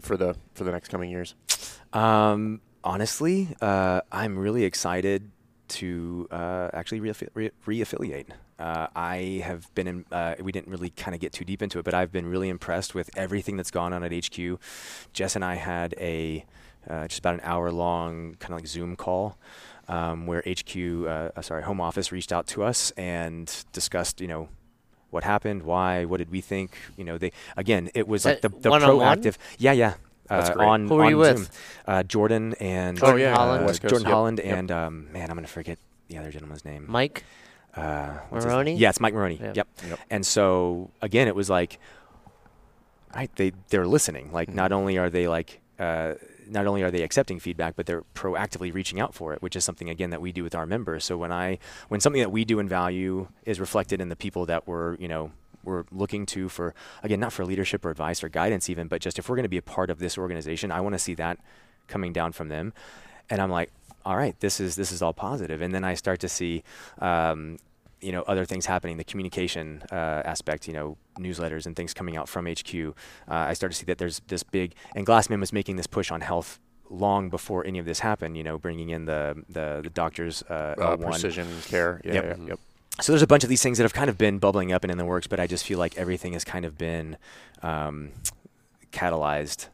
for 0.01 0.17
the 0.17 0.35
for 0.55 0.65
the 0.65 0.73
next 0.73 0.89
coming 0.89 1.11
years? 1.11 1.35
Um, 1.93 2.61
honestly, 2.83 3.57
uh, 3.61 4.01
I'm 4.11 4.37
really 4.37 4.65
excited 4.65 5.31
to 5.69 6.29
uh, 6.31 6.71
actually 6.73 7.01
reaffi- 7.01 7.29
re- 7.35 7.53
reaffiliate. 7.67 8.27
Uh, 8.59 8.87
I 8.95 9.43
have 9.45 9.73
been 9.75 9.87
in, 9.87 10.05
uh, 10.13 10.37
we 10.41 10.53
didn't 10.53 10.71
really 10.71 10.91
kind 10.91 11.15
of 11.15 11.21
get 11.21 11.33
too 11.33 11.45
deep 11.45 11.61
into 11.61 11.79
it, 11.79 11.85
but 11.85 11.95
I've 11.95 12.13
been 12.13 12.27
really 12.27 12.49
impressed 12.49 12.95
with 12.95 13.11
everything 13.17 13.57
that's 13.57 13.71
gone 13.71 13.93
on 13.93 14.05
at 14.05 14.13
HQ. 14.13 14.61
Jess 15.13 15.35
and 15.35 15.45
I 15.45 15.57
had 15.57 15.95
a 15.99 16.45
uh, 16.89 17.09
just 17.09 17.19
about 17.19 17.35
an 17.35 17.41
hour 17.43 17.73
long 17.73 18.37
kind 18.39 18.53
of 18.53 18.59
like 18.59 18.67
Zoom 18.67 18.95
call 18.95 19.39
um, 19.89 20.27
where 20.27 20.43
HQ, 20.47 20.77
uh, 20.77 21.31
uh, 21.37 21.43
sorry, 21.43 21.63
home 21.63 21.81
office 21.81 22.13
reached 22.13 22.33
out 22.33 22.47
to 22.49 22.63
us 22.63 22.91
and 22.93 23.65
discussed, 23.73 24.21
you 24.21 24.29
know, 24.29 24.49
what 25.11 25.25
happened, 25.25 25.63
why, 25.63 26.05
what 26.05 26.19
did 26.19 26.31
we 26.31 26.41
think? 26.41 26.77
You 26.97 27.05
know, 27.05 27.19
they 27.19 27.33
again, 27.57 27.91
it 27.95 28.09
was 28.09 28.25
like 28.25 28.41
the, 28.41 28.49
that 28.49 28.63
the 28.63 28.71
one-on-one? 28.71 29.23
proactive. 29.23 29.37
Yeah, 29.59 29.73
yeah. 29.73 29.95
That's 30.29 30.51
uh, 30.51 30.55
great. 30.55 30.67
on 30.67 30.89
Who 30.89 30.95
were 30.97 31.05
on 31.05 31.11
you 31.11 31.19
with? 31.19 31.51
Uh, 31.87 32.03
Jordan 32.03 32.55
and 32.55 32.99
Jordan 32.99 33.21
yeah, 33.21 33.37
Holland? 33.37 33.65
uh, 33.65 33.67
West 33.67 33.83
Coast, 33.83 33.91
Jordan 33.91 34.07
yep, 34.07 34.15
Holland 34.15 34.41
yep. 34.43 34.59
and 34.59 34.71
um, 34.71 35.13
man, 35.13 35.31
I'm 35.31 35.37
gonna 35.37 35.47
forget 35.47 35.79
the 36.09 36.19
other 36.19 36.31
gentleman's 36.31 36.65
name. 36.65 36.87
Mike, 36.89 37.25
Uh, 37.77 38.19
what's 38.31 38.45
his- 38.45 38.53
Maroney? 38.53 38.77
Yeah, 38.77 38.91
it's 38.91 39.01
Mike 39.01 39.15
Maroney. 39.15 39.39
Yeah. 39.41 39.53
Yep. 39.57 39.69
Yep. 39.89 39.99
And 40.11 40.25
so 40.27 40.91
again, 41.03 41.29
it 41.29 41.35
was 41.35 41.51
like, 41.51 41.79
right? 43.15 43.31
They 43.37 43.53
they're 43.69 43.87
listening. 43.87 44.33
Like, 44.33 44.49
Mm-hmm. 44.49 44.57
not 44.57 44.73
only 44.73 44.99
are 44.99 45.11
they 45.11 45.29
like, 45.29 45.61
uh, 45.79 46.15
not 46.49 46.67
only 46.67 46.83
are 46.83 46.91
they 46.91 47.03
accepting 47.03 47.39
feedback, 47.41 47.75
but 47.77 47.87
they're 47.87 48.05
proactively 48.15 48.73
reaching 48.73 49.01
out 49.01 49.15
for 49.15 49.33
it, 49.33 49.41
which 49.43 49.57
is 49.57 49.65
something 49.65 49.89
again 49.89 50.11
that 50.11 50.21
we 50.21 50.31
do 50.31 50.43
with 50.45 50.55
our 50.55 50.67
members. 50.67 51.05
So 51.05 51.17
when 51.17 51.33
I 51.33 51.59
when 51.89 52.01
something 52.01 52.21
that 52.21 52.31
we 52.31 52.45
do 52.45 52.59
in 52.59 52.69
value 52.69 53.29
is 53.45 53.59
reflected 53.61 54.01
in 54.01 54.09
the 54.09 54.17
people 54.17 54.47
that 54.47 54.67
we're 54.69 54.95
you 54.97 55.09
know 55.09 55.33
we're 55.65 55.85
looking 55.91 56.27
to 56.27 56.49
for 56.51 56.75
again 57.03 57.19
not 57.21 57.33
for 57.33 57.45
leadership 57.47 57.85
or 57.85 57.91
advice 57.91 58.23
or 58.23 58.29
guidance 58.29 58.69
even, 58.69 58.87
but 58.89 59.01
just 59.01 59.19
if 59.19 59.29
we're 59.29 59.37
going 59.37 59.45
to 59.45 59.49
be 59.49 59.57
a 59.57 59.63
part 59.63 59.89
of 59.91 59.99
this 59.99 60.19
organization, 60.19 60.71
I 60.71 60.81
want 60.81 60.95
to 60.95 60.99
see 60.99 61.15
that 61.15 61.39
coming 61.89 62.13
down 62.13 62.33
from 62.33 62.49
them. 62.49 62.73
And 63.31 63.41
I'm 63.41 63.51
like, 63.51 63.71
all 64.05 64.17
right, 64.17 64.39
this 64.41 64.61
is 64.61 64.77
this 64.77 64.93
is 64.93 65.03
all 65.03 65.13
positive. 65.13 65.61
And 65.63 65.75
then 65.75 65.85
I 65.85 65.95
start 65.95 66.21
to 66.21 66.29
see. 66.29 66.63
Um, 66.99 67.59
you 68.01 68.13
know 68.13 68.21
other 68.23 68.45
things 68.45 68.67
happening 68.67 68.99
the 68.99 69.05
communication 69.05 69.83
uh, 69.91 69.95
aspect 70.27 70.69
you 70.69 70.75
know 70.75 70.99
newsletters 71.19 71.65
and 71.65 71.75
things 71.75 71.95
coming 71.95 72.19
out 72.19 72.29
from 72.29 72.45
hq 72.45 72.75
uh, 72.89 72.93
i 73.31 73.55
start 73.55 73.73
to 73.73 73.79
see 73.79 73.87
that 73.87 73.97
there's 73.97 74.21
this 74.29 74.43
big 74.43 74.75
and 74.95 75.07
glassman 75.07 75.41
was 75.41 75.55
making 75.55 75.77
this 75.77 75.87
push 75.87 76.11
on 76.11 76.21
health 76.21 76.61
long 76.91 77.31
before 77.31 77.65
any 77.65 77.79
of 77.79 77.87
this 77.87 78.01
happened 78.01 78.37
you 78.37 78.45
know 78.45 78.59
bringing 78.59 78.91
in 78.91 79.07
the 79.07 79.43
the, 79.49 79.81
the 79.85 79.89
doctors 79.89 80.43
uh, 80.51 80.75
Uh, 80.77 80.97
precision 80.99 81.49
care. 81.63 82.03
Yeah, 82.05 82.13
Yep. 82.15 82.25
yeah, 82.41 82.47
yep. 82.49 82.59
so 83.01 83.11
there's 83.13 83.23
a 83.23 83.27
bunch 83.27 83.43
of 83.43 83.49
these 83.49 83.63
things 83.63 83.79
that 83.79 83.85
have 83.85 83.95
kind 83.95 84.11
of 84.11 84.19
been 84.19 84.39
bubbling 84.39 84.71
up 84.71 84.85
and 84.85 84.91
in 84.91 84.99
the 84.99 85.07
works 85.07 85.27
but 85.27 85.41
i 85.41 85.47
just 85.47 85.65
feel 85.65 85.79
like 85.79 85.97
everything 85.97 86.35
has 86.35 86.45
kind 86.45 86.67
of 86.67 86.77
been 86.77 87.17
um, 87.63 88.11
catalyzed 88.93 89.69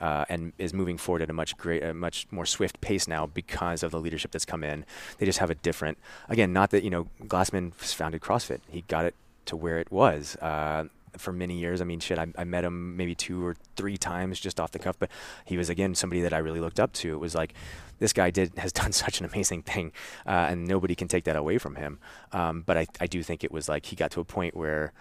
uh, 0.00 0.24
and 0.28 0.52
is 0.58 0.74
moving 0.74 0.98
forward 0.98 1.22
at 1.22 1.30
a 1.30 1.32
much 1.32 1.56
great, 1.56 1.82
a 1.82 1.94
much 1.94 2.26
more 2.30 2.46
swift 2.46 2.80
pace 2.80 3.08
now 3.08 3.26
because 3.26 3.82
of 3.82 3.90
the 3.90 4.00
leadership 4.00 4.30
that's 4.30 4.44
come 4.44 4.62
in. 4.62 4.84
They 5.18 5.26
just 5.26 5.38
have 5.38 5.50
a 5.50 5.54
different, 5.54 5.98
again, 6.28 6.52
not 6.52 6.70
that 6.70 6.82
you 6.82 6.90
know 6.90 7.08
Glassman 7.22 7.74
founded 7.74 8.20
CrossFit. 8.20 8.60
He 8.68 8.82
got 8.82 9.04
it 9.04 9.14
to 9.46 9.56
where 9.56 9.78
it 9.78 9.90
was. 9.90 10.36
Uh, 10.36 10.84
for 11.16 11.32
many 11.32 11.58
years, 11.58 11.80
I 11.80 11.84
mean, 11.84 12.00
shit, 12.00 12.18
I, 12.18 12.26
I 12.36 12.44
met 12.44 12.64
him 12.64 12.96
maybe 12.96 13.14
two 13.14 13.44
or 13.44 13.56
three 13.76 13.96
times 13.96 14.38
just 14.38 14.60
off 14.60 14.72
the 14.72 14.78
cuff, 14.78 14.96
but 14.98 15.10
he 15.44 15.56
was 15.56 15.70
again 15.70 15.94
somebody 15.94 16.20
that 16.22 16.32
I 16.32 16.38
really 16.38 16.60
looked 16.60 16.80
up 16.80 16.92
to. 16.94 17.12
It 17.12 17.18
was 17.18 17.34
like, 17.34 17.54
this 17.98 18.12
guy 18.12 18.30
did 18.30 18.52
has 18.58 18.72
done 18.72 18.92
such 19.04 19.20
an 19.20 19.26
amazing 19.26 19.62
thing, 19.62 19.92
uh, 20.26 20.48
and 20.50 20.66
nobody 20.66 20.94
can 20.94 21.08
take 21.08 21.24
that 21.24 21.36
away 21.36 21.58
from 21.58 21.76
him. 21.76 21.98
Um, 22.32 22.62
but 22.66 22.76
I, 22.76 22.86
I 23.00 23.06
do 23.06 23.22
think 23.22 23.44
it 23.44 23.52
was 23.52 23.68
like 23.68 23.86
he 23.86 23.96
got 23.96 24.10
to 24.12 24.20
a 24.20 24.24
point 24.24 24.56
where 24.56 24.92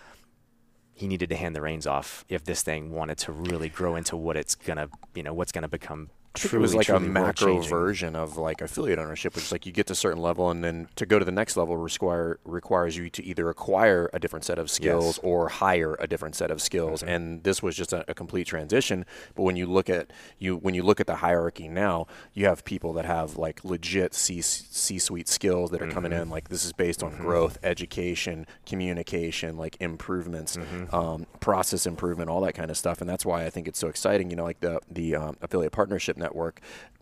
he 0.96 1.08
needed 1.08 1.30
to 1.30 1.36
hand 1.36 1.56
the 1.56 1.62
reins 1.62 1.86
off 1.86 2.26
if 2.30 2.44
this 2.46 2.64
thing 2.64 2.92
wanted 2.92 3.18
to 3.20 3.32
really 3.32 3.70
grow 3.70 3.96
into 3.96 4.16
what 4.16 4.38
it's 4.38 4.56
gonna, 4.56 4.90
you 5.14 5.22
know, 5.22 5.34
what's 5.34 5.52
gonna 5.52 5.68
become 5.68 6.10
Think 6.38 6.54
it 6.54 6.58
was 6.60 6.76
like 6.76 6.90
a 6.90 7.00
macro 7.00 7.60
version 7.62 8.16
of 8.16 8.38
like 8.38 8.62
affiliate 8.62 9.00
ownership, 9.00 9.36
which 9.36 9.46
is 9.46 9.52
like 9.52 9.66
you 9.66 9.72
get 9.72 9.88
to 9.88 9.94
a 9.94 9.96
certain 9.96 10.22
level, 10.22 10.50
and 10.50 10.64
then 10.64 10.88
to 10.96 11.06
go 11.06 11.20
to 11.20 11.26
the 11.26 11.32
next 11.32 11.58
level 11.58 11.78
require 11.78 12.40
requires 12.46 12.98
you 12.98 13.10
to 13.10 13.24
either 13.24 13.50
acquire 13.50 14.10
a 14.14 14.20
different 14.20 14.46
set 14.46 14.60
of 14.60 14.70
skills 14.70 15.18
Yes. 15.18 15.20
or 15.24 15.50
hire 15.50 15.96
a 16.00 16.08
different 16.08 16.36
set 16.36 16.52
of 16.52 16.62
skills. 16.62 17.02
And 17.04 17.44
this 17.44 17.62
was 17.64 17.76
just 17.76 17.94
a, 17.94 18.10
a 18.10 18.14
complete 18.14 18.48
transition. 18.48 19.06
But 19.36 19.44
when 19.44 19.56
you 19.56 19.66
look 19.66 19.90
at 19.90 20.12
you 20.40 20.58
when 20.58 20.74
you 20.74 20.84
look 20.84 21.00
at 21.00 21.08
the 21.08 21.16
hierarchy 21.18 21.68
now, 21.68 22.08
you 22.34 22.46
have 22.46 22.64
people 22.66 22.94
that 22.94 23.06
have 23.06 23.38
like 23.38 23.64
legit 23.64 24.14
C 24.14 24.42
C 24.42 25.00
suite 25.00 25.28
skills 25.28 25.72
that 25.72 25.82
are 25.82 25.90
coming 25.90 26.14
in. 26.14 26.30
Like 26.30 26.50
this 26.50 26.66
is 26.66 26.74
based 26.74 27.04
on 27.04 27.16
growth, 27.18 27.58
education, 27.64 28.46
communication, 28.66 29.58
like 29.58 29.78
improvements, 29.80 30.58
um, 30.92 31.26
process 31.40 31.86
improvement, 31.86 32.30
all 32.30 32.42
that 32.42 32.54
kind 32.54 32.70
of 32.72 32.78
stuff. 32.78 33.02
And 33.02 33.10
that's 33.10 33.26
why 33.26 33.46
I 33.46 33.50
think 33.50 33.68
it's 33.68 33.80
so 33.80 33.88
exciting. 33.88 34.30
You 34.30 34.36
know, 34.36 34.44
like 34.44 34.60
the 34.60 34.80
the 34.90 35.16
um, 35.16 35.38
affiliate 35.42 35.72
partnership 35.72 36.18
network. 36.26 36.60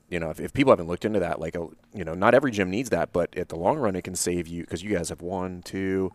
You 0.10 0.20
know, 0.20 0.30
if, 0.30 0.40
if 0.40 0.54
people 0.54 0.72
haven't 0.72 0.88
looked 0.88 1.06
into 1.06 1.20
that, 1.20 1.40
like, 1.40 1.56
a, 1.56 1.68
you 1.94 2.04
know, 2.04 2.14
not 2.14 2.36
every 2.36 2.52
gym 2.52 2.70
needs 2.70 2.90
that, 2.92 3.12
but 3.12 3.36
at 3.36 3.50
the 3.50 3.56
long 3.56 3.78
run, 3.78 3.96
it 3.96 4.04
can 4.04 4.16
save 4.16 4.48
you 4.48 4.62
because 4.64 4.84
you 4.84 4.96
guys 4.96 5.10
have 5.10 5.22
one, 5.22 5.62
two. 5.64 6.12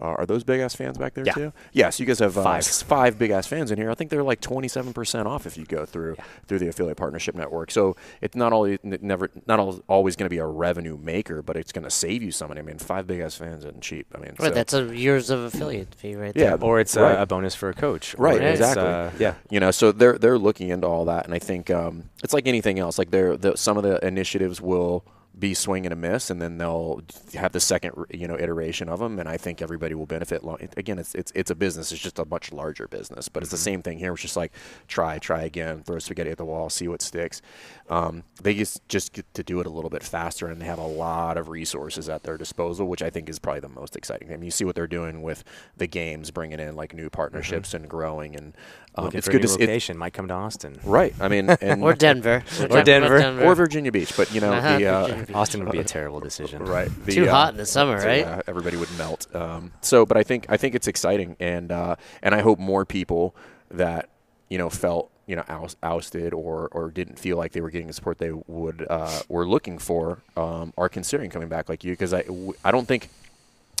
Uh, 0.00 0.06
are 0.06 0.26
those 0.26 0.42
big 0.42 0.60
ass 0.60 0.74
fans 0.74 0.98
back 0.98 1.14
there 1.14 1.24
Yeah. 1.24 1.32
too? 1.34 1.52
Yeah, 1.72 1.90
so 1.90 2.02
you 2.02 2.06
guys 2.06 2.18
have 2.18 2.36
uh, 2.36 2.42
Five. 2.42 2.66
five 2.66 3.16
big 3.18 3.30
ass 3.30 3.46
fans 3.46 3.70
in 3.70 3.78
here. 3.78 3.90
I 3.90 3.94
think 3.94 4.10
they're 4.10 4.24
like 4.24 4.40
twenty 4.40 4.66
seven 4.66 4.92
percent 4.92 5.28
off 5.28 5.46
if 5.46 5.56
you 5.56 5.64
go 5.64 5.86
through 5.86 6.16
through 6.48 6.58
the 6.58 6.66
affiliate 6.68 6.96
partnership 6.96 7.36
network. 7.36 7.70
So 7.70 7.94
it's 8.20 8.34
not 8.34 8.52
always 8.52 8.78
never 8.82 9.30
not 9.46 9.60
al- 9.60 9.82
always 9.88 10.16
going 10.16 10.26
to 10.26 10.30
be 10.30 10.38
a 10.38 10.46
revenue 10.46 10.96
maker, 10.96 11.42
but 11.42 11.56
it's 11.56 11.70
going 11.70 11.84
to 11.84 11.90
save 11.90 12.22
you 12.24 12.32
some 12.32 12.48
money. 12.48 12.60
I 12.60 12.64
mean, 12.64 12.78
five 12.78 13.06
big 13.06 13.20
ass 13.20 13.36
fans 13.36 13.64
isn't 13.64 13.82
cheap. 13.82 14.08
I 14.14 14.18
mean, 14.18 14.30
Right, 14.38 14.48
so- 14.48 14.54
that's 14.54 14.74
a 14.74 14.96
years 14.96 15.30
of 15.30 15.40
affiliate 15.40 15.94
fee 15.94 16.16
right 16.16 16.32
yeah, 16.34 16.56
there. 16.56 16.62
Or 16.64 16.80
it's 16.80 16.96
Right. 16.96 17.12
a, 17.12 17.22
a 17.22 17.26
bonus 17.26 17.54
for 17.54 17.68
a 17.68 17.74
coach. 17.74 18.16
Right, 18.18 18.40
Or 18.40 18.44
it's, 18.48 18.60
exactly. 18.60 18.84
uh, 18.84 19.10
yeah. 19.20 19.34
you 19.50 19.60
know 19.60 19.70
so 19.70 19.92
they're 19.92 20.18
they're 20.18 20.38
looking 20.38 20.70
into 20.70 20.86
all 20.88 21.04
that 21.04 21.24
and 21.24 21.34
i 21.34 21.38
think 21.38 21.70
um, 21.70 22.10
it's 22.24 22.32
like 22.34 22.46
anything 22.48 22.78
else 22.78 22.98
like 22.98 23.10
they're 23.10 23.36
the, 23.36 23.56
some 23.56 23.76
of 23.76 23.82
the 23.84 24.04
initiatives 24.04 24.60
will 24.60 25.04
be 25.36 25.52
swing 25.52 25.84
and 25.84 25.92
a 25.92 25.96
miss 25.96 26.30
and 26.30 26.40
then 26.40 26.58
they'll 26.58 27.02
have 27.34 27.52
the 27.52 27.60
second 27.60 27.92
you 28.10 28.28
know 28.28 28.38
iteration 28.38 28.88
of 28.88 29.00
them 29.00 29.18
and 29.18 29.28
i 29.28 29.36
think 29.36 29.60
everybody 29.60 29.94
will 29.94 30.06
benefit 30.06 30.44
long, 30.44 30.56
again 30.76 30.98
it's, 30.98 31.14
it's 31.14 31.32
it's 31.34 31.50
a 31.50 31.54
business 31.54 31.90
it's 31.90 32.00
just 32.00 32.18
a 32.18 32.24
much 32.26 32.52
larger 32.52 32.86
business 32.86 33.28
but 33.28 33.42
it's 33.42 33.50
the 33.50 33.56
mm-hmm. 33.56 33.64
same 33.64 33.82
thing 33.82 33.98
here 33.98 34.12
it's 34.12 34.22
just 34.22 34.36
like 34.36 34.52
try 34.86 35.18
try 35.18 35.42
again 35.42 35.82
throw 35.82 35.98
spaghetti 35.98 36.30
at 36.30 36.38
the 36.38 36.44
wall 36.44 36.70
see 36.70 36.86
what 36.86 37.02
sticks 37.02 37.42
um, 37.90 38.22
they 38.42 38.54
just 38.54 38.86
just 38.88 39.12
get 39.12 39.26
to 39.34 39.42
do 39.42 39.60
it 39.60 39.66
a 39.66 39.70
little 39.70 39.90
bit 39.90 40.02
faster 40.02 40.46
and 40.48 40.60
they 40.60 40.64
have 40.66 40.78
a 40.78 40.86
lot 40.86 41.36
of 41.36 41.48
resources 41.50 42.08
at 42.08 42.22
their 42.22 42.38
disposal 42.38 42.86
which 42.88 43.02
i 43.02 43.10
think 43.10 43.28
is 43.28 43.38
probably 43.38 43.60
the 43.60 43.68
most 43.68 43.94
exciting 43.94 44.26
thing 44.28 44.34
I 44.34 44.38
mean, 44.38 44.46
you 44.46 44.50
see 44.50 44.64
what 44.64 44.74
they're 44.74 44.86
doing 44.86 45.20
with 45.22 45.44
the 45.76 45.86
games 45.86 46.30
bringing 46.30 46.60
in 46.60 46.76
like 46.76 46.94
new 46.94 47.10
partnerships 47.10 47.74
and 47.74 47.86
growing 47.88 48.36
and 48.36 48.56
um, 48.96 49.10
it's 49.12 49.26
good 49.28 49.36
a 49.36 49.38
to 49.40 49.42
new 49.44 49.48
see 49.48 49.54
it- 49.56 49.68
location. 49.68 49.98
Might 49.98 50.12
come 50.12 50.28
to 50.28 50.34
Austin. 50.34 50.78
Right. 50.84 51.12
I 51.20 51.26
mean, 51.26 51.50
and 51.60 51.82
Or 51.82 51.94
Denver. 51.94 52.44
Or 52.60 52.68
talking 52.68 52.84
Denver. 52.84 53.42
or 53.44 53.54
Virginia 53.56 53.90
Beach, 53.90 54.16
but 54.16 54.32
you 54.32 54.40
know 54.40 54.52
Uh-huh, 54.52 54.78
the 54.78 54.86
uh, 54.86 55.24
Austin 55.34 55.64
would 55.64 55.72
be 55.72 55.80
a 55.80 55.84
terrible 55.84 56.20
decision. 56.20 56.62
right 56.64 56.88
the, 57.04 57.12
Too 57.12 57.26
uh, 57.26 57.30
hot 57.32 57.50
in 57.54 57.56
the 57.58 57.66
summer, 57.66 58.00
so, 58.00 58.06
right? 58.06 58.20
yeah, 58.20 58.40
everybody 58.46 58.76
would 58.76 58.96
melt. 58.96 59.26
Um, 59.34 59.72
so, 59.80 60.06
but 60.06 60.16
I 60.16 60.22
think 60.22 60.46
I 60.48 60.56
think 60.56 60.74
it's 60.76 60.86
exciting, 60.86 61.36
and 61.40 61.72
uh, 61.72 61.96
and 62.22 62.34
I 62.36 62.40
hope 62.40 62.58
more 62.60 62.84
people 62.86 63.34
that 63.72 64.08
you 64.48 64.58
know 64.58 64.70
felt 64.70 65.10
you 65.26 65.36
know 65.36 65.44
oust, 65.48 65.76
ousted 65.82 66.32
or 66.32 66.68
or 66.72 66.90
didn't 66.90 67.18
feel 67.18 67.36
like 67.36 67.52
they 67.52 67.60
were 67.60 67.70
getting 67.70 67.86
the 67.86 67.92
support 67.92 68.18
they 68.18 68.32
would 68.32 68.86
uh, 68.90 69.20
were 69.28 69.46
looking 69.46 69.78
for 69.78 70.22
um, 70.36 70.72
are 70.76 70.88
considering 70.88 71.30
coming 71.30 71.48
back 71.48 71.68
like 71.68 71.84
you 71.84 71.92
because 71.92 72.12
I 72.12 72.22
w- 72.22 72.54
I 72.64 72.70
don't 72.70 72.86
think. 72.86 73.08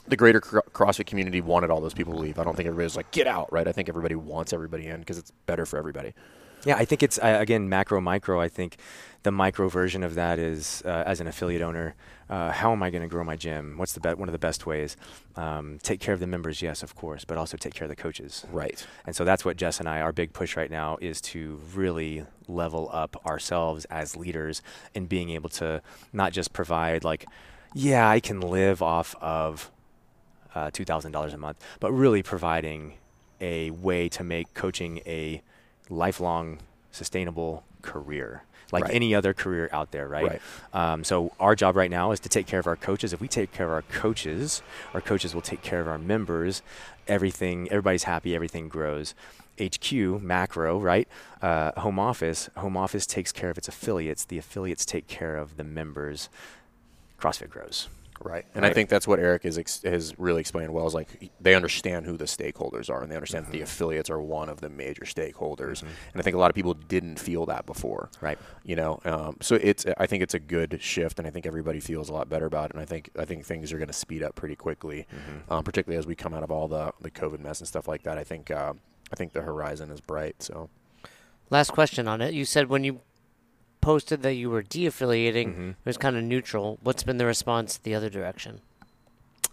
The 0.06 0.18
greater 0.18 0.38
cro- 0.38 0.60
CrossFit 0.74 1.06
community 1.06 1.40
wanted 1.40 1.70
all 1.70 1.80
those 1.80 1.94
people 1.94 2.12
to 2.12 2.18
leave. 2.18 2.38
I 2.38 2.44
don't 2.44 2.54
think 2.54 2.66
everybody 2.66 2.84
was 2.84 2.94
like, 2.94 3.10
"Get 3.10 3.26
out!" 3.26 3.50
Right? 3.50 3.66
I 3.66 3.72
think 3.72 3.88
everybody 3.88 4.14
wants 4.14 4.52
everybody 4.52 4.86
in 4.86 5.00
because 5.00 5.16
it's 5.16 5.30
better 5.46 5.64
for 5.64 5.78
everybody. 5.78 6.12
Yeah, 6.66 6.76
I 6.76 6.84
think 6.84 7.02
it's 7.02 7.16
uh, 7.18 7.38
again 7.40 7.70
macro 7.70 8.02
micro. 8.02 8.38
I 8.38 8.48
think 8.50 8.76
the 9.22 9.32
micro 9.32 9.70
version 9.70 10.02
of 10.02 10.14
that 10.14 10.38
is 10.38 10.82
uh, 10.84 11.04
as 11.06 11.22
an 11.22 11.26
affiliate 11.26 11.62
owner, 11.62 11.94
uh, 12.28 12.50
how 12.52 12.72
am 12.72 12.82
I 12.82 12.90
going 12.90 13.02
to 13.02 13.08
grow 13.08 13.24
my 13.24 13.36
gym? 13.36 13.74
What's 13.76 13.92
the 13.92 14.00
be- 14.00 14.14
one 14.14 14.28
of 14.28 14.32
the 14.32 14.38
best 14.38 14.66
ways? 14.66 14.96
Um, 15.36 15.78
take 15.82 16.00
care 16.00 16.14
of 16.14 16.20
the 16.20 16.26
members, 16.26 16.62
yes, 16.62 16.82
of 16.82 16.94
course, 16.94 17.24
but 17.24 17.36
also 17.36 17.56
take 17.56 17.74
care 17.74 17.84
of 17.84 17.90
the 17.90 17.96
coaches. 17.96 18.46
Right. 18.50 18.86
And 19.06 19.14
so 19.14 19.24
that's 19.24 19.44
what 19.44 19.56
Jess 19.56 19.80
and 19.80 19.88
I, 19.88 20.00
our 20.00 20.12
big 20.12 20.32
push 20.32 20.56
right 20.56 20.70
now 20.70 20.96
is 21.00 21.20
to 21.22 21.60
really 21.74 22.24
level 22.48 22.88
up 22.92 23.16
ourselves 23.26 23.84
as 23.86 24.16
leaders 24.16 24.62
in 24.94 25.06
being 25.06 25.30
able 25.30 25.50
to 25.50 25.82
not 26.12 26.32
just 26.32 26.52
provide 26.52 27.04
like, 27.04 27.26
yeah, 27.74 28.08
I 28.08 28.20
can 28.20 28.40
live 28.40 28.82
off 28.82 29.14
of 29.20 29.70
uh, 30.54 30.70
$2,000 30.70 31.34
a 31.34 31.36
month, 31.36 31.62
but 31.80 31.92
really 31.92 32.22
providing 32.22 32.94
a 33.40 33.70
way 33.70 34.08
to 34.08 34.24
make 34.24 34.54
coaching 34.54 35.00
a 35.04 35.42
lifelong 35.90 36.60
sustainable 36.92 37.64
career 37.82 38.44
like 38.74 38.84
Right. 38.84 38.94
any 38.94 39.14
other 39.14 39.32
career 39.32 39.70
out 39.72 39.90
there, 39.92 40.06
right? 40.06 40.24
Right. 40.32 40.42
Um, 40.74 41.04
so 41.04 41.32
our 41.40 41.54
job 41.54 41.76
right 41.76 41.90
now 41.90 42.12
is 42.12 42.20
to 42.20 42.28
take 42.28 42.46
care 42.46 42.60
of 42.60 42.66
our 42.66 42.76
coaches. 42.76 43.12
If 43.14 43.20
we 43.20 43.28
take 43.28 43.52
care 43.52 43.66
of 43.66 43.72
our 43.72 43.82
coaches, 43.82 44.60
our 44.92 45.00
coaches 45.00 45.34
will 45.34 45.40
take 45.42 45.62
care 45.62 45.80
of 45.80 45.88
our 45.88 45.98
members. 45.98 46.60
Everything, 47.08 47.68
everybody's 47.70 48.02
happy. 48.04 48.34
Everything 48.34 48.68
grows. 48.68 49.14
HQ 49.60 49.92
macro, 50.20 50.78
right? 50.78 51.06
Uh, 51.40 51.70
home 51.80 51.98
office. 51.98 52.50
Home 52.56 52.76
office 52.76 53.06
takes 53.06 53.30
care 53.32 53.50
of 53.50 53.56
its 53.56 53.68
affiliates. 53.68 54.24
The 54.24 54.38
affiliates 54.38 54.84
take 54.84 55.06
care 55.06 55.36
of 55.36 55.56
the 55.56 55.64
members. 55.64 56.28
CrossFit 57.20 57.50
grows. 57.50 57.88
Right. 58.24 58.46
And 58.54 58.64
I 58.64 58.72
think 58.72 58.88
that's 58.88 59.06
what 59.06 59.18
Eric 59.18 59.44
is 59.44 59.58
ex- 59.58 59.82
has 59.82 60.18
really 60.18 60.40
explained 60.40 60.72
well 60.72 60.86
is 60.86 60.94
like 60.94 61.30
they 61.40 61.54
understand 61.54 62.06
who 62.06 62.16
the 62.16 62.24
stakeholders 62.24 62.88
are 62.88 63.02
and 63.02 63.12
they 63.12 63.16
understand 63.16 63.46
that 63.46 63.52
the 63.52 63.60
affiliates 63.60 64.08
are 64.08 64.20
one 64.20 64.48
of 64.48 64.60
the 64.60 64.70
major 64.70 65.04
stakeholders. 65.04 65.82
And 65.82 65.92
I 66.16 66.22
think 66.22 66.34
a 66.34 66.38
lot 66.38 66.50
of 66.50 66.54
people 66.54 66.74
didn't 66.74 67.20
feel 67.20 67.46
that 67.46 67.66
before. 67.66 68.08
Right. 68.20 68.38
You 68.64 68.76
know, 68.76 69.00
um, 69.04 69.36
so 69.40 69.56
it's 69.56 69.84
I 69.98 70.06
think 70.06 70.22
it's 70.22 70.34
a 70.34 70.40
good 70.40 70.78
shift 70.80 71.18
and 71.18 71.28
I 71.28 71.30
think 71.30 71.46
everybody 71.46 71.80
feels 71.80 72.08
a 72.08 72.14
lot 72.14 72.28
better 72.28 72.46
about 72.46 72.70
it 72.70 72.72
and 72.72 72.80
I 72.80 72.86
think 72.86 73.10
I 73.18 73.26
think 73.26 73.44
things 73.44 73.72
are 73.72 73.78
going 73.78 73.88
to 73.88 73.94
speed 73.94 74.22
up 74.22 74.34
pretty 74.34 74.56
quickly, 74.56 75.06
um, 75.50 75.62
particularly 75.62 75.98
as 75.98 76.06
we 76.06 76.14
come 76.14 76.32
out 76.32 76.42
of 76.42 76.50
all 76.50 76.66
the 76.66 76.92
the 77.00 77.10
COVID 77.10 77.40
mess 77.40 77.60
and 77.60 77.68
stuff 77.68 77.86
like 77.86 78.04
that. 78.04 78.16
I 78.16 78.24
think 78.24 78.50
uh, 78.50 78.72
I 79.12 79.16
think 79.16 79.34
the 79.34 79.42
horizon 79.42 79.90
is 79.90 80.00
bright. 80.00 80.42
So 80.42 80.70
Last 81.50 81.70
question 81.70 82.08
on 82.08 82.20
it. 82.20 82.34
You 82.34 82.44
said 82.44 82.68
when 82.68 82.84
you 82.84 83.00
posted 83.84 84.22
that 84.22 84.34
you 84.34 84.48
were 84.50 84.62
de-affiliating, 84.62 85.48
Mhm. 85.54 85.70
it 85.70 85.76
was 85.86 85.96
kind 85.98 86.16
of 86.16 86.22
neutral. 86.24 86.78
What's 86.82 87.02
been 87.02 87.18
the 87.18 87.26
response 87.26 87.76
the 87.76 87.94
other 87.94 88.08
direction? 88.10 88.60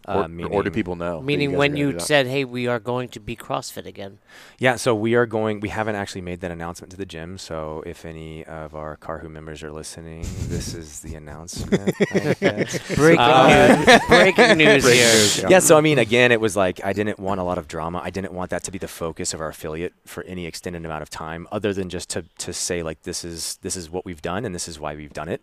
Or, 0.08 0.24
Uh, 0.24 0.48
or 0.50 0.64
do 0.64 0.72
people 0.72 0.96
know? 0.96 1.22
Meaning 1.22 1.50
guys 1.52 1.56
are 1.56 1.60
when 1.60 1.76
you 1.76 2.00
said, 2.00 2.28
"Hey, 2.28 2.44
we 2.44 2.68
are 2.68 2.80
going 2.80 3.10
to 3.10 3.20
be 3.20 3.36
CrossFit 3.36 3.86
again." 3.86 4.20
Yeah, 4.60 4.76
so 4.76 4.96
we 4.96 5.16
are 5.16 5.26
going. 5.26 5.60
We 5.60 5.70
haven't 5.70 5.96
actually 5.96 6.22
made 6.22 6.42
that 6.42 6.52
announcement 6.52 6.92
to 6.92 6.98
the 6.98 7.06
gym. 7.06 7.38
So 7.38 7.84
if 7.86 8.04
any 8.06 8.44
of 8.46 8.74
our 8.76 8.98
Carhu 8.98 9.30
members 9.30 9.62
are 9.64 9.72
listening, 9.72 10.26
this 10.48 10.74
is 10.74 11.02
the 11.02 11.16
announcement. 11.22 11.94
Breaking 12.96 13.20
Uh, 13.20 13.84
news! 13.86 14.00
Breaking 14.08 14.58
news 14.58 14.84
Breaking 14.84 15.00
here. 15.00 15.14
news, 15.14 15.46
yeah. 15.50 15.60
so 15.60 15.78
I 15.78 15.82
mean, 15.82 16.00
again, 16.00 16.32
it 16.32 16.42
was 16.42 16.56
like 16.56 16.84
I 16.84 16.94
didn't 16.94 17.20
want 17.20 17.40
a 17.40 17.44
lot 17.44 17.58
of 17.58 17.68
drama. 17.68 18.02
I 18.04 18.10
didn't 18.10 18.34
want 18.34 18.50
that 18.52 18.64
to 18.64 18.72
be 18.72 18.78
the 18.78 18.88
focus 18.88 19.34
of 19.34 19.42
our 19.42 19.50
affiliate 19.50 19.94
for 20.06 20.24
any 20.24 20.46
extended 20.46 20.84
amount 20.86 21.04
of 21.04 21.10
time, 21.10 21.48
other 21.52 21.74
than 21.74 21.90
just 21.90 22.10
to 22.12 22.26
to 22.40 22.54
say 22.54 22.82
like 22.84 23.04
this 23.04 23.24
is 23.24 23.58
this 23.62 23.76
is 23.76 23.90
what 23.90 24.06
we've 24.06 24.22
done 24.22 24.46
and 24.46 24.54
this 24.56 24.68
is 24.68 24.80
why 24.80 24.96
we've 24.96 25.14
done 25.14 25.30
it. 25.30 25.42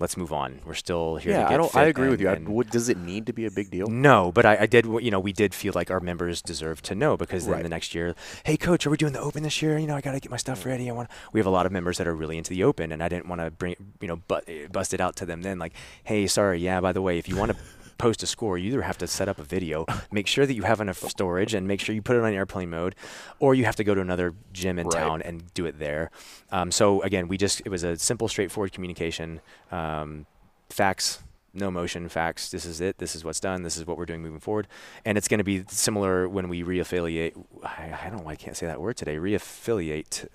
Let's 0.00 0.16
move 0.16 0.32
on. 0.32 0.60
We're 0.66 0.74
still 0.74 1.16
here. 1.16 1.32
to 1.32 1.38
Yeah, 1.38 1.44
get 1.44 1.52
I 1.52 1.56
don't. 1.56 1.76
I 1.76 1.84
agree 1.84 2.08
with 2.08 2.20
you. 2.20 2.28
I, 2.28 2.32
and- 2.32 2.48
would, 2.48 2.70
does 2.70 2.88
it 2.88 2.96
need 2.98 3.26
to 3.26 3.32
be 3.32 3.46
a 3.46 3.50
big 3.50 3.70
deal? 3.70 3.86
no, 3.86 4.32
but 4.32 4.44
I, 4.44 4.62
I 4.62 4.66
did. 4.66 4.86
You 4.86 5.10
know, 5.12 5.20
we 5.20 5.32
did 5.32 5.54
feel 5.54 5.72
like 5.74 5.88
our 5.90 6.00
members 6.00 6.42
deserve 6.42 6.82
to 6.82 6.96
know 6.96 7.16
because 7.16 7.44
then 7.44 7.54
Right. 7.54 7.62
the 7.62 7.68
next 7.68 7.94
year, 7.94 8.16
hey 8.44 8.56
coach, 8.56 8.86
are 8.86 8.90
we 8.90 8.96
doing 8.96 9.12
the 9.12 9.20
open 9.20 9.44
this 9.44 9.62
year? 9.62 9.78
You 9.78 9.86
know, 9.86 9.94
I 9.94 10.00
got 10.00 10.12
to 10.12 10.20
get 10.20 10.30
my 10.30 10.36
stuff 10.36 10.62
mm. 10.64 10.66
ready. 10.66 10.90
I 10.90 10.92
want. 10.92 11.10
We 11.32 11.38
have 11.38 11.46
a 11.46 11.50
lot 11.50 11.64
of 11.64 11.70
members 11.70 11.98
that 11.98 12.08
are 12.08 12.14
really 12.14 12.36
into 12.36 12.50
the 12.50 12.64
open, 12.64 12.90
and 12.90 13.02
I 13.04 13.08
didn't 13.08 13.28
want 13.28 13.40
to 13.40 13.52
bring, 13.52 13.76
you 14.00 14.08
know, 14.08 14.20
but 14.26 14.44
eh, 14.48 14.66
bust 14.70 14.94
it 14.94 15.00
out 15.00 15.14
to 15.16 15.26
them. 15.26 15.42
Then 15.42 15.58
like, 15.60 15.74
hey, 16.02 16.26
sorry, 16.26 16.58
yeah. 16.58 16.80
By 16.80 16.92
the 16.92 17.00
way, 17.02 17.18
if 17.18 17.28
you 17.28 17.36
want 17.36 17.52
to 17.52 17.56
post 17.98 18.22
a 18.22 18.26
score, 18.26 18.58
you 18.58 18.68
either 18.68 18.82
have 18.82 18.98
to 18.98 19.06
set 19.06 19.28
up 19.28 19.38
a 19.38 19.42
video, 19.42 19.86
make 20.12 20.26
sure 20.26 20.46
that 20.46 20.54
you 20.54 20.62
have 20.62 20.80
enough 20.80 20.98
storage, 20.98 21.54
and 21.54 21.66
make 21.66 21.80
sure 21.80 21.94
you 21.94 22.02
put 22.02 22.16
it 22.16 22.22
on 22.22 22.32
airplane 22.32 22.70
mode, 22.70 22.94
or 23.38 23.54
you 23.54 23.64
have 23.64 23.76
to 23.76 23.84
go 23.84 23.94
to 23.94 24.00
another 24.00 24.34
gym 24.52 24.78
in 24.78 24.86
Right. 24.86 24.98
town 25.00 25.22
and 25.22 25.52
do 25.54 25.66
it 25.66 25.78
there. 25.78 26.10
Um, 26.50 26.70
so 26.70 27.02
again, 27.02 27.28
we 27.28 27.36
just 27.36 27.60
it 27.64 27.68
was 27.68 27.82
a 27.84 27.96
simple, 27.96 28.28
straightforward 28.28 28.72
communication. 28.72 29.40
Um, 29.72 30.26
facts 30.70 31.22
no 31.56 31.70
motion 31.70 32.08
facts 32.08 32.50
this 32.50 32.64
is 32.64 32.80
it 32.80 32.98
this 32.98 33.14
is 33.14 33.22
what's 33.22 33.38
done 33.38 33.62
this 33.62 33.76
is 33.76 33.86
what 33.86 33.96
we're 33.96 34.06
doing 34.06 34.20
moving 34.20 34.40
forward 34.40 34.66
and 35.04 35.16
it's 35.16 35.28
going 35.28 35.38
to 35.38 35.44
be 35.44 35.62
similar 35.68 36.28
when 36.28 36.48
we 36.48 36.64
reaffiliate 36.64 37.32
I, 37.62 37.96
I 38.02 38.08
don't 38.08 38.18
know 38.18 38.24
why 38.24 38.32
i 38.32 38.34
can't 38.34 38.56
say 38.56 38.66
that 38.66 38.80
word 38.80 38.96
today 38.96 39.16
reaffiliate 39.18 40.26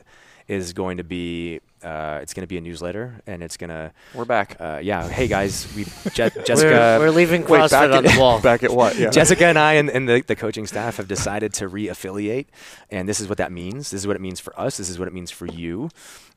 is 0.50 0.74
going 0.74 0.97
to 0.97 1.04
be 1.04 1.62
uh, 1.84 2.20
it's 2.22 2.34
going 2.34 2.41
to 2.41 2.47
be 2.47 2.58
a 2.58 2.62
newsletter 2.62 3.22
and 3.26 3.41
it's 3.41 3.56
going 3.56 3.70
to 3.70 3.91
We're 4.14 4.26
back. 4.26 4.58
uh, 4.60 4.80
yeah 4.84 5.08
hey 5.08 5.28
guys 5.28 5.74
we 5.76 5.86
Je- 6.14 6.30
We're, 6.36 6.43
jessica 6.43 6.97
we're 7.00 7.12
leaving 7.12 7.43
CrossFit 7.43 7.70
back 7.70 7.91
on 7.91 8.06
at, 8.06 8.12
the 8.14 8.20
wall. 8.20 8.41
Back 8.50 8.64
at 8.64 8.72
what? 8.72 8.97
Yeah. 8.97 9.12
Jessica 9.12 9.45
and 9.52 9.58
I 9.58 9.74
and, 9.76 9.89
and 9.89 10.10
the, 10.10 10.22
the 10.22 10.36
coaching 10.36 10.66
staff 10.68 10.97
have 10.97 11.08
decided 11.08 11.54
to 11.56 11.68
re-affiliate, 11.68 12.47
and 12.89 13.08
this 13.08 13.20
is 13.22 13.30
what 13.30 13.38
that 13.38 13.52
means. 13.52 13.91
This 13.91 14.02
is 14.02 14.08
what 14.08 14.16
it 14.16 14.22
means 14.22 14.39
for 14.39 14.60
us. 14.60 14.78
This 14.78 14.89
is 14.89 14.97
what 15.00 15.08
it 15.08 15.14
means 15.14 15.32
for 15.32 15.45
you. 15.45 15.89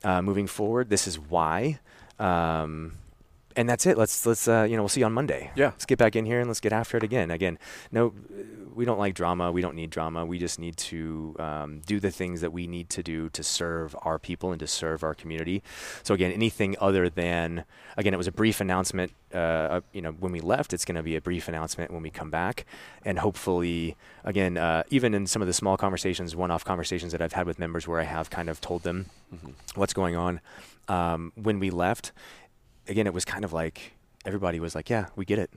Uh, 0.05 0.21
moving 0.23 0.47
forward, 0.47 0.91
this 0.91 1.07
is 1.09 1.19
why. 1.19 1.81
Um, 2.19 2.93
and 3.57 3.69
that's 3.69 3.87
it. 3.87 3.99
Let's 3.99 4.27
let's 4.27 4.49
uh, 4.49 4.67
you 4.69 4.77
know 4.77 4.83
we'll 4.83 4.89
see 4.89 5.01
you 5.01 5.07
on 5.07 5.13
Monday. 5.13 5.51
Yeah. 5.55 5.69
Let's 5.69 5.87
get 5.87 5.99
back 5.99 6.17
in 6.17 6.27
here 6.27 6.41
and 6.41 6.49
let's 6.49 6.61
get 6.61 6.73
after 6.73 6.97
it 6.97 7.03
again. 7.03 7.31
Again, 7.31 7.59
no, 7.91 8.13
we 8.75 8.85
don't 8.85 8.99
like 8.99 9.15
drama. 9.15 9.53
We 9.53 9.61
don't 9.61 9.75
need 9.75 9.91
drama. 9.91 10.25
We 10.25 10.39
just 10.39 10.59
need 10.59 10.77
to 10.79 11.37
um, 11.39 11.81
do 11.87 12.01
the 12.01 12.11
things 12.11 12.41
that 12.41 12.53
we 12.53 12.67
need 12.67 12.89
to 12.91 13.03
do 13.03 13.29
to 13.31 13.43
serve 13.43 13.95
our 14.03 14.19
people 14.19 14.51
and 14.51 14.61
to 14.61 14.67
serve 14.67 15.03
our 15.03 15.15
community. 15.15 15.63
So 16.03 16.15
again, 16.15 16.33
anything 16.33 16.77
other 16.81 17.09
than 17.09 17.65
again, 17.97 18.15
it 18.15 18.19
was 18.19 18.29
a 18.29 18.33
brief 18.33 18.61
announcement. 18.61 19.13
Uh, 19.35 19.39
uh, 19.39 19.81
you 19.93 20.03
know, 20.03 20.13
when 20.13 20.31
we 20.31 20.41
left, 20.41 20.73
it's 20.73 20.85
going 20.85 20.97
to 20.97 21.03
be 21.03 21.17
a 21.17 21.21
brief 21.21 21.49
announcement 21.49 21.91
when 21.91 22.03
we 22.03 22.11
come 22.11 22.31
back, 22.31 22.67
and 23.05 23.19
hopefully, 23.19 23.97
again, 24.25 24.59
uh, 24.59 24.83
even 24.91 25.15
in 25.15 25.27
some 25.27 25.41
of 25.41 25.49
the 25.49 25.55
small 25.55 25.79
conversations, 25.79 26.37
one-off 26.37 26.65
conversations 26.65 27.13
that 27.13 27.23
I've 27.23 27.33
had 27.33 27.47
with 27.47 27.59
members, 27.59 27.89
where 27.89 27.99
I 27.99 28.05
have 28.05 28.29
kind 28.29 28.51
of 28.51 28.61
told 28.61 28.83
them 28.83 29.07
what's 29.75 29.95
going 29.95 30.17
on. 30.17 30.41
Um, 30.89 31.33
when 31.37 31.61
we 31.61 31.71
left, 31.71 32.13
again, 32.89 33.07
it 33.07 33.15
was 33.15 33.25
kind 33.25 33.45
of 33.45 33.53
like 33.53 33.93
everybody 34.25 34.61
was 34.61 34.75
like, 34.75 34.91
"Yeah, 34.91 35.07
we 35.17 35.25
get 35.25 35.39
it. 35.39 35.51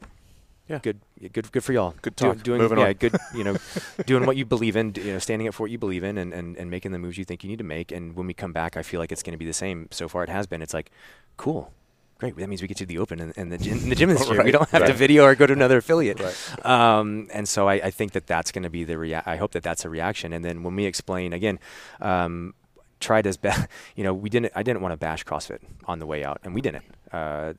Yeah. 0.67 0.80
good, 0.82 0.99
good, 1.32 1.51
good 1.51 1.63
for 1.63 1.73
y'all. 1.73 1.93
Good 2.01 2.15
Do- 2.15 2.26
talk. 2.34 2.41
doing, 2.41 2.59
Moving 2.59 2.80
yeah, 2.80 2.88
on. 2.88 2.93
good. 2.93 3.15
You 3.36 3.43
know, 3.43 3.57
doing 4.07 4.26
what 4.26 4.36
you 4.36 4.45
believe 4.45 4.76
in. 4.76 4.93
You 4.95 5.13
know, 5.13 5.19
standing 5.19 5.47
up 5.47 5.53
for 5.53 5.63
what 5.63 5.71
you 5.71 5.78
believe 5.78 6.03
in, 6.03 6.17
and, 6.17 6.34
and, 6.34 6.57
and 6.57 6.71
making 6.71 6.91
the 6.91 6.97
moves 6.97 7.17
you 7.19 7.26
think 7.26 7.43
you 7.43 7.49
need 7.49 7.59
to 7.59 7.63
make. 7.63 7.91
And 7.91 8.15
when 8.15 8.26
we 8.26 8.34
come 8.34 8.51
back, 8.51 8.76
I 8.76 8.82
feel 8.82 8.99
like 8.99 9.11
it's 9.11 9.21
going 9.21 9.34
to 9.34 9.38
be 9.38 9.45
the 9.45 9.53
same. 9.53 9.88
So 9.91 10.07
far, 10.07 10.23
it 10.23 10.30
has 10.30 10.47
been. 10.47 10.63
It's 10.63 10.73
like, 10.73 10.89
cool. 11.38 11.71
Great. 12.17 12.36
That 12.38 12.47
means 12.47 12.61
we 12.61 12.67
get 12.67 12.78
to 12.78 12.86
the 12.86 12.97
open 12.97 13.19
and, 13.19 13.34
and 13.38 13.51
the 13.51 13.57
gym, 13.57 13.89
the 13.89 13.93
gym 13.95 14.09
this 14.09 14.28
year. 14.32 14.41
We 14.41 14.49
don't 14.51 14.69
have 14.69 14.86
to 14.86 14.93
video 14.93 15.26
or 15.26 15.36
go 15.36 15.45
to 15.45 15.53
another 15.53 15.78
affiliate. 15.78 16.19
Um, 16.65 17.28
and 17.34 17.47
so 17.47 17.67
I, 17.67 17.73
I 17.73 17.91
think 17.91 18.13
that 18.13 18.26
that's 18.26 18.51
going 18.53 18.63
to 18.63 18.69
be 18.69 18.86
the 18.86 18.97
rea- 18.97 19.21
I 19.26 19.36
hope 19.36 19.51
that 19.51 19.63
that's 19.63 19.84
a 19.86 19.89
reaction. 19.89 20.32
And 20.34 20.43
then 20.43 20.63
when 20.63 20.76
we 20.78 20.86
explain 20.86 21.34
again, 21.34 21.59
um, 21.99 22.53
tried 23.01 23.28
as 23.28 23.36
best. 23.38 23.67
You 23.95 24.03
know, 24.05 24.13
we 24.13 24.30
didn't. 24.30 24.53
I 24.55 24.63
didn't 24.63 24.82
want 24.82 24.93
to 24.93 24.97
bash 24.97 25.26
CrossFit 25.26 25.59
on 25.86 25.99
the 25.99 26.05
way 26.05 26.23
out, 26.23 26.39
and 26.43 26.55
we 26.55 26.61
didn't. 26.61 26.86
Uh, 27.16 27.53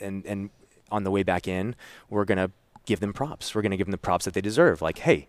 and 0.00 0.26
and 0.26 0.50
on 0.90 1.04
the 1.04 1.10
way 1.10 1.22
back 1.22 1.48
in, 1.48 1.74
we're 2.10 2.24
gonna 2.24 2.50
give 2.84 3.00
them 3.00 3.12
props. 3.12 3.54
We're 3.54 3.62
gonna 3.62 3.76
give 3.76 3.86
them 3.86 3.92
the 3.92 3.98
props 3.98 4.24
that 4.24 4.34
they 4.34 4.40
deserve. 4.40 4.82
Like, 4.82 4.98
hey, 4.98 5.26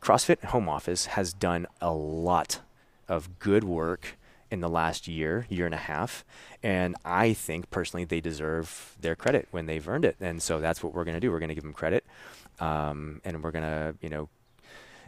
CrossFit 0.00 0.44
Home 0.46 0.68
Office 0.68 1.06
has 1.06 1.32
done 1.32 1.66
a 1.80 1.92
lot 1.92 2.60
of 3.08 3.38
good 3.38 3.64
work 3.64 4.16
in 4.50 4.60
the 4.60 4.68
last 4.68 5.08
year, 5.08 5.46
year 5.48 5.64
and 5.66 5.74
a 5.74 5.78
half, 5.78 6.24
and 6.62 6.94
I 7.04 7.32
think 7.32 7.70
personally 7.70 8.04
they 8.04 8.20
deserve 8.20 8.96
their 9.00 9.16
credit 9.16 9.48
when 9.50 9.66
they've 9.66 9.88
earned 9.88 10.04
it. 10.04 10.16
And 10.20 10.42
so 10.42 10.60
that's 10.60 10.82
what 10.82 10.92
we're 10.94 11.04
gonna 11.04 11.20
do. 11.20 11.30
We're 11.32 11.40
gonna 11.40 11.54
give 11.54 11.64
them 11.64 11.72
credit, 11.72 12.04
um, 12.60 13.20
and 13.24 13.42
we're 13.42 13.52
gonna, 13.52 13.94
you 14.00 14.08
know. 14.08 14.28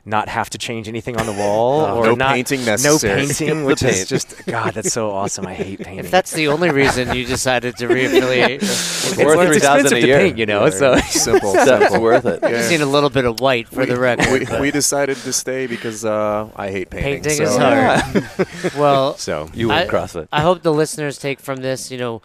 Not 0.06 0.28
have 0.28 0.50
to 0.50 0.58
change 0.58 0.86
anything 0.86 1.16
on 1.16 1.24
the 1.24 1.32
wall, 1.32 1.86
No. 1.86 1.96
or 1.98 2.04
No 2.08 2.14
not, 2.14 2.34
painting 2.34 2.62
No 2.66 2.98
painting, 2.98 3.28
Skip 3.28 3.48
the 3.56 3.64
which 3.64 3.82
is 3.82 4.06
just 4.06 4.44
God. 4.44 4.74
That's 4.74 4.92
so 4.92 5.10
awesome. 5.10 5.46
I 5.46 5.54
hate 5.54 5.78
painting. 5.84 5.98
If 6.04 6.10
that's 6.10 6.32
the 6.32 6.48
only 6.48 6.68
reason 6.70 7.14
you 7.16 7.24
decided 7.24 7.76
to 7.78 7.86
reaffiliate, 7.88 8.56
it's, 8.62 9.16
worth 9.16 9.38
it's 9.48 9.64
3,000 9.64 9.86
expensive 9.86 9.92
a 9.96 10.00
to 10.02 10.06
year. 10.06 10.18
paint, 10.18 10.36
you 10.36 10.44
know. 10.44 10.68
So 10.68 10.96
simple. 10.98 11.52
That's 11.54 11.68
simple. 11.84 12.02
worth 12.02 12.26
it. 12.26 12.44
I 12.44 12.50
just 12.50 12.70
need 12.70 12.82
a 12.82 12.86
little 12.86 13.08
bit 13.08 13.24
of 13.24 13.40
white 13.40 13.66
for 13.68 13.86
the 13.86 13.98
record. 13.98 14.48
we, 14.50 14.60
we 14.60 14.70
decided 14.70 15.16
to 15.16 15.32
stay 15.32 15.66
because 15.66 16.04
uh, 16.04 16.50
I 16.54 16.70
hate 16.70 16.90
painting. 16.90 17.22
painting 17.22 17.42
is 17.42 17.54
so- 17.54 17.58
hard. 17.58 18.74
well, 18.76 19.16
so 19.16 19.48
You 19.54 19.70
I- 19.70 19.80
win 19.84 19.88
CrossFit. 19.90 20.28
I 20.30 20.42
hope 20.42 20.62
the 20.62 20.72
listeners 20.72 21.16
take 21.18 21.40
from 21.40 21.56
this, 21.62 21.90
you 21.90 21.96
know, 21.96 22.20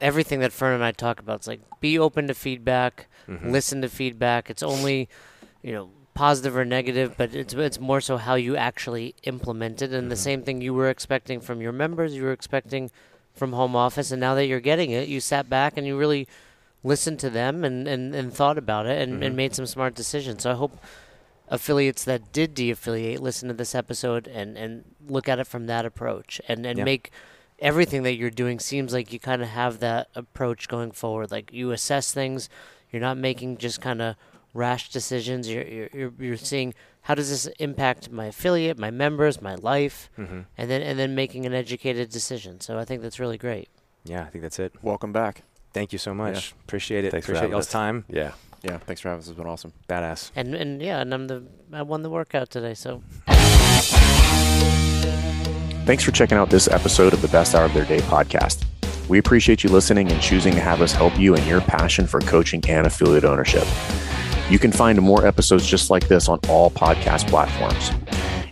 everything 0.00 0.38
that 0.40 0.52
Fern 0.52 0.74
and 0.74 0.84
I 0.84 0.92
talk 0.92 1.18
about. 1.18 1.36
It's 1.36 1.46
like 1.48 1.60
be 1.80 1.98
open 1.98 2.28
to 2.28 2.34
feedback, 2.34 3.08
Mhm. 3.28 3.50
listen 3.50 3.82
to 3.82 3.88
feedback. 3.88 4.48
It's 4.48 4.62
only, 4.62 5.08
you 5.62 5.72
know, 5.72 5.90
positive 6.14 6.56
or 6.56 6.64
negative, 6.64 7.14
but 7.16 7.34
it's 7.34 7.54
it's 7.54 7.80
more 7.80 8.00
so 8.00 8.16
how 8.16 8.34
you 8.34 8.56
actually 8.56 9.14
implement 9.22 9.80
it. 9.82 9.92
And 9.92 10.10
the 10.10 10.16
same 10.16 10.42
thing 10.42 10.60
you 10.60 10.74
were 10.74 10.88
expecting 10.90 11.40
from 11.40 11.60
your 11.60 11.72
members, 11.72 12.14
you 12.14 12.22
were 12.24 12.32
expecting 12.32 12.90
from 13.34 13.52
home 13.52 13.74
office, 13.76 14.10
and 14.10 14.20
now 14.20 14.34
that 14.34 14.46
you're 14.46 14.60
getting 14.60 14.90
it, 14.90 15.08
you 15.08 15.20
sat 15.20 15.48
back 15.48 15.76
and 15.76 15.86
you 15.86 15.96
really 15.96 16.26
listened 16.82 17.18
to 17.20 17.30
them 17.30 17.62
and, 17.62 17.86
and, 17.86 18.14
and 18.14 18.32
thought 18.34 18.56
about 18.58 18.86
it 18.86 19.00
and, 19.00 19.22
and 19.22 19.34
Mhm. 19.34 19.36
made 19.36 19.54
some 19.54 19.66
smart 19.66 19.94
decisions. 19.94 20.42
So 20.42 20.50
I 20.50 20.54
hope 20.54 20.78
affiliates 21.48 22.04
that 22.04 22.32
did 22.32 22.54
de-affiliate 22.54 23.20
listen 23.20 23.48
to 23.48 23.54
this 23.54 23.74
episode 23.74 24.26
and, 24.28 24.56
and 24.56 24.84
look 25.08 25.28
at 25.28 25.38
it 25.38 25.46
from 25.46 25.66
that 25.66 25.84
approach 25.84 26.40
and, 26.48 26.64
and 26.64 26.78
Yeah. 26.78 26.84
make 26.84 27.10
everything 27.58 28.02
that 28.04 28.14
you're 28.14 28.30
doing 28.30 28.58
seems 28.58 28.92
like 28.92 29.12
you 29.12 29.18
kind 29.18 29.42
of 29.42 29.48
have 29.48 29.80
that 29.80 30.08
approach 30.14 30.68
going 30.68 30.92
forward. 30.92 31.30
Like 31.30 31.52
you 31.52 31.72
assess 31.72 32.12
things, 32.12 32.48
you're 32.90 33.02
not 33.02 33.18
making 33.18 33.58
just 33.58 33.80
kind 33.80 34.00
of 34.00 34.16
rash 34.54 34.90
decisions. 34.90 35.48
You're, 35.48 35.64
you're 35.66 35.88
you're 35.92 36.12
you're 36.18 36.36
seeing 36.36 36.74
how 37.02 37.14
does 37.14 37.30
this 37.30 37.46
impact 37.58 38.10
my 38.10 38.26
affiliate, 38.26 38.78
my 38.78 38.90
members, 38.90 39.40
my 39.40 39.54
life, 39.56 40.10
Mhm. 40.18 40.44
and 40.58 40.70
then 40.70 40.82
and 40.82 40.98
then 40.98 41.14
making 41.14 41.46
an 41.46 41.54
educated 41.54 42.10
decision. 42.10 42.60
So 42.60 42.78
I 42.78 42.84
think 42.84 43.02
that's 43.02 43.18
really 43.20 43.38
great. 43.38 43.68
yeah, 44.04 44.22
I 44.22 44.26
think 44.26 44.42
that's 44.42 44.58
it. 44.58 44.72
Welcome 44.82 45.12
back. 45.12 45.42
Thank 45.72 45.92
you 45.92 45.98
so 45.98 46.12
much. 46.14 46.52
Appreciate 46.64 47.04
it. 47.04 47.10
Thanks 47.12 47.26
for 47.26 47.32
Appreciate 47.32 47.42
having 47.42 47.52
y'all's 47.52 47.66
us. 47.66 47.72
time. 47.72 48.04
Yeah. 48.08 48.32
Yeah, 48.62 48.76
thanks 48.78 49.00
for 49.00 49.08
having 49.08 49.20
us. 49.22 49.28
It's 49.28 49.38
been 49.38 49.46
awesome. 49.46 49.72
Badass. 49.88 50.32
And 50.36 50.54
and 50.54 50.82
yeah, 50.82 51.00
and 51.00 51.14
I'm 51.14 51.26
the 51.28 51.44
I 51.72 51.82
won 51.82 52.02
the 52.02 52.10
workout 52.10 52.50
today. 52.50 52.74
So 52.74 53.02
Thanks 55.86 56.04
for 56.04 56.12
checking 56.12 56.38
out 56.38 56.50
this 56.50 56.68
episode 56.68 57.12
of 57.12 57.22
the 57.22 57.28
Best 57.28 57.54
Hour 57.54 57.64
of 57.64 57.74
Their 57.74 57.84
Day 57.86 57.98
podcast. 58.00 58.64
We 59.08 59.18
appreciate 59.18 59.64
you 59.64 59.70
listening 59.70 60.12
and 60.12 60.20
choosing 60.20 60.52
to 60.54 60.60
have 60.60 60.82
us 60.82 60.92
help 60.92 61.18
you 61.18 61.34
in 61.34 61.44
your 61.46 61.60
passion 61.62 62.06
for 62.06 62.20
coaching 62.20 62.62
and 62.68 62.86
affiliate 62.86 63.24
ownership. 63.24 63.64
You 64.50 64.58
can 64.58 64.72
find 64.72 65.00
more 65.00 65.24
episodes 65.24 65.64
just 65.64 65.90
like 65.90 66.08
this 66.08 66.28
on 66.28 66.40
all 66.48 66.70
podcast 66.70 67.28
platforms. 67.28 67.92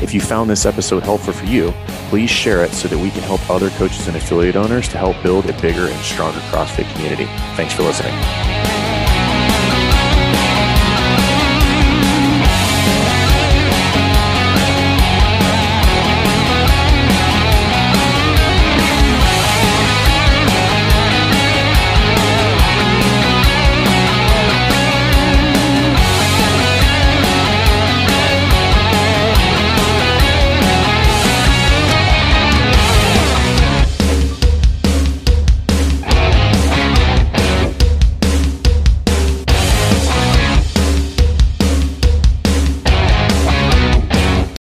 If 0.02 0.14
you 0.14 0.20
found 0.20 0.50
this 0.50 0.66
episode 0.66 1.04
helpful 1.04 1.32
for 1.34 1.46
you, 1.46 1.74
please 2.10 2.30
share 2.30 2.66
it 2.66 2.74
so 2.74 2.90
that 2.90 3.00
we 3.00 3.10
can 3.10 3.24
help 3.24 3.50
other 3.50 3.70
coaches 3.72 4.08
and 4.08 4.16
affiliate 4.18 4.58
owners 4.58 4.90
to 4.90 4.98
help 4.98 5.16
build 5.24 5.50
a 5.50 5.54
bigger 5.62 5.88
and 5.88 6.04
stronger 6.04 6.40
CrossFit 6.52 6.92
community. 6.94 7.26
Thanks 7.56 7.74
for 7.74 7.84
listening. 7.84 8.14